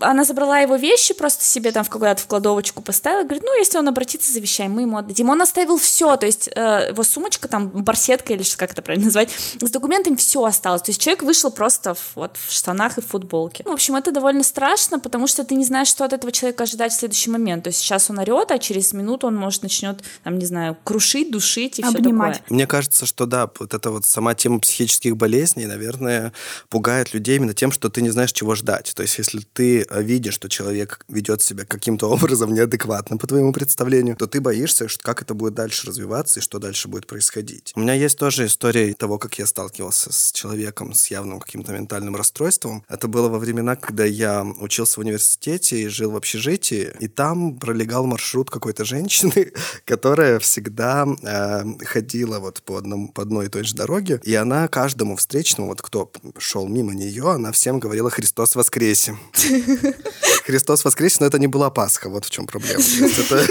Она 0.01 0.25
забрала 0.25 0.61
его 0.61 0.77
вещи, 0.77 1.00
просто 1.15 1.45
себе 1.45 1.73
там 1.73 1.85
в 1.85 1.89
какую-то 1.91 2.23
в 2.23 2.27
кладовочку 2.27 2.83
поставила, 2.83 3.23
говорит, 3.25 3.43
ну, 3.45 3.59
если 3.59 3.79
он 3.79 3.89
обратится 3.89 4.33
за 4.33 4.41
вещами, 4.41 4.73
мы 4.73 4.83
ему 4.83 4.97
отдадим. 4.97 5.29
Он 5.31 5.41
оставил 5.43 5.79
все, 5.79 6.17
то 6.17 6.27
есть 6.27 6.49
э, 6.55 6.89
его 6.91 7.03
сумочка, 7.03 7.49
там, 7.49 7.69
барсетка 7.69 8.33
или 8.33 8.43
что- 8.43 8.57
как 8.57 8.73
это 8.73 8.83
правильно 8.83 9.05
назвать, 9.11 9.31
с 9.61 9.71
документами 9.71 10.17
все 10.17 10.45
осталось. 10.45 10.83
То 10.83 10.91
есть 10.91 11.01
человек 11.01 11.23
вышел 11.23 11.51
просто 11.51 11.95
в, 11.95 12.13
вот 12.15 12.37
в 12.37 12.53
штанах 12.53 12.99
и 12.99 13.01
в 13.01 13.07
футболке. 13.07 13.63
Ну, 13.65 13.73
в 13.73 13.75
общем, 13.75 13.97
это 13.97 14.13
довольно 14.13 14.43
страшно, 14.43 14.99
потому 14.99 15.27
что 15.27 15.45
ты 15.45 15.55
не 15.55 15.65
знаешь, 15.65 15.89
что 15.89 16.05
от 16.05 16.13
этого 16.13 16.33
человека 16.33 16.65
ожидать 16.65 16.93
в 16.93 16.97
следующий 16.97 17.31
момент. 17.31 17.65
То 17.65 17.69
есть 17.69 17.81
сейчас 17.81 18.11
он 18.11 18.19
орет, 18.19 18.51
а 18.51 18.59
через 18.59 18.93
минуту 18.93 19.27
он 19.27 19.37
может 19.37 19.63
начнет, 19.63 20.03
там, 20.25 20.39
не 20.39 20.47
знаю, 20.47 20.77
крушить, 20.85 21.31
душить 21.31 21.79
и 21.79 21.83
все 21.83 21.97
Обнимать. 21.97 22.39
такое. 22.39 22.55
Мне 22.55 22.67
кажется, 22.67 23.07
что 23.07 23.27
да, 23.27 23.51
вот 23.59 23.75
эта 23.75 23.91
вот 23.91 24.07
сама 24.07 24.35
тема 24.35 24.61
психических 24.61 25.17
болезней, 25.17 25.67
наверное, 25.67 26.33
пугает 26.69 27.15
людей 27.15 27.37
именно 27.37 27.55
тем, 27.55 27.73
что 27.73 27.89
ты 27.89 28.03
не 28.03 28.11
знаешь, 28.11 28.33
чего 28.33 28.55
ждать. 28.55 28.93
То 28.95 29.03
есть, 29.03 29.19
если 29.19 29.41
ты 29.41 29.83
э, 29.89 30.03
видишь, 30.03 30.35
что 30.35 30.49
человек 30.49 30.90
ведет 31.09 31.43
себя 31.43 31.65
каким-то 31.65 32.09
образом 32.11 32.55
неадекватно 32.55 33.17
по 33.17 33.27
твоему 33.27 33.53
представлению, 33.53 34.17
то 34.17 34.27
ты 34.27 34.41
боишься, 34.41 34.89
что 34.89 35.03
как 35.03 35.23
это 35.23 35.35
будет 35.35 35.55
дальше 35.55 35.87
развиваться 35.87 36.41
и 36.41 36.43
что 36.43 36.59
дальше 36.59 36.89
будет 36.89 37.07
происходить. 37.07 37.73
У 37.77 37.81
меня 37.81 37.95
есть 37.95 38.19
тоже 38.19 38.47
история 38.47 38.95
того, 38.95 39.19
как 39.19 39.39
я 39.39 39.47
сталкивался 39.47 40.13
с 40.13 40.33
человеком 40.33 40.93
с 40.93 41.07
явным 41.09 41.41
каким-то 41.41 41.73
ментальным 41.73 42.17
расстройством. 42.17 42.85
Это 42.89 43.09
было 43.09 43.29
во 43.29 43.39
времена, 43.39 43.77
когда 43.77 44.05
я 44.05 44.45
учился 44.61 44.97
в 44.97 44.99
университете 44.99 45.81
и 45.83 45.89
жил 45.89 46.13
в 46.13 46.17
общежитии, 46.17 46.93
и 47.01 47.09
там 47.09 47.59
пролегал 47.59 48.07
маршрут 48.07 48.51
какой-то 48.51 48.85
женщины, 48.85 49.53
которая 49.85 50.39
всегда 50.39 51.07
э, 51.23 51.85
ходила 51.85 52.39
вот 52.39 52.63
по, 52.63 52.77
одному, 52.77 53.09
по 53.09 53.23
одной 53.23 53.47
и 53.47 53.49
той 53.49 53.65
же 53.65 53.75
дороге, 53.75 54.21
и 54.25 54.35
она 54.35 54.69
каждому 54.69 55.17
встречному, 55.17 55.69
вот 55.69 55.83
кто 55.83 56.11
шел 56.39 56.69
мимо 56.69 56.93
нее, 56.93 57.31
она 57.31 57.53
всем 57.53 57.81
говорила 57.81 58.11
«Христос 58.11 58.55
воскресе». 58.55 59.17
Христос 60.45 60.80
воскресе, 60.85 61.19
но 61.21 61.27
это 61.27 61.39
не 61.39 61.47
была 61.47 61.71
Пасха, 61.71 62.09
вот 62.09 62.25
в 62.25 62.31
чем 62.31 62.47
проблема. 62.47 62.83
Это 62.83 63.47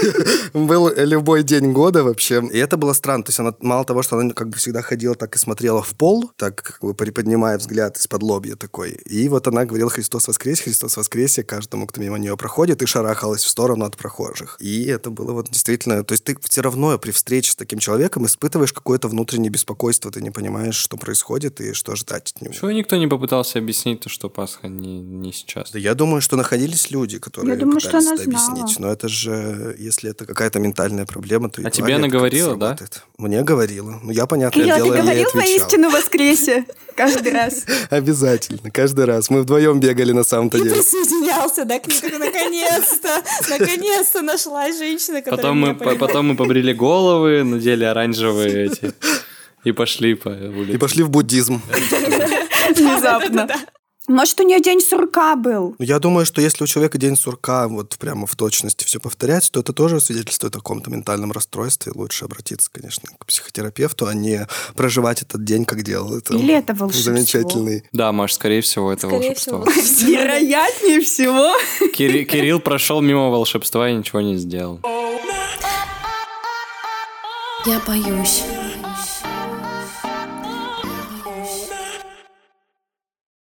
был 0.58 0.92
любой 0.96 1.42
день 1.42 1.72
года 1.72 2.04
вообще. 2.04 2.42
И 2.52 2.58
это 2.58 2.76
было 2.76 2.92
странно. 2.92 3.24
То 3.24 3.30
есть 3.30 3.40
она 3.40 3.54
мало 3.60 3.84
того, 3.84 4.02
что 4.02 4.18
она 4.18 4.32
как 4.32 4.48
бы 4.48 4.56
всегда 4.56 4.82
ходила 4.82 5.14
так 5.14 5.34
и 5.36 5.38
смотрела 5.38 5.82
в 5.82 5.90
пол, 5.90 6.30
так 6.36 6.62
как 6.62 6.80
бы 6.80 6.94
приподнимая 6.94 7.58
взгляд 7.58 7.96
из-под 7.96 8.22
лобья 8.22 8.56
такой. 8.56 8.90
И 8.90 9.28
вот 9.28 9.46
она 9.46 9.64
говорила 9.64 9.90
«Христос 9.90 10.28
воскресе, 10.28 10.64
Христос 10.64 10.96
воскресе» 10.96 11.42
каждому, 11.42 11.86
кто 11.86 12.00
мимо 12.00 12.18
нее 12.18 12.36
проходит, 12.36 12.82
и 12.82 12.86
шарахалась 12.86 13.42
в 13.42 13.48
сторону 13.48 13.84
от 13.84 13.96
прохожих. 13.96 14.56
И 14.60 14.84
это 14.86 15.10
было 15.10 15.32
вот 15.32 15.50
действительно... 15.50 16.04
То 16.04 16.12
есть 16.12 16.24
ты 16.24 16.36
все 16.42 16.60
равно 16.60 16.98
при 16.98 17.10
встрече 17.10 17.52
с 17.52 17.56
таким 17.56 17.78
человеком 17.78 18.26
испытываешь 18.26 18.72
какое-то 18.72 19.08
внутреннее 19.08 19.50
беспокойство, 19.50 20.10
ты 20.10 20.20
не 20.20 20.30
понимаешь, 20.30 20.76
что 20.76 20.96
происходит 20.96 21.60
и 21.60 21.72
что 21.72 21.96
ждать 21.96 22.32
от 22.34 22.42
него. 22.42 22.52
Почему 22.52 22.70
никто 22.70 22.96
не 22.96 23.06
попытался 23.06 23.58
объяснить, 23.58 24.00
то, 24.00 24.08
что 24.08 24.28
Пасха 24.28 24.68
не, 24.68 25.00
не 25.00 25.32
сейчас? 25.32 25.70
Да 25.70 25.78
я 25.78 25.94
думаю, 25.94 26.20
что 26.20 26.36
находились 26.36 26.90
люди, 26.90 27.18
которые 27.20 27.54
Я 27.54 27.60
думаю, 27.60 27.80
что 27.80 27.98
она 27.98 28.12
объяснить. 28.12 28.38
знала. 28.38 28.74
Но 28.78 28.92
это 28.92 29.08
же, 29.08 29.76
если 29.78 30.10
это 30.10 30.26
какая-то 30.26 30.58
ментальная 30.58 31.04
проблема, 31.06 31.48
то 31.50 31.62
и 31.62 31.64
А 31.64 31.70
тебе 31.70 31.94
она 31.94 32.08
говорила, 32.08 32.56
да? 32.56 32.76
Мне 33.18 33.42
говорила. 33.42 34.00
Ну, 34.02 34.10
я, 34.10 34.26
понятное 34.26 34.62
Кирилл, 34.64 34.76
ты 34.76 34.82
дело, 34.84 34.94
ей 34.94 35.02
говорил 35.02 35.28
отвечал. 35.28 35.40
воистину 35.40 35.90
воскресе 35.90 36.64
каждый 36.96 37.32
раз. 37.32 37.64
Обязательно, 37.90 38.70
каждый 38.70 39.04
раз. 39.04 39.30
Мы 39.30 39.42
вдвоем 39.42 39.78
бегали 39.80 40.12
на 40.12 40.24
самом-то 40.24 40.58
И 40.58 40.62
деле. 40.62 40.74
присоединялся, 40.74 41.64
да, 41.64 41.78
к 41.78 41.86
ней, 41.86 42.00
наконец-то, 42.18 43.22
наконец-то 43.48 44.22
нашлась 44.22 44.78
женщина, 44.78 45.22
которая 45.22 45.36
Потом 45.38 45.58
мы, 45.60 45.74
потом 45.74 46.26
мы 46.28 46.36
побрили 46.36 46.72
головы, 46.72 47.44
надели 47.44 47.84
оранжевые 47.92 48.66
эти 48.66 48.92
и 49.64 49.72
пошли 49.72 50.14
по 50.14 50.30
улице. 50.30 50.72
И 50.74 50.78
пошли 50.78 51.02
в 51.02 51.10
буддизм. 51.10 51.60
Внезапно. 52.76 53.48
Может, 54.10 54.40
у 54.40 54.42
нее 54.42 54.60
день 54.60 54.80
сурка 54.80 55.36
был. 55.36 55.76
Ну, 55.78 55.84
Я 55.84 55.98
думаю, 56.00 56.26
что 56.26 56.40
если 56.40 56.64
у 56.64 56.66
человека 56.66 56.98
день 56.98 57.16
сурка 57.16 57.68
вот 57.68 57.96
прямо 57.96 58.26
в 58.26 58.34
точности 58.34 58.84
все 58.84 58.98
повторяется, 58.98 59.52
то 59.52 59.60
это 59.60 59.72
тоже 59.72 60.00
свидетельствует 60.00 60.54
о 60.56 60.58
каком-то 60.58 60.90
ментальном 60.90 61.30
расстройстве. 61.30 61.92
Лучше 61.94 62.24
обратиться, 62.24 62.68
конечно, 62.72 63.08
к 63.18 63.26
психотерапевту, 63.26 64.06
а 64.06 64.14
не 64.14 64.46
проживать 64.74 65.22
этот 65.22 65.44
день, 65.44 65.64
как 65.64 65.82
делал 65.84 66.16
это. 66.16 66.34
Или 66.34 66.54
это 66.54 66.74
волшебство. 66.74 67.12
Замечательный. 67.14 67.84
Да, 67.92 68.10
Маш, 68.12 68.32
скорее 68.34 68.62
всего, 68.62 68.92
это 68.92 69.06
Скорее 69.06 69.28
волшебство. 69.30 69.64
всего. 69.66 70.10
Вероятнее 70.10 71.00
всего. 71.02 71.54
Кири- 71.94 72.24
Кирилл 72.24 72.58
прошел 72.60 73.00
мимо 73.00 73.28
волшебства 73.30 73.88
и 73.88 73.94
ничего 73.94 74.20
не 74.20 74.36
сделал. 74.36 74.80
Я 77.66 77.80
боюсь. 77.86 78.42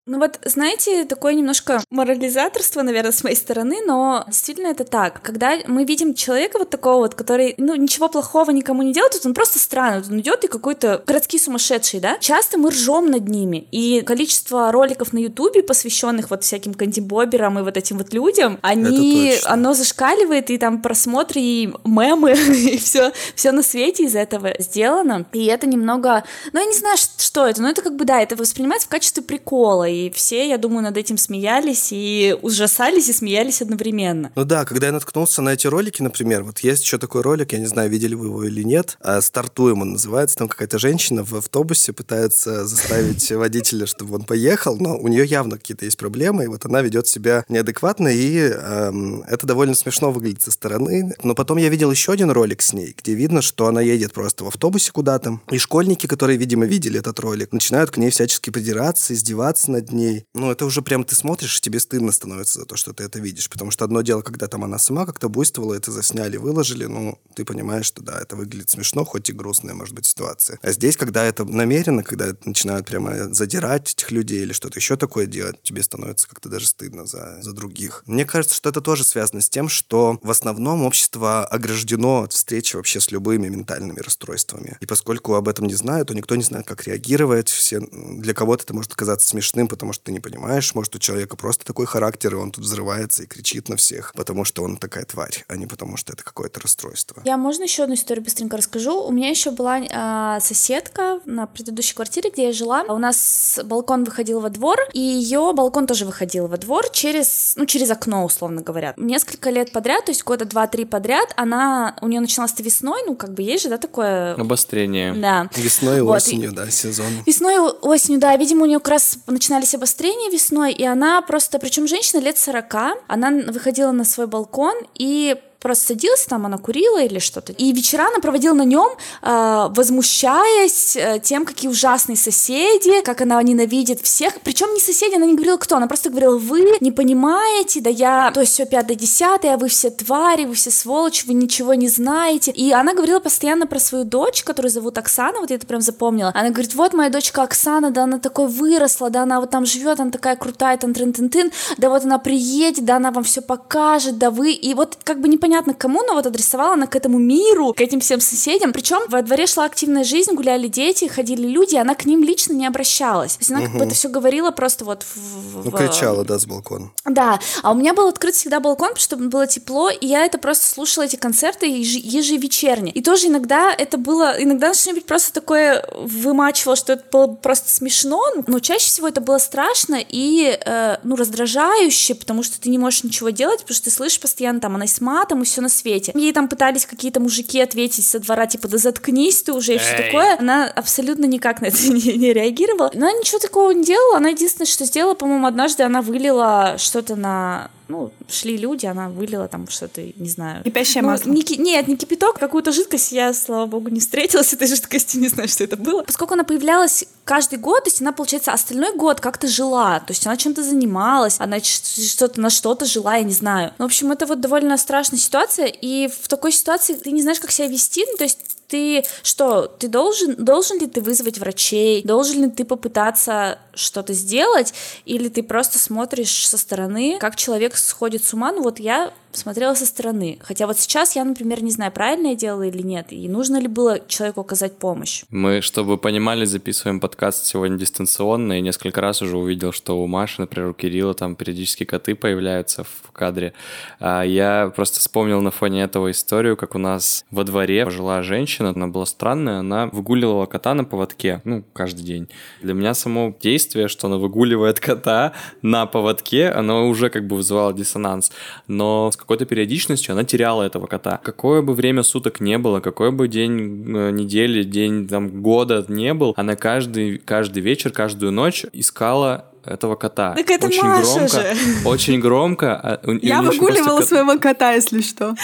Ну 0.07 0.19
вот, 0.19 0.39
знаете, 0.45 1.03
такое 1.03 1.33
немножко 1.33 1.83
морализаторство, 1.89 2.81
наверное, 2.81 3.11
с 3.11 3.23
моей 3.25 3.35
стороны, 3.35 3.79
но 3.85 4.23
действительно 4.27 4.67
это 4.67 4.85
так. 4.85 5.21
Когда 5.21 5.57
мы 5.67 5.83
видим 5.83 6.13
человека 6.13 6.59
вот 6.59 6.69
такого 6.69 6.99
вот, 6.99 7.13
который, 7.13 7.55
ну, 7.57 7.75
ничего 7.75 8.07
плохого 8.07 8.51
никому 8.51 8.83
не 8.83 8.93
делает, 8.93 9.25
он 9.25 9.33
просто 9.33 9.59
странный, 9.59 10.01
он 10.09 10.21
идет 10.21 10.45
и 10.45 10.47
какой-то 10.47 11.03
городский 11.05 11.39
сумасшедший, 11.39 11.99
да? 11.99 12.17
Часто 12.21 12.57
мы 12.57 12.69
ржем 12.69 13.11
над 13.11 13.27
ними, 13.27 13.67
и 13.71 14.01
количество 14.01 14.71
роликов 14.71 15.11
на 15.11 15.17
Ютубе, 15.17 15.61
посвященных 15.61 16.29
вот 16.29 16.45
всяким 16.45 16.73
кандибоберам 16.73 17.59
и 17.59 17.63
вот 17.63 17.75
этим 17.75 17.97
вот 17.97 18.13
людям, 18.13 18.59
они, 18.61 19.33
оно 19.43 19.73
зашкаливает, 19.73 20.49
и 20.49 20.57
там 20.57 20.81
просмотры, 20.81 21.41
и 21.41 21.73
мемы, 21.83 22.31
и 22.49 22.77
все, 22.77 23.11
все 23.35 23.51
на 23.51 23.61
свете 23.61 24.05
из 24.05 24.15
этого 24.15 24.53
сделано. 24.59 25.25
И 25.33 25.45
это 25.47 25.67
немного, 25.67 26.23
ну, 26.53 26.61
я 26.61 26.65
не 26.65 26.73
знаю, 26.73 26.97
что 26.97 27.45
это, 27.45 27.61
но 27.61 27.69
это 27.69 27.81
как 27.81 27.97
бы, 27.97 28.05
да, 28.05 28.21
это 28.21 28.37
воспринимается 28.37 28.87
в 28.87 28.91
качестве 28.91 29.21
прикола, 29.21 29.96
и 29.97 30.09
все, 30.11 30.47
я 30.47 30.57
думаю, 30.57 30.83
над 30.83 30.97
этим 30.97 31.17
смеялись 31.17 31.89
и 31.91 32.35
ужасались 32.41 33.09
и 33.09 33.13
смеялись 33.13 33.61
одновременно. 33.61 34.31
Ну 34.35 34.43
да, 34.43 34.65
когда 34.65 34.87
я 34.87 34.93
наткнулся 34.93 35.41
на 35.41 35.49
эти 35.49 35.67
ролики, 35.67 36.01
например, 36.01 36.43
вот 36.43 36.59
есть 36.59 36.83
еще 36.83 36.97
такой 36.97 37.21
ролик, 37.21 37.53
я 37.53 37.59
не 37.59 37.65
знаю, 37.65 37.89
видели 37.89 38.15
вы 38.15 38.27
его 38.27 38.43
или 38.43 38.63
нет, 38.63 38.97
а 39.01 39.21
«Стартуем» 39.21 39.81
он 39.81 39.93
называется, 39.93 40.37
там 40.37 40.47
какая-то 40.47 40.79
женщина 40.79 41.23
в 41.23 41.33
автобусе 41.35 41.93
пытается 41.93 42.65
заставить 42.67 43.31
водителя, 43.31 43.85
чтобы 43.85 44.15
он 44.15 44.23
поехал, 44.23 44.77
но 44.77 44.97
у 44.97 45.07
нее 45.07 45.25
явно 45.25 45.57
какие-то 45.57 45.85
есть 45.85 45.97
проблемы, 45.97 46.45
и 46.45 46.47
вот 46.47 46.65
она 46.65 46.81
ведет 46.81 47.07
себя 47.07 47.45
неадекватно, 47.49 48.09
и 48.09 48.37
эм, 48.37 49.23
это 49.23 49.47
довольно 49.47 49.75
смешно 49.75 50.11
выглядит 50.11 50.41
со 50.41 50.51
стороны. 50.51 51.15
Но 51.23 51.35
потом 51.35 51.57
я 51.57 51.69
видел 51.69 51.91
еще 51.91 52.11
один 52.11 52.31
ролик 52.31 52.61
с 52.61 52.73
ней, 52.73 52.95
где 52.97 53.13
видно, 53.13 53.41
что 53.41 53.67
она 53.67 53.81
едет 53.81 54.13
просто 54.13 54.43
в 54.43 54.47
автобусе 54.47 54.91
куда-то, 54.91 55.39
и 55.51 55.57
школьники, 55.57 56.07
которые, 56.07 56.37
видимо, 56.37 56.65
видели 56.65 56.99
этот 56.99 57.19
ролик, 57.19 57.51
начинают 57.51 57.91
к 57.91 57.97
ней 57.97 58.09
всячески 58.09 58.49
придираться, 58.49 59.13
издеваться 59.13 59.71
над 59.71 59.86
ней. 59.91 60.25
Ну, 60.33 60.51
это 60.51 60.65
уже 60.65 60.81
прям 60.81 61.03
ты 61.03 61.15
смотришь, 61.15 61.57
и 61.57 61.61
тебе 61.61 61.79
стыдно 61.79 62.11
становится 62.11 62.59
за 62.59 62.65
то, 62.65 62.75
что 62.75 62.93
ты 62.93 63.03
это 63.03 63.19
видишь. 63.19 63.49
Потому 63.49 63.71
что 63.71 63.85
одно 63.85 64.01
дело, 64.01 64.21
когда 64.21 64.47
там 64.47 64.63
она 64.63 64.79
сама 64.79 65.05
как-то 65.05 65.29
буйствовала, 65.29 65.73
это 65.73 65.91
засняли, 65.91 66.37
выложили, 66.37 66.85
ну, 66.85 67.19
ты 67.35 67.45
понимаешь, 67.45 67.85
что 67.85 68.01
да, 68.01 68.19
это 68.19 68.35
выглядит 68.35 68.69
смешно, 68.69 69.05
хоть 69.05 69.29
и 69.29 69.33
грустная, 69.33 69.73
может 69.73 69.93
быть, 69.93 70.05
ситуация. 70.05 70.59
А 70.61 70.71
здесь, 70.71 70.97
когда 70.97 71.23
это 71.23 71.45
намеренно, 71.45 72.03
когда 72.03 72.35
начинают 72.45 72.87
прямо 72.87 73.33
задирать 73.33 73.93
этих 73.93 74.11
людей 74.11 74.41
или 74.41 74.53
что-то 74.53 74.79
еще 74.79 74.97
такое 74.97 75.25
делать, 75.25 75.61
тебе 75.63 75.83
становится 75.83 76.27
как-то 76.27 76.49
даже 76.49 76.67
стыдно 76.67 77.05
за, 77.05 77.41
за 77.41 77.53
других. 77.53 78.03
Мне 78.05 78.25
кажется, 78.25 78.55
что 78.55 78.69
это 78.69 78.81
тоже 78.81 79.03
связано 79.03 79.41
с 79.41 79.49
тем, 79.49 79.69
что 79.69 80.19
в 80.21 80.29
основном 80.29 80.83
общество 80.83 81.45
ограждено 81.45 82.23
от 82.23 82.33
встречи 82.33 82.75
вообще 82.75 82.99
с 82.99 83.11
любыми 83.11 83.47
ментальными 83.47 83.99
расстройствами. 83.99 84.77
И 84.79 84.85
поскольку 84.85 85.35
об 85.35 85.47
этом 85.47 85.67
не 85.67 85.75
знают, 85.75 86.07
то 86.07 86.13
никто 86.13 86.35
не 86.35 86.43
знает, 86.43 86.65
как 86.65 86.85
реагировать. 86.87 87.49
Все, 87.49 87.79
для 87.79 88.33
кого-то 88.33 88.63
это 88.63 88.73
может 88.73 88.95
казаться 88.95 89.27
смешным, 89.27 89.67
потому 89.77 89.93
что 89.93 90.05
ты 90.05 90.11
не 90.11 90.19
понимаешь, 90.19 90.73
может, 90.73 90.95
у 90.95 90.99
человека 90.99 91.37
просто 91.37 91.63
такой 91.63 91.85
характер, 91.85 92.33
и 92.33 92.37
он 92.37 92.51
тут 92.51 92.63
взрывается 92.63 93.23
и 93.23 93.27
кричит 93.27 93.69
на 93.69 93.75
всех, 93.75 94.13
потому 94.15 94.43
что 94.43 94.63
он 94.63 94.77
такая 94.77 95.05
тварь, 95.05 95.45
а 95.47 95.55
не 95.55 95.67
потому 95.67 95.97
что 95.97 96.13
это 96.13 96.23
какое-то 96.23 96.59
расстройство. 96.59 97.21
Я, 97.25 97.37
можно 97.37 97.63
еще 97.63 97.83
одну 97.83 97.93
историю 97.93 98.23
быстренько 98.23 98.57
расскажу? 98.57 99.03
У 99.03 99.11
меня 99.11 99.29
еще 99.29 99.51
была 99.51 99.79
э, 99.79 100.39
соседка 100.41 101.19
на 101.25 101.45
предыдущей 101.45 101.93
квартире, 101.93 102.31
где 102.31 102.47
я 102.47 102.53
жила. 102.53 102.83
У 102.87 102.97
нас 102.97 103.59
балкон 103.63 104.03
выходил 104.03 104.39
во 104.39 104.49
двор, 104.49 104.79
и 104.93 104.99
ее 104.99 105.53
балкон 105.53 105.85
тоже 105.85 106.05
выходил 106.05 106.47
во 106.47 106.57
двор 106.57 106.89
через, 106.91 107.53
ну, 107.55 107.67
через 107.67 107.91
окно, 107.91 108.25
условно 108.25 108.61
говоря. 108.61 108.95
Несколько 108.97 109.51
лет 109.51 109.71
подряд, 109.71 110.05
то 110.05 110.11
есть 110.11 110.23
года 110.23 110.45
два-три 110.45 110.85
подряд, 110.85 111.33
она, 111.35 111.95
у 112.01 112.07
нее 112.07 112.19
началось 112.19 112.53
весной, 112.57 113.03
ну, 113.05 113.15
как 113.15 113.33
бы 113.33 113.43
есть 113.43 113.63
же, 113.63 113.69
да, 113.69 113.77
такое... 113.77 114.33
Обострение. 114.33 115.13
Да. 115.13 115.49
Весной 115.55 115.99
и 115.99 116.01
вот. 116.01 116.15
осенью, 116.15 116.51
да, 116.51 116.69
сезон. 116.71 117.07
Весной 117.25 117.55
и 117.55 117.59
осенью, 117.59 118.19
да, 118.19 118.35
видимо, 118.35 118.63
у 118.63 118.65
нее 118.65 118.79
как 118.79 118.89
раз 118.89 119.19
начинались 119.57 119.75
обострения 119.75 120.29
весной, 120.29 120.71
и 120.71 120.83
она 120.83 121.21
просто, 121.21 121.57
причем 121.59 121.87
женщина 121.87 122.19
лет 122.19 122.37
40, 122.37 122.75
она 123.07 123.31
выходила 123.31 123.91
на 123.91 124.03
свой 124.03 124.27
балкон 124.27 124.75
и 124.93 125.35
просто 125.59 125.87
садилась 125.87 126.25
там, 126.25 126.45
она 126.45 126.57
курила 126.57 127.01
или 127.01 127.19
что-то. 127.19 127.53
И 127.53 127.71
вечера 127.71 128.07
она 128.07 128.19
проводила 128.19 128.53
на 128.53 128.63
нем, 128.63 128.89
э, 129.21 129.67
возмущаясь 129.69 130.97
тем, 131.23 131.45
какие 131.45 131.69
ужасные 131.69 132.15
соседи, 132.15 133.01
как 133.01 133.21
она 133.21 133.41
ненавидит 133.41 134.01
всех. 134.01 134.39
Причем 134.41 134.73
не 134.73 134.79
соседи, 134.79 135.15
она 135.15 135.25
не 135.25 135.33
говорила 135.33 135.57
кто, 135.57 135.77
она 135.77 135.87
просто 135.87 136.09
говорила, 136.09 136.37
вы 136.37 136.77
не 136.79 136.91
понимаете, 136.91 137.81
да 137.81 137.89
я, 137.89 138.31
то 138.31 138.41
есть 138.41 138.53
все 138.53 138.65
пятое, 138.65 138.95
десятое, 138.95 139.55
а 139.55 139.57
вы 139.57 139.67
все 139.67 139.89
твари, 139.89 140.45
вы 140.45 140.53
все 140.53 140.71
сволочи, 140.71 141.25
вы 141.25 141.33
ничего 141.33 141.73
не 141.73 141.89
знаете. 141.89 142.51
И 142.51 142.71
она 142.71 142.93
говорила 142.93 143.19
постоянно 143.19 143.67
про 143.67 143.79
свою 143.79 144.03
дочь, 144.03 144.43
которую 144.43 144.71
зовут 144.71 144.97
Оксана, 144.97 145.39
вот 145.39 145.49
я 145.49 145.55
это 145.55 145.67
прям 145.67 145.81
запомнила. 145.81 146.31
Она 146.33 146.49
говорит, 146.49 146.73
вот 146.75 146.93
моя 146.93 147.09
дочка 147.09 147.43
Оксана, 147.43 147.91
да 147.91 148.03
она 148.03 148.19
такой 148.19 148.47
выросла, 148.47 149.09
да 149.09 149.23
она 149.23 149.39
вот 149.39 149.49
там 149.49 149.65
живет, 149.65 149.99
она 149.99 150.11
такая 150.11 150.35
крутая, 150.35 150.77
там 150.77 150.93
трын 150.93 151.13
тын 151.13 151.29
тын 151.29 151.51
да 151.77 151.89
вот 151.89 152.03
она 152.03 152.17
приедет, 152.17 152.85
да 152.85 152.97
она 152.97 153.11
вам 153.11 153.23
все 153.23 153.41
покажет, 153.41 154.17
да 154.17 154.31
вы, 154.31 154.51
и 154.51 154.73
вот 154.73 154.97
как 155.03 155.19
бы 155.19 155.27
непонятно, 155.27 155.56
непонятно 155.57 155.73
кому, 155.73 156.03
но 156.03 156.13
вот 156.13 156.25
адресовала 156.25 156.73
она 156.73 156.87
к 156.87 156.95
этому 156.95 157.17
миру, 157.17 157.73
к 157.73 157.81
этим 157.81 157.99
всем 157.99 158.19
соседям. 158.19 158.73
Причем 158.73 158.99
во 159.09 159.21
дворе 159.21 159.47
шла 159.47 159.65
активная 159.65 160.03
жизнь, 160.03 160.33
гуляли 160.33 160.67
дети, 160.67 161.05
ходили 161.07 161.47
люди, 161.47 161.75
и 161.75 161.77
она 161.77 161.95
к 161.95 162.05
ним 162.05 162.23
лично 162.23 162.53
не 162.53 162.67
обращалась. 162.67 163.33
То 163.33 163.41
есть 163.41 163.51
она 163.51 163.61
угу. 163.61 163.67
как 163.67 163.77
бы 163.77 163.85
это 163.85 163.95
все 163.95 164.09
говорила 164.09 164.51
просто 164.51 164.85
вот 164.85 165.03
в... 165.03 165.65
Ну, 165.65 165.71
кричала, 165.71 166.23
да, 166.23 166.37
с 166.37 166.45
балкона. 166.45 166.91
Да, 167.05 167.39
а 167.63 167.71
у 167.71 167.75
меня 167.75 167.93
был 167.93 168.07
открыт 168.07 168.35
всегда 168.35 168.59
балкон, 168.59 168.95
чтобы 168.95 169.29
было 169.29 169.47
тепло, 169.47 169.89
и 169.89 170.05
я 170.05 170.25
это 170.25 170.37
просто 170.37 170.67
слушала, 170.67 171.05
эти 171.05 171.15
концерты 171.15 171.65
ежевечерне. 171.67 172.91
И 172.91 173.01
тоже 173.01 173.27
иногда 173.27 173.73
это 173.73 173.97
было, 173.97 174.35
иногда 174.37 174.73
что-нибудь 174.73 175.05
просто 175.05 175.33
такое 175.33 175.83
вымачивало, 175.95 176.75
что 176.75 176.93
это 176.93 177.03
было 177.11 177.27
просто 177.27 177.69
смешно, 177.69 178.21
но 178.45 178.59
чаще 178.59 178.85
всего 178.85 179.07
это 179.07 179.21
было 179.21 179.37
страшно 179.37 179.99
и, 180.07 180.57
э, 180.63 180.97
ну, 181.03 181.15
раздражающе, 181.15 182.15
потому 182.15 182.43
что 182.43 182.59
ты 182.59 182.69
не 182.69 182.77
можешь 182.77 183.03
ничего 183.03 183.29
делать, 183.29 183.61
потому 183.61 183.75
что 183.75 183.85
ты 183.85 183.91
слышишь 183.91 184.19
постоянно 184.19 184.59
там, 184.59 184.75
она 184.75 184.87
с 184.87 185.01
матом, 185.01 185.36
и 185.41 185.45
все 185.45 185.61
на 185.61 185.69
свете. 185.69 186.11
Ей 186.15 186.33
там 186.33 186.47
пытались 186.47 186.85
какие-то 186.85 187.19
мужики 187.19 187.59
ответить 187.59 188.05
со 188.05 188.19
двора, 188.19 188.47
типа, 188.47 188.67
да 188.67 188.77
заткнись 188.77 189.43
ты 189.43 189.53
уже, 189.53 189.75
и 189.75 189.77
все 189.77 189.97
такое. 189.97 190.37
Она 190.39 190.67
абсолютно 190.67 191.25
никак 191.25 191.61
на 191.61 191.67
это 191.67 191.77
не, 191.89 192.17
не 192.17 192.33
реагировала. 192.33 192.91
Но 192.93 193.07
она 193.07 193.17
ничего 193.17 193.39
такого 193.39 193.71
не 193.71 193.83
делала. 193.83 194.17
Она 194.17 194.29
единственное, 194.29 194.67
что 194.67 194.85
сделала, 194.85 195.13
по-моему, 195.13 195.47
однажды 195.47 195.83
она 195.83 196.01
вылила 196.01 196.75
что-то 196.77 197.15
на 197.15 197.69
ну, 197.87 198.11
шли 198.29 198.57
люди, 198.57 198.85
она 198.85 199.09
вылила 199.09 199.47
там 199.47 199.67
что-то, 199.67 200.01
не 200.01 200.29
знаю. 200.29 200.63
Кипящее 200.63 201.01
ну, 201.01 201.09
масло. 201.09 201.29
Не, 201.29 201.43
нет, 201.57 201.87
не 201.87 201.95
кипяток, 201.95 202.37
какую-то 202.39 202.71
жидкость. 202.71 203.11
Я, 203.11 203.33
слава 203.33 203.65
богу, 203.65 203.89
не 203.89 203.99
встретилась 203.99 204.47
с 204.47 204.53
этой 204.53 204.67
жидкостью, 204.67 205.21
не 205.21 205.27
знаю, 205.27 205.47
что 205.47 205.63
это 205.63 205.77
было. 205.77 206.03
Поскольку 206.03 206.33
она 206.33 206.43
появлялась 206.43 207.05
каждый 207.23 207.59
год, 207.59 207.83
то 207.83 207.89
есть 207.89 208.01
она, 208.01 208.11
получается, 208.11 208.51
остальной 208.51 208.95
год 208.95 209.19
как-то 209.21 209.47
жила, 209.47 209.99
то 209.99 210.11
есть 210.11 210.25
она 210.25 210.37
чем-то 210.37 210.63
занималась, 210.63 211.39
она 211.39 211.59
что-то 211.61 212.41
на 212.41 212.49
что-то 212.49 212.85
жила, 212.85 213.15
я 213.15 213.23
не 213.23 213.33
знаю. 213.33 213.73
Ну, 213.77 213.85
в 213.85 213.87
общем, 213.87 214.11
это 214.11 214.25
вот 214.25 214.41
довольно 214.41 214.77
страшная 214.77 215.19
ситуация, 215.19 215.67
и 215.67 216.07
в 216.07 216.27
такой 216.27 216.51
ситуации 216.51 216.93
ты 216.93 217.11
не 217.11 217.21
знаешь, 217.21 217.39
как 217.39 217.51
себя 217.51 217.67
вести, 217.67 218.05
ну, 218.09 218.17
то 218.17 218.23
есть 218.23 218.56
ты 218.67 219.03
что, 219.23 219.67
ты 219.67 219.87
должен, 219.87 220.35
должен 220.35 220.79
ли 220.79 220.87
ты 220.87 221.01
вызвать 221.01 221.37
врачей, 221.37 222.03
должен 222.03 222.43
ли 222.43 222.51
ты 222.51 222.65
попытаться 222.65 223.59
что-то 223.73 224.13
сделать, 224.13 224.73
или 225.05 225.29
ты 225.29 225.43
просто 225.43 225.79
смотришь 225.79 226.47
со 226.47 226.57
стороны, 226.57 227.17
как 227.19 227.35
человек 227.35 227.77
сходит 227.77 228.23
с 228.23 228.33
ума. 228.33 228.51
Ну 228.51 228.63
вот 228.63 228.79
я 228.79 229.13
смотрела 229.37 229.73
со 229.73 229.85
стороны. 229.85 230.39
Хотя 230.41 230.67
вот 230.67 230.77
сейчас 230.77 231.15
я, 231.15 231.23
например, 231.23 231.63
не 231.63 231.71
знаю, 231.71 231.91
правильно 231.91 232.27
я 232.27 232.35
делала 232.35 232.63
или 232.63 232.81
нет, 232.81 233.07
и 233.11 233.29
нужно 233.29 233.59
ли 233.59 233.67
было 233.67 233.99
человеку 234.07 234.41
оказать 234.41 234.77
помощь. 234.77 235.23
Мы, 235.29 235.61
чтобы 235.61 235.91
вы 235.91 235.97
понимали, 235.97 236.45
записываем 236.45 236.99
подкаст 236.99 237.45
сегодня 237.45 237.77
дистанционно, 237.77 238.57
и 238.57 238.61
несколько 238.61 239.01
раз 239.01 239.21
уже 239.21 239.37
увидел, 239.37 239.71
что 239.71 240.01
у 240.01 240.07
Маши, 240.07 240.41
например, 240.41 240.69
у 240.69 240.73
Кирилла 240.73 241.13
там 241.13 241.35
периодически 241.35 241.85
коты 241.85 242.15
появляются 242.15 242.83
в 242.83 243.11
кадре. 243.11 243.53
А 243.99 244.23
я 244.23 244.71
просто 244.75 244.99
вспомнил 244.99 245.41
на 245.41 245.51
фоне 245.51 245.83
этого 245.83 246.11
историю, 246.11 246.57
как 246.57 246.75
у 246.75 246.79
нас 246.79 247.25
во 247.31 247.43
дворе 247.43 247.85
пожилая 247.85 248.23
женщина, 248.23 248.69
она 248.69 248.87
была 248.87 249.05
странная, 249.05 249.59
она 249.59 249.87
выгуливала 249.87 250.45
кота 250.45 250.73
на 250.73 250.83
поводке, 250.83 251.41
ну, 251.43 251.63
каждый 251.73 252.03
день. 252.03 252.27
Для 252.61 252.73
меня 252.73 252.93
само 252.93 253.35
действие, 253.39 253.87
что 253.87 254.07
она 254.07 254.17
выгуливает 254.17 254.79
кота 254.79 255.33
на 255.61 255.85
поводке, 255.85 256.49
оно 256.49 256.87
уже 256.87 257.09
как 257.09 257.27
бы 257.27 257.35
вызывало 257.35 257.73
диссонанс. 257.73 258.31
Но 258.67 259.11
какой-то 259.27 259.45
периодичностью 259.45 260.13
она 260.13 260.23
теряла 260.23 260.63
этого 260.63 260.87
кота. 260.87 261.19
Какое 261.21 261.61
бы 261.61 261.73
время 261.73 262.03
суток 262.03 262.39
не 262.39 262.57
было, 262.57 262.79
какой 262.79 263.11
бы 263.11 263.27
день 263.27 263.83
э, 263.85 264.11
недели, 264.11 264.63
день 264.63 265.05
там, 265.05 265.41
года 265.41 265.83
не 265.89 266.13
был, 266.13 266.33
она 266.37 266.55
каждый, 266.55 267.17
каждый 267.17 267.61
вечер, 267.61 267.91
каждую 267.91 268.31
ночь 268.31 268.65
искала 268.71 269.51
этого 269.67 269.95
кота. 269.95 270.33
Так 270.33 270.49
это 270.49 270.67
очень 270.67 270.83
Маша 270.83 271.13
громко, 271.13 271.27
же. 271.27 271.55
Очень 271.85 272.19
громко. 272.19 272.75
А 272.75 272.99
Я 273.21 273.41
выгуливала 273.41 273.97
кот... 273.99 274.07
своего 274.07 274.37
кота, 274.39 274.73
если 274.73 275.01
что. 275.01 275.35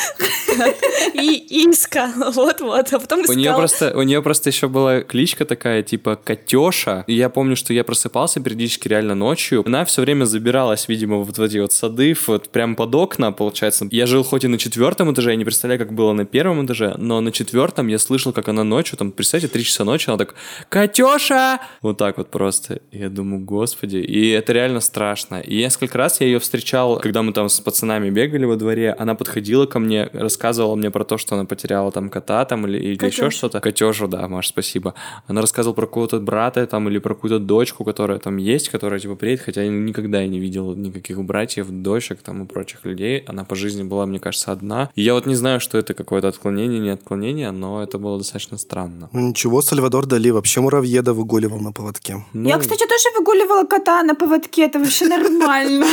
И 1.13 1.45
Иска, 1.65 2.11
вот-вот, 2.33 2.93
а 2.93 2.99
потом 2.99 3.21
искала. 3.21 3.35
У 3.35 3.39
нее 3.39 3.53
просто, 3.53 3.97
у 3.97 4.01
нее 4.03 4.21
просто 4.21 4.49
еще 4.49 4.67
была 4.67 5.01
кличка 5.01 5.45
такая, 5.45 5.83
типа 5.83 6.15
Котеша. 6.15 7.03
И 7.07 7.13
я 7.13 7.29
помню, 7.29 7.55
что 7.55 7.73
я 7.73 7.83
просыпался 7.83 8.39
периодически 8.39 8.87
реально 8.87 9.15
ночью. 9.15 9.63
Она 9.65 9.85
все 9.85 10.01
время 10.01 10.25
забиралась, 10.25 10.87
видимо, 10.87 11.17
вот 11.17 11.37
в 11.37 11.41
эти 11.41 11.57
вот 11.57 11.73
сады, 11.73 12.15
вот 12.27 12.49
прям 12.49 12.75
под 12.75 12.95
окна, 12.95 13.31
получается. 13.31 13.87
Я 13.91 14.05
жил 14.05 14.23
хоть 14.23 14.43
и 14.43 14.47
на 14.47 14.57
четвертом 14.57 15.11
этаже, 15.13 15.31
я 15.31 15.35
не 15.35 15.45
представляю, 15.45 15.79
как 15.79 15.93
было 15.93 16.13
на 16.13 16.25
первом 16.25 16.65
этаже, 16.65 16.95
но 16.97 17.21
на 17.21 17.31
четвертом 17.31 17.87
я 17.87 17.99
слышал, 17.99 18.33
как 18.33 18.47
она 18.47 18.63
ночью, 18.63 18.97
там, 18.97 19.11
представьте, 19.11 19.47
три 19.47 19.63
часа 19.63 19.83
ночи, 19.83 20.09
она 20.09 20.17
так, 20.17 20.35
Котеша! 20.69 21.59
Вот 21.81 21.97
так 21.97 22.17
вот 22.17 22.29
просто. 22.29 22.81
И 22.91 22.99
я 22.99 23.09
думаю, 23.09 23.43
господи, 23.43 23.97
И 24.13 24.29
это 24.29 24.53
реально 24.53 24.79
страшно. 24.79 25.41
И 25.41 25.57
несколько 25.57 25.97
раз 25.97 26.21
я 26.21 26.27
ее 26.27 26.37
встречал, 26.37 26.99
когда 26.99 27.23
мы 27.23 27.33
там 27.33 27.49
с 27.49 27.59
пацанами 27.59 28.11
бегали 28.11 28.45
во 28.45 28.55
дворе, 28.55 28.95
она 28.99 29.15
подходила 29.15 29.65
ко 29.65 29.79
мне, 29.79 30.07
рассказывала 30.13 30.75
мне 30.75 30.91
про 30.91 31.03
то, 31.03 31.17
что 31.17 31.33
она 31.33 31.45
потеряла 31.45 31.91
там 31.91 32.11
кота 32.11 32.45
там 32.45 32.67
или, 32.67 32.77
или 32.77 33.05
еще 33.07 33.31
что-то. 33.31 33.59
Котежу, 33.59 34.07
да, 34.07 34.27
Маш, 34.27 34.49
спасибо. 34.49 34.93
Она 35.25 35.41
рассказывала 35.41 35.73
про 35.73 35.87
какого-то 35.87 36.19
брата 36.19 36.67
там 36.67 36.87
или 36.89 36.99
про 36.99 37.15
какую-то 37.15 37.39
дочку, 37.39 37.83
которая 37.83 38.19
там 38.19 38.37
есть, 38.37 38.69
которая 38.69 38.99
типа 38.99 39.15
приедет, 39.15 39.45
хотя 39.45 39.63
я 39.63 39.69
никогда 39.69 40.23
и 40.23 40.29
не 40.29 40.39
видел 40.39 40.75
никаких 40.75 41.19
братьев, 41.23 41.65
дочек 41.71 42.21
там 42.21 42.43
и 42.43 42.45
прочих 42.45 42.85
людей. 42.85 43.23
Она 43.25 43.45
по 43.45 43.55
жизни 43.55 43.81
была, 43.81 44.05
мне 44.05 44.19
кажется, 44.19 44.51
одна. 44.51 44.91
И 44.93 45.01
я 45.01 45.15
вот 45.15 45.25
не 45.25 45.33
знаю, 45.33 45.59
что 45.59 45.79
это 45.79 45.95
какое-то 45.95 46.27
отклонение, 46.27 46.79
не 46.79 46.91
отклонение, 46.91 47.49
но 47.49 47.81
это 47.81 47.97
было 47.97 48.19
достаточно 48.19 48.59
странно. 48.59 49.09
Ничего, 49.11 49.63
Сальвадор 49.63 50.05
Дали 50.05 50.29
вообще 50.29 50.61
муравьеда 50.61 51.13
выгуливал 51.13 51.59
на 51.59 51.71
поводке. 51.71 52.23
Ну... 52.33 52.47
Я, 52.47 52.59
кстати, 52.59 52.85
тоже 52.85 53.09
выгуливала 53.17 53.65
кота 53.65 54.02
на 54.03 54.15
поводке, 54.15 54.65
это 54.65 54.79
вообще 54.79 55.05
нормально. 55.05 55.87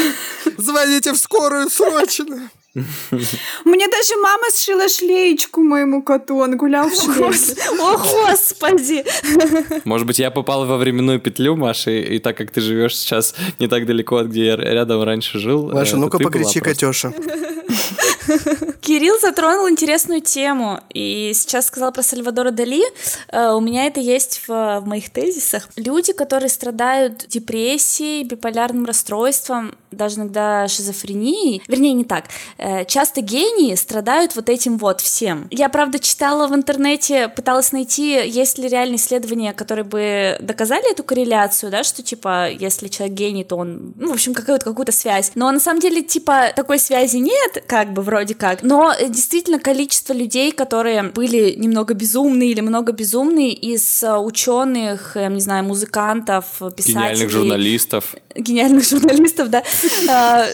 Звоните 0.59 1.13
в 1.13 1.17
скорую 1.17 1.71
срочно. 1.71 2.51
Мне 2.75 3.89
даже 3.89 4.17
мама 4.23 4.45
сшила 4.55 4.89
шлеечку 4.89 5.61
моему 5.61 6.03
коту, 6.03 6.37
он 6.37 6.57
гулял 6.57 6.89
в 6.89 6.95
шлейке. 6.95 7.61
О, 7.81 7.97
господи! 7.97 9.05
Может 9.85 10.07
быть, 10.07 10.21
я 10.21 10.31
попал 10.31 10.67
во 10.67 10.77
временную 10.77 11.19
петлю, 11.21 11.57
Маша, 11.57 11.91
и, 11.91 12.17
и 12.17 12.19
так 12.21 12.37
как 12.37 12.53
ты 12.53 12.61
живешь 12.61 12.97
сейчас 12.97 13.35
не 13.59 13.67
так 13.67 13.87
далеко 13.87 14.19
от 14.19 14.29
где 14.29 14.47
я 14.47 14.57
рядом 14.57 15.03
раньше 15.03 15.41
жил. 15.41 15.73
Маша, 15.73 15.97
э, 15.97 15.99
ну-ка 15.99 16.19
покричи, 16.19 16.61
Катюша. 16.61 17.13
Кирилл 18.81 19.19
затронул 19.21 19.69
интересную 19.69 20.21
тему, 20.21 20.81
и 20.93 21.33
сейчас 21.35 21.67
сказал 21.67 21.93
про 21.93 22.03
Сальвадора 22.03 22.51
Дали. 22.51 22.83
Э, 23.29 23.53
у 23.53 23.61
меня 23.61 23.87
это 23.87 24.01
есть 24.01 24.43
в, 24.47 24.81
в 24.81 24.87
моих 24.87 25.11
тезисах. 25.11 25.69
Люди, 25.77 26.13
которые 26.13 26.49
страдают 26.49 27.27
депрессией, 27.29 28.25
биполярным 28.25 28.85
расстройством, 28.85 29.75
даже 29.91 30.17
иногда 30.17 30.69
шизофренией, 30.69 31.63
вернее, 31.67 31.93
не 31.93 32.05
так, 32.05 32.25
часто 32.87 33.21
гении 33.21 33.75
страдают 33.75 34.37
вот 34.37 34.49
этим 34.49 34.77
вот 34.79 35.01
всем. 35.01 35.47
Я, 35.51 35.69
правда, 35.69 35.99
читала 35.99 36.47
в 36.47 36.55
интернете, 36.55 37.29
пыталась 37.29 37.73
найти, 37.73 38.21
есть 38.27 38.59
ли 38.59 38.69
реальные 38.69 38.97
исследования, 38.97 39.53
которые 39.53 39.85
бы 39.85 40.37
доказали 40.41 40.91
эту 40.91 41.05
корреляцию, 41.05 41.71
да, 41.71 41.85
что, 41.85 42.03
типа, 42.03 42.51
если 42.51 42.89
человек 42.89 43.17
гений, 43.17 43.45
то 43.45 43.57
он, 43.57 43.95
ну, 43.97 44.11
в 44.11 44.15
общем, 44.15 44.35
какую-то 44.35 44.65
какую 44.65 44.91
связь. 44.93 45.33
Но 45.35 45.51
на 45.51 45.61
самом 45.61 45.81
деле, 45.81 46.03
типа, 46.03 46.53
такой 46.55 46.79
связи 46.79 47.17
нет, 47.17 47.65
как 47.67 47.93
бы, 47.93 48.03
вроде 48.03 48.35
как. 48.35 48.63
Но 48.63 48.93
э, 48.93 49.09
действительно 49.09 49.59
количество 49.59 50.13
людей, 50.13 50.53
которые 50.53 51.05
были 51.05 51.55
немного 51.57 51.95
безумные 51.95 52.51
или 52.51 52.61
много 52.61 52.93
безумные 52.93 53.53
из 53.53 54.03
э, 54.03 54.17
ученых, 54.17 55.13
я 55.15 55.29
не 55.29 55.41
знаю, 55.41 55.65
музыкантов, 55.65 56.45
писателей. 56.77 56.95
Гениальных 56.95 57.31
журналистов. 57.31 58.15
Гениальных 58.35 58.85
журналистов, 58.85 59.51
да. 59.51 59.63
А, 60.09 60.47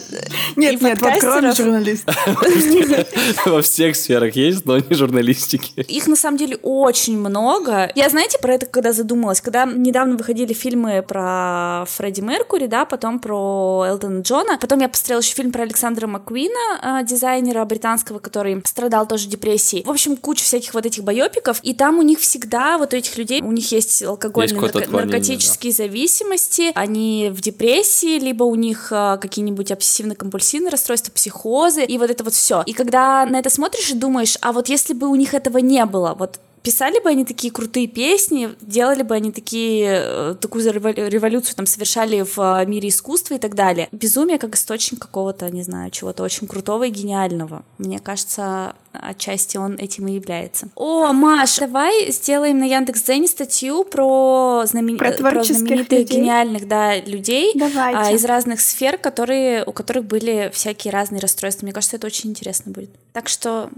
нет, 0.57 0.81
нет, 0.83 1.01
вот 1.01 1.13
кроме 1.21 1.53
журналистов. 1.53 1.96
Во 3.47 3.63
всех 3.63 3.97
сферах 3.97 4.37
есть, 4.37 4.65
но 4.65 4.79
не 4.79 4.95
журналистики. 4.95 5.81
Их 5.83 6.07
на 6.07 6.17
самом 6.17 6.39
деле 6.39 6.59
очень 6.63 7.19
много. 7.19 7.91
Я, 7.95 8.09
знаете, 8.09 8.39
про 8.39 8.55
это 8.55 8.67
когда 8.67 8.93
задумалась, 8.93 9.41
когда 9.41 9.65
недавно 9.65 10.17
выходили 10.17 10.53
фильмы 10.53 11.05
про 11.07 11.85
Фредди 11.89 12.21
Меркури, 12.21 12.67
да, 12.67 12.85
потом 12.85 13.19
про 13.19 13.85
Элтона 13.89 14.21
Джона, 14.21 14.59
потом 14.59 14.81
я 14.81 14.89
посмотрела 14.89 15.21
еще 15.21 15.35
фильм 15.35 15.53
про 15.53 15.63
Александра 15.63 16.07
Маккуина, 16.07 17.03
дизайнера 17.05 17.65
британского, 17.65 18.19
который 18.19 18.61
страдал 18.65 19.07
тоже 19.07 19.29
депрессией. 19.29 19.85
В 19.85 19.91
общем, 19.91 20.17
куча 20.17 20.45
всяких 20.45 20.75
вот 20.75 20.87
этих 20.87 21.05
байопиков, 21.05 21.61
и 21.63 21.75
там 21.75 21.99
у 21.99 22.03
них 22.03 22.21
всегда, 22.21 22.79
вот 22.79 22.93
у 22.93 22.97
этих 22.97 23.17
людей, 23.17 23.41
у 23.43 23.53
них 23.53 23.71
есть 23.73 24.03
алкогольные, 24.03 24.61
есть 24.63 24.91
наркотические 24.91 25.73
да. 25.73 25.77
зависимости, 25.77 26.73
они 26.75 27.31
в 27.33 27.41
депрессии, 27.41 28.19
либо 28.19 28.45
у 28.45 28.55
них 28.55 28.89
а, 28.91 29.17
какие-нибудь 29.17 29.71
обсессивно-компульсивные 29.71 30.71
расстройства, 30.71 31.13
психозы, 31.13 31.85
и 31.89 31.99
вот 31.99 32.11
это 32.11 32.25
вот 32.25 32.35
все. 32.35 32.63
И 32.67 32.73
когда 32.73 33.27
на 33.27 33.39
это 33.39 33.51
смотришь 33.51 33.91
и 33.91 33.95
думаешь, 33.95 34.37
а 34.41 34.53
вот 34.53 34.69
если 34.69 34.95
бы 34.95 35.09
у 35.09 35.15
них 35.15 35.35
этого 35.35 35.59
не 35.59 35.85
было, 35.85 36.15
вот 36.19 36.41
писали 36.67 36.99
бы 36.99 37.09
они 37.09 37.25
такие 37.25 37.53
крутые 37.53 37.87
песни, 37.87 38.49
делали 38.61 39.05
бы 39.05 39.15
они 39.15 39.31
такие, 39.31 40.01
э, 40.03 40.35
такую 40.41 40.65
революцию 40.73 41.55
там 41.55 41.65
совершали 41.65 42.23
в 42.23 42.41
э, 42.41 42.67
мире 42.67 42.89
искусства 42.89 43.35
и 43.35 43.39
так 43.39 43.55
далее. 43.55 43.89
Безумие 43.93 44.37
как 44.37 44.57
источник 44.57 44.99
какого-то, 45.01 45.49
не 45.49 45.63
знаю, 45.63 45.93
чего-то 45.93 46.25
очень 46.25 46.49
крутого 46.49 46.83
и 46.83 46.91
гениального. 46.91 47.65
Мне 47.79 48.01
кажется, 48.01 48.75
отчасти 48.91 49.57
он 49.59 49.75
этим 49.75 50.09
и 50.09 50.15
является. 50.15 50.69
О, 50.75 51.13
Маш, 51.13 51.57
давай 51.59 52.11
сделаем 52.11 52.59
на 52.59 52.65
Яндекс.Дзене 52.65 53.29
статью 53.29 53.85
про, 53.85 54.65
знамени... 54.67 54.97
про, 54.97 55.13
про 55.13 55.45
знаменитых 55.45 56.01
людей. 56.01 56.17
гениальных 56.17 56.67
да, 56.67 56.97
людей 56.97 57.55
а, 57.77 58.11
из 58.11 58.25
разных 58.25 58.61
сфер, 58.61 58.99
которые, 58.99 59.63
у 59.65 59.71
которых 59.71 60.05
были 60.05 60.51
всякие 60.53 60.93
разные 60.93 61.21
расстройства. 61.21 61.65
Мне 61.65 61.73
кажется, 61.73 61.95
это 61.95 62.09
очень 62.09 62.31
интересно 62.31 62.73
будет. 62.73 62.91
Так 63.13 63.29
что 63.29 63.71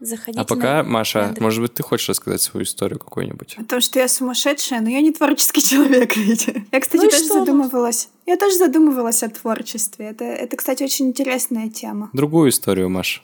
Заходите 0.00 0.40
а 0.40 0.44
пока, 0.44 0.82
на... 0.82 0.88
Маша, 0.88 1.20
Яндекс. 1.20 1.40
может 1.40 1.60
быть, 1.62 1.74
ты 1.74 1.82
хочешь 1.82 2.08
рассказать 2.08 2.42
свою 2.42 2.64
историю 2.64 2.98
какую-нибудь? 2.98 3.56
О 3.58 3.64
том, 3.64 3.80
что 3.80 4.00
я 4.00 4.08
сумасшедшая, 4.08 4.80
но 4.80 4.88
я 4.88 5.00
не 5.00 5.12
творческий 5.12 5.62
человек, 5.68 6.16
видите. 6.16 6.66
Я, 6.72 6.80
кстати, 6.80 7.02
ну 7.02 7.10
тоже 7.10 7.24
что? 7.24 7.38
задумывалась. 7.40 8.08
Я 8.26 8.36
тоже 8.36 8.56
задумывалась 8.56 9.22
о 9.22 9.28
творчестве. 9.28 10.06
Это, 10.06 10.24
это, 10.24 10.56
кстати, 10.56 10.82
очень 10.82 11.08
интересная 11.08 11.70
тема. 11.70 12.10
Другую 12.12 12.50
историю, 12.50 12.90
Маша. 12.90 13.20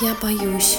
Я 0.00 0.14
боюсь. 0.20 0.78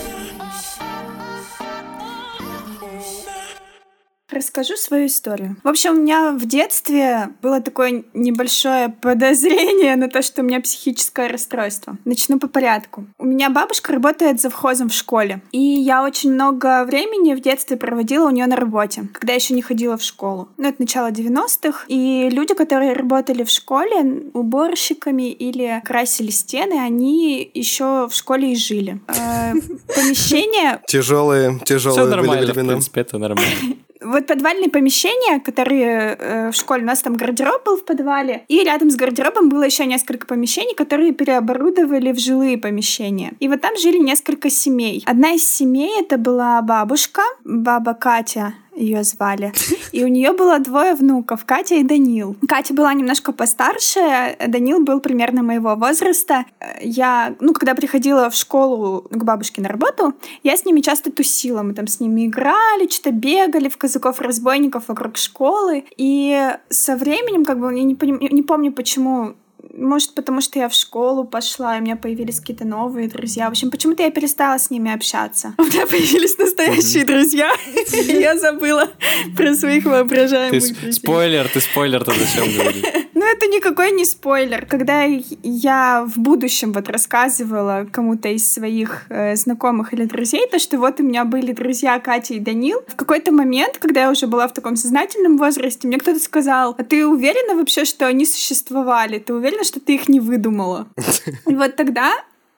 Расскажу 4.37 4.77
свою 4.77 5.07
историю. 5.07 5.57
В 5.63 5.67
общем, 5.67 5.93
у 5.93 6.01
меня 6.01 6.31
в 6.31 6.45
детстве 6.45 7.29
было 7.41 7.59
такое 7.59 8.03
небольшое 8.13 8.89
подозрение 8.89 9.95
на 9.95 10.09
то, 10.09 10.21
что 10.21 10.43
у 10.43 10.45
меня 10.45 10.61
психическое 10.61 11.27
расстройство. 11.27 11.97
Начну 12.05 12.37
по 12.37 12.47
порядку. 12.47 13.07
У 13.17 13.25
меня 13.25 13.49
бабушка 13.49 13.93
работает 13.93 14.39
завхозом 14.39 14.89
в 14.89 14.93
школе. 14.93 15.41
И 15.51 15.59
я 15.59 16.03
очень 16.03 16.33
много 16.33 16.83
времени 16.85 17.33
в 17.33 17.41
детстве 17.41 17.77
проводила 17.77 18.27
у 18.27 18.29
нее 18.29 18.45
на 18.45 18.55
работе, 18.55 19.07
когда 19.11 19.33
я 19.33 19.37
еще 19.37 19.55
не 19.55 19.63
ходила 19.63 19.97
в 19.97 20.03
школу. 20.03 20.49
Ну, 20.57 20.69
это 20.69 20.83
начало 20.83 21.09
90-х. 21.09 21.85
И 21.87 22.29
люди, 22.31 22.53
которые 22.53 22.93
работали 22.93 23.43
в 23.43 23.49
школе 23.49 24.29
уборщиками 24.33 25.31
или 25.31 25.81
красили 25.83 26.29
стены, 26.29 26.79
они 26.79 27.49
еще 27.55 28.07
в 28.07 28.13
школе 28.13 28.51
и 28.51 28.55
жили. 28.55 29.01
Э, 29.07 29.53
помещение... 29.95 30.79
Тяжелые, 30.87 31.59
тяжелые 31.65 32.05
Все 32.05 32.15
нормально, 32.15 32.51
в 32.51 32.55
принципе, 32.55 33.01
это 33.01 33.17
нормально 33.17 33.49
вот 34.07 34.27
подвальные 34.27 34.69
помещения, 34.69 35.39
которые 35.39 36.15
э, 36.19 36.51
в 36.51 36.55
школе, 36.55 36.83
у 36.83 36.85
нас 36.85 37.01
там 37.01 37.15
гардероб 37.15 37.65
был 37.65 37.77
в 37.77 37.85
подвале, 37.85 38.43
и 38.47 38.63
рядом 38.63 38.89
с 38.89 38.95
гардеробом 38.95 39.49
было 39.49 39.63
еще 39.63 39.85
несколько 39.85 40.27
помещений, 40.27 40.75
которые 40.75 41.13
переоборудовали 41.13 42.11
в 42.11 42.19
жилые 42.19 42.57
помещения. 42.57 43.33
И 43.39 43.47
вот 43.47 43.61
там 43.61 43.77
жили 43.77 43.97
несколько 43.97 44.49
семей. 44.49 45.03
Одна 45.05 45.31
из 45.31 45.47
семей 45.47 45.99
это 45.99 46.17
была 46.17 46.61
бабушка, 46.61 47.21
баба 47.43 47.93
Катя, 47.93 48.53
ее 48.77 49.03
звали. 49.03 49.53
И 49.91 50.03
у 50.03 50.07
нее 50.07 50.33
было 50.33 50.59
двое 50.59 50.93
внуков, 50.93 51.45
Катя 51.45 51.75
и 51.75 51.83
Данил. 51.83 52.35
Катя 52.47 52.73
была 52.73 52.93
немножко 52.93 53.31
постарше, 53.31 54.35
Данил 54.47 54.83
был 54.83 54.99
примерно 54.99 55.43
моего 55.43 55.75
возраста. 55.75 56.45
Я, 56.81 57.35
ну, 57.39 57.53
когда 57.53 57.75
приходила 57.75 58.29
в 58.29 58.35
школу 58.35 59.07
к 59.09 59.23
бабушке 59.23 59.61
на 59.61 59.69
работу, 59.69 60.13
я 60.43 60.55
с 60.55 60.65
ними 60.65 60.81
часто 60.81 61.11
тусила. 61.11 61.63
Мы 61.63 61.73
там 61.73 61.87
с 61.87 61.99
ними 61.99 62.27
играли, 62.27 62.87
что-то 62.89 63.11
бегали 63.11 63.69
в 63.69 63.77
казаков-разбойников 63.77 64.87
вокруг 64.87 65.17
школы. 65.17 65.85
И 65.97 66.55
со 66.69 66.95
временем, 66.95 67.45
как 67.45 67.59
бы, 67.59 67.75
я 67.75 67.83
не, 67.83 67.97
не 68.31 68.43
помню, 68.43 68.71
почему 68.71 69.35
может, 69.77 70.13
потому 70.13 70.41
что 70.41 70.59
я 70.59 70.69
в 70.69 70.73
школу 70.73 71.23
пошла, 71.23 71.77
и 71.77 71.79
у 71.79 71.83
меня 71.83 71.95
появились 71.95 72.39
какие-то 72.39 72.65
новые 72.65 73.07
друзья. 73.07 73.47
В 73.47 73.51
общем, 73.51 73.71
почему-то 73.71 74.03
я 74.03 74.11
перестала 74.11 74.57
с 74.57 74.69
ними 74.69 74.93
общаться. 74.93 75.53
У 75.57 75.63
меня 75.63 75.85
появились 75.85 76.37
настоящие 76.37 77.05
друзья, 77.05 77.51
и 77.91 78.19
я 78.19 78.37
забыла 78.37 78.89
про 79.35 79.53
своих 79.53 79.85
воображаемых 79.85 80.61
друзей. 80.61 80.91
Спойлер, 80.93 81.47
ты 81.47 81.61
спойлер-то 81.61 82.11
зачем 82.11 82.51
говорить? 82.57 82.85
Ну, 83.13 83.25
это 83.25 83.47
никакой 83.47 83.91
не 83.91 84.05
спойлер. 84.05 84.65
Когда 84.65 85.03
я 85.03 86.05
в 86.05 86.19
будущем 86.19 86.71
вот 86.71 86.87
рассказывала 86.89 87.87
кому-то 87.91 88.29
из 88.29 88.51
своих 88.51 89.05
э, 89.09 89.35
знакомых 89.35 89.93
или 89.93 90.05
друзей, 90.05 90.47
то, 90.51 90.59
что 90.59 90.77
вот 90.77 90.99
у 90.99 91.03
меня 91.03 91.25
были 91.25 91.51
друзья 91.51 91.99
Катя 91.99 92.35
и 92.35 92.39
Данил, 92.39 92.81
в 92.87 92.95
какой-то 92.95 93.31
момент, 93.31 93.79
когда 93.79 94.01
я 94.01 94.11
уже 94.11 94.27
была 94.27 94.47
в 94.47 94.53
таком 94.53 94.75
сознательном 94.75 95.37
возрасте, 95.37 95.87
мне 95.87 95.97
кто-то 95.97 96.19
сказал, 96.19 96.75
а 96.77 96.83
ты 96.83 97.05
уверена 97.05 97.55
вообще, 97.55 97.85
что 97.85 98.05
они 98.05 98.25
существовали? 98.25 99.19
Ты 99.19 99.33
уверена, 99.33 99.63
что 99.67 99.79
ты 99.79 99.95
их 99.95 100.09
не 100.09 100.19
выдумала. 100.19 100.87
И 101.45 101.55
вот 101.55 101.75
тогда 101.75 102.13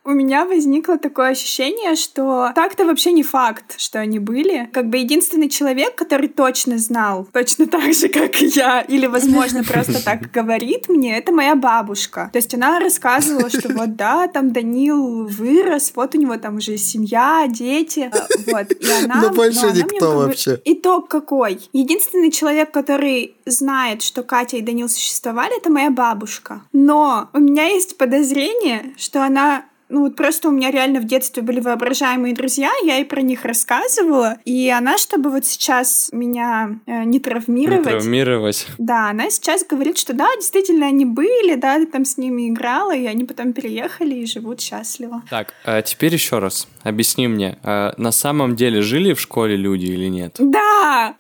у 0.10 0.14
меня 0.14 0.46
возникло 0.46 0.98
такое 0.98 1.30
ощущение, 1.30 1.96
что 1.96 2.52
так-то 2.56 2.86
вообще 2.86 3.12
не 3.12 3.22
факт, 3.22 3.76
что 3.78 4.00
они 4.00 4.18
были. 4.18 4.68
Как 4.74 4.90
бы 4.90 4.98
единственный 4.98 5.50
человек, 5.50 5.94
который 5.94 6.28
точно 6.28 6.80
знал, 6.80 7.28
точно 7.32 7.68
так 7.68 7.94
же, 7.94 8.10
как 8.10 8.42
и 8.42 8.48
я, 8.48 8.82
или, 8.82 9.06
возможно, 9.06 9.64
просто 9.64 10.04
так 10.04 10.32
говорит 10.32 10.90
мне, 10.90 11.16
это 11.16 11.32
моя 11.32 11.56
бабушка. 11.56 12.32
То 12.34 12.40
есть 12.40 12.52
она 12.56 12.80
рассказывала, 12.80 13.50
что 13.50 13.70
вот 13.74 13.96
да, 13.96 14.28
там 14.28 14.52
Данил 14.52 15.28
вырос, 15.28 15.92
вот 15.96 16.16
у 16.16 16.18
него 16.18 16.38
там 16.38 16.58
уже 16.58 16.78
семья, 16.78 17.46
дети, 17.48 18.10
а, 18.12 18.28
вот. 18.48 18.72
И 18.72 18.92
она, 19.04 19.22
Но 19.22 19.30
больше 19.30 19.62
ну, 19.62 19.70
она 19.70 19.78
никто 19.78 20.08
мне 20.08 20.26
вообще. 20.26 20.60
Итог 20.66 21.08
какой? 21.08 21.60
Единственный 21.72 22.32
человек, 22.32 22.72
который 22.72 23.36
знает, 23.46 24.02
что 24.02 24.24
Катя 24.24 24.58
и 24.58 24.62
Данил 24.62 24.90
существовали, 24.90 25.56
это 25.56 25.70
моя 25.70 25.92
бабушка. 25.92 26.64
Но 26.74 27.30
у 27.34 27.40
меня 27.40 27.68
есть 27.68 27.96
подозрение, 27.98 28.94
что 28.98 29.24
она 29.24 29.66
ну 29.90 30.02
вот 30.02 30.16
просто 30.16 30.50
у 30.50 30.52
меня 30.52 30.72
реально 30.72 31.00
в 31.00 31.06
детстве 31.06 31.44
были 31.44 31.60
воображаемые 31.60 32.34
друзья, 32.36 32.70
я 32.84 32.96
ей 32.96 33.06
про 33.06 33.22
них 33.22 33.44
рассказывала, 33.46 34.38
и 34.46 34.70
она, 34.70 34.98
чтобы 34.98 35.30
вот 35.32 35.46
сейчас 35.46 36.10
меня 36.12 36.80
э, 36.86 37.04
не 37.04 37.20
травмировать, 37.20 37.86
Не 37.86 37.92
травмировать. 37.92 38.68
да, 38.78 39.10
она 39.10 39.30
сейчас 39.30 39.66
говорит, 39.66 39.98
что 39.98 40.14
да, 40.14 40.28
действительно 40.38 40.86
они 40.88 41.06
были, 41.06 41.56
да, 41.56 41.76
ты 41.76 41.86
там 41.88 42.06
с 42.06 42.18
ними 42.18 42.50
играла, 42.50 42.96
и 42.96 43.06
они 43.06 43.24
потом 43.24 43.54
переехали 43.54 44.16
и 44.16 44.26
живут 44.26 44.62
счастливо. 44.62 45.24
Так, 45.30 45.54
а 45.66 45.82
теперь 45.82 46.14
еще 46.14 46.40
раз. 46.40 46.68
Объясни 46.84 47.28
мне, 47.28 47.58
а 47.64 47.94
на 47.98 48.12
самом 48.12 48.56
деле 48.56 48.82
жили 48.82 49.14
в 49.14 49.20
школе 49.22 49.56
люди 49.56 49.86
или 49.86 50.08
нет? 50.08 50.36
Да! 50.40 51.16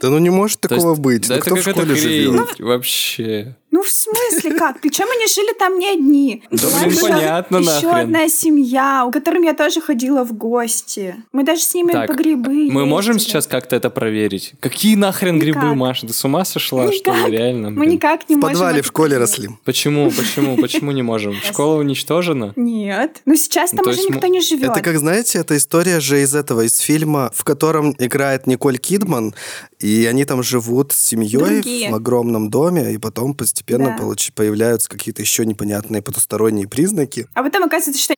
Да 0.00 0.08
ну 0.08 0.18
не 0.18 0.30
может 0.30 0.58
есть- 0.64 0.68
такого 0.68 0.94
быть. 0.94 1.28
Да 1.28 1.34
Ну 1.34 1.40
это 1.40 1.46
кто 1.50 1.56
в 1.56 1.60
школе 1.60 1.94
живет? 1.94 2.58
вообще. 2.58 3.54
Ну 3.70 3.82
в 3.84 3.88
смысле 3.88 4.52
как? 4.54 4.80
Причем 4.80 5.04
они 5.14 5.26
жили 5.28 5.56
там 5.58 5.78
не 5.78 5.88
одни. 5.90 6.42
Да, 6.50 6.66
блин, 6.82 6.90
еще- 6.90 7.00
понятно 7.02 7.56
еще 7.58 7.70
нахрен. 7.70 7.94
одна 7.94 8.28
семья, 8.28 9.04
у 9.06 9.10
которой 9.12 9.44
я 9.44 9.54
тоже 9.54 9.80
ходила 9.80 10.24
в 10.24 10.32
гости. 10.32 11.16
Мы 11.32 11.44
даже 11.44 11.60
с 11.62 11.74
ними 11.74 11.92
Так, 11.92 12.08
по 12.08 12.14
грибы 12.14 12.70
Мы 12.70 12.84
можем 12.86 13.14
ездили. 13.16 13.30
сейчас 13.32 13.46
как-то 13.46 13.76
это 13.76 13.88
проверить? 13.90 14.54
Какие 14.60 14.96
нахрен 14.96 15.38
грибы, 15.38 15.60
Никак. 15.60 15.76
Маша? 15.76 16.06
Ты 16.06 16.12
с 16.14 16.24
ума 16.24 16.44
сошла, 16.44 16.90
что 16.90 17.12
Никак. 17.12 17.28
ли, 17.28 17.36
реально? 17.36 17.70
Мы 17.70 17.80
блин? 17.80 17.90
никак 17.92 18.28
не 18.28 18.34
В 18.36 18.38
можем 18.38 18.52
подвале 18.54 18.78
это 18.80 18.84
в 18.84 18.88
школе 18.88 19.10
проверить. 19.16 19.30
росли. 19.38 19.48
Почему, 19.64 20.10
почему, 20.10 20.56
почему 20.56 20.90
не 20.92 21.02
можем? 21.02 21.34
Школа 21.34 21.76
уничтожена? 21.78 22.52
Нет. 22.56 23.20
Ну 23.26 23.36
сейчас 23.36 23.70
там 23.70 23.86
уже 23.86 24.02
никто 24.02 24.26
не 24.26 24.40
живет. 24.40 24.70
Это 24.70 24.80
как, 24.90 24.98
знаете, 24.98 25.38
это 25.38 25.56
история 25.56 26.00
же 26.00 26.20
из 26.22 26.34
этого, 26.34 26.62
из 26.62 26.78
фильма, 26.78 27.30
в 27.34 27.44
котором 27.44 27.94
играет 27.98 28.46
Николь 28.46 28.78
Кидман, 28.78 29.34
и 29.78 30.06
они 30.06 30.24
там 30.24 30.42
живут 30.42 30.92
с 30.92 30.98
семьей 30.98 31.38
Другие. 31.38 31.90
в 31.90 31.94
огромном 31.94 32.50
доме, 32.50 32.92
и 32.92 32.98
потом 32.98 33.34
постепенно 33.34 33.96
Да. 33.96 34.02
получ- 34.04 34.32
появляются 34.34 34.88
какие-то 34.88 35.22
еще 35.22 35.46
непонятные 35.46 36.02
потусторонние 36.02 36.66
признаки. 36.68 37.26
А 37.34 37.42
потом 37.42 37.64
оказывается, 37.64 38.02
что 38.02 38.14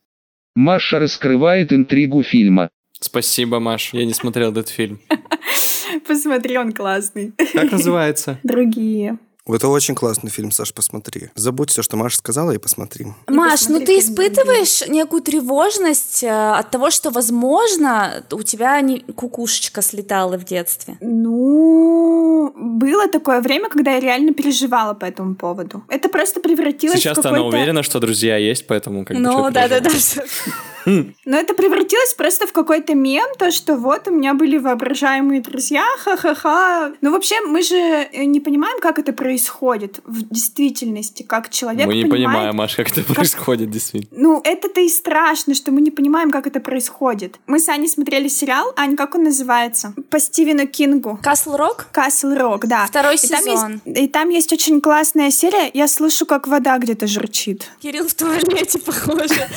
Маша 0.54 0.98
раскрывает 0.98 1.72
интригу 1.72 2.22
фильма. 2.22 2.68
Спасибо, 3.00 3.58
Маш. 3.60 3.92
Я 3.92 4.04
не 4.04 4.14
смотрел 4.14 4.52
этот 4.52 4.68
фильм. 4.68 5.00
посмотри, 6.06 6.56
он 6.58 6.72
классный. 6.72 7.32
Как 7.52 7.72
называется? 7.72 8.38
Другие. 8.44 9.18
Это 9.48 9.68
очень 9.68 9.96
классный 9.96 10.30
фильм, 10.30 10.52
Саш, 10.52 10.72
посмотри. 10.72 11.30
Забудь 11.34 11.70
все, 11.70 11.82
что 11.82 11.96
Маша 11.96 12.18
сказала, 12.18 12.52
и 12.52 12.58
посмотри. 12.58 13.06
Маш, 13.26 13.68
ну 13.68 13.80
ты 13.80 13.98
испытываешь 13.98 14.86
некую 14.88 15.20
тревожность 15.20 16.22
э, 16.22 16.30
от 16.30 16.70
того, 16.70 16.90
что, 16.90 17.10
возможно, 17.10 18.24
у 18.30 18.42
тебя 18.42 18.80
не 18.80 19.00
кукушечка 19.00 19.82
слетала 19.82 20.38
в 20.38 20.44
детстве? 20.44 20.96
Ну, 21.00 22.52
было 22.54 23.08
такое 23.08 23.40
время, 23.40 23.68
когда 23.68 23.92
я 23.92 24.00
реально 24.00 24.32
переживала 24.32 24.94
по 24.94 25.06
этому 25.06 25.34
поводу. 25.34 25.82
Это 25.88 26.08
просто 26.08 26.38
превратилось 26.38 27.00
в 27.00 27.02
Сейчас-то 27.02 27.22
какой-то... 27.22 27.46
она 27.46 27.56
уверена, 27.56 27.82
что 27.82 27.98
друзья 27.98 28.36
есть, 28.36 28.68
поэтому 28.68 29.04
как 29.04 29.16
бы 29.16 29.22
Ну, 29.22 29.50
да-да-да. 29.50 29.90
Но 31.24 31.36
это 31.36 31.54
превратилось 31.54 32.14
просто 32.14 32.46
в 32.46 32.52
какой-то 32.52 32.94
мем, 32.94 33.26
то, 33.38 33.50
что 33.50 33.76
вот 33.76 34.08
у 34.08 34.10
меня 34.10 34.34
были 34.34 34.58
воображаемые 34.58 35.40
друзья, 35.40 35.84
ха-ха-ха. 35.98 36.92
Ну, 37.00 37.10
вообще, 37.12 37.40
мы 37.42 37.62
же 37.62 37.76
э, 37.76 38.24
не 38.24 38.40
понимаем, 38.40 38.78
как 38.80 38.98
это 38.98 39.12
происходит 39.12 40.00
в 40.04 40.22
действительности, 40.28 41.22
как 41.22 41.50
человек 41.50 41.86
Мы 41.86 41.94
не 41.94 42.02
понимает- 42.04 42.22
понимаем, 42.36 42.56
Маш, 42.56 42.74
как 42.76 42.90
это 42.90 43.02
происходит 43.14 43.70
действительно. 43.70 44.20
Ну, 44.20 44.40
это-то 44.44 44.80
и 44.80 44.88
страшно, 44.88 45.54
что 45.54 45.70
мы 45.72 45.80
не 45.80 45.90
понимаем, 45.90 46.30
как 46.30 46.46
это 46.46 46.60
происходит. 46.60 47.36
Мы 47.46 47.58
с 47.58 47.68
Аней 47.68 47.88
смотрели 47.88 48.28
сериал, 48.28 48.72
Ань, 48.76 48.96
как 48.96 49.14
он 49.14 49.24
называется? 49.24 49.94
По 50.10 50.18
Стивену 50.20 50.66
Кингу. 50.66 51.18
Касл 51.22 51.56
Рок? 51.56 51.86
Касл 51.92 52.34
Рок, 52.34 52.66
да. 52.66 52.86
Второй 52.86 53.16
И 53.16 53.28
там 53.28 53.42
сезон. 53.42 53.80
есть- 53.84 53.98
и 53.98 54.08
там 54.08 54.28
есть 54.30 54.52
очень 54.52 54.80
классная 54.80 55.30
серия. 55.30 55.70
Я 55.74 55.88
слышу, 55.88 56.26
как 56.26 56.46
вода 56.48 56.78
где-то 56.78 57.06
журчит. 57.06 57.70
Кирилл 57.80 58.06
в 58.08 58.14
туалете, 58.14 58.78
похоже. 58.84 59.48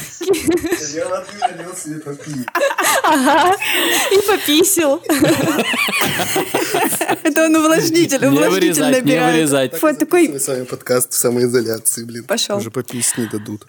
Ага. 3.03 3.55
И 4.11 4.17
пописил. 4.27 5.01
Это 7.23 7.45
он 7.45 7.55
увлажнитель, 7.55 8.19
Не 8.21 8.29
не 9.01 9.19
вырезать. 9.19 9.81
Вот 9.81 9.97
такой 9.97 10.39
с 10.39 10.47
вами 10.47 10.63
подкаст 10.63 11.13
в 11.13 11.15
самоизоляции, 11.15 12.03
блин. 12.03 12.23
Пошел. 12.23 12.57
Уже 12.57 12.71
по 12.71 12.83
песни 12.83 13.27
дадут. 13.31 13.65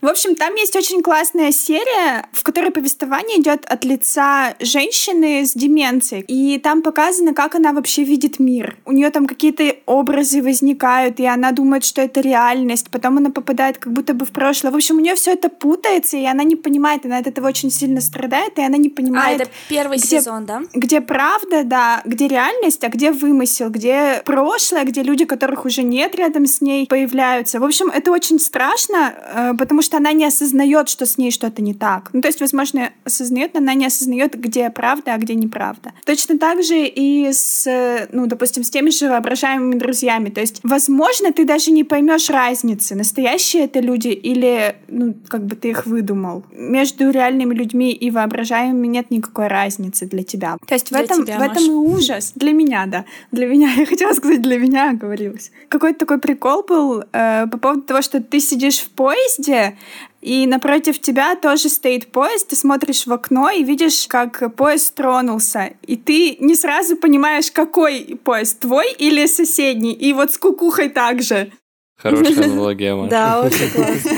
В 0.00 0.06
общем, 0.06 0.34
там 0.36 0.54
есть 0.54 0.76
очень 0.76 1.02
классная 1.02 1.52
серия, 1.52 2.26
в 2.32 2.42
которой 2.42 2.70
повествование 2.70 3.40
идет 3.40 3.64
от 3.66 3.84
лица 3.84 4.54
женщины 4.60 5.44
с 5.46 5.54
деменцией. 5.54 6.24
И 6.28 6.58
там 6.58 6.82
показано, 6.82 7.34
как 7.34 7.54
она 7.54 7.72
вообще 7.72 8.04
видит 8.04 8.38
мир. 8.38 8.76
У 8.84 8.92
нее 8.92 9.10
там 9.10 9.26
какие-то 9.26 9.76
образы 9.86 10.42
возникают, 10.42 11.20
и 11.20 11.26
она 11.26 11.52
думает, 11.52 11.84
что 11.84 12.02
это 12.02 12.20
реальность. 12.20 12.90
Потом 12.90 13.18
она 13.18 13.30
попадает 13.30 13.78
как 13.78 13.92
будто 13.92 14.14
бы 14.14 14.24
в 14.24 14.30
прошлое. 14.30 14.72
В 14.72 14.76
общем, 14.76 14.96
у 14.96 15.00
нее 15.00 15.14
все 15.14 15.32
это 15.32 15.48
путается, 15.48 16.16
и 16.16 16.24
она 16.24 16.44
не 16.44 16.56
понимает, 16.56 16.83
она 16.84 17.18
от 17.18 17.26
этого 17.26 17.48
очень 17.48 17.70
сильно 17.70 18.00
страдает, 18.00 18.58
и 18.58 18.62
она 18.62 18.76
не 18.76 18.88
А, 18.88 18.90
понимает, 18.90 19.40
это 19.40 19.50
первый 19.68 19.98
где- 19.98 20.18
сезон, 20.20 20.44
да? 20.46 20.62
где 20.74 21.00
правда, 21.00 21.64
да, 21.64 22.02
где 22.04 22.28
реальность, 22.28 22.84
а 22.84 22.88
где 22.88 23.10
вымысел, 23.12 23.70
где 23.70 24.22
прошлое, 24.24 24.84
где 24.84 25.02
люди, 25.02 25.24
которых 25.24 25.64
уже 25.64 25.82
нет 25.82 26.14
рядом 26.14 26.46
с 26.46 26.60
ней, 26.60 26.86
появляются. 26.86 27.60
В 27.60 27.64
общем, 27.64 27.88
это 27.88 28.10
очень 28.12 28.38
страшно, 28.38 29.14
э, 29.34 29.52
потому 29.58 29.82
что 29.82 29.96
она 29.96 30.12
не 30.12 30.24
осознает, 30.26 30.88
что 30.88 31.06
с 31.06 31.18
ней 31.18 31.30
что-то 31.30 31.62
не 31.62 31.74
так. 31.74 32.10
Ну, 32.12 32.20
то 32.20 32.28
есть, 32.28 32.40
возможно, 32.40 32.90
осознает, 33.04 33.54
но 33.54 33.60
она 33.60 33.74
не 33.74 33.86
осознает, 33.86 34.34
где 34.38 34.70
правда, 34.70 35.14
а 35.14 35.18
где 35.18 35.34
неправда. 35.34 35.92
Точно 36.04 36.38
так 36.38 36.62
же 36.62 36.84
и 36.86 37.32
с, 37.32 37.66
ну, 38.12 38.26
допустим, 38.26 38.64
с 38.64 38.70
теми 38.70 38.90
же 38.90 39.08
воображаемыми 39.08 39.78
друзьями. 39.78 40.30
То 40.30 40.40
есть, 40.40 40.60
возможно, 40.62 41.32
ты 41.32 41.44
даже 41.44 41.70
не 41.70 41.84
поймешь 41.84 42.30
разницы, 42.30 42.94
настоящие 42.94 43.64
это 43.64 43.80
люди 43.80 44.08
или, 44.08 44.76
ну, 44.88 45.14
как 45.28 45.44
бы 45.46 45.56
ты 45.56 45.70
их 45.70 45.86
выдумал. 45.86 46.44
Между 46.74 47.10
реальными 47.10 47.54
людьми 47.54 47.92
и 47.92 48.10
воображаемыми 48.10 48.88
нет 48.88 49.10
никакой 49.12 49.46
разницы 49.46 50.06
для 50.06 50.24
тебя. 50.24 50.56
То 50.66 50.74
есть 50.74 50.88
в 50.88 50.90
Для 50.90 51.02
этом, 51.02 51.24
тебя, 51.24 51.38
в 51.38 51.42
этом 51.42 51.64
и 51.64 51.70
ужас. 51.70 52.32
Для 52.34 52.52
меня, 52.52 52.86
да. 52.86 53.04
Для 53.30 53.46
меня. 53.46 53.72
Я 53.76 53.86
хотела 53.86 54.12
сказать 54.12 54.42
для 54.42 54.58
меня, 54.58 54.90
оговорилась. 54.90 55.52
Какой-то 55.68 56.00
такой 56.00 56.18
прикол 56.18 56.64
был 56.64 57.04
э, 57.12 57.46
по 57.46 57.58
поводу 57.58 57.82
того, 57.82 58.02
что 58.02 58.20
ты 58.20 58.40
сидишь 58.40 58.78
в 58.78 58.90
поезде, 58.90 59.76
и 60.20 60.46
напротив 60.46 60.98
тебя 61.00 61.36
тоже 61.36 61.68
стоит 61.68 62.10
поезд, 62.10 62.48
ты 62.48 62.56
смотришь 62.56 63.06
в 63.06 63.12
окно 63.12 63.50
и 63.50 63.62
видишь, 63.62 64.06
как 64.08 64.56
поезд 64.56 64.94
тронулся. 64.94 65.74
И 65.86 65.96
ты 65.96 66.38
не 66.40 66.56
сразу 66.56 66.96
понимаешь, 66.96 67.52
какой 67.52 68.18
поезд, 68.24 68.58
твой 68.58 68.90
или 68.94 69.26
соседний. 69.26 69.92
И 69.92 70.12
вот 70.12 70.32
с 70.32 70.38
кукухой 70.38 70.88
также. 70.88 71.52
Хорошая 71.96 72.44
аналогия, 72.50 72.94
Маш. 72.96 73.10
Да, 73.10 73.42
очень 73.42 73.70
классно. 73.70 74.10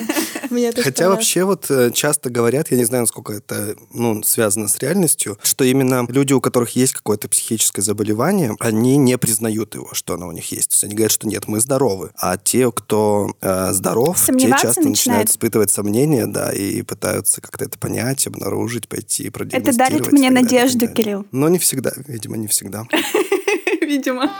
Хотя 0.82 1.08
вообще 1.08 1.44
вот 1.44 1.66
э, 1.70 1.90
часто 1.92 2.30
говорят, 2.30 2.70
я 2.70 2.76
не 2.76 2.84
знаю, 2.84 3.02
насколько 3.02 3.32
это 3.32 3.76
ну, 3.92 4.22
связано 4.22 4.68
с 4.68 4.78
реальностью, 4.78 5.38
что 5.42 5.64
именно 5.64 6.06
люди, 6.08 6.32
у 6.32 6.40
которых 6.40 6.76
есть 6.76 6.92
какое-то 6.94 7.28
психическое 7.28 7.82
заболевание, 7.82 8.54
они 8.60 8.96
не 8.96 9.18
признают 9.18 9.74
его, 9.74 9.90
что 9.92 10.14
оно 10.14 10.28
у 10.28 10.32
них 10.32 10.50
есть. 10.52 10.70
То 10.70 10.72
есть 10.74 10.84
они 10.84 10.94
говорят, 10.94 11.12
что 11.12 11.26
нет, 11.28 11.48
мы 11.48 11.60
здоровы. 11.60 12.10
А 12.16 12.36
те, 12.36 12.70
кто 12.72 13.34
э, 13.40 13.72
здоров, 13.72 14.16
те 14.24 14.48
часто 14.50 14.66
начинают. 14.66 14.86
начинают 14.86 15.30
испытывать 15.30 15.70
сомнения, 15.70 16.26
да, 16.26 16.52
и 16.52 16.82
пытаются 16.82 17.40
как-то 17.40 17.64
это 17.64 17.78
понять, 17.78 18.26
обнаружить, 18.26 18.88
пойти 18.88 19.24
Это 19.24 19.32
продиагностировать. 19.32 19.92
дарит 19.92 20.12
мне 20.12 20.30
надежду. 20.30 20.88
Кирилл. 20.88 21.26
Но 21.32 21.48
не 21.48 21.58
всегда, 21.58 21.92
видимо, 22.06 22.36
не 22.36 22.46
всегда. 22.46 22.84
Видимо. 23.80 24.32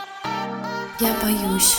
Я 0.99 1.15
боюсь. 1.23 1.77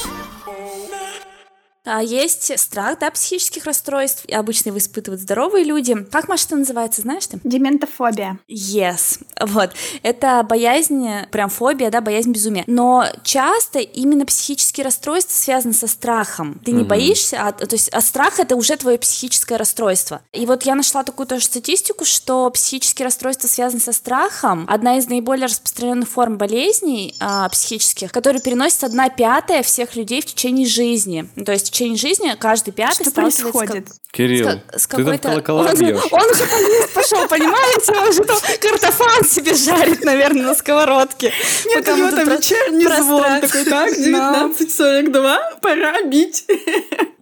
А 1.87 2.03
есть 2.03 2.57
страх, 2.59 2.99
да, 2.99 3.09
психических 3.11 3.65
расстройств. 3.65 4.25
И 4.25 4.33
Обычно 4.33 4.69
его 4.69 4.77
испытывают 4.77 5.21
здоровые 5.21 5.63
люди. 5.63 5.95
Как, 6.11 6.27
Маша, 6.27 6.45
это 6.47 6.57
называется, 6.57 7.01
знаешь 7.01 7.25
ты? 7.27 7.39
Дементофобия. 7.43 8.39
Yes. 8.49 9.19
Вот. 9.39 9.71
Это 10.01 10.43
боязнь, 10.43 11.07
прям 11.31 11.49
фобия, 11.49 11.91
да, 11.91 12.01
боязнь 12.01 12.31
безумия. 12.31 12.63
Но 12.65 13.05
часто 13.23 13.79
именно 13.79 14.25
психические 14.25 14.83
расстройства 14.83 15.33
связаны 15.33 15.73
со 15.73 15.87
страхом. 15.87 16.59
Ты 16.65 16.71
не 16.71 16.83
боишься, 16.83 17.37
а, 17.41 17.51
то 17.51 17.73
есть 17.75 17.89
а 17.89 18.01
страх 18.01 18.39
это 18.39 18.55
уже 18.55 18.75
твое 18.77 18.97
психическое 18.97 19.57
расстройство. 19.57 20.21
И 20.33 20.45
вот 20.45 20.63
я 20.63 20.73
нашла 20.73 21.03
такую 21.03 21.27
тоже 21.27 21.45
статистику, 21.45 22.03
что 22.03 22.49
психические 22.49 23.05
расстройства 23.05 23.47
связаны 23.47 23.79
со 23.79 23.93
страхом. 23.93 24.65
Одна 24.67 24.97
из 24.97 25.07
наиболее 25.07 25.45
распространенных 25.45 26.09
форм 26.09 26.37
болезней 26.37 27.15
а, 27.19 27.47
психических, 27.49 28.11
которые 28.11 28.41
переносится 28.41 28.87
одна 28.87 29.09
пятая 29.09 29.61
всех 29.61 29.95
людей 29.95 30.21
в 30.21 30.25
течение 30.25 30.65
жизни. 30.65 31.29
То 31.45 31.51
есть 31.51 31.71
течение 31.77 31.97
жизни 31.97 32.35
каждый 32.39 32.71
пятый 32.71 33.03
Что 33.03 33.11
происходит? 33.11 33.89
с, 33.89 33.99
Кирилл, 34.11 34.61
с 34.75 34.87
ты 34.87 34.95
там 34.95 35.05
какой-то... 35.05 35.29
колокола 35.29 35.69
он, 35.69 35.77
бьешь. 35.77 36.01
он 36.11 36.29
уже 36.31 36.45
пошел, 36.93 37.27
понимаете? 37.27 37.91
Он 37.91 38.07
уже 38.07 38.23
там 38.23 38.37
картофан 38.59 39.23
себе 39.25 39.53
жарит, 39.53 40.03
наверное, 40.03 40.47
на 40.47 40.55
сковородке. 40.55 41.31
Нет, 41.65 41.87
у 41.87 41.95
него 41.95 42.09
там 42.09 42.29
вечерний 42.29 42.85
звон 42.85 43.41
такой, 43.41 43.65
так, 43.65 43.89
Да. 44.07 44.49
19.42, 44.57 45.59
пора 45.61 46.01
бить. 46.03 46.45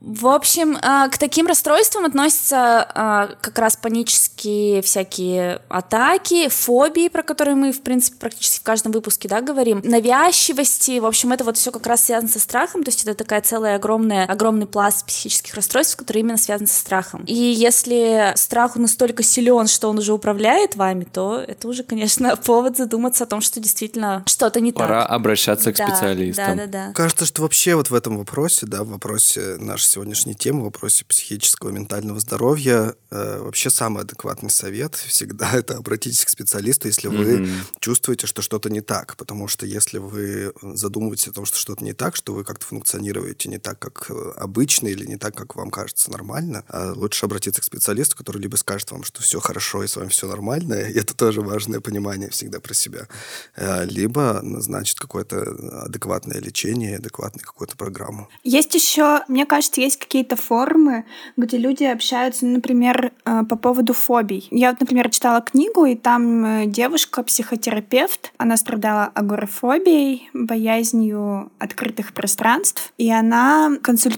В 0.06 0.28
общем, 0.28 0.78
а, 0.84 1.10
к 1.10 1.18
таким 1.18 1.48
расстройствам 1.48 2.06
относятся 2.06 2.88
а, 2.94 3.30
как 3.42 3.58
раз 3.58 3.76
панические 3.76 4.84
всякие 4.84 5.62
атаки, 5.68 6.48
фобии, 6.48 7.08
про 7.08 7.24
которые 7.24 7.56
мы, 7.56 7.72
в 7.72 7.82
принципе, 7.82 8.20
практически 8.20 8.60
в 8.60 8.64
каждом 8.64 8.92
выпуске 8.92 9.28
да, 9.28 9.42
говорим, 9.42 9.82
навязчивости. 9.84 11.00
В 11.00 11.08
общем, 11.08 11.32
это 11.32 11.44
вот 11.44 11.58
все 11.58 11.72
как 11.72 11.88
раз 11.88 12.06
связано 12.06 12.32
со 12.32 12.40
страхом, 12.40 12.84
то 12.84 12.90
есть 12.90 13.02
это 13.02 13.16
такая 13.16 13.42
целая 13.42 13.78
огромная, 13.78 14.26
огромный 14.46 14.68
пласт 14.68 15.06
психических 15.08 15.56
расстройств, 15.56 15.96
которые 15.96 16.22
именно 16.22 16.38
связаны 16.38 16.68
со 16.68 16.80
страхом. 16.80 17.24
И 17.26 17.34
если 17.34 18.32
страх 18.36 18.76
настолько 18.76 19.24
силен, 19.24 19.66
что 19.68 19.90
он 19.90 19.98
уже 19.98 20.14
управляет 20.14 20.76
вами, 20.76 21.08
то 21.12 21.38
это 21.40 21.68
уже, 21.68 21.84
конечно, 21.84 22.36
повод 22.46 22.78
задуматься 22.78 23.24
о 23.24 23.28
том, 23.28 23.42
что 23.42 23.60
действительно 23.60 24.24
что-то 24.28 24.60
не 24.62 24.72
Пора 24.72 25.02
так. 25.02 25.12
обращаться 25.12 25.74
к 25.74 25.78
Да, 25.78 25.88
специалистам. 25.88 26.58
Да, 26.58 26.68
да, 26.68 26.88
да. 26.88 26.94
Кажется, 26.94 27.26
что 27.26 27.42
вообще 27.42 27.74
вот 27.76 27.90
в 27.90 27.96
этом 27.96 28.18
вопросе, 28.20 28.68
да, 28.68 28.84
в 28.84 28.90
вопросе 28.90 29.56
нашей 29.58 29.86
сегодняшней 29.88 30.36
темы, 30.36 30.62
в 30.62 30.66
вопросе 30.66 31.06
психического 31.06 31.70
ментального 31.70 32.20
здоровья, 32.20 32.94
э, 33.10 33.40
вообще 33.42 33.72
самый 33.72 34.04
адекватный 34.04 34.52
совет 34.52 34.94
всегда 34.96 35.50
это 35.54 35.78
обратитесь 35.78 36.24
к 36.24 36.30
специалисту, 36.30 36.88
если 36.88 37.08
вы 37.08 37.40
Мгм. 37.40 37.50
чувствуете, 37.80 38.28
что 38.28 38.42
что-то 38.44 38.70
не 38.70 38.82
так. 38.82 39.16
Потому 39.18 39.48
что 39.48 39.66
если 39.66 39.98
вы 39.98 40.54
задумываетесь 40.62 41.30
о 41.30 41.32
том, 41.32 41.46
что 41.46 41.58
что-то 41.58 41.84
не 41.84 41.94
так, 41.94 42.16
что 42.16 42.34
вы 42.34 42.44
как-то 42.44 42.66
функционируете 42.66 43.50
не 43.50 43.58
так, 43.58 43.80
как 43.80 44.08
э, 44.10 44.32
обычно, 44.36 44.88
или 44.88 45.06
не 45.06 45.18
так, 45.18 45.36
как 45.36 45.56
вам 45.56 45.70
кажется 45.70 46.12
нормально, 46.12 46.64
а 46.68 46.94
лучше 46.94 47.26
обратиться 47.26 47.62
к 47.62 47.64
специалисту, 47.64 48.18
который 48.18 48.42
либо 48.42 48.56
скажет 48.56 48.92
вам, 48.92 49.04
что 49.04 49.22
все 49.22 49.40
хорошо 49.40 49.84
и 49.84 49.88
с 49.88 49.96
вами 49.96 50.10
все 50.10 50.28
нормально, 50.28 50.74
и 50.74 51.00
это 51.00 51.16
тоже 51.16 51.42
важное 51.42 51.80
понимание 51.80 52.30
всегда 52.30 52.60
про 52.60 52.74
себя, 52.74 53.08
э, 53.56 53.86
либо 53.86 54.40
назначит 54.42 55.00
какое-то 55.00 55.84
адекватное 55.86 56.40
лечение, 56.40 56.98
адекватную 56.98 57.46
какую-то 57.46 57.78
программу. 57.78 58.28
Есть 58.44 58.76
еще, 58.76 59.22
мне 59.28 59.46
кажется, 59.46 59.82
есть 59.82 59.98
какие-то 59.98 60.36
форумы, 60.36 61.06
где 61.38 61.58
люди 61.58 61.84
общаются, 61.84 62.46
ну, 62.46 62.54
например, 62.54 63.12
э, 63.26 63.44
по 63.50 63.56
поводу 63.56 63.94
фобий. 63.94 64.48
Я 64.52 64.72
вот, 64.72 64.80
например, 64.80 65.10
читала 65.10 65.42
книгу, 65.42 65.86
и 65.86 65.96
там 65.96 66.46
э, 66.46 66.66
девушка, 66.66 67.24
психотерапевт, 67.24 68.32
она 68.38 68.58
страдала 68.58 69.06
агорафобией, 69.06 70.30
боязнью 70.34 71.52
открытых 71.60 72.14
пространств, 72.14 72.94
и 72.98 73.12
она 73.12 73.78
консультировала 73.82 74.15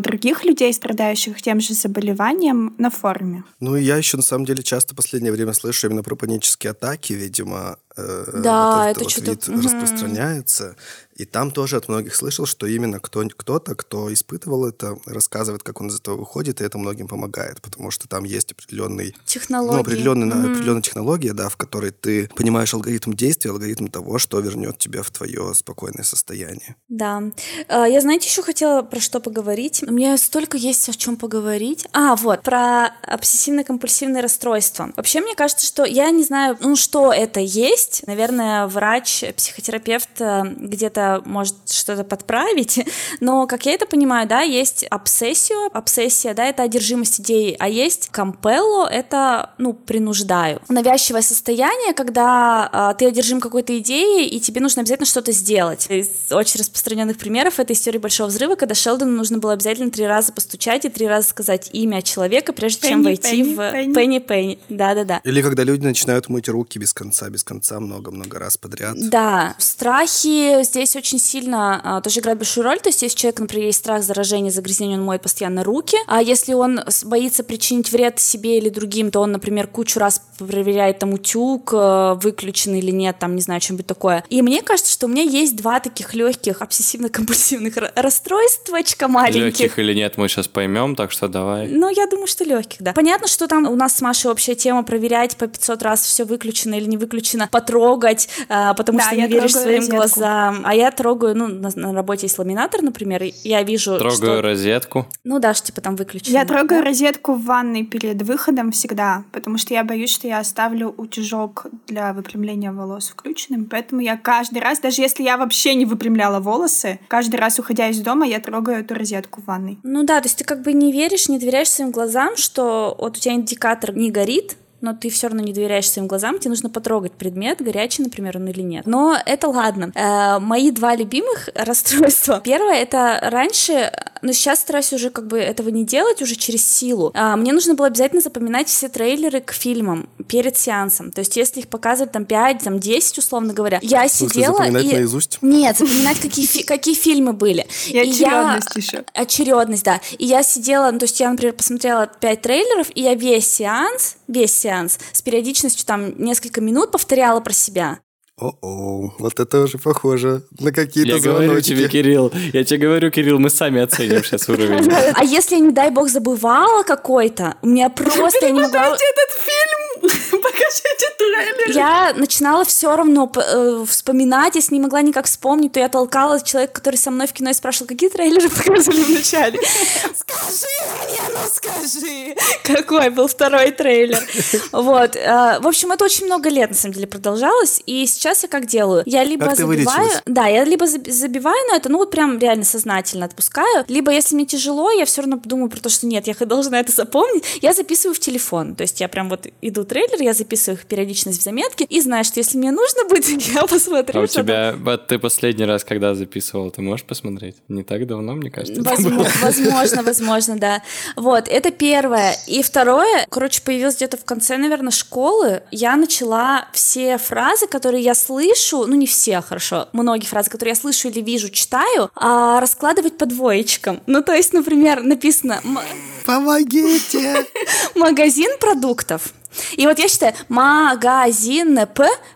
других 0.00 0.44
людей, 0.44 0.72
страдающих 0.72 1.40
тем 1.42 1.60
же 1.60 1.74
заболеванием, 1.74 2.74
на 2.78 2.90
форуме. 2.90 3.44
Ну, 3.60 3.76
и 3.76 3.82
я 3.82 3.96
еще, 3.96 4.16
на 4.16 4.22
самом 4.22 4.44
деле, 4.44 4.62
часто 4.62 4.94
в 4.94 4.96
последнее 4.96 5.32
время 5.32 5.52
слышу 5.52 5.86
именно 5.86 6.02
про 6.02 6.14
панические 6.16 6.72
атаки, 6.72 7.12
видимо, 7.12 7.78
э, 7.98 8.40
Да, 8.42 8.76
вот 8.76 8.80
этот 8.82 8.90
это 8.96 9.04
вот 9.04 9.10
что-то- 9.12 9.30
вид 9.30 9.48
Мгм. 9.48 9.60
распространяется. 9.60 10.76
И 11.16 11.24
там 11.24 11.50
тоже 11.50 11.76
от 11.76 11.88
многих 11.88 12.14
слышал, 12.14 12.46
что 12.46 12.66
именно 12.68 13.00
кто, 13.00 13.24
кто-то, 13.36 13.74
кто 13.74 14.12
испытывал 14.12 14.66
это, 14.66 14.96
рассказывает, 15.04 15.64
как 15.64 15.80
он 15.80 15.88
из 15.88 15.96
этого 15.98 16.16
выходит, 16.16 16.60
и 16.60 16.64
это 16.64 16.78
многим 16.78 17.08
помогает, 17.08 17.60
потому 17.60 17.90
что 17.90 18.06
там 18.06 18.22
есть 18.22 18.52
определенный, 18.52 19.16
Технологии. 19.26 19.74
ну, 19.74 19.80
определенный, 19.80 20.26
Мгм. 20.26 20.50
определенная 20.52 20.82
технология, 20.82 21.32
да, 21.32 21.48
в 21.48 21.56
которой 21.56 21.90
ты 21.90 22.30
понимаешь 22.36 22.72
алгоритм 22.72 23.14
действия, 23.14 23.50
алгоритм 23.50 23.88
того, 23.88 24.18
что 24.18 24.38
вернет 24.38 24.78
тебя 24.78 25.02
в 25.02 25.10
твое 25.10 25.54
спокойное 25.54 26.04
состояние. 26.04 26.76
Да. 26.88 27.22
А, 27.68 27.86
Я, 27.88 28.00
знаете, 28.00 28.28
еще 28.28 28.42
хотела 28.44 28.82
про 28.82 29.00
что 29.00 29.18
поговорить. 29.18 29.82
У 29.82 29.92
меня 29.92 30.16
столько 30.18 30.56
есть 30.56 30.88
о 30.88 30.92
чем 30.92 31.16
поговорить. 31.16 31.84
А, 31.92 32.14
вот, 32.14 32.42
про 32.44 32.92
обсессивно-компульсивное 33.02 34.22
расстройство. 34.22 34.92
Вообще, 34.96 35.20
мне 35.20 35.34
кажется, 35.34 35.66
что 35.66 35.84
я 35.84 36.10
не 36.10 36.22
знаю, 36.22 36.56
ну, 36.60 36.76
что 36.76 37.12
это 37.12 37.40
есть. 37.40 37.87
Наверное, 38.06 38.66
врач, 38.66 39.24
психотерапевт 39.36 40.20
э, 40.20 40.42
где-то 40.56 41.22
может 41.24 41.56
что-то 41.70 42.04
подправить. 42.04 42.84
Но, 43.20 43.46
как 43.46 43.66
я 43.66 43.72
это 43.72 43.86
понимаю, 43.86 44.28
да, 44.28 44.42
есть 44.42 44.84
обсессию. 44.84 45.70
Обсессия, 45.72 46.34
да, 46.34 46.46
это 46.46 46.62
одержимость 46.62 47.20
идеей. 47.20 47.56
А 47.58 47.68
есть 47.68 48.08
компелло, 48.10 48.86
это, 48.86 49.50
ну, 49.58 49.72
принуждаю. 49.72 50.60
Навязчивое 50.68 51.22
состояние, 51.22 51.94
когда 51.94 52.68
а, 52.72 52.94
ты 52.94 53.06
одержим 53.06 53.40
какой-то 53.40 53.76
идеей, 53.78 54.28
и 54.28 54.40
тебе 54.40 54.60
нужно 54.60 54.82
обязательно 54.82 55.06
что-то 55.06 55.32
сделать. 55.32 55.86
Из 55.90 56.30
очень 56.30 56.60
распространенных 56.60 57.18
примеров 57.18 57.58
это 57.58 57.72
история 57.72 57.98
Большого 57.98 58.28
Взрыва, 58.28 58.54
когда 58.54 58.74
Шелдону 58.74 59.12
нужно 59.12 59.38
было 59.38 59.54
обязательно 59.54 59.90
три 59.90 60.06
раза 60.06 60.32
постучать 60.32 60.84
и 60.84 60.88
три 60.88 61.06
раза 61.06 61.28
сказать 61.28 61.70
имя 61.72 62.02
человека, 62.02 62.52
прежде 62.52 62.88
чем 62.88 63.02
Пенни, 63.02 63.04
войти 63.04 63.42
Пенни, 63.42 63.54
в... 63.54 63.72
Пенни. 63.72 63.94
Пенни 63.94 64.18
Пенни. 64.18 64.58
Да-да-да. 64.68 65.20
Или 65.24 65.42
когда 65.42 65.64
люди 65.64 65.84
начинают 65.84 66.28
мыть 66.28 66.48
руки 66.48 66.78
без 66.78 66.92
конца, 66.92 67.28
без 67.28 67.44
конца, 67.44 67.77
много-много 67.80 68.38
раз 68.38 68.56
подряд. 68.56 68.94
Да, 68.96 69.54
страхи 69.58 70.62
здесь 70.62 70.96
очень 70.96 71.18
сильно 71.18 71.80
а, 71.82 72.00
тоже 72.00 72.20
играют 72.20 72.38
большую 72.38 72.64
роль. 72.64 72.78
То 72.80 72.88
есть, 72.88 73.02
если 73.02 73.16
человек, 73.16 73.40
например, 73.40 73.66
есть 73.66 73.78
страх 73.78 74.02
заражения, 74.02 74.50
загрязнения, 74.50 74.96
он 74.96 75.04
моет 75.04 75.22
постоянно 75.22 75.64
руки. 75.64 75.96
А 76.06 76.22
если 76.22 76.54
он 76.54 76.80
боится 77.04 77.44
причинить 77.44 77.90
вред 77.92 78.18
себе 78.18 78.58
или 78.58 78.68
другим, 78.68 79.10
то 79.10 79.20
он, 79.20 79.32
например, 79.32 79.66
кучу 79.66 79.98
раз 79.98 80.20
проверяет 80.38 80.98
там 80.98 81.12
утюг, 81.12 81.72
э, 81.72 82.14
выключен 82.22 82.74
или 82.74 82.90
нет, 82.90 83.18
там, 83.18 83.34
не 83.34 83.42
знаю, 83.42 83.60
что-нибудь 83.60 83.86
такое. 83.86 84.24
И 84.28 84.42
мне 84.42 84.62
кажется, 84.62 84.92
что 84.92 85.06
у 85.06 85.08
меня 85.08 85.22
есть 85.22 85.56
два 85.56 85.80
таких 85.80 86.14
легких 86.14 86.62
обсессивно-компульсивных 86.62 87.74
ра- 87.74 87.92
расстройствочка 87.94 89.08
маленьких. 89.08 89.60
Легких 89.60 89.78
или 89.78 89.94
нет, 89.94 90.16
мы 90.16 90.28
сейчас 90.28 90.48
поймем, 90.48 90.96
так 90.96 91.10
что 91.10 91.28
давай. 91.28 91.68
Ну, 91.68 91.88
я 91.90 92.06
думаю, 92.06 92.26
что 92.26 92.44
легких, 92.44 92.82
да. 92.82 92.92
Понятно, 92.92 93.26
что 93.28 93.46
там 93.46 93.66
у 93.66 93.74
нас 93.74 93.96
с 93.96 94.00
Машей 94.00 94.30
общая 94.30 94.54
тема 94.54 94.82
проверять 94.82 95.36
по 95.36 95.46
500 95.46 95.82
раз 95.82 96.02
все 96.02 96.24
выключено 96.24 96.74
или 96.74 96.86
не 96.86 96.96
выключено, 96.96 97.48
потрогать, 97.68 98.28
а, 98.48 98.74
потому 98.74 98.98
Да, 98.98 99.04
что 99.04 99.16
не 99.16 99.26
веришь 99.26 99.52
своим 99.52 99.78
розетку. 99.78 99.96
глазам. 99.96 100.60
А 100.64 100.74
я 100.74 100.90
трогаю, 100.90 101.36
ну, 101.36 101.48
на, 101.48 101.70
на 101.74 101.92
работе 101.92 102.26
есть 102.26 102.38
ламинатор, 102.38 102.82
например, 102.82 103.22
и 103.22 103.34
я 103.44 103.62
вижу, 103.62 103.98
Трогаю 103.98 104.16
что... 104.16 104.42
розетку. 104.42 105.06
Ну 105.24 105.38
да, 105.38 105.54
что 105.54 105.66
типа 105.66 105.80
там 105.80 105.96
выключено. 105.96 106.32
Я 106.34 106.44
трогаю 106.44 106.82
розетку 106.82 107.34
в 107.34 107.44
ванной 107.44 107.84
перед 107.84 108.22
выходом 108.22 108.72
всегда, 108.72 109.24
потому 109.32 109.58
что 109.58 109.74
я 109.74 109.84
боюсь, 109.84 110.10
что 110.10 110.26
я 110.26 110.38
оставлю 110.38 110.94
утюжок 110.96 111.66
для 111.86 112.12
выпрямления 112.12 112.72
волос 112.72 113.08
включенным. 113.08 113.66
Поэтому 113.66 114.00
я 114.00 114.16
каждый 114.16 114.60
раз, 114.62 114.80
даже 114.80 115.02
если 115.02 115.22
я 115.22 115.36
вообще 115.36 115.74
не 115.74 115.84
выпрямляла 115.84 116.40
волосы, 116.40 117.00
каждый 117.08 117.36
раз, 117.36 117.58
уходя 117.58 117.88
из 117.88 118.00
дома, 118.00 118.26
я 118.26 118.40
трогаю 118.40 118.78
эту 118.80 118.94
розетку 118.94 119.42
в 119.42 119.46
ванной. 119.46 119.78
Ну 119.82 120.04
да, 120.04 120.20
то 120.20 120.26
есть 120.26 120.38
ты 120.38 120.44
как 120.44 120.62
бы 120.62 120.72
не 120.72 120.92
веришь, 120.92 121.28
не 121.28 121.38
доверяешь 121.38 121.70
своим 121.70 121.90
глазам, 121.90 122.36
что 122.36 122.96
вот 122.98 123.16
у 123.16 123.20
тебя 123.20 123.34
индикатор 123.34 123.94
не 123.94 124.10
горит, 124.10 124.56
но 124.80 124.94
ты 124.94 125.10
все 125.10 125.26
равно 125.26 125.42
не 125.42 125.52
доверяешь 125.52 125.90
своим 125.90 126.06
глазам, 126.06 126.38
тебе 126.38 126.50
нужно 126.50 126.70
потрогать 126.70 127.12
предмет, 127.12 127.60
горячий, 127.60 128.02
например, 128.02 128.36
он 128.36 128.46
или 128.48 128.62
нет. 128.62 128.86
Но 128.86 129.16
это 129.26 129.48
ладно. 129.48 129.92
Э, 129.94 130.38
мои 130.38 130.70
два 130.70 130.94
любимых 130.94 131.48
расстройства. 131.54 132.40
Первое, 132.44 132.76
это 132.76 133.18
раньше, 133.22 133.92
но 134.22 134.32
сейчас 134.32 134.60
стараюсь 134.60 134.92
уже 134.92 135.10
как 135.10 135.26
бы 135.26 135.38
этого 135.38 135.68
не 135.70 135.84
делать, 135.84 136.22
уже 136.22 136.36
через 136.36 136.68
силу. 136.68 137.10
А, 137.14 137.36
мне 137.36 137.52
нужно 137.52 137.74
было 137.74 137.88
обязательно 137.88 138.20
запоминать 138.20 138.68
все 138.68 138.88
трейлеры 138.88 139.40
к 139.40 139.52
фильмам 139.52 140.08
перед 140.28 140.56
сеансом. 140.56 141.10
То 141.10 141.20
есть 141.20 141.36
если 141.36 141.60
их 141.60 141.68
показывают 141.68 142.12
там 142.12 142.24
5, 142.24 142.62
там 142.62 142.78
10, 142.78 143.18
условно 143.18 143.52
говоря, 143.52 143.80
я 143.82 144.08
смысле, 144.08 144.28
сидела 144.28 144.56
запоминать 144.58 144.84
и... 144.84 144.92
наизусть? 144.94 145.38
Нет, 145.42 145.76
запоминать, 145.76 146.20
какие, 146.20 146.46
фи- 146.46 146.62
какие 146.62 146.94
фильмы 146.94 147.32
были. 147.32 147.66
И 147.88 147.98
очередность 147.98 148.76
еще. 148.76 149.04
Очередность, 149.12 149.84
да. 149.84 150.00
И 150.18 150.26
я 150.26 150.42
сидела, 150.42 150.90
ну, 150.90 150.98
то 150.98 151.04
есть 151.04 151.18
я, 151.18 151.30
например, 151.30 151.54
посмотрела 151.54 152.06
пять 152.06 152.42
трейлеров, 152.42 152.88
и 152.94 153.02
я 153.02 153.14
весь 153.14 153.52
сеанс, 153.52 154.16
весь 154.28 154.54
сеанс 154.54 154.67
с 155.12 155.22
периодичностью 155.22 155.86
там 155.86 156.20
несколько 156.22 156.60
минут 156.60 156.92
повторяла 156.92 157.40
про 157.40 157.52
себя. 157.52 157.98
О-о, 158.40 159.12
вот 159.18 159.40
это 159.40 159.60
уже 159.60 159.78
похоже 159.78 160.42
на 160.60 160.70
какие-то 160.72 161.16
Я 161.16 161.20
говорю 161.20 161.46
звоночки. 161.48 161.68
тебе, 161.70 161.88
Кирилл, 161.88 162.32
я 162.52 162.62
тебе 162.64 162.78
говорю, 162.86 163.10
Кирилл, 163.10 163.38
мы 163.40 163.50
сами 163.50 163.82
оценим 163.82 164.22
сейчас 164.22 164.48
уровень. 164.48 164.88
А 165.14 165.24
если 165.24 165.56
не 165.56 165.72
дай 165.72 165.90
бог, 165.90 166.08
забывала 166.08 166.84
какой-то, 166.84 167.56
у 167.62 167.66
меня 167.66 167.88
просто 167.90 168.46
я 168.46 168.50
не 168.50 168.60
могла... 168.60 168.86
Этот 168.86 169.30
фильм! 169.44 169.78
Покажите 170.40 171.06
трейлер! 171.18 171.76
Я 171.76 172.12
начинала 172.16 172.64
все 172.64 172.94
равно 172.94 173.30
э, 173.34 173.84
вспоминать, 173.88 174.54
если 174.54 174.74
не 174.74 174.80
могла 174.80 175.02
никак 175.02 175.26
вспомнить, 175.26 175.72
то 175.72 175.80
я 175.80 175.88
толкала 175.88 176.40
человека, 176.40 176.74
который 176.74 176.96
со 176.96 177.10
мной 177.10 177.26
в 177.26 177.32
кино 177.32 177.50
и 177.50 177.54
спрашивал, 177.54 177.88
какие 177.88 178.08
трейлеры 178.08 178.48
показывали 178.48 179.02
в 179.02 179.10
начале. 179.10 179.58
Скажи 180.14 180.66
мне, 181.08 181.20
ну 181.32 181.38
скажи, 181.52 182.36
какой 182.62 183.10
был 183.10 183.26
второй 183.26 183.72
трейлер. 183.72 184.22
Вот. 184.70 185.16
э, 185.16 185.58
В 185.60 185.66
общем, 185.66 185.90
это 185.90 186.04
очень 186.04 186.26
много 186.26 186.48
лет, 186.48 186.70
на 186.70 186.76
самом 186.76 186.94
деле, 186.94 187.06
продолжалось, 187.08 187.82
и 187.86 188.06
сейчас 188.06 188.27
я 188.42 188.48
как 188.48 188.66
делаю? 188.66 189.02
Я 189.06 189.24
либо 189.24 189.46
Как 189.46 189.56
забиваю... 189.56 190.10
Да, 190.26 190.46
я 190.46 190.64
либо 190.64 190.84
заб- 190.86 191.10
забиваю 191.10 191.58
на 191.70 191.76
это, 191.76 191.88
ну 191.88 191.98
вот 191.98 192.10
прям 192.10 192.38
реально 192.38 192.64
сознательно 192.64 193.26
отпускаю, 193.26 193.84
либо 193.88 194.12
если 194.12 194.34
мне 194.34 194.46
тяжело, 194.46 194.90
я 194.90 195.04
все 195.04 195.22
равно 195.22 195.40
думаю 195.44 195.70
про 195.70 195.80
то, 195.80 195.88
что 195.88 196.06
нет, 196.06 196.26
я 196.26 196.34
должна 196.34 196.80
это 196.80 196.92
запомнить, 196.92 197.44
я 197.62 197.72
записываю 197.72 198.14
в 198.14 198.20
телефон, 198.20 198.74
то 198.74 198.82
есть 198.82 199.00
я 199.00 199.08
прям 199.08 199.28
вот 199.28 199.46
иду 199.62 199.84
трейлер, 199.84 200.22
я 200.22 200.32
записываю 200.32 200.78
их 200.78 200.86
периодичность 200.86 201.40
в 201.40 201.42
заметке 201.42 201.84
и 201.84 202.00
знаю, 202.00 202.24
что 202.24 202.40
если 202.40 202.58
мне 202.58 202.70
нужно 202.70 203.04
будет, 203.08 203.26
я 203.54 203.66
посмотрю. 203.66 204.20
А 204.20 204.24
у 204.24 204.26
тебя, 204.26 204.74
вот 204.78 205.06
ты 205.06 205.18
последний 205.18 205.64
раз 205.64 205.84
когда 205.84 206.14
записывал, 206.14 206.70
ты 206.70 206.82
можешь 206.82 207.06
посмотреть? 207.06 207.56
Не 207.68 207.82
так 207.82 208.06
давно, 208.06 208.34
мне 208.34 208.50
кажется. 208.50 208.82
Возможно, 208.82 209.26
возможно, 209.42 210.02
возможно, 210.02 210.58
да. 210.58 210.82
Вот, 211.16 211.48
это 211.48 211.70
первое. 211.70 212.34
И 212.46 212.62
второе, 212.62 213.26
короче, 213.28 213.62
появилось 213.62 213.96
где-то 213.96 214.16
в 214.16 214.24
конце, 214.24 214.56
наверное, 214.56 214.90
школы. 214.90 215.62
Я 215.70 215.96
начала 215.96 216.68
все 216.72 217.18
фразы, 217.18 217.66
которые 217.66 218.02
я 218.02 218.14
слышу, 218.18 218.86
ну 218.86 218.94
не 218.94 219.06
все, 219.06 219.40
хорошо, 219.40 219.88
многие 219.92 220.26
фразы, 220.26 220.50
которые 220.50 220.72
я 220.72 220.76
слышу 220.76 221.08
или 221.08 221.20
вижу, 221.20 221.48
читаю, 221.48 222.10
а, 222.14 222.60
раскладывать 222.60 223.16
по 223.16 223.26
двоечкам. 223.26 224.00
Ну, 224.06 224.22
то 224.22 224.32
есть, 224.32 224.52
например, 224.52 225.02
написано 225.02 225.60
«М- 225.64 225.78
Помогите! 226.26 227.46
магазин 227.94 228.50
продуктов. 228.60 229.32
И 229.72 229.86
вот 229.86 229.98
я 229.98 230.08
считаю, 230.08 230.34
магазин 230.48 231.78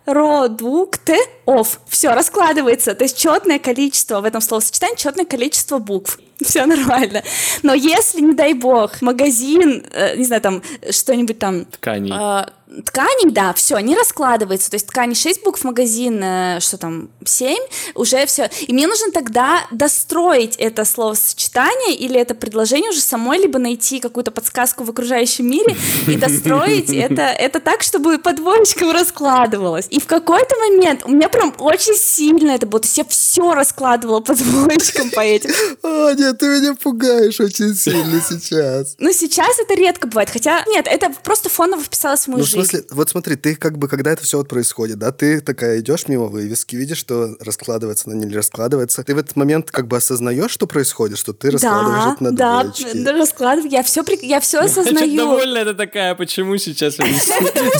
продукты 0.06 1.16
оф. 1.46 1.80
Все, 1.88 2.10
раскладывается. 2.14 2.94
То 2.94 3.04
есть 3.04 3.18
четное 3.18 3.58
количество 3.58 4.20
в 4.20 4.24
этом 4.24 4.40
словосочетании, 4.40 4.96
четное 4.96 5.24
количество 5.24 5.78
букв. 5.78 6.18
Все 6.44 6.66
нормально. 6.66 7.22
Но 7.62 7.74
если, 7.74 8.20
не 8.20 8.34
дай 8.34 8.54
бог, 8.54 9.00
магазин, 9.02 9.84
э, 9.92 10.16
не 10.16 10.24
знаю, 10.24 10.42
там 10.42 10.62
что-нибудь 10.90 11.38
там 11.38 11.64
Тканей. 11.66 12.12
а, 12.14 12.48
тканей, 12.84 13.30
да, 13.30 13.52
все, 13.52 13.78
не 13.78 13.94
раскладывается. 13.94 14.70
То 14.70 14.76
есть 14.76 14.86
ткани 14.86 15.14
6 15.14 15.44
букв, 15.44 15.64
магазин, 15.64 16.20
э, 16.22 16.58
что 16.60 16.78
там, 16.78 17.10
7, 17.24 17.56
уже 17.94 18.24
все. 18.26 18.50
И 18.66 18.72
мне 18.72 18.86
нужно 18.86 19.12
тогда 19.12 19.66
достроить 19.70 20.56
это 20.56 20.84
словосочетание 20.84 21.94
или 21.94 22.18
это 22.18 22.34
предложение 22.34 22.90
уже 22.90 23.00
самой, 23.00 23.38
либо 23.38 23.58
найти 23.58 24.00
какую-то 24.00 24.30
подсказку 24.30 24.84
в 24.84 24.90
окружающем 24.90 25.48
мире 25.50 25.76
и 26.06 26.16
достроить 26.16 26.90
это, 26.92 27.22
это 27.22 27.60
так, 27.60 27.82
чтобы 27.82 28.18
по 28.18 28.32
двоечкам 28.32 28.90
раскладывалось. 28.90 29.86
И 29.90 30.00
в 30.00 30.06
какой-то 30.06 30.56
момент 30.56 31.02
у 31.04 31.10
меня 31.10 31.28
прям 31.28 31.54
очень 31.58 31.94
сильно 31.94 32.52
это 32.52 32.66
было. 32.66 32.80
То 32.80 32.86
есть 32.86 32.98
я 32.98 33.04
все 33.04 33.54
раскладывала 33.54 34.20
по 34.20 34.34
двоечкам 34.34 35.10
по 35.10 35.20
этим. 35.20 35.50
О, 35.82 36.12
нет, 36.12 36.31
ты 36.32 36.46
меня 36.48 36.74
пугаешь 36.74 37.40
очень 37.40 37.74
сильно 37.74 38.20
сейчас. 38.20 38.94
Но 38.98 39.10
сейчас 39.12 39.58
это 39.58 39.74
редко 39.74 40.06
бывает. 40.06 40.30
Хотя, 40.30 40.64
нет, 40.68 40.86
это 40.88 41.10
просто 41.22 41.48
фоново 41.48 41.82
вписалось 41.82 42.24
в 42.24 42.28
мою 42.28 42.38
Ну, 42.40 42.44
в 42.44 42.48
жизнь. 42.48 42.64
смысле, 42.68 42.86
вот 42.90 43.08
смотри, 43.10 43.36
ты 43.36 43.54
как 43.54 43.78
бы, 43.78 43.88
когда 43.88 44.10
это 44.12 44.22
все 44.24 44.38
вот 44.38 44.48
происходит, 44.48 44.98
да, 44.98 45.12
ты 45.12 45.40
такая 45.40 45.80
идешь 45.80 46.08
мимо 46.08 46.26
вывески, 46.26 46.76
видишь, 46.76 46.98
что 46.98 47.36
раскладывается 47.40 48.10
она 48.10 48.24
не 48.24 48.34
раскладывается. 48.34 49.02
Ты 49.04 49.14
в 49.14 49.18
этот 49.18 49.36
момент 49.36 49.70
как 49.70 49.86
бы 49.86 49.96
осознаешь, 49.96 50.50
что 50.50 50.66
происходит, 50.66 51.18
что 51.18 51.32
ты 51.32 51.50
раскладываешь 51.50 52.04
Да, 52.04 52.12
это 52.14 52.24
на 52.24 52.30
да, 52.32 52.62
двоечки. 52.64 52.96
да, 52.98 53.12
раскладываю. 53.12 53.70
Я 53.70 53.82
все, 53.82 54.02
я 54.22 54.40
все 54.40 54.58
осознаю. 54.60 55.16
довольна 55.16 55.58
это 55.58 55.74
такая, 55.74 56.14
почему 56.14 56.56
сейчас? 56.56 56.96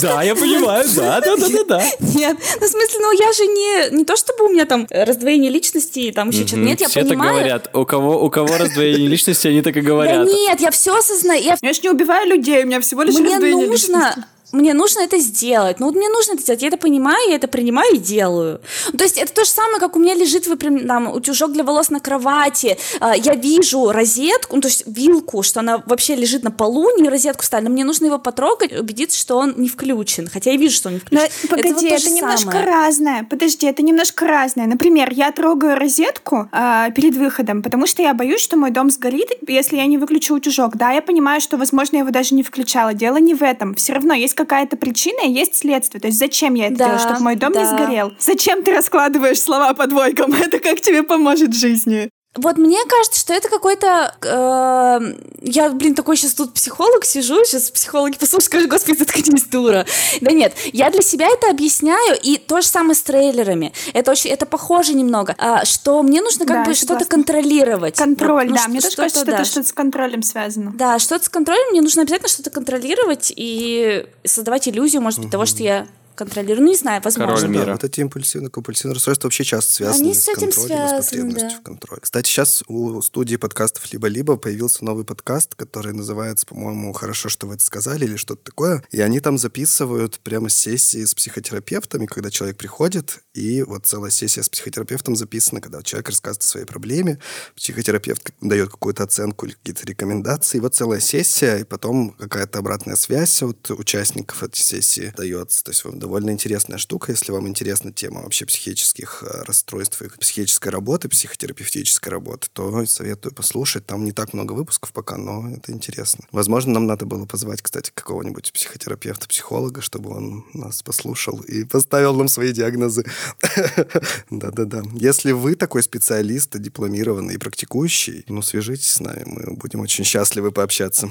Да, 0.00 0.22
я 0.22 0.34
понимаю, 0.34 0.84
да, 0.96 1.20
да, 1.20 1.36
да, 1.36 1.48
да, 1.48 1.64
да. 1.64 1.84
Нет, 2.00 2.36
ну 2.60 2.66
в 2.66 2.70
смысле, 2.70 2.98
ну 3.00 3.12
я 3.12 3.32
же 3.32 3.46
не, 3.46 3.96
не 3.98 4.04
то 4.04 4.16
чтобы 4.16 4.44
у 4.46 4.48
меня 4.48 4.64
там 4.66 4.86
раздвоение 4.90 5.50
личности 5.50 6.00
и 6.00 6.12
там 6.12 6.30
еще 6.30 6.46
что-то. 6.46 6.62
Нет, 6.62 6.80
я 6.80 6.88
Все 6.88 7.00
так 7.00 7.08
понимаю. 7.10 7.32
говорят. 7.34 7.70
У 7.74 7.84
кого, 7.84 8.24
у 8.24 8.30
кого 8.30 8.41
раздвоение 8.46 9.08
личности, 9.08 9.48
они 9.48 9.62
так 9.62 9.76
и 9.76 9.80
Да 9.80 9.86
говорят. 9.88 10.26
нет, 10.26 10.60
я 10.60 10.70
все 10.70 10.96
осознаю. 10.96 11.42
Я- 11.42 11.56
Я 11.60 11.72
ж 11.72 11.80
не 11.82 11.90
убиваю 11.90 12.28
людей, 12.28 12.62
у 12.64 12.66
меня 12.66 12.80
всего 12.80 13.02
лишь 13.02 13.14
Мне 13.14 13.30
раздвоение 13.30 13.66
нужно, 13.68 13.96
личности. 13.96 14.22
Мне 14.52 14.74
нужно 14.74 15.00
это 15.00 15.18
сделать. 15.18 15.80
Ну 15.80 15.86
вот 15.86 15.94
мне 15.94 16.08
нужно 16.08 16.32
это 16.34 16.42
сделать. 16.42 16.62
Я 16.62 16.68
это 16.68 16.76
понимаю, 16.76 17.18
я 17.30 17.36
это 17.36 17.48
принимаю 17.48 17.94
и 17.94 17.98
делаю. 17.98 18.60
Ну, 18.92 18.98
То 18.98 19.04
есть 19.04 19.18
это 19.18 19.32
то 19.32 19.44
же 19.44 19.50
самое, 19.50 19.78
как 19.80 19.96
у 19.96 19.98
меня 19.98 20.14
лежит 20.14 20.46
выпрям- 20.46 20.86
там, 20.86 21.12
утюжок 21.12 21.52
для 21.52 21.64
волос 21.64 21.90
на 21.90 22.00
кровати. 22.00 22.76
А, 23.00 23.14
Я 23.16 23.34
вижу 23.34 23.90
розетку, 23.92 24.56
ну 24.56 24.62
то 24.62 24.68
есть 24.68 24.84
вилку, 24.86 25.42
что 25.42 25.60
она 25.60 25.82
вообще 25.86 26.14
лежит 26.16 26.42
на 26.42 26.50
полу, 26.50 26.88
не 26.98 27.08
розетку 27.08 27.42
вставили. 27.42 27.68
Но 27.68 27.72
мне 27.72 27.84
нужно 27.84 28.06
его 28.06 28.18
потрогать, 28.18 28.72
убедиться, 28.78 29.18
что 29.18 29.36
он 29.38 29.54
не 29.56 29.68
включен. 29.68 30.28
Хотя 30.32 30.50
я 30.50 30.56
вижу, 30.56 30.74
что 30.76 30.88
он 30.88 30.94
не 30.94 31.00
Но, 31.10 31.20
включен. 31.20 31.48
погоди, 31.48 31.72
вот 31.72 31.80
то 31.88 31.94
это, 31.94 32.10
немножко 32.10 32.50
самое. 32.50 32.64
разное. 32.66 33.24
Подожди, 33.30 33.66
это 33.66 33.82
немножко 33.82 34.26
разное. 34.26 34.66
Например, 34.66 35.10
я 35.12 35.32
трогаю 35.32 35.76
розетку 35.78 36.48
а, 36.52 36.90
перед 36.90 37.14
выходом, 37.16 37.62
потому 37.62 37.86
что 37.86 38.02
я 38.02 38.12
боюсь, 38.14 38.40
что 38.40 38.56
мой 38.56 38.70
дом 38.70 38.90
сгорит, 38.90 39.30
если 39.48 39.76
я 39.76 39.86
не 39.86 39.98
выключу 39.98 40.34
утюжок. 40.34 40.76
Да, 40.76 40.90
я 40.92 41.02
понимаю, 41.02 41.40
что, 41.40 41.56
возможно, 41.56 41.96
я 41.96 42.00
его 42.02 42.10
даже 42.10 42.34
не 42.34 42.42
включала. 42.42 42.92
Дело 42.94 43.16
не 43.16 43.34
в 43.34 43.42
этом. 43.42 43.74
Все 43.74 43.92
равно 43.94 44.14
есть 44.14 44.34
какая-то 44.44 44.76
причина 44.76 45.26
и 45.26 45.30
есть 45.30 45.56
следствие. 45.56 46.00
То 46.00 46.08
есть 46.08 46.18
зачем 46.18 46.54
я 46.54 46.66
это 46.66 46.76
Да, 46.76 46.84
делаю, 46.84 47.00
чтобы 47.00 47.20
мой 47.20 47.36
дом 47.36 47.52
не 47.52 47.60
да. 47.64 47.70
сгорел? 47.76 48.12
Зачем 48.18 48.62
ты 48.62 48.72
раскладываешь 48.72 49.40
слова 49.40 49.74
по 49.74 49.86
двойкам? 49.86 50.32
Это 50.46 50.58
как 50.58 50.80
тебе 50.80 51.02
поможет 51.02 51.50
в 51.50 51.58
жизни? 51.58 52.10
Вот 52.34 52.56
мне 52.56 52.78
кажется, 52.88 53.20
что 53.20 53.34
это 53.34 53.50
какой-то... 53.50 54.14
э, 54.22 55.14
я, 55.42 55.68
блин, 55.68 55.94
такой 55.94 56.16
сейчас 56.16 56.32
тут 56.32 56.54
психолог 56.54 57.04
сижу, 57.04 57.44
сейчас 57.44 57.70
психологи 57.70 58.16
послушают, 58.16 58.44
скажут, 58.44 58.70
господи, 58.70 58.96
заткнись, 58.96 59.44
дура. 59.44 59.84
Да 60.22 60.30
нет, 60.30 60.54
я 60.72 60.90
для 60.90 61.02
себя 61.02 61.26
это 61.28 61.50
объясняю, 61.50 62.18
и 62.22 62.38
то 62.38 62.62
же 62.62 62.66
самое 62.66 62.94
с 62.94 63.02
трейлерами. 63.02 63.74
Это 63.92 64.12
очень, 64.12 64.30
это 64.30 64.46
похоже 64.46 64.94
немного, 64.94 65.34
а, 65.36 65.66
что 65.66 66.02
мне 66.02 66.22
нужно 66.22 66.46
как 66.46 66.64
Да, 66.64 66.64
бы 66.64 66.74
что-то 66.74 67.04
контролировать. 67.04 67.96
Контроль, 67.96 68.48
ну, 68.48 68.54
да. 68.54 68.60
что- 68.62 68.70
Мне 68.70 68.80
тоже 68.80 68.92
что-то, 68.92 69.02
кажется, 69.02 69.20
что 69.20 69.30
да. 69.30 69.36
это 69.36 69.44
что-то 69.44 69.68
с 69.68 69.72
контролем 69.72 70.22
связано. 70.22 70.72
Да, 70.74 70.98
что-то 70.98 71.26
с 71.26 71.28
контролем, 71.28 71.70
мне 71.72 71.82
нужно 71.82 72.00
обязательно 72.00 72.28
что-то 72.30 72.48
контролировать 72.48 73.30
и 73.36 74.06
создавать 74.24 74.66
иллюзию, 74.68 75.02
может 75.02 75.20
быть, 75.20 75.30
того, 75.30 75.44
что 75.44 75.62
я 75.62 75.86
контролирую. 76.14 76.64
Ну, 76.64 76.70
не 76.70 76.76
знаю, 76.76 77.00
возможно. 77.04 77.36
Король 77.36 77.52
Да, 77.52 77.60
мира. 77.60 77.72
вот 77.72 77.84
эти 77.84 78.00
импульсивно-компульсивные 78.00 78.94
расстройства 78.94 79.26
вообще 79.28 79.44
часто 79.44 79.72
связаны 79.72 80.04
Они 80.04 80.14
с 80.14 80.24
с 80.24 80.28
этим 80.28 80.52
контролем, 80.52 80.68
с 80.68 80.68
связаны, 80.68 81.02
потребностью 81.02 81.50
да. 81.50 81.56
в 81.56 81.62
контроле. 81.62 82.00
Кстати, 82.02 82.28
сейчас 82.28 82.62
у 82.68 83.02
студии 83.02 83.36
подкастов 83.36 83.92
«Либо-либо» 83.92 84.36
появился 84.36 84.84
новый 84.84 85.04
подкаст, 85.04 85.54
который 85.54 85.92
называется, 85.92 86.46
по-моему, 86.46 86.92
«Хорошо, 86.92 87.28
что 87.28 87.46
вы 87.46 87.54
это 87.54 87.64
сказали» 87.64 88.04
или 88.04 88.16
что-то 88.16 88.42
такое. 88.44 88.82
И 88.90 89.00
они 89.00 89.20
там 89.20 89.38
записывают 89.38 90.20
прямо 90.20 90.48
сессии 90.48 91.04
с 91.04 91.14
психотерапевтами, 91.14 92.06
когда 92.06 92.30
человек 92.30 92.56
приходит, 92.56 93.20
и 93.34 93.62
вот 93.62 93.86
целая 93.86 94.10
сессия 94.10 94.42
с 94.42 94.48
психотерапевтом 94.48 95.16
записана, 95.16 95.60
когда 95.60 95.82
человек 95.82 96.10
рассказывает 96.10 96.44
о 96.44 96.46
своей 96.46 96.66
проблеме, 96.66 97.18
психотерапевт 97.56 98.30
дает 98.40 98.70
какую-то 98.70 99.04
оценку 99.04 99.46
или 99.46 99.54
какие-то 99.54 99.86
рекомендации. 99.86 100.58
И 100.58 100.60
вот 100.60 100.74
целая 100.74 101.00
сессия, 101.00 101.58
и 101.58 101.64
потом 101.64 102.10
какая-то 102.10 102.58
обратная 102.58 102.96
связь 102.96 103.42
от 103.42 103.70
участников 103.70 104.42
этой 104.42 104.58
сессии 104.58 105.14
дается. 105.16 105.64
То 105.64 105.70
есть 105.70 105.82
довольно 105.98 106.30
интересная 106.30 106.78
штука, 106.78 107.12
если 107.12 107.32
вам 107.32 107.48
интересна 107.48 107.92
тема 107.92 108.22
вообще 108.22 108.44
психических 108.44 109.24
э, 109.26 109.42
расстройств 109.44 110.02
и 110.02 110.08
психической 110.08 110.70
работы, 110.70 111.08
психотерапевтической 111.08 112.10
работы, 112.10 112.48
то 112.52 112.84
советую 112.86 113.34
послушать. 113.34 113.86
Там 113.86 114.04
не 114.04 114.12
так 114.12 114.34
много 114.34 114.52
выпусков 114.52 114.92
пока, 114.92 115.16
но 115.16 115.50
это 115.54 115.72
интересно. 115.72 116.26
Возможно, 116.32 116.74
нам 116.74 116.86
надо 116.86 117.06
было 117.06 117.24
позвать, 117.24 117.62
кстати, 117.62 117.90
какого-нибудь 117.94 118.52
психотерапевта, 118.52 119.26
психолога, 119.26 119.80
чтобы 119.80 120.10
он 120.10 120.44
нас 120.52 120.82
послушал 120.82 121.40
и 121.40 121.64
поставил 121.64 122.14
нам 122.14 122.28
свои 122.28 122.52
диагнозы. 122.52 123.04
Да-да-да. 124.30 124.82
Если 124.94 125.32
вы 125.32 125.54
такой 125.54 125.82
специалист, 125.82 126.58
дипломированный 126.58 127.34
и 127.34 127.38
практикующий, 127.38 128.24
ну, 128.28 128.42
свяжитесь 128.42 128.90
с 128.90 129.00
нами, 129.00 129.22
мы 129.26 129.56
будем 129.56 129.80
очень 129.80 130.04
счастливы 130.04 130.52
пообщаться. 130.52 131.10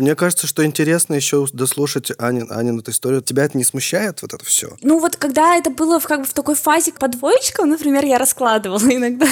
Мне 0.00 0.14
кажется, 0.14 0.46
что 0.46 0.64
интересно 0.64 1.12
еще 1.12 1.46
дослушать 1.52 2.10
Анин, 2.16 2.50
Анину 2.50 2.80
эту 2.80 2.90
историю. 2.90 3.20
Тебя 3.20 3.44
это 3.44 3.58
не 3.58 3.64
смущает, 3.64 4.22
вот 4.22 4.32
это 4.32 4.42
все? 4.46 4.70
Ну 4.80 4.98
вот 4.98 5.16
когда 5.16 5.56
это 5.56 5.68
было 5.68 6.00
в, 6.00 6.06
как 6.06 6.20
бы 6.20 6.26
в 6.26 6.32
такой 6.32 6.54
фазе 6.54 6.92
по 6.92 7.06
двоечкам, 7.06 7.68
например, 7.68 8.06
я 8.06 8.16
раскладывала 8.16 8.78
иногда, 8.90 9.26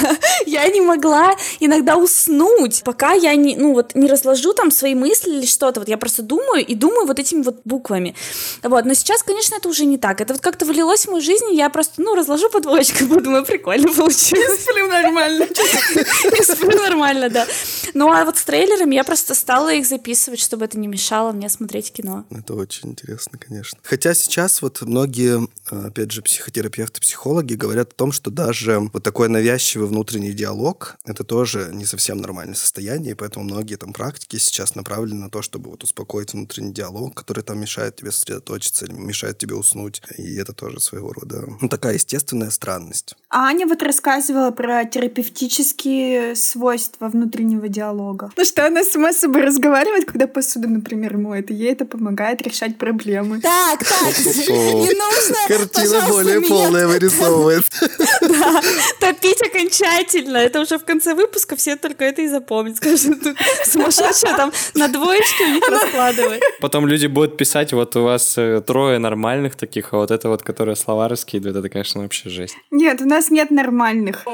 я 0.45 0.69
не 0.69 0.83
могла 0.83 1.35
иногда 1.59 1.97
уснуть, 1.97 2.83
пока 2.85 3.14
я 3.14 3.35
не, 3.35 3.57
ну 3.57 3.73
вот 3.73 3.95
не 3.95 4.09
разложу 4.09 4.53
там 4.53 4.71
свои 4.71 4.95
мысли 4.95 5.31
или 5.31 5.47
что-то. 5.47 5.81
Вот 5.81 5.89
я 5.89 5.97
просто 5.97 6.23
думаю 6.23 6.66
и 6.66 6.75
думаю 6.75 7.07
вот 7.07 7.19
этими 7.19 7.43
вот 7.43 7.61
буквами. 7.64 8.14
Вот, 8.62 8.85
но 8.85 8.93
сейчас, 8.93 9.23
конечно, 9.23 9.57
это 9.57 9.71
уже 9.71 9.87
не 9.87 9.97
так. 9.97 10.21
Это 10.21 10.35
вот 10.35 10.43
как-то 10.43 10.66
влилось 10.66 11.07
в 11.07 11.11
мою 11.11 11.23
жизнь, 11.23 11.51
и 11.51 11.57
я 11.57 11.71
просто, 11.71 11.95
ну, 12.03 12.14
разложу 12.14 12.51
по 12.51 12.61
двоечкам, 12.61 13.09
подумаю, 13.14 13.45
прикольно 13.47 13.89
получилось. 13.89 14.61
Сплю 14.61 14.87
нормально. 14.87 15.45
И 16.39 16.43
сплю 16.43 16.77
нормально, 16.77 17.31
да. 17.31 17.47
Ну 17.95 18.12
а 18.12 18.27
вот 18.27 18.37
с 18.37 18.45
трейлерами 18.45 18.97
я 18.97 19.05
просто 19.05 19.35
стала 19.35 19.73
их 19.73 19.87
записывать, 19.87 20.41
чтобы 20.41 20.58
это 20.63 20.79
не 20.79 20.89
мешало 20.89 21.33
мне 21.33 21.49
смотреть 21.49 21.93
кино. 21.93 22.25
Это 22.31 22.55
очень 22.55 22.91
интересно, 22.91 23.39
конечно. 23.39 23.79
Хотя 23.83 24.15
сейчас 24.15 24.63
вот 24.63 24.83
многие, 24.83 25.49
э, 25.71 25.87
опять 25.87 26.11
же, 26.11 26.23
психотерапевты, 26.23 27.01
психологи 27.01 27.55
говорят 27.55 27.93
о 27.93 27.95
том, 27.95 28.13
что 28.13 28.31
даже 28.31 28.81
вот 28.93 29.03
такой 29.03 29.29
навязчивый 29.29 29.89
внутренний 29.89 30.33
диалог— 30.33 30.97
это 31.05 31.25
тоже 31.25 31.71
не 31.73 31.85
совсем 31.85 32.19
нормальное 32.19 32.55
состояние, 32.55 33.13
и 33.13 33.15
поэтому 33.15 33.45
многие 33.45 33.77
там 33.77 33.93
практики 33.93 34.37
сейчас 34.37 34.75
направлены 34.75 35.21
на 35.21 35.31
то, 35.31 35.43
чтобы 35.43 35.71
вот 35.71 35.85
успокоить 35.85 36.33
внутренний 36.33 36.73
диалог, 36.73 37.15
который 37.15 37.43
там 37.43 37.61
мешает 37.61 37.97
тебе 37.97 38.13
сосредоточиться 38.13 38.85
или 38.85 38.93
мешает 38.93 39.39
тебе 39.39 39.55
уснуть. 39.55 40.03
И 40.17 40.37
это 40.37 40.53
тоже 40.53 40.81
своего 40.81 41.13
рода 41.13 41.45
ну, 41.61 41.69
такая 41.69 41.95
естественная 41.95 42.51
странность. 42.51 43.15
А 43.31 43.47
Аня 43.47 43.67
вот 43.67 43.83
рассказывала 43.83 44.51
про 44.51 44.85
терапевтические 44.85 46.35
свойства 46.35 47.09
внутреннего 47.09 47.69
диалога. 47.69 48.31
Ну 48.37 48.45
что 48.45 48.67
она 48.67 48.85
сама 48.85 49.13
с 49.13 49.19
собой 49.19 49.43
разговаривает, 49.43 50.07
когда 50.07 50.27
по 50.27 50.43
посуду, 50.49 50.68
например, 50.68 51.18
моет, 51.18 51.51
и 51.51 51.55
ей 51.55 51.72
это 51.72 51.84
помогает 51.84 52.40
решать 52.42 52.78
проблемы. 52.78 53.40
Так, 53.40 53.84
так, 53.84 54.18
не 54.18 54.94
нужно, 54.94 55.36
Картина 55.46 56.07
более 56.09 56.40
полная 56.40 56.86
вырисовывается. 56.86 57.90
Да, 58.20 58.62
топить 59.01 59.42
окончательно. 59.42 60.38
Это 60.38 60.61
уже 60.61 60.78
в 60.78 60.84
конце 60.84 61.14
выпуска 61.14 61.57
все 61.57 61.76
только 61.76 62.05
это 62.05 62.22
и 62.22 62.28
запомнят. 62.28 62.76
Скажут, 62.76 63.22
тут 63.22 63.36
сумасшедшая 63.64 64.36
там 64.36 64.53
на 64.74 64.88
двоечке 64.88 65.44
у 65.44 65.49
них 65.49 65.68
раскладывает. 65.68 66.42
Потом 66.61 66.86
люди 66.86 67.07
будут 67.07 67.36
писать, 67.36 67.72
вот 67.72 67.94
у 67.96 68.05
вас 68.05 68.38
э, 68.38 68.62
трое 68.66 68.99
нормальных 68.99 69.57
таких, 69.57 69.92
а 69.92 69.99
вот 69.99 70.11
это 70.11 70.28
вот, 70.28 70.42
которая 70.42 70.76
слова 70.76 71.09
раскидывает, 71.09 71.57
это, 71.57 71.68
конечно, 71.68 72.03
вообще 72.03 72.30
жесть. 72.30 72.57
Нет, 72.70 73.03
у 73.03 73.05
нас 73.05 73.30
нет 73.30 73.51
нормальных. 73.51 74.24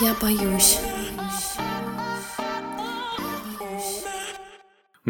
Я 0.00 0.14
боюсь. 0.20 0.78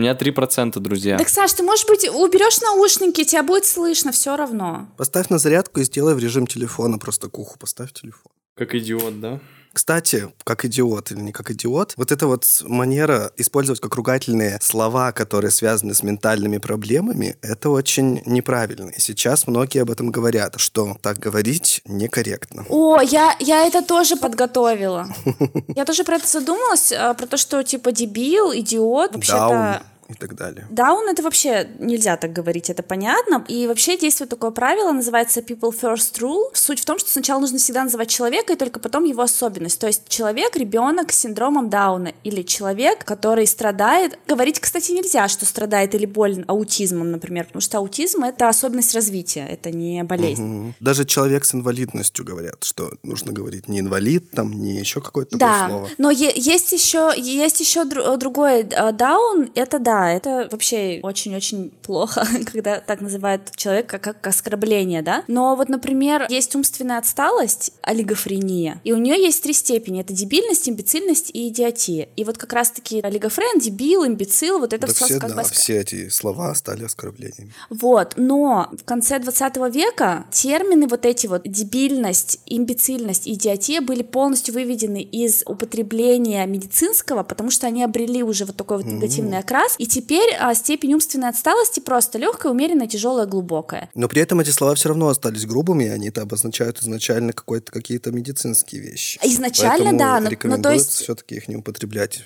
У 0.00 0.02
меня 0.02 0.14
3%, 0.14 0.80
друзья. 0.80 1.18
Так, 1.18 1.28
Саш, 1.28 1.52
ты, 1.52 1.62
может 1.62 1.86
быть, 1.86 2.08
уберешь 2.08 2.58
наушники, 2.62 3.22
тебя 3.22 3.42
будет 3.42 3.66
слышно 3.66 4.12
все 4.12 4.34
равно. 4.34 4.88
Поставь 4.96 5.28
на 5.28 5.36
зарядку 5.36 5.80
и 5.80 5.84
сделай 5.84 6.14
в 6.14 6.18
режим 6.18 6.46
телефона. 6.46 6.96
Просто 6.96 7.28
к 7.28 7.38
уху 7.38 7.58
поставь 7.58 7.92
телефон. 7.92 8.32
Как 8.54 8.74
идиот, 8.74 9.20
да? 9.20 9.40
Кстати, 9.80 10.28
как 10.44 10.66
идиот 10.66 11.10
или 11.10 11.20
не 11.20 11.32
как 11.32 11.50
идиот, 11.50 11.94
вот 11.96 12.12
эта 12.12 12.26
вот 12.26 12.44
манера 12.66 13.32
использовать 13.38 13.80
как 13.80 13.94
ругательные 13.94 14.58
слова, 14.60 15.10
которые 15.10 15.50
связаны 15.50 15.94
с 15.94 16.02
ментальными 16.02 16.58
проблемами, 16.58 17.38
это 17.40 17.70
очень 17.70 18.20
неправильно. 18.26 18.90
И 18.90 19.00
сейчас 19.00 19.46
многие 19.46 19.80
об 19.80 19.90
этом 19.90 20.10
говорят, 20.10 20.60
что 20.60 20.98
так 21.00 21.18
говорить 21.18 21.80
некорректно. 21.86 22.66
О, 22.68 23.00
я, 23.00 23.34
я 23.40 23.66
это 23.66 23.82
тоже 23.82 24.16
подготовила. 24.16 25.08
Я 25.74 25.86
тоже 25.86 26.04
про 26.04 26.16
это 26.16 26.26
задумалась, 26.26 26.92
а, 26.92 27.14
про 27.14 27.26
то, 27.26 27.38
что 27.38 27.62
типа 27.62 27.90
дебил, 27.90 28.52
идиот, 28.52 29.14
вообще-то... 29.14 29.82
и 30.10 30.14
так 30.14 30.34
далее. 30.34 30.66
Даун 30.70 31.08
это 31.08 31.22
вообще 31.22 31.68
нельзя 31.78 32.16
так 32.16 32.32
говорить, 32.32 32.70
это 32.70 32.82
понятно. 32.82 33.44
И 33.48 33.66
вообще 33.66 33.96
действует 33.98 34.30
такое 34.30 34.50
правило, 34.50 34.92
называется 34.92 35.40
people 35.40 35.72
first 35.78 36.18
rule. 36.20 36.50
Суть 36.54 36.80
в 36.80 36.84
том, 36.84 36.98
что 36.98 37.10
сначала 37.10 37.40
нужно 37.40 37.58
всегда 37.58 37.84
называть 37.84 38.08
человека, 38.08 38.52
и 38.52 38.56
только 38.56 38.80
потом 38.80 39.04
его 39.04 39.22
особенность. 39.22 39.80
То 39.80 39.86
есть 39.86 40.08
человек, 40.08 40.56
ребенок 40.56 41.12
с 41.12 41.18
синдромом 41.20 41.68
Дауна, 41.70 42.12
или 42.24 42.42
человек, 42.42 43.04
который 43.04 43.46
страдает. 43.46 44.18
Говорить, 44.26 44.60
кстати, 44.60 44.92
нельзя, 44.92 45.28
что 45.28 45.46
страдает 45.46 45.94
или 45.94 46.06
болен 46.06 46.44
аутизмом, 46.48 47.10
например, 47.10 47.46
потому 47.46 47.60
что 47.60 47.78
аутизм 47.78 48.24
это 48.24 48.48
особенность 48.48 48.94
развития, 48.94 49.46
это 49.48 49.70
не 49.70 50.02
болезнь. 50.04 50.42
Мгм. 50.42 50.74
Даже 50.80 51.04
человек 51.04 51.44
с 51.44 51.54
инвалидностью 51.54 52.24
говорят, 52.24 52.64
что 52.64 52.90
нужно 53.02 53.32
говорить 53.32 53.68
не 53.68 53.80
инвалид, 53.80 54.30
там, 54.30 54.52
не 54.52 54.76
еще 54.78 55.00
какое-то 55.00 55.36
Да, 55.38 55.68
слово. 55.68 55.88
но 55.98 56.10
е- 56.10 56.32
есть 56.36 56.72
еще 56.72 57.12
есть 57.16 57.60
еще 57.60 57.82
дру- 57.82 58.16
другое 58.16 58.66
э, 58.70 58.92
даун. 58.92 59.50
Это 59.54 59.78
да, 59.78 59.99
это 60.08 60.48
вообще 60.50 61.00
очень-очень 61.02 61.70
плохо, 61.82 62.26
когда 62.52 62.80
так 62.80 63.00
называют 63.00 63.50
человека 63.56 63.98
как 63.98 64.26
оскорбление, 64.26 65.02
да. 65.02 65.24
Но 65.28 65.56
вот, 65.56 65.68
например, 65.68 66.26
есть 66.28 66.54
умственная 66.54 66.98
отсталость, 66.98 67.72
олигофрения, 67.82 68.80
и 68.84 68.92
у 68.92 68.96
нее 68.96 69.20
есть 69.20 69.42
три 69.42 69.52
степени: 69.52 70.00
это 70.00 70.12
дебильность, 70.12 70.68
имбецильность 70.68 71.30
и 71.34 71.48
идиотия. 71.48 72.08
И 72.16 72.24
вот 72.24 72.38
как 72.38 72.52
раз-таки 72.52 73.00
олигофрен, 73.00 73.58
дебил, 73.58 74.06
имбецил, 74.06 74.58
вот 74.58 74.72
это 74.72 74.86
Да 74.86 74.92
все 74.92 75.10
все, 75.10 75.18
как 75.18 75.34
да, 75.34 75.42
бы 75.42 75.48
все 75.48 75.78
эти 75.78 76.08
слова 76.08 76.54
стали 76.54 76.84
оскорблениями. 76.84 77.52
Вот, 77.68 78.14
но 78.16 78.70
в 78.72 78.84
конце 78.84 79.18
20 79.18 79.56
века 79.74 80.26
термины 80.30 80.86
вот 80.86 81.04
эти 81.04 81.26
вот 81.26 81.42
дебильность, 81.44 82.40
имбецильность 82.46 83.28
идиотия 83.28 83.80
были 83.80 84.02
полностью 84.02 84.54
выведены 84.54 85.02
из 85.02 85.42
употребления 85.46 86.46
медицинского, 86.46 87.22
потому 87.22 87.50
что 87.50 87.66
они 87.66 87.82
обрели 87.82 88.22
уже 88.22 88.44
вот 88.44 88.56
такой 88.56 88.78
вот 88.78 88.86
негативный 88.86 89.38
окрас, 89.38 89.74
и 89.78 89.86
теперь 89.90 90.34
а, 90.38 90.54
степень 90.54 90.94
умственной 90.94 91.28
отсталости 91.28 91.80
просто 91.80 92.18
легкая, 92.18 92.52
умеренная, 92.52 92.86
тяжелая, 92.86 93.26
глубокая. 93.26 93.90
Но 93.94 94.08
при 94.08 94.22
этом 94.22 94.40
эти 94.40 94.50
слова 94.50 94.74
все 94.74 94.88
равно 94.88 95.08
остались 95.08 95.44
грубыми, 95.44 95.84
и 95.84 95.88
они-то 95.88 96.22
обозначают 96.22 96.80
изначально 96.80 97.32
какие-то 97.32 98.12
медицинские 98.12 98.80
вещи. 98.80 99.18
Изначально, 99.22 99.76
Поэтому 99.84 99.98
да, 99.98 100.20
но- 100.20 100.56
но 100.56 100.62
то 100.62 100.72
есть- 100.72 100.90
все-таки 100.90 101.34
их 101.34 101.48
не 101.48 101.56
употреблять 101.56 102.24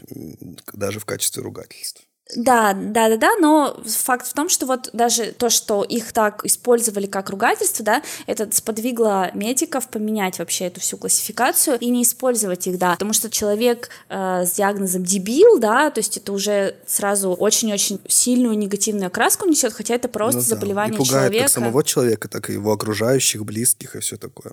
даже 0.72 1.00
в 1.00 1.04
качестве 1.04 1.42
ругательств. 1.42 2.02
Да, 2.36 2.72
да, 2.72 3.10
да, 3.10 3.16
да, 3.18 3.36
но 3.38 3.76
факт 3.86 4.26
в 4.26 4.32
том, 4.32 4.48
что 4.48 4.64
вот 4.64 4.88
даже 4.94 5.26
то, 5.32 5.50
что 5.50 5.84
их 5.84 6.12
так 6.12 6.44
использовали 6.46 7.06
как 7.06 7.28
ругательство, 7.28 7.84
да, 7.84 8.02
это 8.26 8.48
сподвигло 8.50 9.30
медиков 9.34 9.88
поменять 9.88 10.38
вообще 10.38 10.64
эту 10.66 10.80
всю 10.80 10.96
классификацию 10.96 11.78
и 11.78 11.90
не 11.90 12.02
использовать 12.02 12.66
их, 12.66 12.78
да, 12.78 12.92
потому 12.92 13.12
что 13.12 13.28
человек 13.30 13.90
э, 14.08 14.44
с 14.46 14.52
диагнозом 14.52 15.04
дебил, 15.04 15.58
да, 15.58 15.90
то 15.90 15.98
есть 15.98 16.16
это 16.16 16.32
уже 16.32 16.76
сразу 16.86 17.30
очень-очень 17.32 18.00
сильную 18.08 18.56
негативную 18.56 19.08
окраску 19.08 19.46
несет, 19.46 19.74
хотя 19.74 19.94
это 19.94 20.08
просто 20.08 20.40
Ну 20.40 20.42
да. 20.48 20.48
заболевание 20.48 20.94
И 20.94 20.96
пугает 20.98 21.24
человека. 21.24 21.44
как 21.44 21.50
самого 21.52 21.84
человека, 21.84 22.28
так 22.28 22.48
и 22.48 22.54
его 22.54 22.72
окружающих, 22.72 23.44
близких 23.44 23.96
и 23.96 24.00
все 24.00 24.16
такое. 24.16 24.52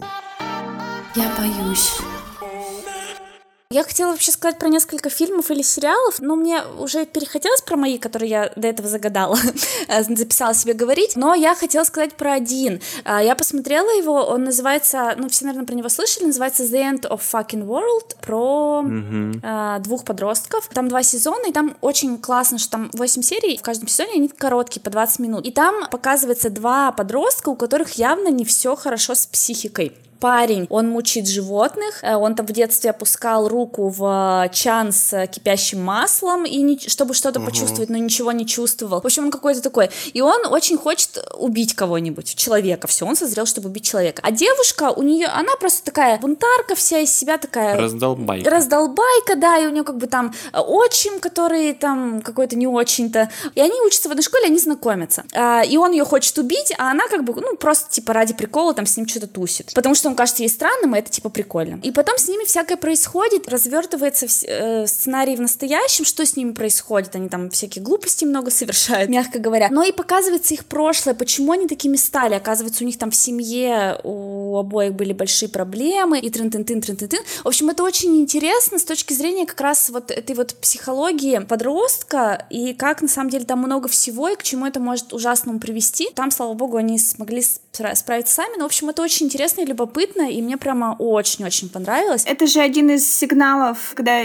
Я 1.15 1.31
боюсь. 1.37 1.89
Я 3.71 3.85
хотела 3.85 4.11
вообще 4.11 4.31
сказать 4.31 4.59
про 4.59 4.67
несколько 4.67 5.09
фильмов 5.09 5.49
или 5.49 5.61
сериалов, 5.61 6.19
но 6.19 6.35
мне 6.35 6.61
уже 6.77 7.05
перехотелось 7.05 7.61
про 7.61 7.77
мои, 7.77 7.97
которые 7.97 8.29
я 8.29 8.51
до 8.57 8.67
этого 8.67 8.89
загадала, 8.89 9.37
записала 10.09 10.53
себе 10.53 10.73
говорить, 10.73 11.15
но 11.15 11.33
я 11.33 11.55
хотела 11.55 11.85
сказать 11.85 12.15
про 12.15 12.33
один. 12.33 12.81
А, 13.05 13.23
Я 13.23 13.33
посмотрела 13.33 13.89
его, 13.97 14.25
он 14.25 14.43
называется, 14.43 15.15
ну 15.17 15.29
все, 15.29 15.45
наверное, 15.45 15.65
про 15.65 15.75
него 15.75 15.87
слышали, 15.87 16.25
называется 16.25 16.63
The 16.63 16.91
End 16.91 17.09
of 17.09 17.21
Fucking 17.21 17.65
World, 17.65 18.17
про 18.21 18.83
а, 19.41 19.79
двух 19.79 20.03
подростков. 20.03 20.67
Там 20.73 20.89
два 20.89 21.01
сезона, 21.01 21.47
и 21.47 21.53
там 21.53 21.77
очень 21.79 22.17
классно, 22.17 22.57
что 22.57 22.71
там 22.71 22.89
8 22.91 23.21
серий, 23.21 23.57
в 23.57 23.61
каждом 23.61 23.87
сезоне 23.87 24.15
они 24.15 24.27
короткие, 24.27 24.81
по 24.81 24.89
20 24.89 25.19
минут. 25.19 25.47
И 25.47 25.51
там 25.51 25.87
показывается 25.89 26.49
два 26.49 26.91
подростка, 26.91 27.47
у 27.47 27.55
которых 27.55 27.93
явно 27.93 28.27
не 28.27 28.43
все 28.43 28.75
хорошо 28.75 29.15
с 29.15 29.25
психикой 29.27 29.93
парень, 30.21 30.67
он 30.69 30.87
мучит 30.89 31.27
животных, 31.27 31.99
э, 32.03 32.15
он 32.15 32.35
там 32.35 32.45
в 32.45 32.51
детстве 32.53 32.91
опускал 32.91 33.47
руку 33.49 33.89
в 33.89 34.45
э, 34.45 34.53
чан 34.53 34.93
с 34.93 35.11
э, 35.13 35.27
кипящим 35.27 35.83
маслом, 35.83 36.45
и 36.45 36.57
не- 36.61 36.79
чтобы 36.87 37.13
что-то 37.13 37.39
почувствовать, 37.41 37.89
но 37.89 37.97
ничего 37.97 38.31
не 38.31 38.45
чувствовал. 38.45 39.01
В 39.01 39.05
общем, 39.05 39.25
он 39.25 39.31
какой-то 39.31 39.61
такой. 39.61 39.89
И 40.13 40.21
он 40.21 40.45
очень 40.47 40.77
хочет 40.77 41.17
убить 41.37 41.73
кого-нибудь, 41.75 42.35
человека. 42.35 42.87
Все, 42.87 43.05
он 43.05 43.15
созрел, 43.15 43.45
чтобы 43.45 43.69
убить 43.69 43.83
человека. 43.83 44.21
А 44.23 44.31
девушка, 44.31 44.91
у 44.91 45.01
нее, 45.01 45.25
она 45.27 45.55
просто 45.59 45.83
такая 45.83 46.19
бунтарка 46.19 46.75
вся 46.75 46.99
из 46.99 47.13
себя 47.13 47.37
такая 47.39 47.75
Раздолбай. 47.77 48.43
раздолбайка, 48.43 49.35
да, 49.35 49.57
и 49.57 49.65
у 49.65 49.69
нее 49.69 49.83
как 49.83 49.97
бы 49.97 50.05
там 50.07 50.33
отчим, 50.53 51.19
который 51.19 51.73
там 51.73 52.21
какой-то 52.21 52.55
не 52.55 52.67
очень-то. 52.67 53.29
И 53.55 53.59
они 53.59 53.73
учатся 53.81 54.07
в 54.07 54.11
одной 54.11 54.23
школе, 54.23 54.45
они 54.45 54.59
знакомятся. 54.59 55.23
А, 55.33 55.63
И 55.63 55.77
он 55.77 55.91
ее 55.93 56.05
хочет 56.05 56.37
убить, 56.37 56.71
а 56.77 56.91
она 56.91 57.07
как 57.07 57.23
бы, 57.23 57.33
ну, 57.41 57.55
просто 57.57 57.89
типа 57.91 58.13
ради 58.13 58.33
прикола 58.33 58.73
там 58.75 58.85
с 58.85 58.95
ним 58.97 59.07
что-то 59.07 59.27
тусит. 59.27 59.71
Потому 59.73 59.95
что 59.95 60.10
он 60.11 60.15
кажется 60.15 60.43
ей 60.43 60.49
странным, 60.49 60.93
это 60.93 61.09
типа 61.09 61.29
прикольно. 61.29 61.79
И 61.83 61.91
потом 61.91 62.17
с 62.17 62.27
ними 62.27 62.45
всякое 62.45 62.77
происходит, 62.77 63.49
развертывается 63.49 64.27
э, 64.45 64.85
сценарий 64.87 65.35
в 65.35 65.41
настоящем, 65.41 66.05
что 66.05 66.25
с 66.25 66.35
ними 66.35 66.51
происходит. 66.51 67.15
Они 67.15 67.29
там 67.29 67.49
всякие 67.49 67.83
глупости 67.83 68.25
много 68.25 68.51
совершают, 68.61 69.09
мягко 69.09 69.39
говоря. 69.39 69.69
Но 69.71 69.83
и 69.83 69.91
показывается 69.91 70.53
их 70.53 70.65
прошлое, 70.65 71.15
почему 71.15 71.53
они 71.53 71.67
такими 71.67 71.95
стали. 71.95 72.35
Оказывается, 72.35 72.83
у 72.83 72.87
них 72.87 72.97
там 72.97 73.11
в 73.11 73.15
семье 73.15 73.99
у 74.03 74.57
обоих 74.57 74.93
были 74.93 75.13
большие 75.13 75.49
проблемы, 75.49 76.19
и 76.19 76.29
трын 76.29 76.51
тын 76.51 76.65
тын 76.65 76.81
трын 76.81 76.97
тын 76.97 77.07
тын 77.09 77.19
В 77.43 77.47
общем, 77.47 77.69
это 77.69 77.83
очень 77.83 78.17
интересно 78.17 78.77
с 78.77 78.83
точки 78.83 79.13
зрения 79.13 79.45
как 79.45 79.61
раз 79.61 79.89
вот 79.89 80.11
этой 80.11 80.35
вот 80.35 80.55
психологии 80.55 81.39
подростка, 81.39 82.45
и 82.49 82.73
как 82.73 83.01
на 83.01 83.07
самом 83.07 83.29
деле 83.29 83.45
там 83.45 83.59
много 83.59 83.87
всего, 83.87 84.27
и 84.29 84.35
к 84.35 84.43
чему 84.43 84.65
это 84.65 84.79
может 84.79 85.13
ужасному 85.13 85.59
привести. 85.59 86.09
Там, 86.15 86.31
слава 86.31 86.53
богу, 86.53 86.77
они 86.77 86.99
смогли 86.99 87.39
спра- 87.39 87.95
справиться 87.95 88.33
сами. 88.33 88.57
Но, 88.57 88.63
в 88.63 88.65
общем, 88.65 88.89
это 88.89 89.01
очень 89.01 89.27
интересно 89.27 89.61
и 89.61 89.65
любопытно, 89.65 90.00
и 90.07 90.41
мне 90.41 90.57
прямо 90.57 90.95
очень-очень 90.97 91.69
понравилось. 91.69 92.23
Это 92.25 92.47
же 92.47 92.59
один 92.59 92.89
из 92.89 93.11
сигналов, 93.11 93.93
когда 93.95 94.23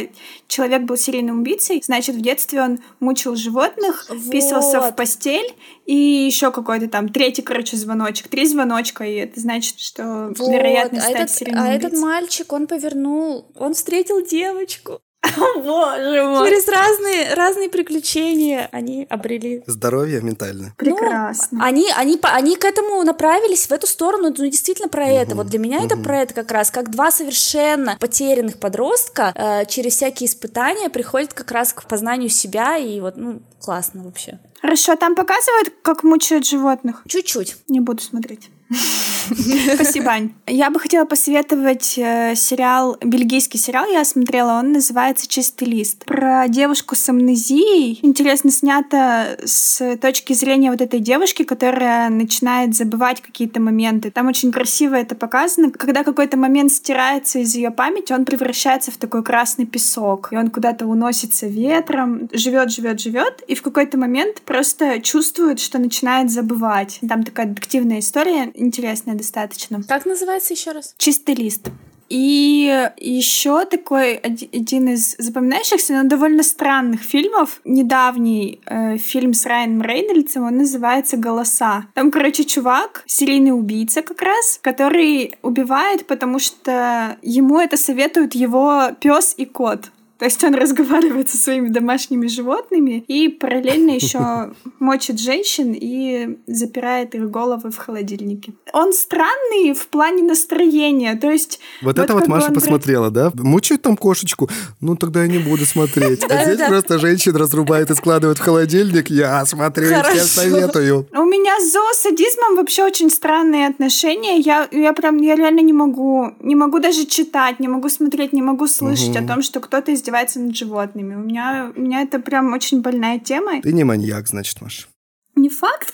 человек 0.48 0.82
был 0.82 0.96
серийным 0.96 1.40
убийцей, 1.40 1.82
значит, 1.84 2.16
в 2.16 2.20
детстве 2.20 2.62
он 2.62 2.78
мучил 3.00 3.36
животных, 3.36 4.08
вписывался 4.10 4.80
Вот. 4.80 4.92
в 4.92 4.96
постель, 4.96 5.54
и 5.84 5.94
еще 5.94 6.50
какой-то 6.50 6.88
там 6.88 7.08
третий, 7.08 7.42
короче, 7.42 7.76
звоночек. 7.76 8.28
Три 8.28 8.46
звоночка, 8.46 9.04
и 9.04 9.14
это 9.14 9.40
значит, 9.40 9.78
что 9.78 10.32
Вот, 10.36 10.52
вероятность 10.52 11.06
а 11.06 11.10
стать 11.10 11.22
этот, 11.22 11.36
серийным 11.36 11.62
а 11.62 11.68
этот 11.68 11.92
убийцей. 11.92 12.00
мальчик, 12.00 12.52
он 12.52 12.66
повернул, 12.66 13.46
он 13.54 13.74
встретил 13.74 14.24
девочку. 14.24 15.00
Боже 15.56 16.22
мой! 16.24 16.48
Через 16.48 16.68
разные, 16.68 17.34
разные 17.34 17.68
приключения 17.68 18.68
они 18.72 19.06
обрели 19.08 19.62
Здоровье 19.66 20.20
ментальное. 20.20 20.74
Прекрасно. 20.76 21.58
Ну, 21.58 21.64
они, 21.64 21.90
они, 21.96 22.18
они 22.22 22.56
к 22.56 22.64
этому 22.64 23.02
направились, 23.02 23.66
в 23.66 23.72
эту 23.72 23.86
сторону, 23.86 24.32
ну, 24.36 24.46
действительно 24.46 24.88
про 24.88 25.06
это. 25.06 25.34
Вот 25.34 25.46
для 25.48 25.58
меня 25.58 25.84
это 25.84 25.96
про 25.96 26.22
это 26.22 26.34
как 26.34 26.50
раз, 26.52 26.70
как 26.70 26.90
два 26.90 27.10
совершенно 27.10 27.96
потерянных 27.98 28.58
подростка 28.58 29.32
э, 29.34 29.66
через 29.66 29.94
всякие 29.94 30.28
испытания 30.28 30.88
приходят 30.88 31.32
как 31.32 31.50
раз 31.50 31.72
к 31.72 31.86
познанию 31.86 32.30
себя, 32.30 32.76
и 32.76 33.00
вот, 33.00 33.16
ну, 33.16 33.40
классно 33.60 34.04
вообще. 34.04 34.38
Хорошо, 34.60 34.96
там 34.96 35.14
показывают, 35.14 35.72
как 35.82 36.02
мучают 36.02 36.46
животных? 36.46 37.02
Чуть-чуть. 37.08 37.56
Не 37.68 37.80
буду 37.80 38.02
смотреть. 38.02 38.50
Спасибо, 39.74 40.10
Ань. 40.10 40.32
Я 40.46 40.70
бы 40.70 40.78
хотела 40.78 41.04
посоветовать 41.04 41.94
э, 41.98 42.34
сериал, 42.36 42.96
бельгийский 43.02 43.58
сериал 43.58 43.86
я 43.90 44.04
смотрела, 44.04 44.58
он 44.58 44.72
называется 44.72 45.26
«Чистый 45.28 45.64
лист». 45.64 46.04
Про 46.04 46.46
девушку 46.48 46.94
с 46.94 47.08
амнезией. 47.08 47.98
Интересно 48.02 48.50
снято 48.50 49.38
с 49.44 49.96
точки 49.96 50.32
зрения 50.32 50.70
вот 50.70 50.80
этой 50.80 51.00
девушки, 51.00 51.44
которая 51.44 52.08
начинает 52.08 52.74
забывать 52.74 53.20
какие-то 53.20 53.60
моменты. 53.60 54.10
Там 54.10 54.28
очень 54.28 54.52
красиво 54.52 54.94
это 54.94 55.14
показано. 55.14 55.70
Когда 55.70 56.04
какой-то 56.04 56.36
момент 56.36 56.72
стирается 56.72 57.38
из 57.38 57.54
ее 57.54 57.70
памяти, 57.70 58.12
он 58.12 58.24
превращается 58.24 58.90
в 58.90 58.96
такой 58.96 59.22
красный 59.22 59.66
песок. 59.66 60.28
И 60.32 60.36
он 60.36 60.50
куда-то 60.50 60.86
уносится 60.86 61.46
ветром, 61.46 62.28
живет, 62.32 62.70
живет, 62.70 63.00
живет, 63.00 63.42
и 63.46 63.54
в 63.54 63.62
какой-то 63.62 63.98
момент 63.98 64.42
просто 64.42 65.00
чувствует, 65.00 65.60
что 65.60 65.78
начинает 65.78 66.30
забывать. 66.30 67.00
Там 67.08 67.24
такая 67.24 67.46
детективная 67.46 68.00
история 68.00 68.50
интересная 68.56 69.14
достаточно. 69.14 69.82
Как 69.82 70.06
называется 70.06 70.54
еще 70.54 70.72
раз? 70.72 70.94
Чистый 70.98 71.34
лист. 71.34 71.70
И 72.08 72.88
еще 72.98 73.64
такой 73.64 74.14
один 74.14 74.88
из 74.88 75.16
запоминающихся, 75.18 75.92
но 75.94 76.08
довольно 76.08 76.42
странных 76.42 77.02
фильмов. 77.02 77.60
Недавний 77.64 78.60
э, 78.64 78.96
фильм 78.96 79.34
с 79.34 79.44
Райаном 79.44 79.82
Рейнольдсом, 79.82 80.44
он 80.44 80.58
называется 80.58 81.16
«Голоса». 81.16 81.86
Там, 81.94 82.12
короче, 82.12 82.44
чувак, 82.44 83.02
серийный 83.06 83.50
убийца 83.50 84.02
как 84.02 84.22
раз, 84.22 84.60
который 84.62 85.34
убивает, 85.42 86.06
потому 86.06 86.38
что 86.38 87.18
ему 87.22 87.58
это 87.58 87.76
советуют 87.76 88.34
его 88.34 88.90
пес 89.00 89.34
и 89.36 89.44
кот. 89.44 89.90
То 90.18 90.24
есть 90.24 90.42
он 90.44 90.54
разговаривает 90.66 91.28
со 91.28 91.36
своими 91.36 91.68
домашними 91.68 92.26
животными 92.26 93.04
и 93.06 93.28
параллельно 93.28 93.92
еще 93.92 94.52
мочит 94.78 95.20
женщин 95.20 95.72
и 95.72 96.38
запирает 96.46 97.14
их 97.14 97.30
головы 97.30 97.70
в 97.70 97.76
холодильнике. 97.76 98.54
Он 98.72 98.92
странный 98.92 99.74
в 99.74 99.88
плане 99.88 100.22
настроения. 100.22 101.14
То 101.16 101.30
есть 101.30 101.60
вот, 101.82 101.96
вот 101.96 102.04
это 102.04 102.14
вот 102.14 102.26
Маша 102.28 102.52
посмотрела, 102.52 103.10
да? 103.10 103.30
Мучают 103.34 103.82
там 103.82 103.96
кошечку? 103.96 104.48
Ну 104.80 104.96
тогда 104.96 105.22
я 105.22 105.28
не 105.28 105.38
буду 105.38 105.66
смотреть. 105.66 106.24
А 106.30 106.44
здесь 106.44 106.66
просто 106.66 106.98
женщин 106.98 107.36
разрубают 107.36 107.90
и 107.90 107.94
складывают 107.94 108.38
в 108.38 108.42
холодильник. 108.42 109.10
Я 109.10 109.44
смотрю, 109.44 109.88
я 109.88 110.04
советую. 110.04 111.08
У 111.12 111.24
меня 111.24 111.60
с 111.60 111.72
зоосадизмом 111.72 112.56
вообще 112.56 112.84
очень 112.84 113.10
странные 113.10 113.66
отношения. 113.66 114.38
Я, 114.38 114.68
я 114.70 114.92
прям, 114.92 115.18
я 115.18 115.34
реально 115.36 115.60
не 115.60 115.72
могу, 115.72 116.32
не 116.40 116.54
могу 116.54 116.78
даже 116.78 117.06
читать, 117.06 117.60
не 117.60 117.68
могу 117.68 117.88
смотреть, 117.88 118.32
не 118.32 118.42
могу 118.42 118.66
слышать 118.66 119.16
о 119.16 119.26
том, 119.26 119.42
что 119.42 119.60
кто-то 119.60 119.92
из 119.92 120.02
издевается 120.06 120.38
над 120.38 120.56
животными. 120.56 121.14
У 121.14 121.18
меня, 121.18 121.72
у 121.74 121.80
меня 121.80 122.02
это 122.02 122.20
прям 122.20 122.52
очень 122.52 122.80
больная 122.80 123.18
тема. 123.18 123.60
Ты 123.60 123.72
не 123.72 123.82
маньяк, 123.82 124.28
значит, 124.28 124.60
Маша. 124.60 124.86
Не 125.34 125.50
факт. 125.50 125.92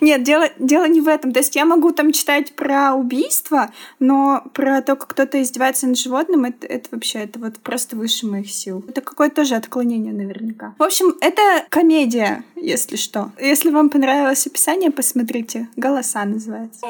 Нет, 0.00 0.22
дело, 0.22 0.48
дело 0.58 0.86
не 0.86 1.00
в 1.00 1.08
этом. 1.08 1.32
То 1.32 1.40
есть 1.40 1.56
я 1.56 1.64
могу 1.64 1.90
там 1.90 2.12
читать 2.12 2.54
про 2.54 2.94
убийство, 2.94 3.72
но 3.98 4.44
про 4.54 4.80
то, 4.80 4.94
как 4.94 5.10
кто-то 5.10 5.42
издевается 5.42 5.86
над 5.86 5.98
животным, 5.98 6.44
это, 6.44 6.66
это 6.66 6.88
вообще, 6.92 7.18
это 7.20 7.38
вот 7.38 7.58
просто 7.58 7.96
выше 7.96 8.26
моих 8.26 8.50
сил. 8.50 8.84
Это 8.88 9.00
какое-то 9.00 9.36
тоже 9.36 9.56
отклонение 9.56 10.14
наверняка. 10.14 10.74
В 10.78 10.82
общем, 10.82 11.14
это 11.20 11.66
комедия, 11.68 12.44
если 12.54 12.96
что. 12.96 13.32
Если 13.38 13.70
вам 13.70 13.90
понравилось 13.90 14.46
описание, 14.46 14.90
посмотрите. 14.90 15.68
«Голоса» 15.76 16.24
называется. 16.24 16.86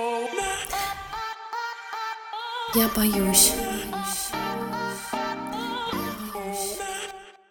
Я 2.75 2.89
боюсь. 2.95 3.53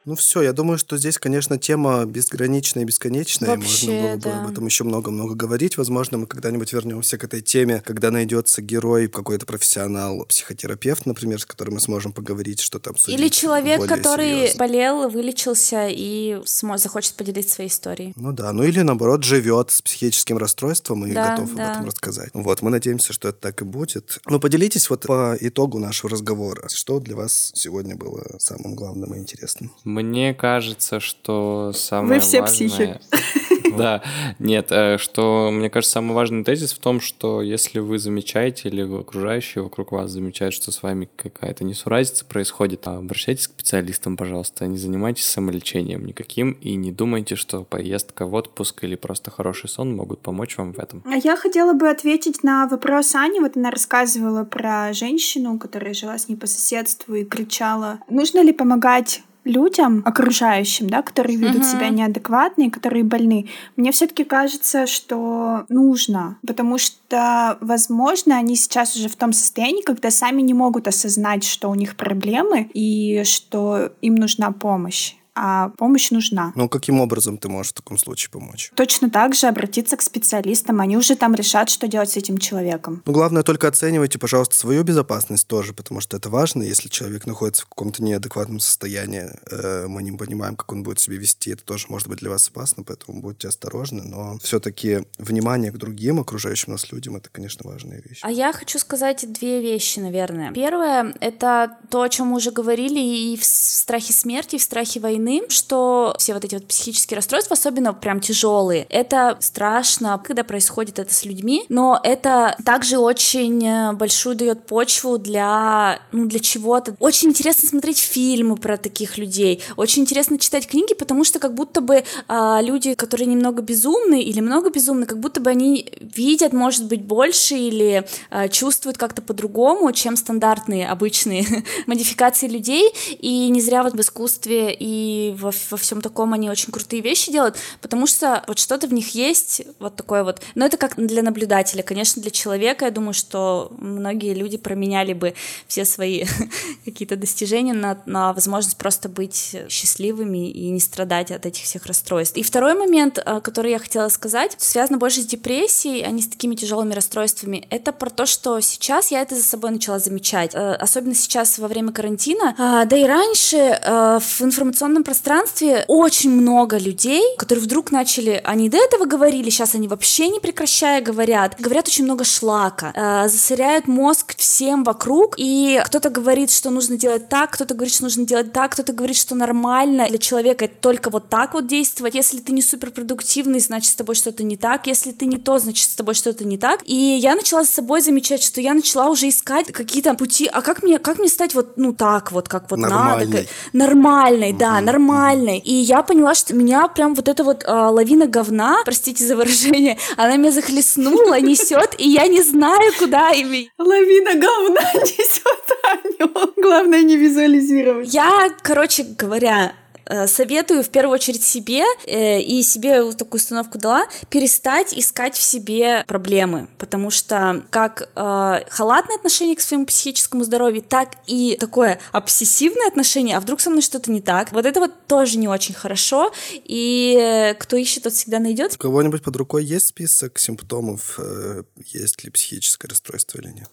Ну 0.05 0.15
все, 0.15 0.43
я 0.43 0.53
думаю, 0.53 0.77
что 0.77 0.97
здесь, 0.97 1.17
конечно, 1.17 1.57
тема 1.57 2.05
безграничная 2.05 2.83
и 2.83 2.85
бесконечная. 2.85 3.49
Вообще, 3.49 3.87
Можно 3.87 4.01
было 4.01 4.15
бы 4.15 4.21
да. 4.21 4.43
об 4.43 4.51
этом 4.51 4.65
еще 4.67 4.83
много-много 4.83 5.33
говорить. 5.33 5.77
Возможно, 5.77 6.19
мы 6.19 6.27
когда-нибудь 6.27 6.71
вернемся 6.73 7.17
к 7.17 7.23
этой 7.23 7.41
теме, 7.41 7.81
когда 7.83 8.11
найдется 8.11 8.61
герой, 8.61 9.07
какой-то 9.07 9.47
профессионал, 9.47 10.25
психотерапевт, 10.25 11.07
например, 11.07 11.41
с 11.41 11.45
которым 11.45 11.75
мы 11.75 11.79
сможем 11.79 12.13
поговорить, 12.13 12.59
что 12.59 12.77
там 12.77 12.93
Или 13.07 13.29
человек, 13.29 13.85
который 13.87 14.29
серьезно. 14.29 14.59
болел, 14.59 15.09
вылечился 15.09 15.87
и 15.89 16.39
захочет 16.75 17.15
поделиться 17.15 17.55
своей 17.55 17.69
историей. 17.71 18.13
Ну 18.15 18.31
да, 18.31 18.53
ну 18.53 18.63
или 18.63 18.81
наоборот 18.81 19.23
живет 19.23 19.71
с 19.71 19.81
психическим 19.81 20.37
расстройством 20.37 21.07
и 21.07 21.13
да, 21.13 21.35
готов 21.35 21.55
да. 21.55 21.65
об 21.65 21.71
этом 21.71 21.85
рассказать. 21.87 22.29
Вот, 22.33 22.61
мы 22.61 22.69
надеемся, 22.69 23.11
что 23.11 23.29
это 23.29 23.39
так 23.39 23.61
и 23.61 23.65
будет. 23.65 24.19
Ну 24.27 24.39
поделитесь 24.39 24.89
вот 24.89 25.07
по 25.07 25.35
итогу 25.39 25.79
нашего 25.79 26.11
разговора. 26.11 26.67
Что 26.69 26.99
для 26.99 27.15
вас 27.15 27.51
сегодня 27.55 27.95
было 27.95 28.23
самым 28.37 28.75
главным 28.75 29.15
и 29.15 29.17
интересным? 29.17 29.71
Мне 29.95 30.33
кажется, 30.33 30.99
что 30.99 31.71
самое 31.73 32.15
Вы 32.15 32.19
все 32.19 32.41
важное... 32.41 32.67
психи. 32.67 32.99
Да, 33.77 34.01
нет, 34.39 34.67
э, 34.71 34.97
что, 34.97 35.49
мне 35.51 35.69
кажется, 35.69 35.93
самый 35.93 36.13
важный 36.13 36.43
тезис 36.43 36.73
в 36.73 36.79
том, 36.79 37.01
что 37.01 37.41
если 37.41 37.79
вы 37.79 37.99
замечаете 37.99 38.69
или 38.69 38.81
окружающие 38.81 39.63
вокруг 39.63 39.91
вас 39.91 40.11
замечают, 40.11 40.53
что 40.53 40.71
с 40.71 40.81
вами 40.83 41.09
какая-то 41.15 41.63
несуразица 41.63 42.25
происходит, 42.25 42.87
обращайтесь 42.87 43.47
к 43.47 43.51
специалистам, 43.51 44.17
пожалуйста, 44.17 44.67
не 44.67 44.77
занимайтесь 44.77 45.25
самолечением 45.25 46.05
никаким 46.05 46.51
и 46.61 46.75
не 46.75 46.91
думайте, 46.91 47.35
что 47.35 47.63
поездка 47.63 48.25
в 48.25 48.33
отпуск 48.33 48.83
или 48.83 48.95
просто 48.95 49.31
хороший 49.31 49.69
сон 49.69 49.95
могут 49.95 50.21
помочь 50.21 50.57
вам 50.57 50.73
в 50.73 50.79
этом. 50.79 51.03
А 51.05 51.15
я 51.15 51.35
хотела 51.35 51.73
бы 51.73 51.89
ответить 51.89 52.43
на 52.43 52.67
вопрос 52.67 53.15
Ани. 53.15 53.39
Вот 53.39 53.57
она 53.57 53.71
рассказывала 53.71 54.43
про 54.43 54.93
женщину, 54.93 55.59
которая 55.59 55.93
жила 55.93 56.17
с 56.17 56.27
ней 56.29 56.35
по 56.35 56.47
соседству 56.47 57.15
и 57.15 57.25
кричала, 57.25 57.99
нужно 58.09 58.41
ли 58.41 58.53
помогать 58.53 59.23
людям, 59.45 60.01
окружающим, 60.05 60.89
да, 60.89 61.01
которые 61.01 61.37
ведут 61.37 61.61
uh-huh. 61.61 61.71
себя 61.71 61.89
неадекватно 61.89 62.63
и 62.63 62.69
которые 62.69 63.03
больны, 63.03 63.47
мне 63.77 63.91
все-таки 63.91 64.23
кажется, 64.23 64.87
что 64.87 65.65
нужно, 65.69 66.37
потому 66.45 66.77
что, 66.77 67.57
возможно, 67.61 68.37
они 68.37 68.55
сейчас 68.55 68.95
уже 68.95 69.07
в 69.07 69.15
том 69.15 69.31
состоянии, 69.31 69.83
когда 69.83 70.09
сами 70.09 70.41
не 70.41 70.53
могут 70.53 70.87
осознать, 70.87 71.43
что 71.43 71.69
у 71.69 71.75
них 71.75 71.95
проблемы 71.95 72.69
и 72.73 73.23
что 73.23 73.91
им 74.01 74.15
нужна 74.15 74.51
помощь 74.51 75.13
а 75.35 75.69
помощь 75.77 76.11
нужна. 76.11 76.53
Ну, 76.55 76.69
каким 76.69 77.01
образом 77.01 77.37
ты 77.37 77.49
можешь 77.49 77.71
в 77.71 77.75
таком 77.75 77.97
случае 77.97 78.31
помочь? 78.31 78.71
Точно 78.75 79.09
так 79.09 79.35
же 79.35 79.47
обратиться 79.47 79.97
к 79.97 80.01
специалистам, 80.01 80.79
они 80.79 80.97
уже 80.97 81.15
там 81.15 81.35
решат, 81.35 81.69
что 81.69 81.87
делать 81.87 82.09
с 82.11 82.17
этим 82.17 82.37
человеком. 82.37 83.03
Ну, 83.05 83.13
главное, 83.13 83.43
только 83.43 83.67
оценивайте, 83.67 84.17
пожалуйста, 84.17 84.55
свою 84.55 84.83
безопасность 84.83 85.47
тоже, 85.47 85.73
потому 85.73 85.99
что 85.99 86.17
это 86.17 86.29
важно. 86.29 86.63
Если 86.63 86.89
человек 86.89 87.25
находится 87.25 87.63
в 87.63 87.69
каком-то 87.69 88.03
неадекватном 88.03 88.59
состоянии, 88.59 89.29
э, 89.51 89.87
мы 89.87 90.03
не 90.03 90.11
понимаем, 90.11 90.55
как 90.55 90.71
он 90.71 90.83
будет 90.83 90.99
себя 90.99 91.17
вести, 91.17 91.51
это 91.51 91.63
тоже 91.63 91.87
может 91.89 92.07
быть 92.07 92.19
для 92.19 92.29
вас 92.29 92.47
опасно, 92.47 92.83
поэтому 92.83 93.21
будьте 93.21 93.47
осторожны, 93.47 94.03
но 94.03 94.37
все-таки 94.39 95.05
внимание 95.17 95.71
к 95.71 95.77
другим 95.77 96.19
окружающим 96.19 96.71
нас 96.71 96.91
людям, 96.91 97.17
это, 97.17 97.29
конечно, 97.29 97.69
важная 97.69 98.01
вещь. 98.05 98.19
А 98.21 98.31
я 98.31 98.53
хочу 98.53 98.79
сказать 98.79 99.25
две 99.31 99.61
вещи, 99.61 99.99
наверное. 99.99 100.53
Первое— 100.53 101.13
это 101.19 101.77
то, 101.89 102.01
о 102.01 102.09
чем 102.09 102.27
мы 102.27 102.37
уже 102.37 102.51
говорили 102.51 102.99
и 102.99 103.37
в 103.37 103.43
страхе 103.43 104.13
смерти, 104.13 104.55
и 104.55 104.59
в 104.59 104.63
страхе 104.63 104.99
войны, 104.99 105.24
войны, 105.25 105.43
что 105.49 106.15
все 106.17 106.33
вот 106.33 106.45
эти 106.45 106.55
вот 106.55 106.67
психические 106.67 107.17
расстройства, 107.17 107.55
особенно 107.55 107.93
прям 107.93 108.19
тяжелые, 108.19 108.85
это 108.89 109.37
страшно, 109.39 110.21
когда 110.23 110.43
происходит 110.43 110.99
это 110.99 111.13
с 111.13 111.25
людьми, 111.25 111.65
но 111.69 111.99
это 112.03 112.55
также 112.65 112.97
очень 112.97 113.65
э, 113.65 113.93
большую 113.93 114.35
дает 114.35 114.65
почву 114.65 115.17
для, 115.17 115.99
ну, 116.11 116.25
для 116.25 116.39
чего-то. 116.39 116.95
Очень 116.99 117.29
интересно 117.29 117.67
смотреть 117.67 117.99
фильмы 117.99 118.55
про 118.57 118.77
таких 118.77 119.17
людей, 119.17 119.63
очень 119.75 120.03
интересно 120.03 120.37
читать 120.37 120.67
книги, 120.67 120.93
потому 120.93 121.23
что 121.23 121.39
как 121.39 121.53
будто 121.53 121.81
бы 121.81 122.03
а, 122.27 122.61
люди, 122.61 122.93
которые 122.93 123.27
немного 123.27 123.61
безумны 123.61 124.21
или 124.21 124.39
много 124.41 124.69
безумны, 124.69 125.05
как 125.05 125.19
будто 125.19 125.39
бы 125.39 125.49
они 125.49 125.91
видят, 125.99 126.53
может 126.53 126.85
быть, 126.85 127.03
больше 127.03 127.55
или 127.55 128.05
а, 128.29 128.47
чувствуют 128.47 128.97
как-то 128.97 129.21
по-другому, 129.21 129.91
чем 129.91 130.15
стандартные, 130.15 130.87
обычные 130.87 131.45
модификации 131.87 132.47
людей, 132.47 132.91
и 133.19 133.49
не 133.49 133.61
зря 133.61 133.83
вот 133.83 133.93
в 133.93 133.99
искусстве 133.99 134.75
и 134.77 135.14
во, 135.37 135.51
во 135.69 135.77
всем 135.77 136.01
таком 136.01 136.33
они 136.33 136.49
очень 136.49 136.71
крутые 136.71 137.01
вещи 137.01 137.31
делают, 137.31 137.57
потому 137.81 138.07
что 138.07 138.43
вот 138.47 138.59
что-то 138.59 138.87
в 138.87 138.93
них 138.93 139.15
есть, 139.15 139.61
вот 139.79 139.95
такое 139.95 140.23
вот. 140.23 140.41
Но 140.55 140.65
это 140.65 140.77
как 140.77 140.95
для 140.97 141.21
наблюдателя. 141.21 141.83
Конечно, 141.83 142.21
для 142.21 142.31
человека, 142.31 142.85
я 142.85 142.91
думаю, 142.91 143.13
что 143.13 143.71
многие 143.77 144.33
люди 144.33 144.57
променяли 144.57 145.13
бы 145.13 145.33
все 145.67 145.85
свои 145.85 146.25
какие-то 146.85 147.15
достижения 147.15 147.73
на, 147.73 148.01
на 148.05 148.33
возможность 148.33 148.77
просто 148.77 149.09
быть 149.09 149.55
счастливыми 149.69 150.49
и 150.49 150.69
не 150.69 150.79
страдать 150.79 151.31
от 151.31 151.45
этих 151.45 151.63
всех 151.63 151.85
расстройств. 151.85 152.37
И 152.37 152.43
второй 152.43 152.75
момент, 152.75 153.19
э, 153.23 153.39
который 153.41 153.71
я 153.71 153.79
хотела 153.79 154.09
сказать, 154.09 154.55
связано 154.57 154.97
больше 154.97 155.21
с 155.21 155.25
депрессией, 155.25 156.03
а 156.03 156.11
не 156.11 156.21
с 156.21 156.27
такими 156.27 156.55
тяжелыми 156.55 156.93
расстройствами. 156.93 157.65
Это 157.69 157.91
про 157.91 158.09
то, 158.09 158.25
что 158.25 158.59
сейчас 158.59 159.11
я 159.11 159.21
это 159.21 159.35
за 159.35 159.43
собой 159.43 159.71
начала 159.71 159.99
замечать. 159.99 160.51
Э, 160.53 160.73
особенно 160.75 161.15
сейчас 161.15 161.57
во 161.59 161.67
время 161.67 161.91
карантина, 161.91 162.55
а, 162.57 162.85
да 162.85 162.97
и 162.97 163.05
раньше 163.05 163.55
в 163.55 164.41
информационном 164.41 165.03
пространстве 165.05 165.85
очень 165.87 166.31
много 166.31 166.77
людей, 166.77 167.23
которые 167.37 167.63
вдруг 167.63 167.91
начали, 167.91 168.41
они 168.43 168.69
до 168.69 168.77
этого 168.77 169.05
говорили, 169.05 169.49
сейчас 169.49 169.75
они 169.75 169.87
вообще 169.87 170.27
не 170.27 170.39
прекращая 170.39 171.01
говорят, 171.01 171.55
говорят 171.59 171.87
очень 171.87 172.03
много 172.03 172.23
шлака, 172.23 172.91
э, 172.93 173.29
засоряют 173.29 173.87
мозг 173.87 174.35
всем 174.37 174.83
вокруг, 174.83 175.35
и 175.37 175.81
кто-то 175.85 176.09
говорит, 176.09 176.51
что 176.51 176.69
нужно 176.69 176.97
делать 176.97 177.29
так, 177.29 177.51
кто-то 177.51 177.73
говорит, 177.73 177.93
что 177.93 178.03
нужно 178.03 178.25
делать 178.25 178.51
так, 178.51 178.73
кто-то 178.73 178.91
говорит, 178.91 179.15
что 179.15 179.35
нормально 179.35 180.07
для 180.09 180.17
человека 180.17 180.65
это 180.65 180.75
только 180.81 181.09
вот 181.09 181.29
так 181.29 181.53
вот 181.53 181.67
действовать. 181.67 182.15
Если 182.15 182.39
ты 182.39 182.51
не 182.51 182.61
суперпродуктивный, 182.61 183.59
значит 183.59 183.91
с 183.91 183.95
тобой 183.95 184.15
что-то 184.15 184.43
не 184.43 184.57
так. 184.57 184.87
Если 184.87 185.11
ты 185.11 185.25
не 185.25 185.37
то, 185.37 185.59
значит 185.59 185.89
с 185.89 185.95
тобой 185.95 186.15
что-то 186.15 186.45
не 186.45 186.57
так. 186.57 186.81
И 186.85 186.95
я 186.95 187.35
начала 187.35 187.63
с 187.63 187.69
собой 187.69 188.01
замечать, 188.01 188.43
что 188.43 188.61
я 188.61 188.73
начала 188.73 189.09
уже 189.09 189.29
искать 189.29 189.71
какие-то 189.71 190.13
пути. 190.15 190.47
А 190.51 190.61
как 190.61 190.83
мне, 190.83 190.99
как 190.99 191.19
мне 191.19 191.29
стать 191.29 191.53
вот, 191.53 191.77
ну 191.77 191.93
так 191.93 192.31
вот, 192.31 192.47
как 192.47 192.69
вот 192.71 192.79
Нормальной. 192.79 193.25
надо? 193.25 193.47
Нормальной, 193.73 194.53
да, 194.53 194.81
нормальной. 194.95 195.59
И 195.59 195.73
я 195.73 196.01
поняла, 196.03 196.33
что 196.35 196.55
меня 196.55 196.87
прям 196.87 197.15
вот 197.15 197.27
эта 197.27 197.43
вот 197.43 197.63
а, 197.67 197.89
лавина 197.89 198.27
говна, 198.27 198.77
простите 198.85 199.25
за 199.25 199.35
выражение, 199.35 199.97
она 200.17 200.37
меня 200.37 200.51
захлестнула, 200.51 201.39
несет, 201.39 201.95
и 201.97 202.09
я 202.09 202.27
не 202.27 202.41
знаю, 202.41 202.91
куда 202.97 203.31
ими. 203.31 203.69
Лавина 203.77 204.33
говна 204.33 204.81
несет 204.93 205.45
Аню. 205.83 206.53
Главное 206.57 207.03
не 207.03 207.17
визуализировать. 207.17 208.13
Я, 208.13 208.49
короче 208.61 209.03
говоря, 209.03 209.65
э, 209.67 209.84
советую 210.27 210.83
в 210.83 210.89
первую 210.89 211.13
очередь 211.13 211.43
себе 211.43 211.83
э, 212.05 212.41
и 212.41 212.61
себе 212.63 213.03
вот 213.03 213.17
такую 213.17 213.39
установку 213.39 213.77
дала 213.77 214.07
перестать 214.29 214.97
искать 214.97 215.35
в 215.35 215.41
себе 215.41 216.03
проблемы, 216.07 216.67
потому 216.77 217.09
что 217.09 217.65
как 217.69 218.09
э, 218.15 218.59
халатное 218.69 219.17
отношение 219.17 219.55
к 219.55 219.61
своему 219.61 219.85
психическому 219.85 220.43
здоровью, 220.43 220.81
так 220.81 221.15
и 221.27 221.57
такое 221.59 221.99
обсессивное 222.11 222.87
отношение, 222.87 223.37
а 223.37 223.39
вдруг 223.39 223.61
со 223.61 223.69
мной 223.69 223.81
что-то 223.81 224.11
не 224.11 224.21
так, 224.21 224.51
вот 224.51 224.65
это 224.65 224.79
вот 224.79 224.91
тоже 225.07 225.37
не 225.37 225.47
очень 225.47 225.73
хорошо, 225.73 226.31
и 226.51 227.17
э, 227.19 227.53
кто 227.55 227.77
ищет, 227.77 228.03
тот 228.03 228.13
всегда 228.13 228.39
найдет. 228.39 228.73
У 228.75 228.77
кого-нибудь 228.77 229.23
под 229.23 229.35
рукой 229.35 229.63
есть 229.65 229.87
список 229.87 230.39
симптомов, 230.39 231.19
э, 231.19 231.63
есть 231.85 232.23
ли 232.23 232.29
психическое 232.29 232.87
расстройство 232.87 233.39
или 233.39 233.49
нет? 233.49 233.69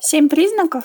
Семь 0.00 0.28
признаков 0.28 0.84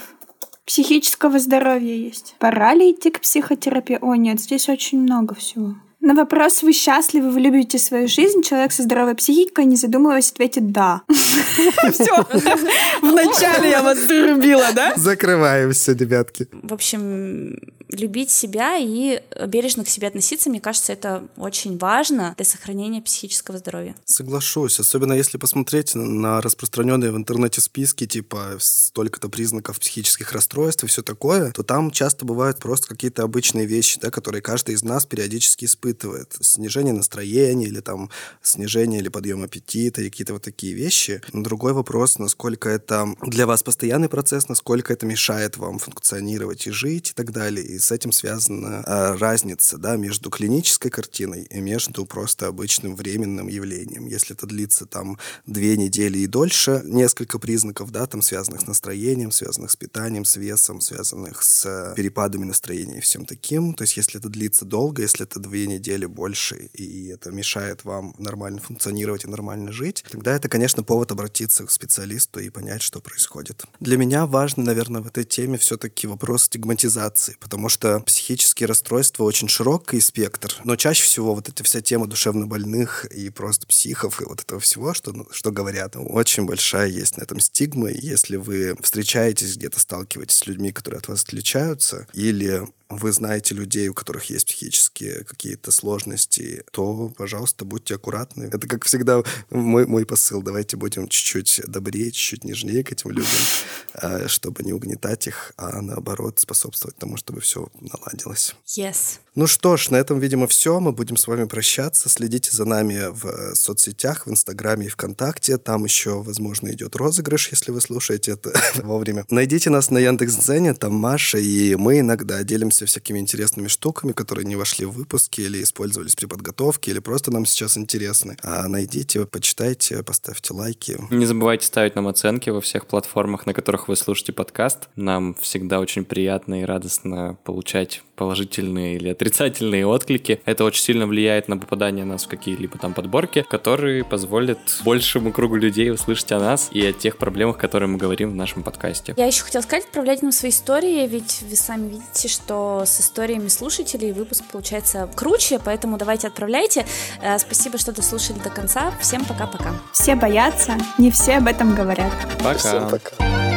психического 0.66 1.40
здоровья 1.40 1.94
есть. 1.94 2.36
Пора 2.40 2.74
ли 2.74 2.92
идти 2.92 3.12
к 3.12 3.22
психотерапии? 3.22 4.00
О, 4.02 4.16
нет, 4.16 4.40
здесь 4.40 4.70
очень 4.70 5.02
много 5.02 5.36
всего. 5.36 5.76
На 6.06 6.14
вопрос 6.14 6.62
«Вы 6.62 6.72
счастливы, 6.72 7.32
вы 7.32 7.40
любите 7.40 7.80
свою 7.80 8.08
жизнь?» 8.08 8.44
человек 8.44 8.72
со 8.72 8.84
здоровой 8.84 9.16
психикой, 9.16 9.66
не 9.66 9.76
задумываясь, 9.76 10.30
ответит 10.30 10.72
«да». 10.72 11.02
Все. 11.10 12.28
Вначале 13.02 13.72
я 13.72 13.82
вас 13.82 13.98
зарубила, 13.98 14.68
да? 14.76 14.94
Закрываем 14.96 15.72
все, 15.72 15.94
ребятки. 15.94 16.48
В 16.52 16.74
общем, 16.74 17.58
любить 18.00 18.32
себя 18.32 18.78
и 18.78 19.22
бережно 19.48 19.84
к 19.84 19.90
себе 19.90 20.08
относиться, 20.08 20.50
мне 20.50 20.60
кажется, 20.60 20.94
это 20.94 21.28
очень 21.38 21.78
важно 21.78 22.34
для 22.38 22.46
сохранения 22.46 23.02
психического 23.02 23.58
здоровья. 23.58 23.96
Соглашусь, 24.06 24.80
особенно 24.80 25.14
если 25.14 25.38
посмотреть 25.38 25.96
на 25.96 26.42
распространенные 26.42 27.12
в 27.12 27.18
интернете 27.18 27.62
списки, 27.62 28.06
типа 28.06 28.58
столько-то 28.60 29.30
признаков 29.30 29.80
психических 29.80 30.32
расстройств 30.32 30.84
и 30.84 30.88
все 30.88 31.02
такое, 31.02 31.52
то 31.52 31.64
там 31.64 31.92
часто 31.92 32.26
бывают 32.26 32.60
просто 32.60 32.88
какие-то 32.88 33.24
обычные 33.24 33.66
вещи, 33.66 34.00
да, 34.00 34.12
которые 34.12 34.42
каждый 34.42 34.76
из 34.76 34.84
нас 34.84 35.06
периодически 35.06 35.66
испытывает. 35.66 36.36
Снижение 36.42 36.94
настроения 36.94 37.68
или 37.68 37.80
там 37.80 38.10
снижение 38.42 39.00
или 39.00 39.10
подъем 39.10 39.44
аппетита 39.44 40.02
и 40.02 40.10
какие-то 40.10 40.34
вот 40.34 40.44
такие 40.44 40.74
вещи. 40.74 41.22
Но 41.34 41.44
другой 41.44 41.74
вопрос, 41.74 42.20
насколько 42.20 42.70
это 42.70 43.08
для 43.22 43.46
вас 43.46 43.64
постоянный 43.64 44.10
процесс, 44.10 44.50
насколько 44.50 44.94
это 44.94 45.06
мешает 45.06 45.58
вам 45.58 45.80
функционировать 45.80 46.68
и 46.68 46.72
жить 46.72 47.12
и 47.12 47.14
так 47.14 47.32
далее. 47.32 47.66
И 47.66 47.80
с 47.86 47.92
этим 47.92 48.12
связана 48.12 48.84
э, 48.86 49.16
разница 49.18 49.78
да, 49.78 49.96
между 49.96 50.30
клинической 50.30 50.90
картиной 50.90 51.44
и 51.44 51.62
между 51.62 52.06
просто 52.06 52.48
обычным 52.48 52.96
временным 52.96 53.48
явлением. 53.48 54.08
Если 54.08 54.36
это 54.36 54.48
длится 54.48 54.86
там 54.86 55.20
две 55.46 55.78
недели 55.78 56.20
и 56.20 56.28
дольше, 56.28 56.82
несколько 56.86 57.38
признаков, 57.38 57.92
да, 57.92 58.08
там 58.08 58.22
связанных 58.22 58.62
с 58.62 58.68
настроением, 58.68 59.32
связанных 59.32 59.72
с 59.72 59.76
питанием, 59.76 60.26
с 60.26 60.36
весом, 60.36 60.82
связанных 60.82 61.44
с 61.44 61.66
э, 61.66 61.94
перепадами 61.96 62.46
настроения 62.46 62.98
и 62.98 63.02
всем 63.02 63.26
таким. 63.26 63.74
То 63.76 63.84
есть 63.84 63.98
если 63.98 64.20
это 64.20 64.30
длится 64.30 64.66
долго, 64.66 65.04
если 65.04 65.24
это 65.24 65.40
две 65.40 65.68
недели 65.68 66.08
больше, 66.08 66.70
и 66.74 67.08
это 67.08 67.32
мешает 67.32 67.86
вам 67.86 68.16
нормально 68.18 68.62
функционировать 68.62 69.26
и 69.26 69.28
нормально 69.28 69.72
жить, 69.72 70.04
тогда 70.10 70.36
это, 70.36 70.50
конечно, 70.50 70.82
повод 70.84 71.12
обратиться 71.12 71.66
к 71.66 71.72
специалисту 71.72 72.40
и 72.40 72.50
понять, 72.50 72.82
что 72.82 73.00
происходит. 73.00 73.64
Для 73.80 73.98
меня 73.98 74.26
важно, 74.26 74.64
наверное, 74.64 75.02
в 75.02 75.08
этой 75.08 75.24
теме 75.24 75.58
все-таки 75.60 76.08
вопрос 76.08 76.44
стигматизации, 76.44 77.38
потому 77.40 77.65
что 77.70 78.00
психические 78.02 78.68
расстройства 78.68 79.24
очень 79.24 79.48
широкий 79.48 80.00
спектр, 80.00 80.56
но 80.64 80.76
чаще 80.76 81.04
всего 81.04 81.36
вот 81.36 81.50
эта 81.50 81.64
вся 81.64 81.82
тема 81.82 82.08
душевнобольных 82.08 83.06
и 83.06 83.30
просто 83.30 83.68
психов 83.68 84.22
и 84.22 84.26
вот 84.26 84.42
этого 84.42 84.60
всего, 84.60 84.94
что, 84.94 85.12
ну, 85.12 85.28
что 85.32 85.52
говорят, 85.52 85.96
очень 85.96 86.46
большая 86.46 86.88
есть 86.88 87.18
на 87.18 87.24
этом 87.24 87.40
стигма, 87.40 87.90
если 87.90 88.36
вы 88.36 88.76
встречаетесь 88.82 89.58
где-то, 89.58 89.80
сталкиваетесь 89.80 90.38
с 90.38 90.48
людьми, 90.48 90.72
которые 90.72 91.00
от 91.00 91.08
вас 91.08 91.24
отличаются, 91.24 92.08
или 92.14 92.68
вы 92.90 93.12
знаете 93.12 93.56
людей, 93.56 93.88
у 93.88 93.94
которых 93.94 94.30
есть 94.30 94.46
психические 94.46 95.24
какие-то 95.24 95.72
сложности, 95.72 96.64
то, 96.72 97.12
пожалуйста, 97.18 97.66
будьте 97.66 97.96
аккуратны. 97.96 98.46
Это, 98.46 98.68
как 98.68 98.86
всегда, 98.86 99.24
мой, 99.50 99.86
мой 99.86 100.06
посыл. 100.06 100.42
Давайте 100.42 100.78
будем 100.78 101.08
чуть-чуть 101.08 101.62
добрее, 101.68 102.12
чуть-чуть 102.12 102.44
нежнее 102.44 102.84
к 102.84 102.92
этим 102.92 103.12
людям, 103.12 103.40
а, 103.94 104.28
чтобы 104.28 104.64
не 104.64 104.74
угнетать 104.74 105.28
их, 105.28 105.54
а 105.58 105.82
наоборот 105.82 106.40
способствовать 106.40 106.98
тому, 106.98 107.18
чтобы 107.18 107.42
все 107.42 107.70
наладилось. 107.80 108.56
Yes. 108.66 109.20
Ну 109.34 109.48
что 109.48 109.76
ж, 109.76 109.90
на 109.90 109.98
этом, 109.98 110.20
видимо, 110.20 110.48
все. 110.48 110.80
Мы 110.80 110.94
будем 110.94 111.18
с 111.18 111.28
вами 111.28 111.46
прощаться. 111.46 112.08
Следите 112.08 112.52
за 112.52 112.66
нами 112.66 113.10
в 113.10 113.56
соцсетях, 113.56 114.28
в 114.28 114.32
Инстаграме 114.32 114.86
и 114.86 114.90
ВКонтакте. 114.90 115.58
Там 115.58 115.84
еще, 115.84 116.22
возможно, 116.22 116.70
идет 116.70 116.96
розыгрыш, 116.96 117.50
если 117.52 117.72
вы 117.72 117.82
слушаете 117.82 118.32
это 118.32 118.54
вовремя. 118.84 119.26
Найдите 119.30 119.70
нас 119.70 119.90
на 119.90 119.98
Яндекс.Дзене, 119.98 120.74
там 120.74 120.94
Маша, 120.94 121.38
и 121.38 121.76
мы 121.76 122.00
иногда 122.00 122.44
делимся 122.44 122.75
всякими 122.84 123.20
интересными 123.20 123.68
штуками, 123.68 124.12
которые 124.12 124.46
не 124.46 124.58
вошли 124.58 124.86
в 124.86 124.92
выпуски 124.92 125.42
или 125.42 125.64
использовались 125.64 126.16
при 126.16 126.26
подготовке, 126.26 126.92
или 126.92 127.00
просто 127.00 127.32
нам 127.32 127.46
сейчас 127.46 127.78
интересны. 127.78 128.38
А 128.44 128.68
найдите, 128.68 129.26
почитайте, 129.26 130.04
поставьте 130.04 130.54
лайки. 130.54 130.98
Не 131.10 131.26
забывайте 131.26 131.66
ставить 131.66 131.96
нам 131.96 132.08
оценки 132.08 132.50
во 132.50 132.60
всех 132.60 132.88
платформах, 132.88 133.46
на 133.46 133.54
которых 133.54 133.88
вы 133.88 133.96
слушаете 133.96 134.34
подкаст. 134.34 134.90
Нам 134.96 135.36
всегда 135.36 135.80
очень 135.80 136.04
приятно 136.04 136.62
и 136.62 136.66
радостно 136.66 137.38
получать 137.44 138.02
положительные 138.16 138.96
или 138.96 139.10
отрицательные 139.10 139.86
отклики. 139.86 140.42
Это 140.46 140.64
очень 140.64 140.84
сильно 140.84 141.08
влияет 141.08 141.48
на 141.48 141.58
попадание 141.58 142.06
нас 142.06 142.26
в 142.26 142.28
какие-либо 142.28 142.78
там 142.78 142.94
подборки, 142.94 143.46
которые 143.50 144.04
позволят 144.04 144.60
большему 144.84 145.32
кругу 145.32 145.56
людей 145.56 145.92
услышать 145.92 146.32
о 146.32 146.40
нас 146.40 146.70
и 146.72 146.86
о 146.86 146.94
тех 146.94 147.18
проблемах, 147.18 147.58
которые 147.58 147.90
мы 147.90 147.98
говорим 147.98 148.32
в 148.32 148.36
нашем 148.36 148.64
подкасте. 148.64 149.14
Я 149.18 149.26
еще 149.26 149.44
хотела 149.44 149.62
сказать, 149.62 149.86
отправляйте 149.86 150.24
нам 150.24 150.32
свои 150.32 150.52
истории, 150.52 151.08
ведь 151.08 151.44
вы 151.50 151.56
сами 151.56 151.90
видите, 151.90 152.28
что 152.28 152.84
с 152.86 153.00
историями 153.00 153.48
слушателей 153.48 154.12
выпуск 154.12 154.44
получается 154.52 155.10
круче, 155.16 155.60
поэтому 155.64 155.98
давайте 155.98 156.28
отправляйте. 156.28 156.86
Э, 157.22 157.38
Спасибо, 157.40 157.78
что 157.78 157.92
дослушали 157.92 158.40
до 158.40 158.50
конца. 158.50 158.92
Всем 159.00 159.26
пока-пока. 159.26 159.74
Все 159.94 160.16
боятся, 160.16 160.78
не 160.98 161.12
все 161.12 161.38
об 161.38 161.48
этом 161.48 161.76
говорят. 161.76 162.14
Пока. 162.40 162.58
Всем 162.58 162.90
пока. 162.90 163.55